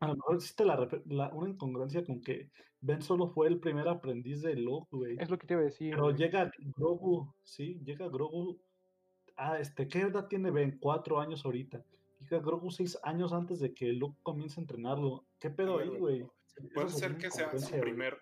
a 0.00 0.08
lo 0.08 0.14
mejor 0.16 0.36
existe 0.36 0.64
la, 0.64 0.88
la- 1.06 1.28
una 1.32 1.50
incongruencia 1.50 2.04
con 2.04 2.20
que 2.20 2.50
Ben 2.80 3.02
solo 3.02 3.28
fue 3.28 3.46
el 3.48 3.60
primer 3.60 3.86
aprendiz 3.88 4.40
de 4.40 4.56
Luke, 4.56 4.88
güey. 4.90 5.16
es 5.20 5.28
lo 5.30 5.38
que 5.38 5.46
te 5.46 5.52
iba 5.54 5.60
a 5.60 5.66
decir. 5.66 5.90
Pero 5.90 6.04
güey. 6.04 6.16
llega 6.16 6.50
Grogu, 6.76 7.30
sí, 7.44 7.78
llega 7.84 8.08
Grogu. 8.08 8.58
Ah, 9.36 9.58
este, 9.58 9.86
¿qué 9.86 10.00
edad 10.00 10.26
tiene 10.28 10.50
Ben? 10.50 10.78
Cuatro 10.80 11.20
años 11.20 11.44
ahorita. 11.44 11.84
Llega 12.20 12.38
Grogu 12.42 12.70
seis 12.70 12.98
años 13.02 13.32
antes 13.34 13.60
de 13.60 13.74
que 13.74 13.92
Luke 13.92 14.16
comience 14.22 14.58
a 14.58 14.62
entrenarlo. 14.62 15.24
¿Qué 15.38 15.50
pedo 15.50 15.78
ahí, 15.78 15.88
güey? 15.88 16.26
Puede 16.74 16.88
ser 16.88 17.18
que 17.18 17.30
sea 17.30 17.56
su 17.58 17.68
güey. 17.68 17.80
primer 17.82 18.18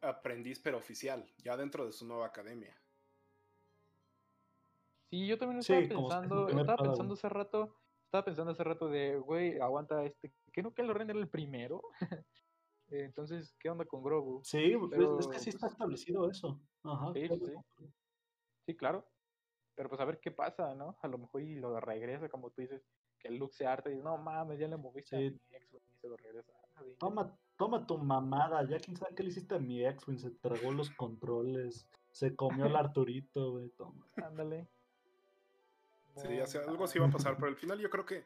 aprendiz, 0.00 0.60
pero 0.60 0.78
oficial, 0.78 1.26
ya 1.42 1.56
dentro 1.56 1.84
de 1.84 1.92
su 1.92 2.06
nueva 2.06 2.26
academia. 2.26 2.76
Sí, 5.10 5.26
yo 5.26 5.38
también 5.38 5.60
estaba 5.60 5.80
pensando, 5.80 6.48
estaba 6.48 6.82
pensando 6.82 7.14
hace 7.14 7.28
rato, 7.28 7.76
estaba 8.04 8.24
pensando 8.24 8.52
hace 8.52 8.64
rato 8.64 8.88
de, 8.88 9.16
güey, 9.18 9.58
aguanta 9.58 10.04
este, 10.04 10.34
¿qué 10.52 10.62
no 10.62 10.74
que 10.74 10.82
el 10.82 10.94
Ren 10.94 11.10
era 11.10 11.18
el 11.18 11.28
primero? 11.28 11.82
Entonces, 12.90 13.54
¿qué 13.58 13.70
onda 13.70 13.84
con 13.84 14.02
Grogu? 14.02 14.42
Sí, 14.44 14.74
pues, 14.78 14.90
Pero, 14.90 15.18
es 15.18 15.28
que 15.28 15.38
sí 15.38 15.50
está 15.50 15.66
pues, 15.66 15.72
establecido 15.72 16.30
eso. 16.30 16.60
Ajá. 16.84 17.12
Sí, 17.12 17.26
claro. 17.26 17.64
sí, 17.78 17.86
sí. 18.66 18.76
Claro. 18.76 19.08
Pero 19.74 19.88
pues 19.88 20.00
a 20.00 20.04
ver 20.04 20.20
qué 20.20 20.30
pasa, 20.30 20.74
¿no? 20.74 20.96
A 21.00 21.08
lo 21.08 21.18
mejor 21.18 21.42
y 21.42 21.54
lo 21.54 21.78
regresa, 21.80 22.28
como 22.28 22.50
tú 22.50 22.62
dices, 22.62 22.82
que 23.18 23.28
el 23.28 23.36
Luke 23.36 23.54
se 23.54 23.66
harta 23.66 23.88
y 23.88 23.92
dice, 23.92 24.04
no 24.04 24.16
mames, 24.18 24.58
ya 24.58 24.68
le 24.68 24.76
moviste 24.76 25.16
a 25.16 25.20
Sí. 25.20 25.30
mi 25.30 25.56
ex, 25.56 25.70
güey", 25.70 25.82
y 25.94 25.98
se 25.98 26.08
lo 26.08 26.16
regresa. 26.16 26.52
Toma, 26.98 27.38
toma 27.56 27.86
tu 27.86 27.96
mamada. 27.98 28.68
Ya 28.68 28.78
quién 28.78 28.96
sabe 28.96 29.14
qué 29.14 29.22
le 29.22 29.30
hiciste 29.30 29.54
a 29.54 29.58
mi 29.58 29.84
ex. 29.84 30.04
Se 30.16 30.30
tragó 30.32 30.72
los 30.72 30.90
controles. 30.90 31.88
Se 32.12 32.34
comió 32.34 32.64
al 32.66 32.76
Arturito, 32.94 33.52
güey. 33.52 33.70
Toma. 33.70 34.06
Ándale. 34.16 34.68
Sí, 36.18 36.58
algo 36.58 36.84
así 36.84 36.98
va 36.98 37.06
a 37.06 37.10
pasar, 37.10 37.36
pero 37.36 37.48
al 37.48 37.56
final 37.56 37.78
yo 37.78 37.90
creo 37.90 38.04
que 38.04 38.24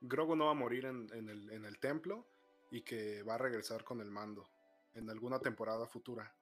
Grogu 0.00 0.36
no 0.36 0.46
va 0.46 0.52
a 0.52 0.54
morir 0.54 0.86
en, 0.86 1.08
en 1.12 1.28
el, 1.28 1.50
en 1.50 1.64
el 1.64 1.78
templo 1.78 2.26
y 2.70 2.82
que 2.82 3.22
va 3.22 3.34
a 3.34 3.38
regresar 3.38 3.84
con 3.84 4.00
el 4.00 4.10
mando 4.10 4.48
en 4.94 5.10
alguna 5.10 5.38
temporada 5.38 5.86
futura. 5.86 6.34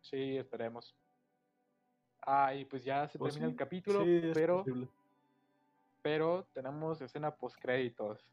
Sí, 0.00 0.36
esperemos. 0.36 0.96
Ah, 2.22 2.54
y 2.54 2.64
pues 2.64 2.84
ya 2.84 3.08
se 3.08 3.18
Pues 3.18 3.34
termina 3.34 3.48
sí, 3.48 3.52
el 3.52 3.58
capítulo, 3.58 4.04
sí, 4.04 4.20
es 4.24 4.34
pero 4.34 4.64
pero 6.02 6.46
tenemos 6.52 7.00
escena 7.02 7.34
post 7.34 7.58
créditos. 7.60 8.32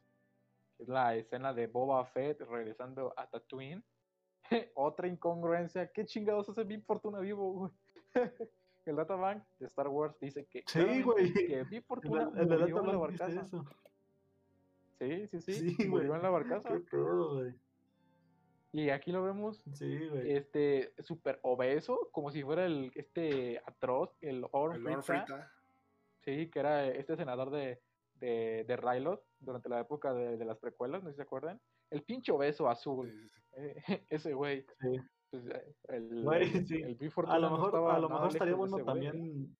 Es 0.78 0.88
la 0.88 1.16
escena 1.16 1.52
de 1.52 1.66
Boba 1.66 2.04
Fett 2.06 2.40
regresando 2.42 3.12
a 3.16 3.28
Tatooine. 3.28 3.82
Otra 4.74 5.08
incongruencia. 5.08 5.90
¿Qué 5.92 6.06
chingados 6.06 6.48
hace 6.48 6.64
Bib 6.64 6.84
Fortuna 6.84 7.20
vivo, 7.20 7.52
güey? 7.52 7.72
el 8.90 8.96
databank 8.96 9.42
de 9.58 9.66
Star 9.66 9.88
Wars 9.88 10.18
dice 10.20 10.46
que, 10.46 10.62
Sí, 10.66 11.02
güey. 11.02 11.32
que 11.32 11.82
Fortuna 11.82 12.30
la- 12.34 12.42
en 12.42 12.52
el 12.52 12.62
en 12.68 12.86
la 12.86 12.96
barcaza. 12.96 13.40
eso. 13.40 13.64
Sí, 14.98 15.26
sí, 15.28 15.40
sí, 15.40 15.52
Sí, 15.74 15.88
murió 15.88 16.08
güey. 16.08 16.16
en 16.18 16.22
la 16.22 16.30
barcaza. 16.30 16.68
Qué 16.70 16.80
pedo, 16.80 17.34
güey. 17.36 17.54
Y 18.72 18.90
aquí 18.90 19.12
lo 19.12 19.22
vemos 19.22 19.62
Sí, 19.72 20.08
güey. 20.08 20.32
este 20.32 20.92
súper 20.98 21.38
obeso, 21.42 22.08
como 22.12 22.30
si 22.30 22.42
fuera 22.42 22.66
el 22.66 22.90
este 22.94 23.60
atroz, 23.64 24.14
el 24.20 24.44
Orm 24.52 24.86
El 24.86 25.02
Frita. 25.02 25.50
Sí, 26.20 26.50
que 26.50 26.58
era 26.58 26.86
este 26.86 27.16
senador 27.16 27.50
de, 27.50 27.80
de, 28.16 28.64
de 28.66 28.76
Rylot 28.76 29.24
durante 29.40 29.68
la 29.68 29.80
época 29.80 30.12
de, 30.12 30.36
de 30.36 30.44
las 30.44 30.58
precuelas, 30.58 31.02
no 31.02 31.08
sé 31.08 31.14
si 31.14 31.16
se 31.18 31.22
acuerdan. 31.22 31.60
El 31.90 32.02
pinche 32.02 32.30
obeso 32.32 32.68
azul, 32.68 33.08
sí, 33.10 33.18
sí, 33.18 33.28
sí. 33.30 33.42
eh, 33.56 33.74
ese 34.10 34.34
güey. 34.34 34.66
Sí. 34.80 35.00
Pues, 35.30 35.46
eh, 35.46 35.74
el, 35.88 36.22
Güey, 36.22 36.66
sí. 36.66 36.76
el 36.76 36.98
A 37.26 37.38
lo 37.38 37.50
mejor, 37.50 37.76
a 37.90 37.98
lo 37.98 38.08
mejor 38.08 38.28
estaría 38.28 38.54
bueno 38.54 38.78
¿eh? 38.78 38.84
también, 38.84 39.56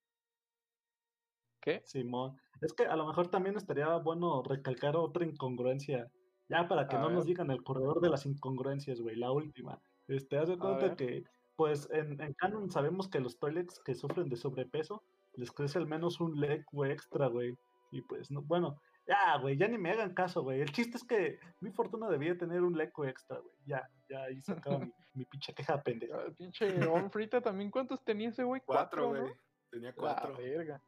¿Qué? 1.61 1.83
Simón. 1.85 2.37
Es 2.61 2.73
que 2.73 2.85
a 2.85 2.97
lo 2.97 3.07
mejor 3.07 3.29
también 3.29 3.57
estaría 3.57 3.97
bueno 3.97 4.43
recalcar 4.43 4.97
otra 4.97 5.25
incongruencia. 5.25 6.11
Ya 6.49 6.66
para 6.66 6.89
que 6.89 6.97
A 6.97 7.01
no 7.01 7.11
nos 7.11 7.27
digan 7.27 7.51
el 7.51 7.62
corredor 7.62 8.01
de 8.01 8.09
las 8.09 8.25
incongruencias, 8.25 9.01
güey, 9.01 9.16
la 9.16 9.31
última. 9.31 9.81
Este, 10.07 10.39
haz 10.39 10.49
de 10.49 10.59
cuenta 10.59 10.97
que, 10.97 11.25
pues, 11.57 11.89
en, 11.91 12.21
en 12.23 12.33
Canon 12.35 12.71
sabemos 12.71 13.09
que 13.09 13.21
los 13.21 13.39
Twi'leks 13.39 13.81
que 13.81 13.95
sufren 13.95 14.31
de 14.31 14.37
sobrepeso 14.37 15.03
les 15.35 15.53
crece 15.53 15.79
al 15.79 15.87
menos 15.87 16.21
un 16.21 16.41
leg, 16.41 16.64
güey, 16.73 16.93
extra, 16.93 17.27
güey. 17.27 17.55
Y 17.93 18.01
pues, 18.03 18.31
no, 18.31 18.43
bueno, 18.43 18.81
ya, 19.09 19.38
güey, 19.38 19.56
ya 19.56 19.66
ni 19.66 19.78
me 19.78 19.90
hagan 19.90 20.12
caso, 20.14 20.42
güey. 20.42 20.61
El 20.61 20.70
chiste 20.70 20.98
es 20.98 21.04
que 21.04 21.40
mi 21.61 21.70
fortuna 21.72 22.09
debía 22.09 22.36
tener 22.36 22.62
un 22.62 22.76
leco 22.76 23.06
extra, 23.06 23.38
güey. 23.38 23.54
Ya, 23.64 23.88
ya 24.09 24.24
ahí 24.24 24.40
se 24.42 24.52
acaba 24.52 24.78
mi, 24.78 24.92
mi 25.14 25.24
pinche 25.24 25.54
queja 25.54 25.82
pendeja. 25.82 26.16
Ah, 26.18 26.30
pinche 26.36 26.86
Orm 26.86 27.11
Frita 27.11 27.40
también, 27.40 27.70
¿cuántos 27.70 28.04
tenía 28.04 28.28
ese 28.28 28.44
güey? 28.44 28.61
Cuatro, 28.66 29.14
¿no? 29.14 29.22
güey. 29.22 29.32
Tenía 29.70 29.88
La 29.90 29.94
cuatro. 29.96 30.36
verga. 30.36 30.80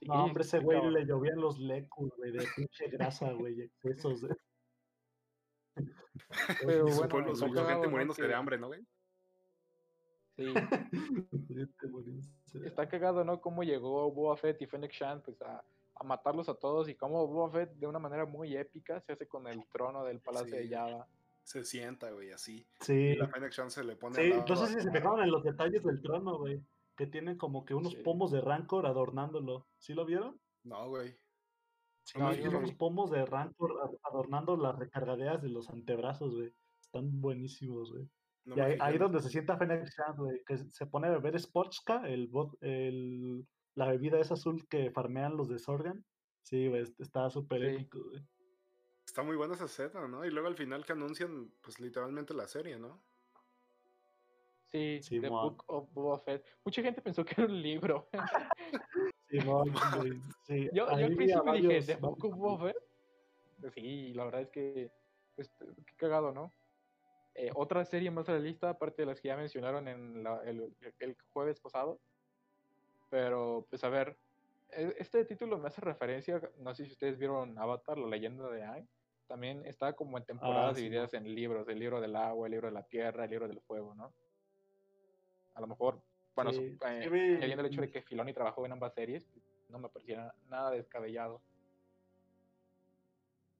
Sí, 0.00 0.06
No, 0.08 0.24
hombre, 0.24 0.42
ese 0.42 0.58
güey 0.58 0.84
le 0.90 1.06
llovían 1.06 1.40
los 1.40 1.60
lecos, 1.60 2.10
güey, 2.16 2.32
de 2.32 2.44
pinche 2.56 2.88
grasa, 2.88 3.30
güey, 3.32 3.60
excesos. 3.62 4.22
de- 4.22 4.36
Pero 6.66 6.88
su 6.88 6.94
bueno, 6.96 7.08
pueblo, 7.08 7.34
su 7.36 7.44
gente 7.52 7.62
¿no? 7.84 7.90
muriéndose 7.90 8.26
de 8.26 8.34
hambre, 8.34 8.58
¿no, 8.58 8.66
güey? 8.66 8.84
Sí, 10.36 10.52
está 12.64 12.88
cagado, 12.88 13.24
¿no? 13.24 13.40
Cómo 13.40 13.62
llegó 13.62 14.10
Boba 14.10 14.36
Fett 14.36 14.60
y 14.62 14.66
Fennec 14.66 14.92
Shan 14.92 15.22
pues, 15.22 15.40
a, 15.42 15.62
a 15.94 16.04
matarlos 16.04 16.48
a 16.48 16.54
todos 16.54 16.88
y 16.88 16.94
cómo 16.94 17.26
Boba 17.26 17.50
Fett 17.50 17.72
de 17.74 17.86
una 17.86 17.98
manera 17.98 18.24
muy 18.26 18.56
épica 18.56 19.00
se 19.00 19.12
hace 19.12 19.28
con 19.28 19.46
el 19.46 19.66
trono 19.68 20.04
del 20.04 20.20
Palacio 20.20 20.56
de. 20.56 20.68
Java. 20.68 21.06
Se 21.44 21.64
sienta, 21.64 22.10
güey, 22.12 22.30
así. 22.30 22.64
Sí, 22.80 22.92
Y 22.92 23.16
la 23.16 23.28
Fennec 23.28 23.52
se 23.68 23.82
le 23.84 23.96
pone 23.96 24.14
sí, 24.14 24.30
lado 24.30 24.44
no 24.48 24.56
sé 24.56 24.64
a- 24.64 24.66
si 24.68 24.74
se 24.80 24.90
fijaron 24.92 25.22
en 25.22 25.30
los 25.30 25.42
detalles 25.42 25.82
del 25.82 26.00
trono, 26.00 26.38
güey, 26.38 26.60
que 26.96 27.06
tienen 27.08 27.36
como 27.36 27.64
que 27.64 27.74
unos 27.74 27.92
Sí. 27.94 27.98
pomos 28.04 28.30
de 28.30 28.40
rancor 28.40 28.86
adornándolo. 28.86 29.66
¿Sí 29.78 29.92
lo 29.92 30.04
vieron? 30.06 30.40
No, 30.62 30.88
güey. 30.88 31.16
Sí, 32.04 32.18
No, 32.18 32.26
yo 32.26 32.30
no 32.30 32.34
tiene 32.36 32.50
lo 32.52 32.58
unos 32.60 32.74
pomos 32.74 33.10
de 33.10 33.26
rancor 33.26 33.98
adornando 34.04 34.56
las 34.56 34.76
recargaderas 34.78 35.42
de 35.42 35.48
los 35.48 35.68
antebrazos, 35.68 36.34
güey. 36.34 36.52
Están 36.80 37.20
buenísimos, 37.20 37.92
güey. 37.92 38.08
No 38.44 38.56
y 38.56 38.60
ahí, 38.60 38.76
ahí 38.80 38.98
donde 38.98 39.20
se 39.20 39.28
sienta 39.28 39.56
Fennec 39.56 39.84
Shand, 39.88 40.18
güey, 40.18 40.42
que 40.44 40.56
se 40.58 40.86
pone 40.86 41.08
a 41.08 41.10
beber 41.10 41.38
Sportska, 41.40 42.08
el, 42.08 42.30
bot- 42.30 42.56
el, 42.60 43.46
la 43.74 43.86
bebida 43.88 44.18
esa 44.20 44.34
azul 44.34 44.66
que 44.68 44.90
farmean 44.90 45.36
los 45.36 45.48
de 45.48 45.58
Sorgan. 45.58 46.04
Sí, 46.42 46.68
güey, 46.68 46.82
est- 46.82 47.00
está 47.00 47.30
súper 47.30 47.60
Sí. 47.60 47.66
épico, 47.76 48.02
güey. 48.04 48.22
Está 49.06 49.22
muy 49.22 49.36
buena 49.36 49.54
esa 49.54 49.64
escena, 49.66 50.06
¿no? 50.08 50.24
Y 50.24 50.30
luego 50.30 50.48
al 50.48 50.56
final 50.56 50.84
que 50.84 50.92
anuncian, 50.92 51.52
pues 51.62 51.80
literalmente 51.80 52.34
la 52.34 52.46
serie, 52.46 52.78
¿no? 52.78 53.02
Sí, 54.70 54.98
The 54.98 55.02
Simón. 55.02 55.30
Book 55.50 55.64
of 55.66 55.92
Boba 55.92 56.18
Fett. 56.18 56.46
Mucha 56.64 56.82
gente 56.82 57.02
pensó 57.02 57.24
que 57.24 57.34
era 57.36 57.46
un 57.46 57.60
libro. 57.62 58.08
Güey, 59.30 60.20
sí, 60.46 60.64
Yo, 60.74 60.84
yo 60.84 60.88
al 60.88 60.96
principio 61.06 61.26
dije, 61.26 61.40
varios- 61.42 61.86
¿The 61.86 61.96
Book 61.96 62.24
of 62.24 62.36
Boba 62.36 62.66
Fett? 62.74 62.76
Pues 63.60 63.72
Sí, 63.74 64.12
la 64.14 64.24
verdad 64.26 64.42
es 64.42 64.50
que, 64.50 64.90
pues, 65.36 65.50
qué 65.86 65.94
cagado, 65.96 66.32
¿no? 66.32 66.52
Eh, 67.34 67.50
otra 67.54 67.82
serie 67.86 68.10
más 68.10 68.28
a 68.28 68.32
la 68.32 68.40
lista, 68.40 68.68
aparte 68.68 69.02
de 69.02 69.06
las 69.06 69.20
que 69.22 69.28
ya 69.28 69.36
mencionaron 69.38 69.88
en 69.88 70.22
la- 70.22 70.42
el, 70.44 70.76
el 70.98 71.16
jueves 71.32 71.60
pasado. 71.60 71.98
Pero, 73.12 73.66
pues 73.68 73.84
a 73.84 73.90
ver, 73.90 74.16
e- 74.70 74.94
este 74.98 75.26
título 75.26 75.58
me 75.58 75.68
hace 75.68 75.82
referencia, 75.82 76.40
no 76.56 76.74
sé 76.74 76.86
si 76.86 76.92
ustedes 76.92 77.18
vieron 77.18 77.58
Avatar, 77.58 77.98
la 77.98 78.06
leyenda 78.06 78.48
de 78.48 78.62
Aang. 78.64 78.88
También 79.28 79.66
está 79.66 79.92
como 79.92 80.16
en 80.16 80.24
temporadas 80.24 80.76
sí, 80.76 80.84
divididas 80.84 81.12
en 81.12 81.24
libros, 81.34 81.68
el 81.68 81.78
libro 81.78 82.00
del 82.00 82.16
agua, 82.16 82.46
el 82.46 82.52
libro 82.52 82.68
de 82.68 82.72
la 82.72 82.84
tierra, 82.84 83.24
el 83.24 83.30
libro 83.30 83.48
del 83.48 83.60
fuego, 83.60 83.94
¿no? 83.94 84.14
A 85.54 85.60
lo 85.60 85.66
mejor, 85.66 86.02
bueno, 86.34 86.52
Sí, 86.52 86.78
eh, 86.86 87.10
sí 87.10 87.44
el 87.44 87.66
hecho 87.66 87.82
de 87.82 87.90
que 87.90 88.00
Filoni 88.00 88.32
trabajó 88.32 88.64
en 88.64 88.72
ambas 88.72 88.94
series, 88.94 89.30
no 89.68 89.78
me 89.78 89.90
parecía 89.90 90.32
nada 90.48 90.70
descabellado. 90.70 91.42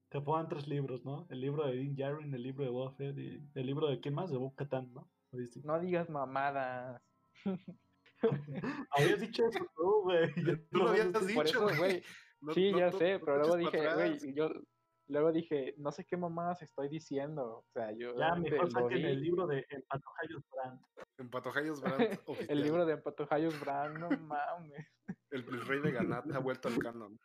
Que 0.09 0.23
fueron 0.23 0.49
tres 0.49 0.67
libros, 0.67 1.05
¿no? 1.05 1.27
El 1.29 1.43
libro 1.43 1.67
de 1.67 1.75
Din 1.75 1.95
Djarin, 1.95 2.33
el 2.33 2.43
libro 2.43 2.65
de 2.65 2.71
Boba 2.71 2.93
Fett 2.93 3.19
y 3.19 3.43
el 3.55 3.67
libro 3.67 3.89
de 3.89 4.01
quién 4.01 4.15
más, 4.15 4.31
de 4.31 4.39
Bo 4.39 4.55
Katan, 4.55 4.95
¿no? 4.95 5.11
¿Oíste? 5.31 5.61
No 5.63 5.79
digas 5.79 6.09
mamadas. 6.09 7.03
Habías 8.91 9.21
dicho 9.21 9.47
eso 9.47 9.67
tú, 9.77 10.03
güey. 10.03 10.31
Tú 10.71 10.79
lo 10.79 10.89
habías 10.91 11.07
Por 11.09 11.27
dicho, 11.27 11.43
eso, 11.69 11.79
güey. 11.79 12.03
No- 12.41 12.53
Sí, 12.55 12.73
no 12.73 12.79
ya 12.79 12.91
sé, 12.93 13.21
pero 13.25 13.39
luego 13.39 13.57
dije, 13.57 13.95
güey, 13.95 14.35
yo 14.35 14.51
luego 15.09 15.31
dije, 15.33 15.75
no 15.79 15.93
sé 15.93 16.05
qué 16.05 16.17
mamadas 16.17 16.61
estoy 16.63 16.89
diciendo. 16.89 17.59
O 17.59 17.67
sea, 17.73 17.93
yo 17.93 18.17
Ya, 18.19 18.35
mejor 18.35 18.71
saquen 18.71 19.05
el 19.05 19.21
libro 19.21 19.47
de 19.47 19.65
El 19.69 19.83
Patojayos 19.85 20.43
Brand. 20.51 20.81
En 21.19 21.31
Patojayos 21.31 21.81
Brand 21.81 22.19
oficial. 22.27 22.51
el 22.51 22.63
libro 22.63 22.85
de 22.87 22.97
Patojayos 22.97 23.61
Brand, 23.61 23.99
no 23.99 24.09
mames. 24.11 24.87
El, 25.31 25.45
el 25.45 25.67
rey 25.67 25.81
de 25.83 25.93
Ganat 25.93 26.31
ha 26.33 26.39
vuelto 26.41 26.69
al 26.69 26.79
canon. 26.79 27.19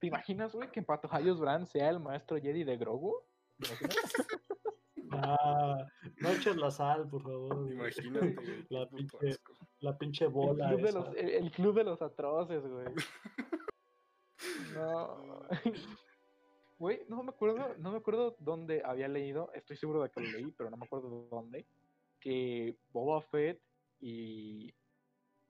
¿Te 0.00 0.08
imaginas, 0.08 0.52
güey, 0.54 0.70
que 0.72 0.82
Patojayos 0.82 1.38
Brand 1.40 1.66
sea 1.66 1.88
el 1.90 2.00
maestro 2.00 2.36
Jedi 2.38 2.64
de 2.64 2.76
Grogu? 2.76 3.14
¿Te 3.58 3.68
imaginas? 3.68 4.12
Ah, 5.22 5.86
no 6.20 6.28
eches 6.30 6.56
la 6.56 6.70
sal, 6.70 7.08
por 7.08 7.22
favor. 7.22 7.70
Imagínate, 7.70 8.34
güey. 8.34 8.66
La 8.70 8.88
pinche- 8.88 9.28
asco. 9.30 9.52
la 9.80 9.98
pinche 9.98 10.24
El 10.26 10.30
bola. 10.32 10.68
club, 10.68 10.80
de 10.82 10.92
los, 10.92 11.08
el, 11.16 11.28
el 11.30 11.50
club 11.52 11.74
de 11.76 11.84
los 11.84 12.02
atroces, 12.02 12.62
güey. 12.66 12.86
No. 14.74 15.40
Güey, 16.76 17.02
no 17.08 17.22
me 17.22 17.30
acuerdo, 17.30 17.76
no 17.78 17.92
me 17.92 17.98
acuerdo 17.98 18.36
dónde 18.40 18.82
había 18.84 19.06
leído, 19.06 19.50
estoy 19.54 19.76
seguro 19.76 20.02
de 20.02 20.10
que 20.10 20.20
lo 20.20 20.26
leí, 20.32 20.50
pero 20.58 20.70
no 20.70 20.76
me 20.76 20.84
acuerdo 20.84 21.28
dónde, 21.30 21.64
que 22.20 22.76
Boba 22.90 23.22
Fett 23.22 23.62
y, 24.00 24.74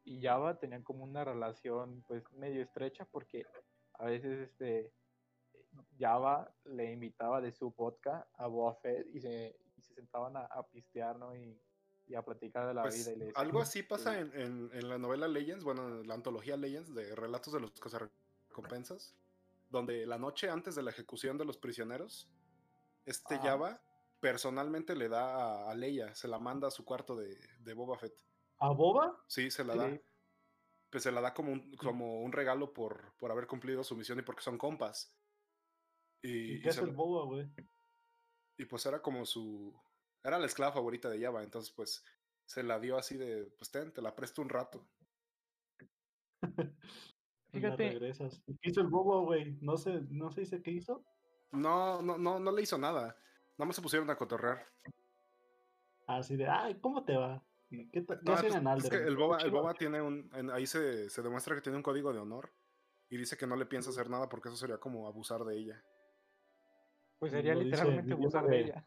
y 0.05 0.21
Java 0.21 0.59
tenían 0.59 0.83
como 0.83 1.03
una 1.03 1.25
relación 1.25 2.05
pues 2.07 2.23
medio 2.35 2.63
estrecha 2.63 3.07
porque 3.11 3.43
a 3.95 4.05
veces 4.05 4.51
este 4.51 4.93
Java 5.99 6.53
le 6.65 6.93
invitaba 6.93 7.41
de 7.41 7.53
su 7.53 7.71
vodka 7.71 8.29
a 8.35 8.47
Boba 8.47 8.75
Fett 8.77 9.07
y 9.15 9.21
se, 9.21 9.57
y 9.77 9.83
se 9.83 9.95
sentaban 9.95 10.37
a, 10.37 10.41
a 10.47 10.67
pistear, 10.69 11.17
¿no? 11.19 11.35
Y, 11.37 11.61
y 12.07 12.15
a 12.15 12.23
platicar 12.23 12.67
de 12.67 12.75
la 12.75 12.83
Pues, 12.83 12.97
vida. 12.97 13.13
Y 13.13 13.19
le 13.19 13.25
decían, 13.27 13.45
algo 13.47 13.61
así 13.61 13.83
pasa 13.83 14.19
"Este, 14.19 14.43
en, 14.43 14.69
en- 14.71 14.71
en 14.75 14.89
la 14.89 14.99
novela 14.99 15.27
Legends, 15.29 15.65
bueno, 15.65 15.89
en 15.89 16.07
la 16.07 16.15
antología 16.15 16.57
Legends 16.57 16.95
de 16.95 17.15
Relatos 17.15 17.53
de 17.53 17.61
los 17.61 17.71
Cazarrecompensas, 17.81 19.15
donde 19.71 20.07
la 20.07 20.19
noche 20.19 20.51
antes 20.51 20.75
de 20.75 20.83
la 20.83 20.91
ejecución 20.91 21.39
de 21.39 21.45
los 21.45 21.57
prisioneros, 21.59 22.29
este 23.07 23.35
Ajá. 23.37 23.45
Java 23.45 23.83
personalmente 24.21 24.95
le 24.97 25.09
da 25.09 25.35
a, 25.67 25.71
a 25.71 25.75
Leia, 25.75 26.15
se 26.15 26.29
la 26.29 26.39
manda 26.39 26.69
a 26.69 26.71
su 26.71 26.85
cuarto 26.85 27.17
de, 27.17 27.37
de 27.61 27.75
Boba 27.75 27.99
Fett. 27.99 28.15
¿A 28.59 28.71
Boba? 28.71 29.23
Sí, 29.27 29.51
se 29.51 29.65
la 29.65 29.73
Sí. 29.75 29.79
da. 29.79 30.01
Pues 30.91 31.03
se 31.03 31.11
la 31.11 31.21
da 31.21 31.35
como 31.35 31.53
un, 31.53 31.75
como 31.77 32.21
un 32.23 32.31
regalo 32.33 32.73
por, 32.73 33.15
por 33.17 33.33
haber 33.33 33.47
cumplido 33.49 33.83
su 33.83 33.97
misión 33.97 34.19
y 34.21 34.23
porque 34.23 34.43
son 34.43 34.57
compas. 34.57 35.13
Y, 36.25 36.29
¿Y 36.29 36.53
y 36.55 36.61
qué 36.63 36.71
es 36.71 36.77
se 36.77 36.81
el 36.83 36.93
Boba, 36.93 37.27
güey? 37.27 37.47
y 38.57 38.65
pues 38.65 38.87
era 38.87 39.03
como 39.03 39.27
su. 39.27 39.79
Era 40.23 40.39
la 40.39 40.47
esclava 40.47 40.73
favorita 40.73 41.11
de 41.11 41.21
Java, 41.21 41.43
entonces 41.43 41.71
pues 41.71 42.03
se 42.47 42.63
la 42.63 42.81
dio 42.81 42.97
así 42.97 43.17
de, 43.17 43.45
pues 43.59 43.71
ten, 43.71 43.93
te 43.93 44.01
la 44.01 44.15
presto 44.17 44.41
un 44.43 44.49
rato. 44.49 44.89
Y 47.53 47.59
Fíjate. 47.59 47.91
regresas. 47.91 48.43
¿Y 48.49 48.57
¿Qué 48.57 48.71
hizo 48.71 48.81
el 48.81 48.89
Boba, 48.89 49.21
güey? 49.21 49.57
No 49.61 49.77
sé, 49.77 50.01
no 50.11 50.33
se 50.33 50.41
dice 50.41 50.61
qué 50.61 50.73
hizo. 50.73 51.05
No, 51.53 52.03
no, 52.03 52.19
no, 52.19 52.41
no 52.41 52.51
le 52.51 52.63
hizo 52.63 52.77
nada. 52.77 53.17
Nada 53.57 53.67
más 53.67 53.77
se 53.77 53.83
pusieron 53.83 54.11
a 54.11 54.17
cotorrear. 54.17 54.67
Así 56.09 56.35
de, 56.37 56.49
ay, 56.49 56.81
¿cómo 56.81 57.05
te 57.05 57.17
va? 57.17 57.47
¿Y 57.71 57.89
¿Qué, 57.91 58.05
No, 58.23 58.33
hacen 58.33 58.51
pues, 58.51 58.57
en 58.57 58.69
es 58.79 58.91
que 58.91 58.97
el 58.97 59.17
Boba, 59.17 59.39
el. 59.39 59.53
Boba 59.53 59.73
tiene 59.75 60.03
un. 60.03 60.29
en- 60.35 60.51
ahí 60.51 60.67
se, 60.67 61.09
se 61.11 61.23
demuestra 61.23 61.55
que 61.55 61.61
tiene 61.61 61.77
un 61.77 61.85
código 61.85 62.13
de 62.13 62.19
honor. 62.19 62.53
Y 63.09 63.17
dice 63.19 63.37
que 63.37 63.47
no 63.47 63.55
le 63.55 63.67
piensa 63.67 63.91
hacer 63.91 64.11
nada 64.11 64.29
porque 64.29 64.49
eso 64.49 64.57
sería 64.57 64.79
como 64.79 65.07
abusar 65.07 65.45
de 65.45 65.57
ella. 65.57 65.85
Pues 67.25 67.33
Lo 67.33 67.39
sería 67.39 67.55
dice 67.55 67.65
literalmente 67.65 68.13
abusar 68.13 68.45
de 68.45 68.51
de- 68.51 68.61
ella. 68.65 68.85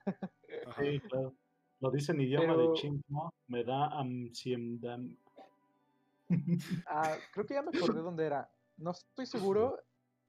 Ajá. 0.67 0.83
Sí, 0.83 0.99
claro. 0.99 1.33
Lo 1.79 1.89
dice 1.89 2.11
en 2.11 2.21
idioma 2.21 2.53
Pero- 2.55 2.67
de 2.71 2.73
ching, 2.73 3.01
¿no? 3.07 3.33
Me 3.47 3.63
da 3.63 3.87
am 3.87 4.31
siem 4.31 4.79
dam. 4.79 5.15
Ah, 6.87 7.15
creo 7.33 7.45
que 7.47 7.55
ya 7.55 7.63
me 7.63 7.75
acordé 7.75 8.01
dónde 8.01 8.25
era. 8.27 8.47
No 8.77 8.91
estoy 8.91 9.25
seguro, 9.25 9.79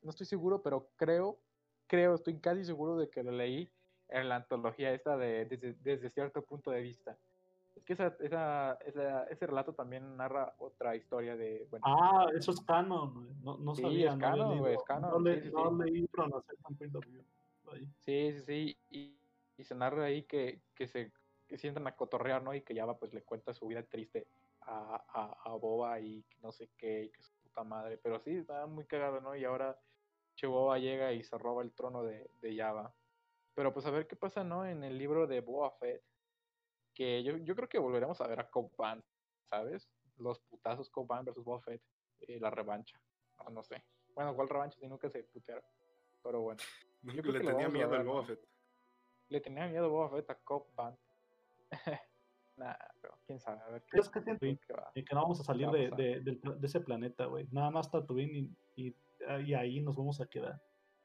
no 0.02 0.08
estoy 0.08 0.24
seguro, 0.24 0.62
pero 0.62 0.88
creo, 0.96 1.38
creo, 1.86 2.14
estoy 2.14 2.38
casi 2.38 2.64
seguro 2.64 2.96
de 2.96 3.10
que 3.10 3.22
lo 3.22 3.30
leí 3.30 3.70
en 4.08 4.30
la 4.30 4.36
antología 4.36 4.94
esta 4.94 5.18
de 5.18 5.44
desde, 5.44 5.74
desde 5.74 6.08
cierto 6.08 6.40
punto 6.40 6.70
de 6.70 6.80
vista. 6.80 7.18
Es 7.76 7.82
que 7.84 7.92
esa, 7.92 8.16
esa, 8.20 8.78
esa- 8.86 9.24
ese 9.24 9.46
relato 9.46 9.74
también 9.74 10.16
narra 10.16 10.54
otra 10.60 10.96
historia 10.96 11.36
de, 11.36 11.66
bueno, 11.68 11.84
Ah, 11.86 12.26
eso 12.34 12.52
es 12.52 12.60
canon. 12.62 13.38
No, 13.42 13.58
no 13.58 13.74
Sí, 13.74 13.82
sabía, 13.82 14.08
es 14.08 14.14
no 14.14 14.20
canon, 14.20 14.48
güey, 14.60 14.60
leído- 14.60 14.80
es 14.80 14.84
canon, 14.84 15.10
No, 15.10 15.18
le, 15.20 15.42
sí, 15.42 15.50
no 15.52 15.84
leí. 15.84 16.08
Sí, 18.00 18.32
sí, 18.32 18.40
sí, 18.42 18.78
y, 18.90 19.64
se 19.64 19.74
narra 19.74 20.04
ahí 20.04 20.22
que, 20.22 20.62
que 20.74 20.86
se 20.86 21.12
que 21.48 21.58
sientan 21.58 21.86
a 21.86 21.96
cotorrear, 21.96 22.42
¿no? 22.42 22.54
Y 22.54 22.60
que 22.62 22.76
Java 22.76 22.98
pues 22.98 23.12
le 23.12 23.22
cuenta 23.22 23.54
su 23.54 23.66
vida 23.66 23.82
triste 23.82 24.28
a, 24.60 25.34
a, 25.44 25.54
Boba 25.54 25.98
y 25.98 26.22
no 26.42 26.52
sé 26.52 26.70
qué, 26.76 27.04
y 27.04 27.10
que 27.10 27.22
su 27.22 27.32
puta 27.42 27.64
madre. 27.64 27.96
Pero 27.96 28.20
sí, 28.20 28.36
está 28.36 28.66
muy 28.66 28.84
cagado, 28.84 29.20
¿no? 29.20 29.34
Y 29.34 29.44
ahora 29.44 29.76
Che 30.36 30.46
Boba 30.46 30.78
llega 30.78 31.12
y 31.12 31.24
se 31.24 31.36
roba 31.38 31.62
el 31.62 31.72
trono 31.72 32.04
de, 32.04 32.30
de 32.40 32.54
Java. 32.54 32.94
Pero 33.54 33.72
pues 33.72 33.86
a 33.86 33.90
ver 33.90 34.06
qué 34.06 34.14
pasa, 34.14 34.44
¿no? 34.44 34.66
En 34.66 34.84
el 34.84 34.98
libro 34.98 35.26
de 35.26 35.40
Boba 35.40 35.70
Fett. 35.72 36.02
Que 36.94 37.22
yo, 37.22 37.38
yo 37.38 37.56
creo 37.56 37.68
que 37.68 37.78
volveremos 37.78 38.20
a 38.20 38.26
ver 38.26 38.40
a 38.40 38.50
Vanth, 38.76 39.04
¿sabes? 39.48 39.88
Los 40.18 40.40
putazos 40.40 40.90
Vanth 40.94 41.26
versus 41.26 41.44
Boba 41.44 41.60
Fett. 41.62 41.82
eh, 42.20 42.38
la 42.38 42.50
revancha. 42.50 43.00
No, 43.38 43.50
no 43.50 43.62
sé. 43.64 43.82
Bueno, 44.14 44.34
¿cuál 44.34 44.48
revancha? 44.48 44.78
Si 44.78 44.86
nunca 44.86 45.08
se 45.08 45.22
putearon. 45.24 45.64
Pero 46.22 46.40
bueno. 46.42 46.60
Yo 47.02 47.22
creo 47.22 47.32
Le 47.32 47.38
que 47.40 47.46
tenía 47.46 47.52
vamos 47.52 47.64
a 47.66 47.68
miedo 47.68 47.94
al 47.94 48.04
Boba. 48.06 48.24
Fett. 48.26 48.40
Le 49.28 49.40
tenía 49.40 49.66
miedo 49.68 49.90
Boba 49.90 50.10
Fett 50.10 50.30
a 50.30 50.34
Cobb 50.36 50.66
Vanth. 50.74 50.98
nah, 52.56 52.74
pero 53.00 53.18
quién 53.26 53.38
sabe. 53.40 53.60
A 53.62 53.68
ver 53.68 53.82
qué, 53.90 53.98
es 54.00 54.08
que 54.08 54.20
siento 54.22 54.40
qué 54.40 54.72
va. 54.72 54.90
que 54.94 55.14
no 55.14 55.22
vamos 55.22 55.40
a 55.40 55.44
salir 55.44 55.66
va 55.66 55.70
a 55.70 55.74
de, 55.74 55.90
pasar? 55.90 56.22
de, 56.22 56.32
pla- 56.34 56.54
de 56.54 56.66
ese 56.66 56.80
planeta, 56.80 57.26
güey. 57.26 57.46
Nada 57.52 57.70
más 57.70 57.90
Tatooine 57.90 58.36
y, 58.76 58.88
y, 58.88 58.96
y 59.46 59.54
ahí 59.54 59.80
nos 59.80 59.96
vamos 59.96 60.20
a 60.20 60.26
quedar. 60.26 60.60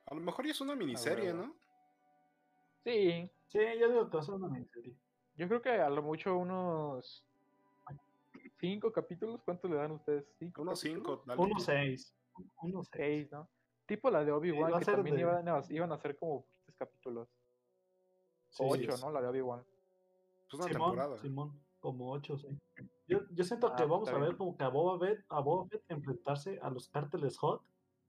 A 0.06 0.14
lo 0.16 0.22
mejor 0.22 0.46
ya 0.46 0.52
es 0.52 0.62
una 0.62 0.76
miniserie. 0.76 1.34
¿no? 1.34 1.56
Sí, 2.84 3.30
Sí, 3.48 3.60
yo 3.80 3.88
digo 3.90 4.10
que 4.10 4.18
va 4.18 4.22
a 4.22 4.26
ser 4.26 4.34
una 4.36 4.48
miniserie. 4.48 4.96
yo 5.36 5.48
creo 5.48 5.62
que 5.62 5.70
a 5.70 5.90
lo 5.90 6.02
mucho 6.02 6.36
unos 6.38 7.24
cinco 8.60 8.92
capítulos. 8.92 9.42
¿Cuántos 9.44 9.70
le 9.70 9.78
dan 9.78 9.92
ustedes? 9.92 10.26
¿Cinco 10.40 10.62
Unos 10.64 10.82
capítulos? 10.82 11.04
cinco, 11.20 11.24
dale. 11.28 11.42
Uno 11.42 11.60
seis. 11.60 12.16
Uno 12.62 12.84
seis. 12.84 12.90
Seis, 12.96 13.32
¿no? 13.32 13.48
Tipo 13.86 14.10
la 14.10 14.24
de 14.24 14.32
Obi-Wan, 14.32 14.80
que 14.80 14.86
también 14.86 15.16
de- 15.16 15.22
iban, 15.22 15.48
a, 15.48 15.62
iban 15.70 15.92
a 15.92 15.98
ser 15.98 16.18
como 16.18 16.46
tres 16.66 16.76
capítulos. 16.78 17.28
Sí, 18.50 18.64
Ocho, 18.66 18.98
¿no? 19.02 19.12
La 19.12 19.22
de 19.22 19.28
Obi-Wan. 19.28 19.64
Pues 20.50 20.54
una 20.54 20.68
Simón, 20.72 20.90
temporada. 20.92 21.18
Simón, 21.18 21.60
como 21.80 22.12
ocho, 22.12 22.38
sí. 22.38 22.48
Yo, 23.08 23.22
yo 23.32 23.44
siento 23.44 23.68
Ah, 23.68 23.76
que 23.76 23.84
pues 23.84 23.90
vamos 23.90 24.10
a 24.10 24.14
ver 24.14 24.22
bien. 24.30 24.38
como 24.38 24.56
que 24.58 24.64
a 24.64 24.70
Boba 24.70 25.00
Fett, 25.00 25.26
a 25.28 25.40
Boba 25.42 25.68
Fett 25.68 25.84
enfrentarse 25.90 26.60
a 26.62 26.70
los 26.70 26.88
cárteles 26.88 27.38
Hot 27.40 27.62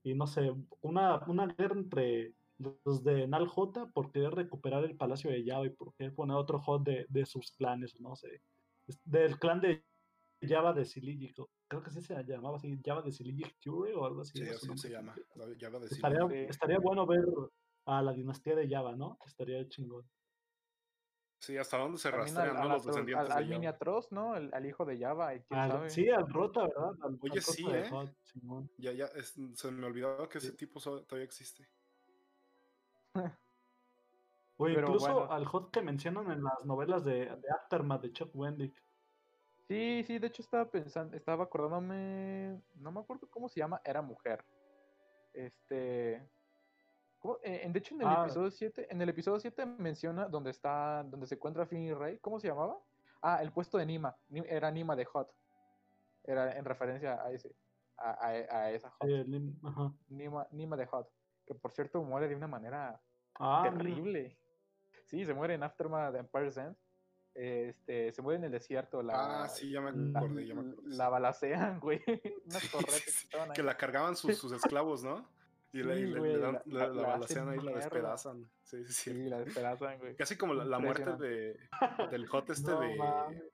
y 0.04 0.14
no 0.14 0.26
sé, 0.26 0.54
una, 0.82 1.18
una 1.26 1.46
guerra 1.46 1.74
entre 1.74 2.34
los 2.58 3.02
de 3.02 3.26
Nal 3.26 3.48
J 3.48 3.86
por 3.92 4.12
querer 4.12 4.32
recuperar 4.34 4.84
el 4.84 4.96
palacio 4.96 5.30
de 5.30 5.44
Java 5.44 5.66
y 5.66 5.70
por 5.70 5.92
querer 5.94 6.14
poner 6.14 6.36
otro 6.36 6.60
Hot 6.60 6.84
de, 6.84 7.06
de 7.08 7.26
sus 7.26 7.50
clanes, 7.52 7.98
no 8.00 8.14
sé. 8.14 8.40
Del 9.04 9.38
clan 9.38 9.60
de 9.60 9.82
Java 10.48 10.72
de 10.72 10.84
Silígico. 10.84 11.50
Creo 11.68 11.82
que 11.82 11.90
sí 11.90 12.00
se 12.00 12.14
llamaba 12.24 12.56
así, 12.56 12.78
Java 12.84 13.02
de 13.02 13.12
Silígico 13.12 13.50
Fury 13.62 13.92
o 13.92 14.04
algo 14.04 14.22
así. 14.22 14.38
Sí, 14.38 14.48
así 14.48 14.76
se 14.78 14.90
llama. 14.90 15.14
completo. 15.14 15.38
la- 15.50 15.56
Ya 15.58 15.68
va 15.70 15.78
a 15.78 15.80
decir. 15.82 15.96
Estaría, 15.98 16.28
Sí. 16.28 16.46
estaría 16.50 16.78
bueno 16.78 17.06
ver 17.06 17.24
a 17.86 18.02
la 18.02 18.12
dinastía 18.12 18.54
de 18.56 18.68
Java, 18.68 18.94
¿no? 18.96 19.18
Estaría 19.26 19.66
chingón. 19.68 20.08
Sí, 21.40 21.58
hasta 21.58 21.76
dónde 21.76 21.98
se 21.98 22.10
También 22.10 22.34
rastrean, 22.34 22.56
al, 22.56 22.62
¿no? 22.62 22.70
al 22.70 22.76
Los 22.78 22.86
descendientes 22.86 23.30
al, 23.30 23.36
al 23.36 23.44
de 23.48 23.50
mini 23.54 23.66
Java. 23.66 23.76
Atroz, 23.76 24.12
¿no? 24.12 24.34
El, 24.36 24.54
al 24.54 24.64
hijo 24.66 24.84
de 24.86 24.98
Java, 24.98 25.34
y 25.34 25.40
quién 25.42 25.60
Al- 25.60 25.70
sabe. 25.72 25.90
sí, 25.90 26.08
al 26.08 26.26
Rota, 26.32 26.62
¿verdad? 26.62 26.90
Al, 27.02 27.18
Oye, 27.20 27.32
al 27.34 27.42
sí, 27.42 27.70
de 27.70 27.80
¿eh? 27.80 27.90
Hot. 27.90 28.10
Ya, 28.78 28.92
ya, 28.92 29.04
es- 29.14 29.34
se 29.54 29.70
me 29.70 29.86
olvidaba 29.86 30.26
que 30.28 30.38
ese 30.38 30.52
tipo 30.52 30.80
todavía 30.80 31.24
existe. 31.24 31.68
O 34.56 34.66
Pero 34.66 34.82
incluso 34.82 35.12
bueno. 35.12 35.32
al 35.32 35.44
Hot 35.46 35.72
que 35.72 35.82
mencionan 35.82 36.30
en 36.30 36.44
las 36.44 36.64
novelas 36.64 37.04
de, 37.04 37.26
de 37.26 37.48
Aftermath 37.60 38.02
de 38.02 38.12
Chuck 38.12 38.30
Wendick. 38.34 38.83
Sí, 39.68 40.04
sí, 40.06 40.18
de 40.18 40.26
hecho 40.26 40.42
estaba 40.42 40.70
pensando, 40.70 41.16
estaba 41.16 41.44
acordándome, 41.44 42.60
no 42.74 42.92
me 42.92 43.00
acuerdo 43.00 43.26
cómo 43.30 43.48
se 43.48 43.60
llama, 43.60 43.80
era 43.84 44.02
mujer. 44.02 44.44
Este. 45.32 46.14
Eh, 47.42 47.60
en- 47.62 47.72
de 47.72 47.78
hecho 47.78 47.94
en 47.94 48.02
el 48.02 48.08
Ah. 48.08 48.22
episodio 48.24 48.50
7, 48.50 48.86
en 48.90 49.00
el 49.00 49.08
episodio 49.08 49.40
7 49.40 49.64
menciona 49.64 50.26
donde 50.28 50.50
está, 50.50 51.02
donde 51.04 51.26
se 51.26 51.36
encuentra 51.36 51.64
Finn 51.66 51.80
y 51.84 51.94
Rey, 51.94 52.18
¿cómo 52.18 52.38
se 52.38 52.48
llamaba? 52.48 52.78
Ah, 53.22 53.38
el 53.42 53.50
puesto 53.52 53.78
de 53.78 53.86
Nima, 53.86 54.14
Ni- 54.28 54.44
era 54.46 54.70
Nima 54.70 54.94
de 54.94 55.06
Hot. 55.06 55.34
Era 56.24 56.56
en 56.58 56.64
referencia 56.66 57.22
a 57.22 57.30
ese, 57.32 57.54
a, 57.96 58.10
a, 58.10 58.28
a 58.28 58.70
esa 58.72 58.90
Hot. 58.90 59.08
Lim- 59.08 59.58
ajá. 59.66 59.94
Nima, 60.08 60.46
Nima 60.50 60.76
de 60.76 60.84
Hot, 60.86 61.08
que 61.46 61.54
por 61.54 61.72
cierto 61.72 62.02
muere 62.02 62.28
de 62.28 62.36
una 62.36 62.46
manera 62.48 63.00
Ah, 63.38 63.62
mira. 63.72 63.78
terrible. 63.78 64.38
Sí, 65.06 65.24
se 65.24 65.32
muere 65.32 65.54
en 65.54 65.62
Aftermath 65.62 66.12
de 66.12 66.18
Empire's 66.18 66.58
End. 66.58 66.76
Este, 67.34 68.12
se 68.12 68.22
muere 68.22 68.38
en 68.38 68.44
el 68.44 68.52
desierto. 68.52 69.02
La, 69.02 69.44
ah, 69.44 69.48
sí, 69.48 69.70
ya 69.70 69.80
me 69.80 69.90
la- 69.92 70.18
acordé, 70.20 70.46
ya 70.46 70.54
me 70.54 70.60
acordé. 70.70 70.90
sí. 70.90 70.96
la 70.96 71.08
balacean, 71.08 71.80
güey. 71.80 72.00
Que 73.54 73.62
la 73.62 73.76
cargaban 73.76 74.14
sus, 74.16 74.36
sus 74.38 74.52
esclavos, 74.52 75.02
¿no? 75.02 75.28
Y 75.72 75.82
le, 75.82 75.96
Sí, 75.96 76.02
le- 76.06 76.18
güey, 76.20 76.32
le 76.34 76.38
dan- 76.38 76.62
la- 76.66 76.86
la, 76.88 77.02
la- 77.18 77.24
hacen 77.24 77.48
ahí, 77.48 77.58
la 77.58 77.72
despedazan. 77.72 78.48
Sí, 78.62 78.84
sí, 78.86 78.92
sí. 78.92 79.10
Sí, 79.12 79.28
la 79.28 79.40
despedazan, 79.40 79.98
güey. 79.98 80.14
Casi 80.14 80.36
como 80.36 80.54
la, 80.54 80.64
la 80.64 80.78
muerte 80.78 81.16
de, 81.16 81.58
del 82.10 82.28
hot 82.28 82.48
este 82.50 82.70
No 82.70 82.80
de, 82.80 83.50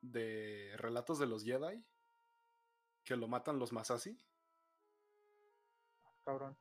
de 0.00 0.72
Relatos 0.78 1.18
de 1.18 1.26
los 1.26 1.44
Jedi. 1.44 1.84
Que 3.04 3.16
lo 3.16 3.28
matan 3.28 3.58
los 3.58 3.72
Masasi. 3.72 4.18
Cabrón. 6.24 6.56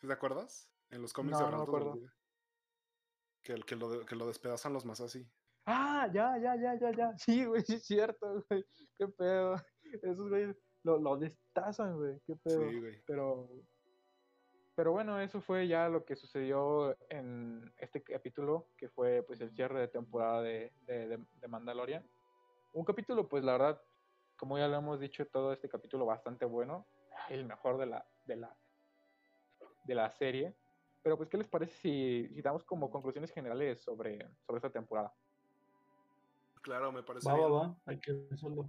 ¿Sí 0.00 0.06
¿Te 0.06 0.12
acuerdas? 0.12 0.70
En 0.90 1.02
los 1.02 1.12
cómics 1.12 1.38
No, 1.38 1.44
de 1.44 1.50
no 1.52 1.58
me 1.58 1.64
Relatos 1.66 1.74
de 1.74 1.80
los 1.84 1.86
acuerdo. 1.92 2.08
Jedi. 3.42 3.62
Que, 3.62 3.76
lo, 3.76 4.06
que 4.06 4.16
lo 4.16 4.26
despedazan 4.26 4.72
los 4.72 4.84
Masasi. 4.86 5.28
Ah, 5.70 6.08
ya, 6.12 6.38
ya, 6.38 6.56
ya, 6.56 6.74
ya, 6.80 6.90
ya. 6.92 7.18
Sí, 7.18 7.44
güey, 7.44 7.62
sí 7.62 7.74
es 7.74 7.82
cierto, 7.84 8.42
güey. 8.48 8.64
Qué 8.96 9.06
pedo. 9.08 9.56
Esos 10.02 10.28
güeyes 10.28 10.56
lo, 10.82 10.98
lo 10.98 11.16
destazan, 11.18 11.96
güey. 11.96 12.18
Qué 12.26 12.36
pedo. 12.36 12.70
Sí, 12.70 12.80
güey. 12.80 13.02
Pero. 13.06 13.48
Pero 14.74 14.92
bueno, 14.92 15.20
eso 15.20 15.40
fue 15.40 15.66
ya 15.66 15.88
lo 15.88 16.04
que 16.04 16.14
sucedió 16.14 16.96
en 17.10 17.74
este 17.78 18.02
capítulo, 18.02 18.68
que 18.76 18.88
fue 18.88 19.22
pues 19.24 19.40
el 19.40 19.50
cierre 19.50 19.80
de 19.80 19.88
temporada 19.88 20.40
de, 20.40 20.72
de, 20.82 21.08
de- 21.08 21.26
de 21.32 21.48
Mandalorian. 21.48 22.08
Un 22.72 22.84
capítulo, 22.84 23.28
pues 23.28 23.42
la 23.42 23.52
verdad, 23.52 23.82
como 24.36 24.56
ya 24.56 24.68
lo 24.68 24.76
hemos 24.76 25.00
dicho, 25.00 25.26
todo 25.26 25.52
este 25.52 25.68
capítulo 25.68 26.06
bastante 26.06 26.44
bueno, 26.44 26.86
el 27.28 27.44
mejor 27.44 27.76
de 27.76 27.86
la, 27.86 28.06
de 28.26 28.36
la, 28.36 28.56
de 29.84 29.94
la 29.96 30.10
serie. 30.12 30.54
Pero 31.02 31.16
pues, 31.16 31.28
¿qué 31.28 31.38
les 31.38 31.48
parece 31.48 31.72
si, 31.74 32.28
si 32.32 32.40
damos 32.40 32.62
como 32.64 32.88
conclusiones 32.88 33.32
generales 33.32 33.82
sobre, 33.82 34.18
sobre 34.46 34.58
esta 34.58 34.70
temporada? 34.70 35.12
Claro, 36.62 36.92
me 36.92 37.02
parece 37.02 37.28
Va, 37.28 37.34
va, 37.34 37.46
bien. 37.46 37.52
va. 37.52 37.76
Hay 37.86 37.98
que 38.00 38.28
hacerlo. 38.32 38.68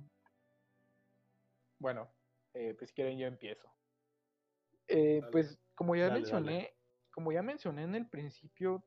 Bueno, 1.79 2.09
eh, 2.53 2.73
pues 2.77 2.89
si 2.89 2.95
quieren 2.95 3.17
yo 3.17 3.27
empiezo. 3.27 3.71
Eh, 4.87 5.21
pues 5.31 5.59
como 5.75 5.95
ya 5.95 6.07
Dale, 6.07 6.19
mencioné, 6.19 6.53
dale. 6.53 6.77
como 7.11 7.31
ya 7.31 7.41
mencioné 7.41 7.83
en 7.83 7.95
el 7.95 8.09
principio 8.09 8.83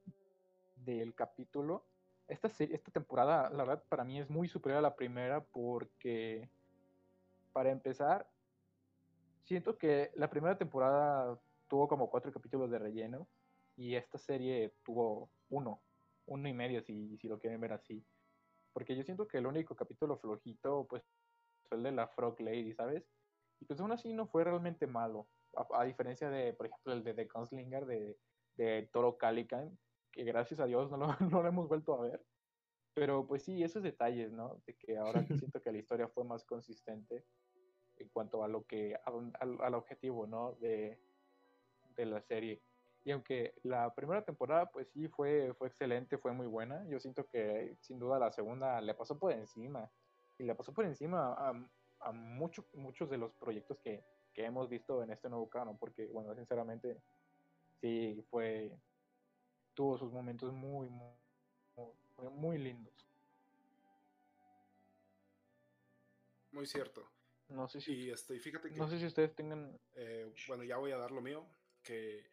del 0.77 1.15
capítulo, 1.15 1.87
esta 2.29 2.49
serie, 2.49 2.75
esta 2.75 2.91
temporada, 2.91 3.51
la 3.51 3.65
verdad, 3.65 3.85
para 3.89 4.05
mí 4.05 4.19
es 4.21 4.29
muy 4.29 4.49
superior 4.49 4.79
a 4.79 4.83
la 4.83 4.97
primera 4.97 5.45
porque, 5.45 6.49
para 7.53 7.71
empezar, 7.71 8.29
siento 9.45 9.79
que 9.79 10.11
la 10.15 10.29
primera 10.29 10.57
temporada 10.59 11.39
tuvo 11.69 11.89
como 11.89 12.11
cuatro 12.11 12.33
capítulos 12.33 12.71
de 12.71 12.79
relleno 12.79 13.29
y 13.77 13.95
esta 13.95 14.19
serie 14.19 14.75
tuvo 14.83 15.31
uno, 15.51 15.81
uno 16.27 16.49
y 16.49 16.53
medio 16.53 16.83
si, 16.83 17.17
si 17.19 17.29
lo 17.29 17.39
quieren 17.39 17.61
ver 17.61 17.73
así. 17.73 18.05
Porque 18.73 18.97
yo 18.97 19.03
siento 19.03 19.29
que 19.29 19.39
el 19.39 19.47
único 19.47 19.75
capítulo 19.75 20.17
flojito, 20.17 20.87
pues, 20.89 21.03
fue 21.69 21.79
el 21.79 21.85
de 21.85 21.93
la 21.93 22.09
Frog 22.09 22.41
Lady, 22.41 22.73
¿sabes? 22.73 23.05
Y 23.61 23.65
pues 23.65 23.81
aún 23.81 23.93
así 23.93 24.13
no 24.13 24.27
fue 24.27 24.45
realmente 24.45 24.87
malo. 24.87 25.29
A, 25.55 25.83
a 25.83 25.85
diferencia 25.85 26.31
de, 26.31 26.53
por 26.53 26.67
ejemplo, 26.67 26.93
el 26.93 27.05
de 27.05 27.15
The 27.15 27.27
Gunslinger 27.27 27.87
de, 27.87 28.19
de 28.57 28.89
Toro 28.93 29.17
Calican, 29.19 29.79
que 30.11 30.25
gracias 30.25 30.61
a 30.61 30.67
Dios 30.67 30.91
no 30.91 30.97
lo, 30.97 31.07
no 31.21 31.43
lo 31.43 31.49
hemos 31.49 31.69
vuelto 31.69 31.95
a 31.95 32.03
ver. 32.03 32.25
Pero 32.95 33.27
pues 33.27 33.43
sí, 33.43 33.63
esos 33.63 33.83
detalles, 33.83 34.33
¿no? 34.33 34.61
De 34.67 34.75
que 34.75 34.97
ahora 34.99 35.25
siento 35.51 35.61
que 35.61 35.73
la 35.73 35.79
historia 35.79 36.09
fue 36.09 36.25
más 36.25 36.45
consistente 36.45 37.25
en 37.97 38.09
cuanto 38.09 38.43
a 38.43 38.49
lo 38.49 38.65
que, 38.65 38.95
a 38.95 39.13
al, 39.41 39.59
al 39.61 39.75
objetivo, 39.75 40.27
¿no? 40.27 40.55
De, 40.55 40.99
de 41.97 42.07
la 42.07 42.21
serie. 42.21 42.63
Y 43.05 43.11
aunque 43.11 43.55
la 43.65 43.93
primera 43.95 44.25
temporada, 44.25 44.67
pues 44.71 44.89
sí, 44.91 45.09
fue, 45.09 45.53
fue 45.55 45.69
excelente, 45.69 46.19
fue 46.19 46.33
muy 46.33 46.47
buena, 46.47 46.85
yo 46.89 47.01
siento 47.01 47.27
que 47.27 47.77
sin 47.81 47.99
duda 47.99 48.19
la 48.19 48.31
segunda 48.33 48.81
le 48.81 48.95
pasó 48.95 49.19
por 49.19 49.33
encima. 49.33 49.91
Y 50.39 50.45
le 50.45 50.55
pasó 50.55 50.73
por 50.73 50.85
encima 50.85 51.35
a, 51.35 51.53
a 52.01 52.13
mucho- 52.13 52.67
muchos 52.75 53.11
de 53.11 53.19
los 53.19 53.33
proyectos 53.35 53.79
que, 53.81 54.05
que 54.33 54.45
hemos 54.45 54.69
visto 54.69 55.03
en 55.03 55.11
este 55.11 55.29
nuevo 55.29 55.49
canon, 55.49 55.77
porque, 55.79 56.07
bueno, 56.07 56.35
sinceramente, 56.35 56.97
sí, 57.81 58.25
fue. 58.31 58.73
tuvo 59.75 59.99
sus 59.99 60.13
momentos 60.13 60.53
muy, 60.53 60.89
muy, 60.89 61.13
muy, 61.77 62.31
muy 62.31 62.59
lindos. 62.59 62.95
Muy 66.53 66.67
cierto. 66.67 67.09
No 67.49 67.69
sé 67.69 67.81
si, 67.81 67.93
Y 67.95 68.11
este, 68.11 68.39
fíjate 68.39 68.71
que, 68.71 68.77
no 68.77 68.89
sé 68.89 68.99
si 68.99 69.07
ustedes 69.07 69.35
tengan. 69.35 69.79
eh, 69.97 70.33
bueno, 70.49 70.65
ya 70.65 70.77
voy 70.77 70.93
a 70.93 70.99
dar 70.99 71.11
lo 71.11 71.21
mío, 71.21 71.45
que 71.83 72.32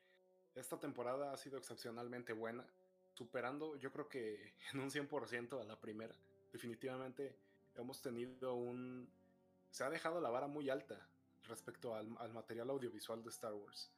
esta 0.55 0.79
temporada 0.79 1.31
ha 1.31 1.37
sido 1.37 1.57
excepcionalmente 1.57 2.33
buena, 2.33 2.65
superando 3.13 3.75
yo 3.77 3.91
creo 3.91 4.07
que 4.07 4.53
en 4.73 4.79
un 4.79 4.89
100% 4.89 5.59
a 5.59 5.63
la 5.63 5.79
primera. 5.79 6.15
Definitivamente 6.51 7.35
hemos 7.75 8.01
tenido 8.01 8.55
un... 8.55 9.09
Se 9.71 9.83
ha 9.83 9.89
dejado 9.89 10.19
la 10.19 10.29
vara 10.29 10.47
muy 10.47 10.69
alta 10.69 11.07
respecto 11.43 11.95
al, 11.95 12.15
al 12.19 12.33
material 12.33 12.69
audiovisual 12.69 13.23
de 13.23 13.29
Star 13.29 13.53
Wars. 13.53 13.91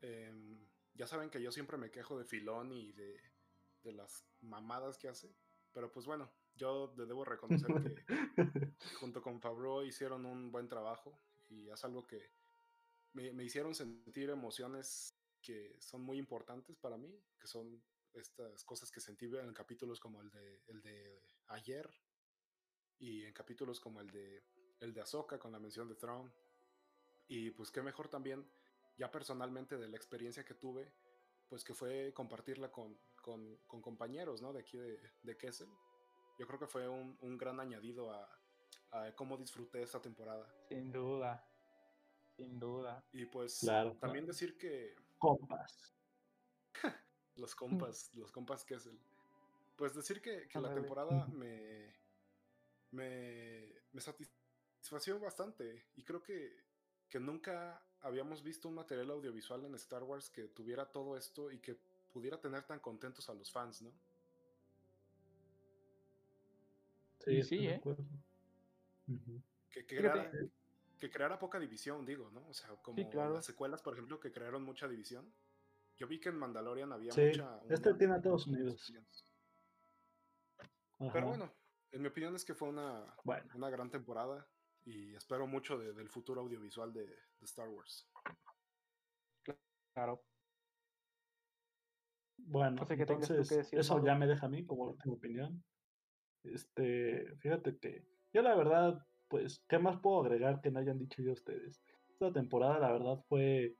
Em, 0.00 0.58
ya 0.94 1.06
saben 1.06 1.30
que 1.30 1.40
yo 1.40 1.52
siempre 1.52 1.76
me 1.76 1.90
quejo 1.90 2.18
de 2.18 2.24
Filón 2.24 2.72
y 2.72 2.92
de, 2.92 3.20
de 3.84 3.92
las 3.92 4.24
mamadas 4.40 4.98
que 4.98 5.08
hace, 5.08 5.32
pero 5.72 5.90
pues 5.92 6.06
bueno, 6.06 6.30
yo 6.56 6.92
le 6.96 7.06
debo 7.06 7.24
reconocer 7.24 7.68
que 7.68 8.04
junto 9.00 9.22
con 9.22 9.40
Favreau 9.40 9.84
hicieron 9.84 10.26
un 10.26 10.50
buen 10.50 10.68
trabajo 10.68 11.16
y 11.48 11.68
es 11.68 11.84
algo 11.84 12.06
que 12.06 12.30
me, 13.12 13.32
me 13.32 13.44
hicieron 13.44 13.74
sentir 13.74 14.30
emociones 14.30 15.14
que 15.40 15.76
son 15.80 16.02
muy 16.02 16.18
importantes 16.18 16.76
para 16.76 16.96
mí, 16.96 17.14
que 17.40 17.46
son 17.46 17.82
estas 18.14 18.64
cosas 18.64 18.90
que 18.90 19.00
sentí 19.00 19.26
en 19.26 19.52
capítulos 19.52 20.00
como 20.00 20.20
el 20.22 20.30
de, 20.30 20.62
el 20.66 20.82
de 20.82 21.22
ayer 21.48 21.88
y 22.98 23.24
en 23.24 23.32
capítulos 23.32 23.80
como 23.80 24.00
el 24.00 24.10
de 24.10 24.42
el 24.80 24.92
de 24.92 25.00
Ahsoka 25.00 25.38
con 25.38 25.52
la 25.52 25.58
mención 25.58 25.88
de 25.88 25.94
Thrawn 25.96 26.32
y 27.26 27.50
pues 27.50 27.70
qué 27.70 27.82
mejor 27.82 28.08
también 28.08 28.48
ya 28.96 29.10
personalmente 29.10 29.76
de 29.76 29.88
la 29.88 29.96
experiencia 29.96 30.44
que 30.44 30.54
tuve 30.54 30.92
pues 31.48 31.64
que 31.64 31.74
fue 31.74 32.12
compartirla 32.14 32.70
con, 32.70 32.98
con, 33.20 33.56
con 33.66 33.82
compañeros 33.82 34.40
¿no? 34.40 34.52
de 34.52 34.60
aquí 34.60 34.78
de, 34.78 35.00
de 35.22 35.36
Kessel 35.36 35.68
yo 36.38 36.46
creo 36.46 36.58
que 36.58 36.66
fue 36.66 36.88
un, 36.88 37.18
un 37.20 37.36
gran 37.36 37.58
añadido 37.60 38.10
a, 38.12 38.28
a 38.92 39.12
cómo 39.14 39.36
disfruté 39.36 39.82
esta 39.82 40.00
temporada. 40.00 40.48
Sin 40.68 40.92
duda. 40.92 41.44
Sin 42.36 42.58
duda. 42.58 43.04
Y 43.12 43.26
pues 43.26 43.58
Claro, 43.60 43.96
también 43.96 44.24
claro. 44.24 44.34
decir 44.34 44.56
que 44.56 44.94
Compas. 45.18 45.94
los 47.36 47.54
compas, 47.54 48.10
los 48.14 48.32
compas 48.32 48.64
Kessel. 48.64 48.98
Pues 49.76 49.94
decir 49.94 50.20
que, 50.20 50.48
que 50.48 50.60
la 50.60 50.74
temporada 50.74 51.26
me, 51.28 51.94
me, 52.90 53.72
me 53.92 54.00
satisfació 54.00 55.20
bastante. 55.20 55.86
Y 55.96 56.02
creo 56.02 56.22
que, 56.22 56.64
que 57.08 57.20
nunca 57.20 57.80
habíamos 58.00 58.42
visto 58.42 58.68
un 58.68 58.74
material 58.74 59.10
audiovisual 59.10 59.64
en 59.64 59.74
Star 59.74 60.02
Wars 60.02 60.30
que 60.30 60.48
tuviera 60.48 60.90
todo 60.90 61.16
esto 61.16 61.50
y 61.50 61.58
que 61.58 61.76
pudiera 62.12 62.40
tener 62.40 62.64
tan 62.64 62.80
contentos 62.80 63.28
a 63.28 63.34
los 63.34 63.52
fans, 63.52 63.82
¿no? 63.82 63.92
Sí, 67.20 67.42
sí, 67.42 67.68
¿eh? 67.68 67.80
Que, 69.70 69.86
que 69.86 69.96
Fíjate. 69.96 70.50
Que 70.98 71.10
creara 71.10 71.38
poca 71.38 71.58
división, 71.58 72.04
digo, 72.04 72.30
¿no? 72.30 72.46
O 72.48 72.54
sea, 72.54 72.70
como 72.82 73.08
claro. 73.10 73.34
las 73.34 73.46
secuelas, 73.46 73.82
por 73.82 73.94
ejemplo, 73.94 74.18
que 74.20 74.32
crearon 74.32 74.64
mucha 74.64 74.88
división. 74.88 75.32
Yo 75.96 76.06
vi 76.06 76.20
que 76.20 76.28
en 76.28 76.36
Mandalorian 76.36 76.92
había 76.92 77.12
Sí, 77.12 77.22
mucha... 77.26 77.60
este 77.68 77.94
tiene 77.94 78.14
a 78.14 78.18
los 78.18 78.46
Unidos. 78.46 78.92
Pero 81.12 81.26
bueno, 81.28 81.52
en 81.92 82.02
mi 82.02 82.08
opinión 82.08 82.34
es 82.34 82.44
que 82.44 82.54
fue 82.54 82.68
una, 82.68 83.04
Bueno, 83.24 83.48
una 83.54 83.70
gran 83.70 83.90
temporada 83.90 84.48
y 84.84 85.14
espero 85.14 85.46
mucho 85.46 85.78
de- 85.78 85.92
del 85.92 86.08
futuro 86.08 86.40
audiovisual 86.40 86.92
de, 86.92 87.06
de 87.06 87.44
Star 87.44 87.68
Wars. 87.68 88.08
Claro. 89.94 90.24
bueno, 92.36 92.76
No 92.82 92.86
sé 92.86 92.96
qué 92.96 93.04
tengas 93.06 93.26
tú 93.28 93.34
entonces 93.34 93.48
que 93.56 93.62
decir, 93.62 93.78
eso 93.78 94.04
ya 94.04 94.14
me 94.14 94.26
deja 94.26 94.46
a 94.46 94.48
mí 94.48 94.64
como 94.64 94.84
última 94.90 95.14
opinión. 95.14 95.64
Este, 96.44 97.36
fíjate 97.38 97.76
que 97.78 98.06
yo 98.32 98.42
la 98.42 98.54
verdad, 98.54 99.04
pues, 99.28 99.62
¿qué 99.68 99.78
más 99.78 99.98
puedo 100.00 100.20
agregar 100.20 100.60
que 100.60 100.70
no 100.70 100.80
hayan 100.80 100.98
dicho 100.98 101.22
ya 101.22 101.32
ustedes? 101.32 101.80
Esta 102.10 102.32
temporada 102.32 102.78
la 102.78 102.92
verdad 102.92 103.18
fue, 103.28 103.76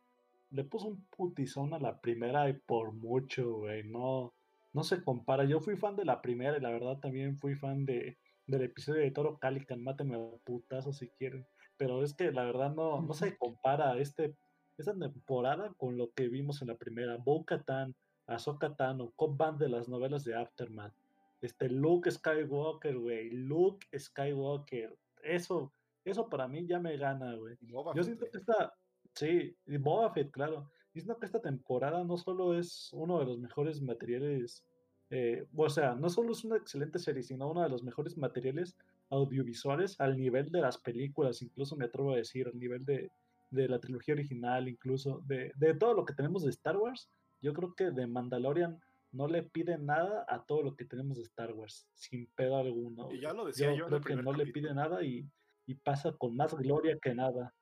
le 0.51 0.65
puso 0.65 0.89
un 0.89 1.05
putizón 1.07 1.75
a 1.75 1.79
la 1.79 2.01
primera 2.01 2.49
y 2.49 2.55
por 2.55 2.93
mucho, 2.93 3.59
güey, 3.59 3.85
no, 3.85 4.35
no 4.73 4.85
se 4.85 5.03
compara. 5.03 5.45
Yo 5.45 5.61
fui 5.61 5.77
fan 5.77 5.97
de 5.97 6.05
la 6.05 6.21
primera 6.23 6.57
y 6.57 6.61
la 6.61 6.71
verdad 6.71 6.99
también 6.99 7.37
fui 7.37 7.55
fan 7.55 7.85
de, 7.85 8.19
del 8.47 8.63
episodio 8.63 9.03
de 9.03 9.11
Toro 9.11 9.39
Calican, 9.39 9.83
mátenme 9.83 10.17
a 10.17 10.39
putazo 10.45 10.93
si 10.93 11.09
quieren. 11.11 11.47
Pero 11.77 12.03
es 12.03 12.15
que 12.15 12.33
la 12.33 12.45
verdad 12.45 12.75
no, 12.75 13.01
no 13.03 13.13
se 13.13 13.37
compara 13.39 13.99
este, 13.99 14.35
esta 14.77 14.97
temporada 14.97 15.73
con 15.77 15.97
lo 15.97 16.13
que 16.13 16.29
vimos 16.29 16.63
en 16.63 16.69
la 16.69 16.77
primera. 16.77 17.17
Bo-Katan, 17.17 17.95
Ahsoka 18.27 18.77
Tano, 18.77 19.13
Cobb 19.17 19.37
Band 19.37 19.59
de 19.59 19.69
las 19.69 19.89
novelas 19.89 20.25
de 20.25 20.35
Aftermath. 20.35 20.95
Este 21.41 21.69
Luke 21.69 22.11
Skywalker, 22.11 22.99
güey. 22.99 23.31
Luke 23.31 23.87
Skywalker. 23.97 24.97
Eso, 25.29 25.73
eso 26.05 26.29
para 26.29 26.49
mí 26.49 26.67
ya 26.67 26.79
me 26.79 26.97
gana, 26.97 27.35
güey. 27.37 27.57
Yo 27.95 28.03
siento 28.03 28.27
que 28.31 28.39
esta, 28.39 28.75
sí, 29.15 29.57
y 29.67 29.77
Boba 29.77 30.13
Fett, 30.13 30.31
claro. 30.31 30.71
Yo 30.95 31.03
siento 31.03 31.19
que 31.19 31.27
esta 31.27 31.41
temporada 31.41 32.03
no 32.03 32.17
solo 32.17 32.59
es 32.59 32.91
uno 32.93 33.19
de 33.19 33.27
los 33.27 33.39
mejores 33.39 33.81
materiales, 33.81 34.65
eh, 35.11 35.47
o 35.55 35.69
sea, 35.71 35.95
no 35.95 36.09
solo 36.09 36.33
es 36.33 36.45
una 36.45 36.57
excelente 36.57 36.99
serie, 36.99 37.23
sino 37.23 37.51
uno 37.51 37.63
de 37.63 37.69
los 37.69 37.83
mejores 37.83 38.17
materiales 38.17 38.77
audiovisuales 39.11 40.01
al 40.01 40.19
nivel 40.19 40.51
de 40.51 40.61
las 40.61 40.79
películas, 40.79 41.43
incluso 41.43 41.77
me 41.77 41.87
atrevo 41.87 42.13
a 42.13 42.17
decir, 42.17 42.47
al 42.47 42.59
nivel 42.59 42.85
de, 42.85 43.11
de 43.51 43.69
la 43.69 43.79
trilogía 43.79 44.15
original, 44.15 44.69
incluso 44.69 45.23
de, 45.27 45.53
de 45.57 45.75
todo 45.75 45.95
lo 45.95 46.05
que 46.05 46.15
tenemos 46.15 46.43
de 46.43 46.51
Star 46.51 46.77
Wars. 46.77 47.09
Yo 47.41 47.53
creo 47.53 47.75
que 47.75 47.91
de 47.91 48.07
Mandalorian 48.07 48.81
no 49.13 49.27
le 49.27 49.43
pide 49.43 49.79
nada 49.79 50.25
a 50.29 50.45
todo 50.45 50.63
lo 50.63 50.77
que 50.77 50.85
tenemos 50.85 51.17
de 51.17 51.23
Star 51.25 51.53
Wars, 51.53 51.89
sin 51.95 52.27
pedo 52.35 52.57
alguno. 52.59 53.11
Y 53.13 53.21
ya 53.21 53.33
lo 53.33 53.45
decía 53.45 53.71
yo, 53.73 53.77
Yo 53.77 53.85
en 53.85 53.89
creo 53.89 53.97
el 53.99 54.03
que 54.05 54.07
primer 54.07 54.25
no 54.25 54.33
le 54.33 54.39
capítulo. 54.45 54.53
pide 54.53 54.75
nada 54.75 55.03
y, 55.05 55.31
y 55.67 55.75
pasa 55.75 56.13
con 56.13 56.37
más 56.37 56.55
gloria 56.55 56.99
que 57.01 57.15
nada. 57.15 57.55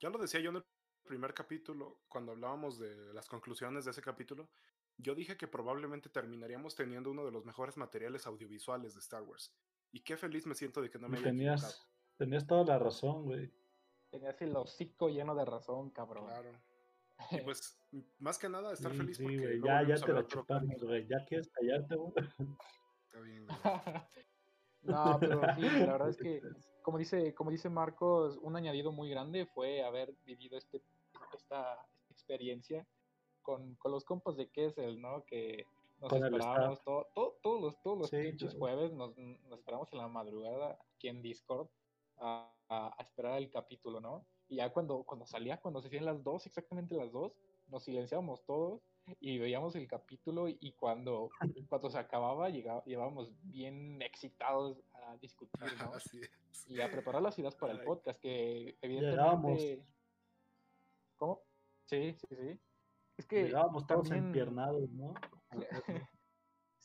Ya 0.00 0.10
lo 0.10 0.18
decía 0.18 0.40
yo 0.40 0.50
en 0.50 0.56
el 0.56 0.64
primer 1.04 1.34
capítulo, 1.34 2.00
cuando 2.08 2.32
hablábamos 2.32 2.78
de 2.78 3.12
las 3.12 3.28
conclusiones 3.28 3.84
de 3.84 3.90
ese 3.90 4.02
capítulo. 4.02 4.50
Yo 4.96 5.14
dije 5.14 5.36
que 5.36 5.46
probablemente 5.46 6.08
terminaríamos 6.08 6.74
teniendo 6.74 7.10
uno 7.10 7.24
de 7.24 7.30
los 7.30 7.44
mejores 7.44 7.76
materiales 7.76 8.26
audiovisuales 8.26 8.94
de 8.94 9.00
Star 9.00 9.22
Wars. 9.22 9.54
Y 9.92 10.00
qué 10.00 10.16
feliz 10.16 10.46
me 10.46 10.54
siento 10.54 10.82
de 10.82 10.90
que 10.90 10.98
no 10.98 11.08
me 11.08 11.18
haya 11.18 11.26
tenías, 11.28 11.88
tenías 12.16 12.46
toda 12.46 12.64
la 12.64 12.78
razón, 12.78 13.24
güey. 13.24 13.52
Tenías 14.10 14.40
el 14.42 14.56
hocico 14.56 15.08
lleno 15.08 15.34
de 15.34 15.44
razón, 15.44 15.90
cabrón. 15.90 16.26
Claro. 16.26 16.50
Y 17.30 17.40
pues, 17.44 17.78
más 18.18 18.38
que 18.38 18.48
nada, 18.48 18.72
estar 18.72 18.92
Sí, 18.92 18.98
feliz 18.98 19.16
sí, 19.16 19.22
porque 19.24 19.56
no 19.58 19.66
Ya, 19.66 19.86
ya 19.86 19.94
te 19.96 20.12
la 20.12 20.26
chupamos, 20.26 20.82
güey. 20.82 21.06
Ya 21.08 21.24
quieres 21.26 21.48
callarte, 21.48 21.94
güey. 21.96 22.12
Está 22.16 23.20
bien, 23.20 23.46
güey. 23.46 23.58
No, 24.82 25.18
pero 25.20 25.40
sí, 25.54 25.62
la 25.62 25.92
verdad 25.92 26.08
es 26.08 26.16
que, 26.40 26.40
como 26.82 26.98
dice, 26.98 27.34
como 27.34 27.50
dice 27.50 27.68
Marcos, 27.68 28.38
un 28.40 28.56
añadido 28.56 28.92
muy 28.92 29.10
grande 29.10 29.46
fue 29.46 29.82
haber 29.82 30.14
vivido 30.24 30.56
este, 30.56 30.82
esta, 31.34 31.76
experiencia 32.10 32.86
con, 33.42 33.74
con, 33.76 33.92
los 33.92 34.04
compas 34.04 34.36
de 34.36 34.50
Kessel, 34.50 35.00
¿no? 35.00 35.24
Que 35.24 35.64
nos 36.00 36.12
esperábamos 36.12 36.82
todo, 36.82 37.06
todos 37.42 37.60
los, 37.60 37.82
todos 37.82 37.98
los 37.98 38.10
pinches 38.10 38.54
jueves, 38.54 38.92
nos, 38.92 39.16
nos, 39.16 39.58
esperamos 39.58 39.92
en 39.92 39.98
la 39.98 40.08
madrugada 40.08 40.78
aquí 40.94 41.08
en 41.08 41.22
Discord 41.22 41.68
a, 42.18 42.52
a, 42.68 42.94
esperar 43.00 43.38
el 43.38 43.50
capítulo, 43.50 44.00
¿no? 44.00 44.26
Y 44.48 44.56
ya 44.56 44.72
cuando, 44.72 45.02
cuando 45.04 45.26
salía, 45.26 45.58
cuando 45.58 45.80
se 45.80 45.88
hacían 45.88 46.04
las 46.04 46.22
dos, 46.22 46.46
exactamente 46.46 46.94
las 46.96 47.12
dos, 47.12 47.32
nos 47.68 47.84
silenciábamos 47.84 48.44
todos 48.44 48.80
y 49.20 49.38
veíamos 49.38 49.74
el 49.76 49.86
capítulo 49.86 50.48
y 50.48 50.72
cuando, 50.72 51.30
cuando 51.68 51.90
se 51.90 51.98
acababa 51.98 52.50
llegábamos 52.50 53.32
bien 53.42 54.00
excitados 54.02 54.82
a 54.94 55.16
discutir, 55.18 55.60
¿no? 55.78 55.92
Y 56.66 56.80
a 56.80 56.90
preparar 56.90 57.22
las 57.22 57.38
ideas 57.38 57.54
para 57.54 57.72
el 57.72 57.82
podcast, 57.82 58.20
que 58.20 58.76
evidentemente... 58.80 59.82
¿Cómo? 61.16 61.42
Sí, 61.86 62.14
sí, 62.14 62.36
sí. 62.36 62.60
Es 63.16 63.26
que 63.26 63.44
Llegábamos 63.44 63.86
todos 63.86 64.10
empiernados, 64.12 64.88
¿no? 64.90 65.14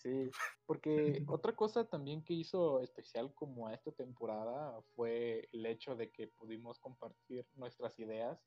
sí, 0.03 0.30
porque 0.65 1.23
otra 1.27 1.55
cosa 1.55 1.85
también 1.85 2.23
que 2.23 2.34
hizo 2.34 2.81
especial 2.81 3.34
como 3.34 3.67
a 3.67 3.73
esta 3.73 3.91
temporada 3.91 4.81
fue 4.95 5.49
el 5.51 5.65
hecho 5.65 5.95
de 5.95 6.11
que 6.11 6.27
pudimos 6.27 6.80
compartir 6.80 7.47
nuestras 7.55 7.97
ideas 7.99 8.39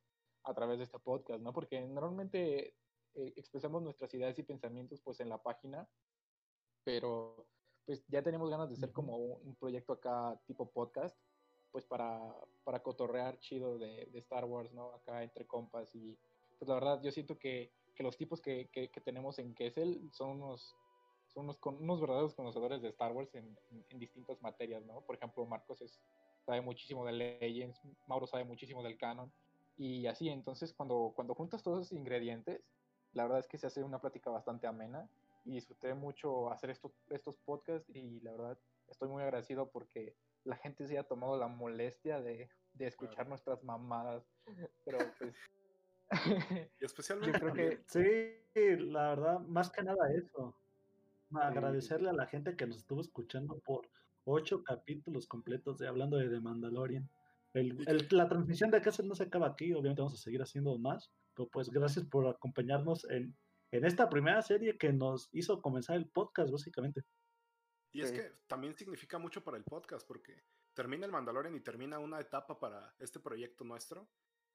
a 0.44 0.54
través 0.54 0.78
de 0.78 0.84
este 0.84 0.98
podcast, 0.98 1.40
¿no? 1.40 1.52
Porque 1.52 1.80
normalmente 1.80 2.76
eh, 3.14 3.32
expresamos 3.36 3.82
nuestras 3.82 4.12
ideas 4.14 4.38
y 4.38 4.42
pensamientos 4.42 5.00
pues 5.02 5.20
en 5.20 5.28
la 5.28 5.42
página, 5.42 5.88
pero 6.84 7.48
pues 7.84 8.04
ya 8.08 8.22
tenemos 8.22 8.50
ganas 8.50 8.68
de 8.68 8.74
hacer 8.74 8.92
como 8.92 9.16
un 9.16 9.56
proyecto 9.56 9.94
acá 9.94 10.40
tipo 10.46 10.70
podcast, 10.70 11.16
pues 11.70 11.84
para, 11.86 12.20
para 12.64 12.82
cotorrear 12.82 13.38
chido 13.38 13.78
de, 13.78 14.06
de, 14.06 14.18
Star 14.18 14.44
Wars, 14.44 14.72
¿no? 14.72 14.92
Acá 14.94 15.22
entre 15.22 15.46
compas 15.46 15.94
y 15.94 16.18
pues 16.58 16.68
la 16.68 16.74
verdad 16.74 17.00
yo 17.02 17.10
siento 17.10 17.38
que, 17.38 17.72
que 17.94 18.02
los 18.02 18.16
tipos 18.16 18.40
que, 18.40 18.68
que, 18.72 18.88
tenemos 19.00 19.38
en 19.38 19.54
Kessel 19.54 20.08
son 20.12 20.42
unos, 20.42 20.76
son 21.36 21.44
unos, 21.44 21.58
unos 21.62 22.00
verdaderos 22.00 22.34
conocedores 22.34 22.80
de 22.80 22.88
Star 22.88 23.12
Wars 23.12 23.34
en, 23.34 23.58
en, 23.90 23.98
distintas 23.98 24.40
materias, 24.40 24.82
¿no? 24.86 25.02
Por 25.02 25.16
ejemplo, 25.16 25.44
Marcos 25.44 25.82
es, 25.82 26.00
sabe 26.46 26.62
muchísimo 26.62 27.04
de 27.04 27.12
Legends, 27.12 27.78
Mauro 28.06 28.26
sabe 28.26 28.44
muchísimo 28.44 28.82
del 28.82 28.96
canon 28.96 29.30
y 29.76 30.06
así, 30.06 30.30
entonces 30.30 30.72
cuando, 30.72 31.12
cuando 31.14 31.34
juntas 31.34 31.62
todos 31.62 31.86
esos 31.86 31.98
ingredientes, 31.98 32.62
la 33.12 33.24
verdad 33.24 33.40
es 33.40 33.48
que 33.48 33.58
se 33.58 33.66
hace 33.66 33.82
una 33.82 34.00
plática 34.00 34.30
bastante 34.30 34.66
amena 34.66 35.10
y 35.44 35.52
disfruté 35.52 35.92
mucho 35.92 36.50
hacer 36.50 36.70
estos, 36.70 36.92
estos 37.10 37.36
podcasts 37.36 37.86
y 37.94 38.20
la 38.20 38.32
verdad 38.32 38.58
estoy 38.88 39.10
muy 39.10 39.22
agradecido 39.22 39.68
porque 39.70 40.16
la 40.44 40.56
gente 40.56 40.86
se 40.86 40.96
ha 40.96 41.02
tomado 41.02 41.36
la 41.36 41.48
molestia 41.48 42.22
de, 42.22 42.48
de 42.72 42.86
escuchar 42.86 43.28
nuestras 43.28 43.62
mamadas, 43.62 44.24
pero 44.86 44.98
pues... 45.18 45.34
y 46.80 46.84
especialmente 46.84 47.38
creo 47.38 47.52
que... 47.52 47.82
Sí, 47.88 48.76
la 48.86 49.10
verdad, 49.10 49.40
más 49.40 49.70
que 49.70 49.82
nada 49.82 50.10
eso. 50.14 50.54
Agradecerle 51.34 52.10
a 52.10 52.12
la 52.12 52.26
gente 52.26 52.56
que 52.56 52.66
nos 52.66 52.78
estuvo 52.78 53.00
escuchando 53.00 53.58
por 53.60 53.88
ocho 54.24 54.62
capítulos 54.62 55.26
completos 55.26 55.78
de 55.78 55.88
hablando 55.88 56.16
de 56.16 56.28
The 56.28 56.40
Mandalorian. 56.40 57.08
El, 57.54 57.86
la 58.10 58.28
transmisión 58.28 58.70
de 58.70 58.82
casa 58.82 59.02
no 59.02 59.14
se 59.14 59.24
acaba 59.24 59.46
aquí, 59.48 59.72
obviamente 59.72 60.02
vamos 60.02 60.14
a 60.14 60.22
seguir 60.22 60.42
haciendo 60.42 60.78
más, 60.78 61.10
pero 61.34 61.48
pues 61.48 61.70
gracias 61.70 62.04
por 62.04 62.26
acompañarnos 62.26 63.08
en, 63.08 63.34
en 63.70 63.84
esta 63.84 64.08
primera 64.08 64.42
serie 64.42 64.76
que 64.76 64.92
nos 64.92 65.30
hizo 65.32 65.62
comenzar 65.62 65.96
el 65.96 66.08
podcast, 66.08 66.52
básicamente. 66.52 67.02
Y 67.92 68.02
es 68.02 68.12
que 68.12 68.30
también 68.46 68.76
significa 68.76 69.18
mucho 69.18 69.42
para 69.42 69.56
el 69.56 69.64
podcast, 69.64 70.06
porque 70.06 70.44
termina 70.74 71.06
el 71.06 71.12
Mandalorian 71.12 71.54
y 71.54 71.60
termina 71.60 71.98
una 71.98 72.20
etapa 72.20 72.58
para 72.58 72.94
este 72.98 73.20
proyecto 73.20 73.64
nuestro, 73.64 74.10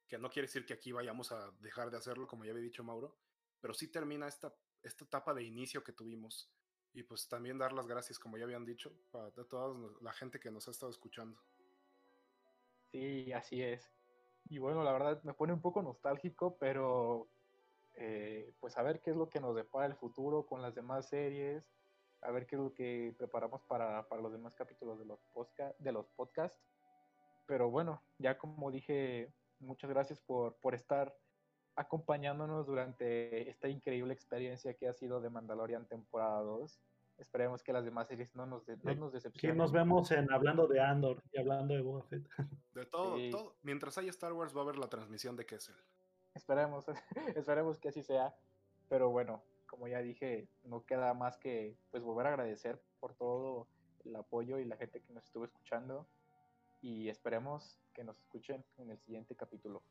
que 0.08 0.20
no 0.20 0.30
quiere 0.30 0.48
decir 0.48 0.64
que 0.66 0.74
aquí 0.74 0.92
vayamos 0.92 1.32
a 1.32 1.52
dejar 1.60 1.90
de 1.90 1.98
hacerlo, 1.98 2.28
como 2.28 2.46
ya 2.46 2.52
había 2.52 2.64
dicho 2.64 2.84
Mauro, 2.84 3.18
pero 3.60 3.74
sí 3.74 3.88
termina 3.88 4.28
esta, 4.28 4.54
esta 4.84 5.06
etapa 5.06 5.34
de 5.34 5.44
inicio 5.44 5.84
que 5.84 5.94
tuvimos. 5.94 6.52
Y 6.94 7.04
pues 7.04 7.28
también 7.30 7.58
dar 7.58 7.72
las 7.72 7.88
gracias, 7.88 8.20
como 8.20 8.38
ya 8.38 8.44
habían 8.44 8.66
dicho, 8.66 8.92
a 9.14 9.32
toda 9.46 9.74
la 10.02 10.12
gente 10.12 10.40
que 10.40 10.52
nos 10.52 10.68
ha 10.68 10.72
estado 10.72 10.92
escuchando. 10.92 11.40
Sí, 12.92 13.32
así 13.32 13.62
es. 13.62 13.90
Y 14.50 14.58
bueno, 14.58 14.84
la 14.84 14.92
verdad 14.92 15.24
me 15.24 15.34
pone 15.34 15.54
un 15.54 15.62
poco 15.62 15.82
nostálgico, 15.82 16.58
pero 16.58 17.30
eh, 17.96 18.54
pues 18.60 18.78
a 18.78 18.84
ver 18.84 19.00
qué 19.02 19.12
es 19.12 19.16
lo 19.16 19.30
que 19.30 19.40
nos 19.40 19.56
depara 19.56 19.86
el 19.86 19.96
futuro 19.96 20.46
con 20.46 20.62
las 20.62 20.76
demás 20.76 21.08
series, 21.08 21.64
a 22.22 22.32
ver 22.32 22.46
qué 22.46 22.56
es 22.56 22.62
lo 22.62 22.74
que 22.74 23.16
preparamos 23.18 23.62
para, 23.64 24.08
para 24.08 24.22
los 24.22 24.32
demás 24.32 24.54
capítulos 24.56 25.00
de 25.00 25.06
los, 25.06 25.20
de 25.80 25.92
los 25.92 26.10
podcasts. 26.10 26.62
Pero 27.46 27.70
bueno, 27.70 28.04
ya 28.18 28.38
como 28.38 28.72
dije, 28.72 29.34
muchas 29.60 29.90
gracias 29.90 30.20
por, 30.20 30.56
por 30.58 30.76
estar 30.76 31.16
acompañándonos 31.76 32.66
durante 32.66 33.50
esta 33.50 33.68
increíble 33.68 34.14
experiencia 34.14 34.74
que 34.74 34.88
ha 34.88 34.94
sido 34.94 35.22
de 35.22 35.30
Mandalorian 35.30 35.86
temporada 35.86 36.42
2. 36.42 36.80
Esperemos 37.18 37.62
que 37.62 37.72
las 37.72 37.86
demás 37.86 38.08
series 38.08 38.36
no 38.36 38.46
nos, 38.46 38.68
no 38.68 38.96
nos 38.96 39.14
decepcionen. 39.14 39.58
Nos 39.58 39.72
vemos 39.72 40.12
en 40.12 40.32
hablando 40.32 40.68
de 40.68 40.82
Andor 40.82 41.22
y 41.32 41.40
hablando 41.40 41.76
de 41.76 41.82
Boba 41.82 42.04
Fett. 42.04 42.28
De 42.74 42.86
todo, 42.86 43.18
todo. 43.30 43.56
Mientras 43.62 43.98
haya 43.98 44.10
Star 44.10 44.34
Wars 44.34 44.56
va 44.56 44.62
a 44.62 44.64
haber 44.64 44.78
la 44.78 44.88
transmisión 44.88 45.36
de 45.36 45.46
Kessel. 45.46 45.76
Esperemos, 46.34 46.86
esperemos 47.36 47.78
que 47.80 47.90
así 47.90 48.02
sea. 48.02 48.34
Pero 48.90 49.10
bueno, 49.10 49.44
como 49.68 49.88
ya 49.88 50.02
dije, 50.02 50.50
no 50.64 50.86
queda 50.86 51.14
más 51.14 51.38
que 51.38 51.78
pues 51.92 52.04
volver 52.04 52.28
a 52.28 52.30
agradecer 52.30 52.82
por 53.00 53.14
todo 53.14 53.68
el 54.04 54.16
apoyo 54.16 54.58
y 54.58 54.66
la 54.66 54.78
gente 54.78 55.02
que 55.02 55.14
nos 55.14 55.26
estuvo 55.26 55.46
escuchando. 55.46 56.08
Y 56.82 57.10
esperemos 57.10 57.80
que 57.94 58.04
nos 58.04 58.18
escuchen 58.18 58.66
en 58.78 58.90
el 58.90 59.00
siguiente 59.00 59.36
capítulo. 59.36 59.84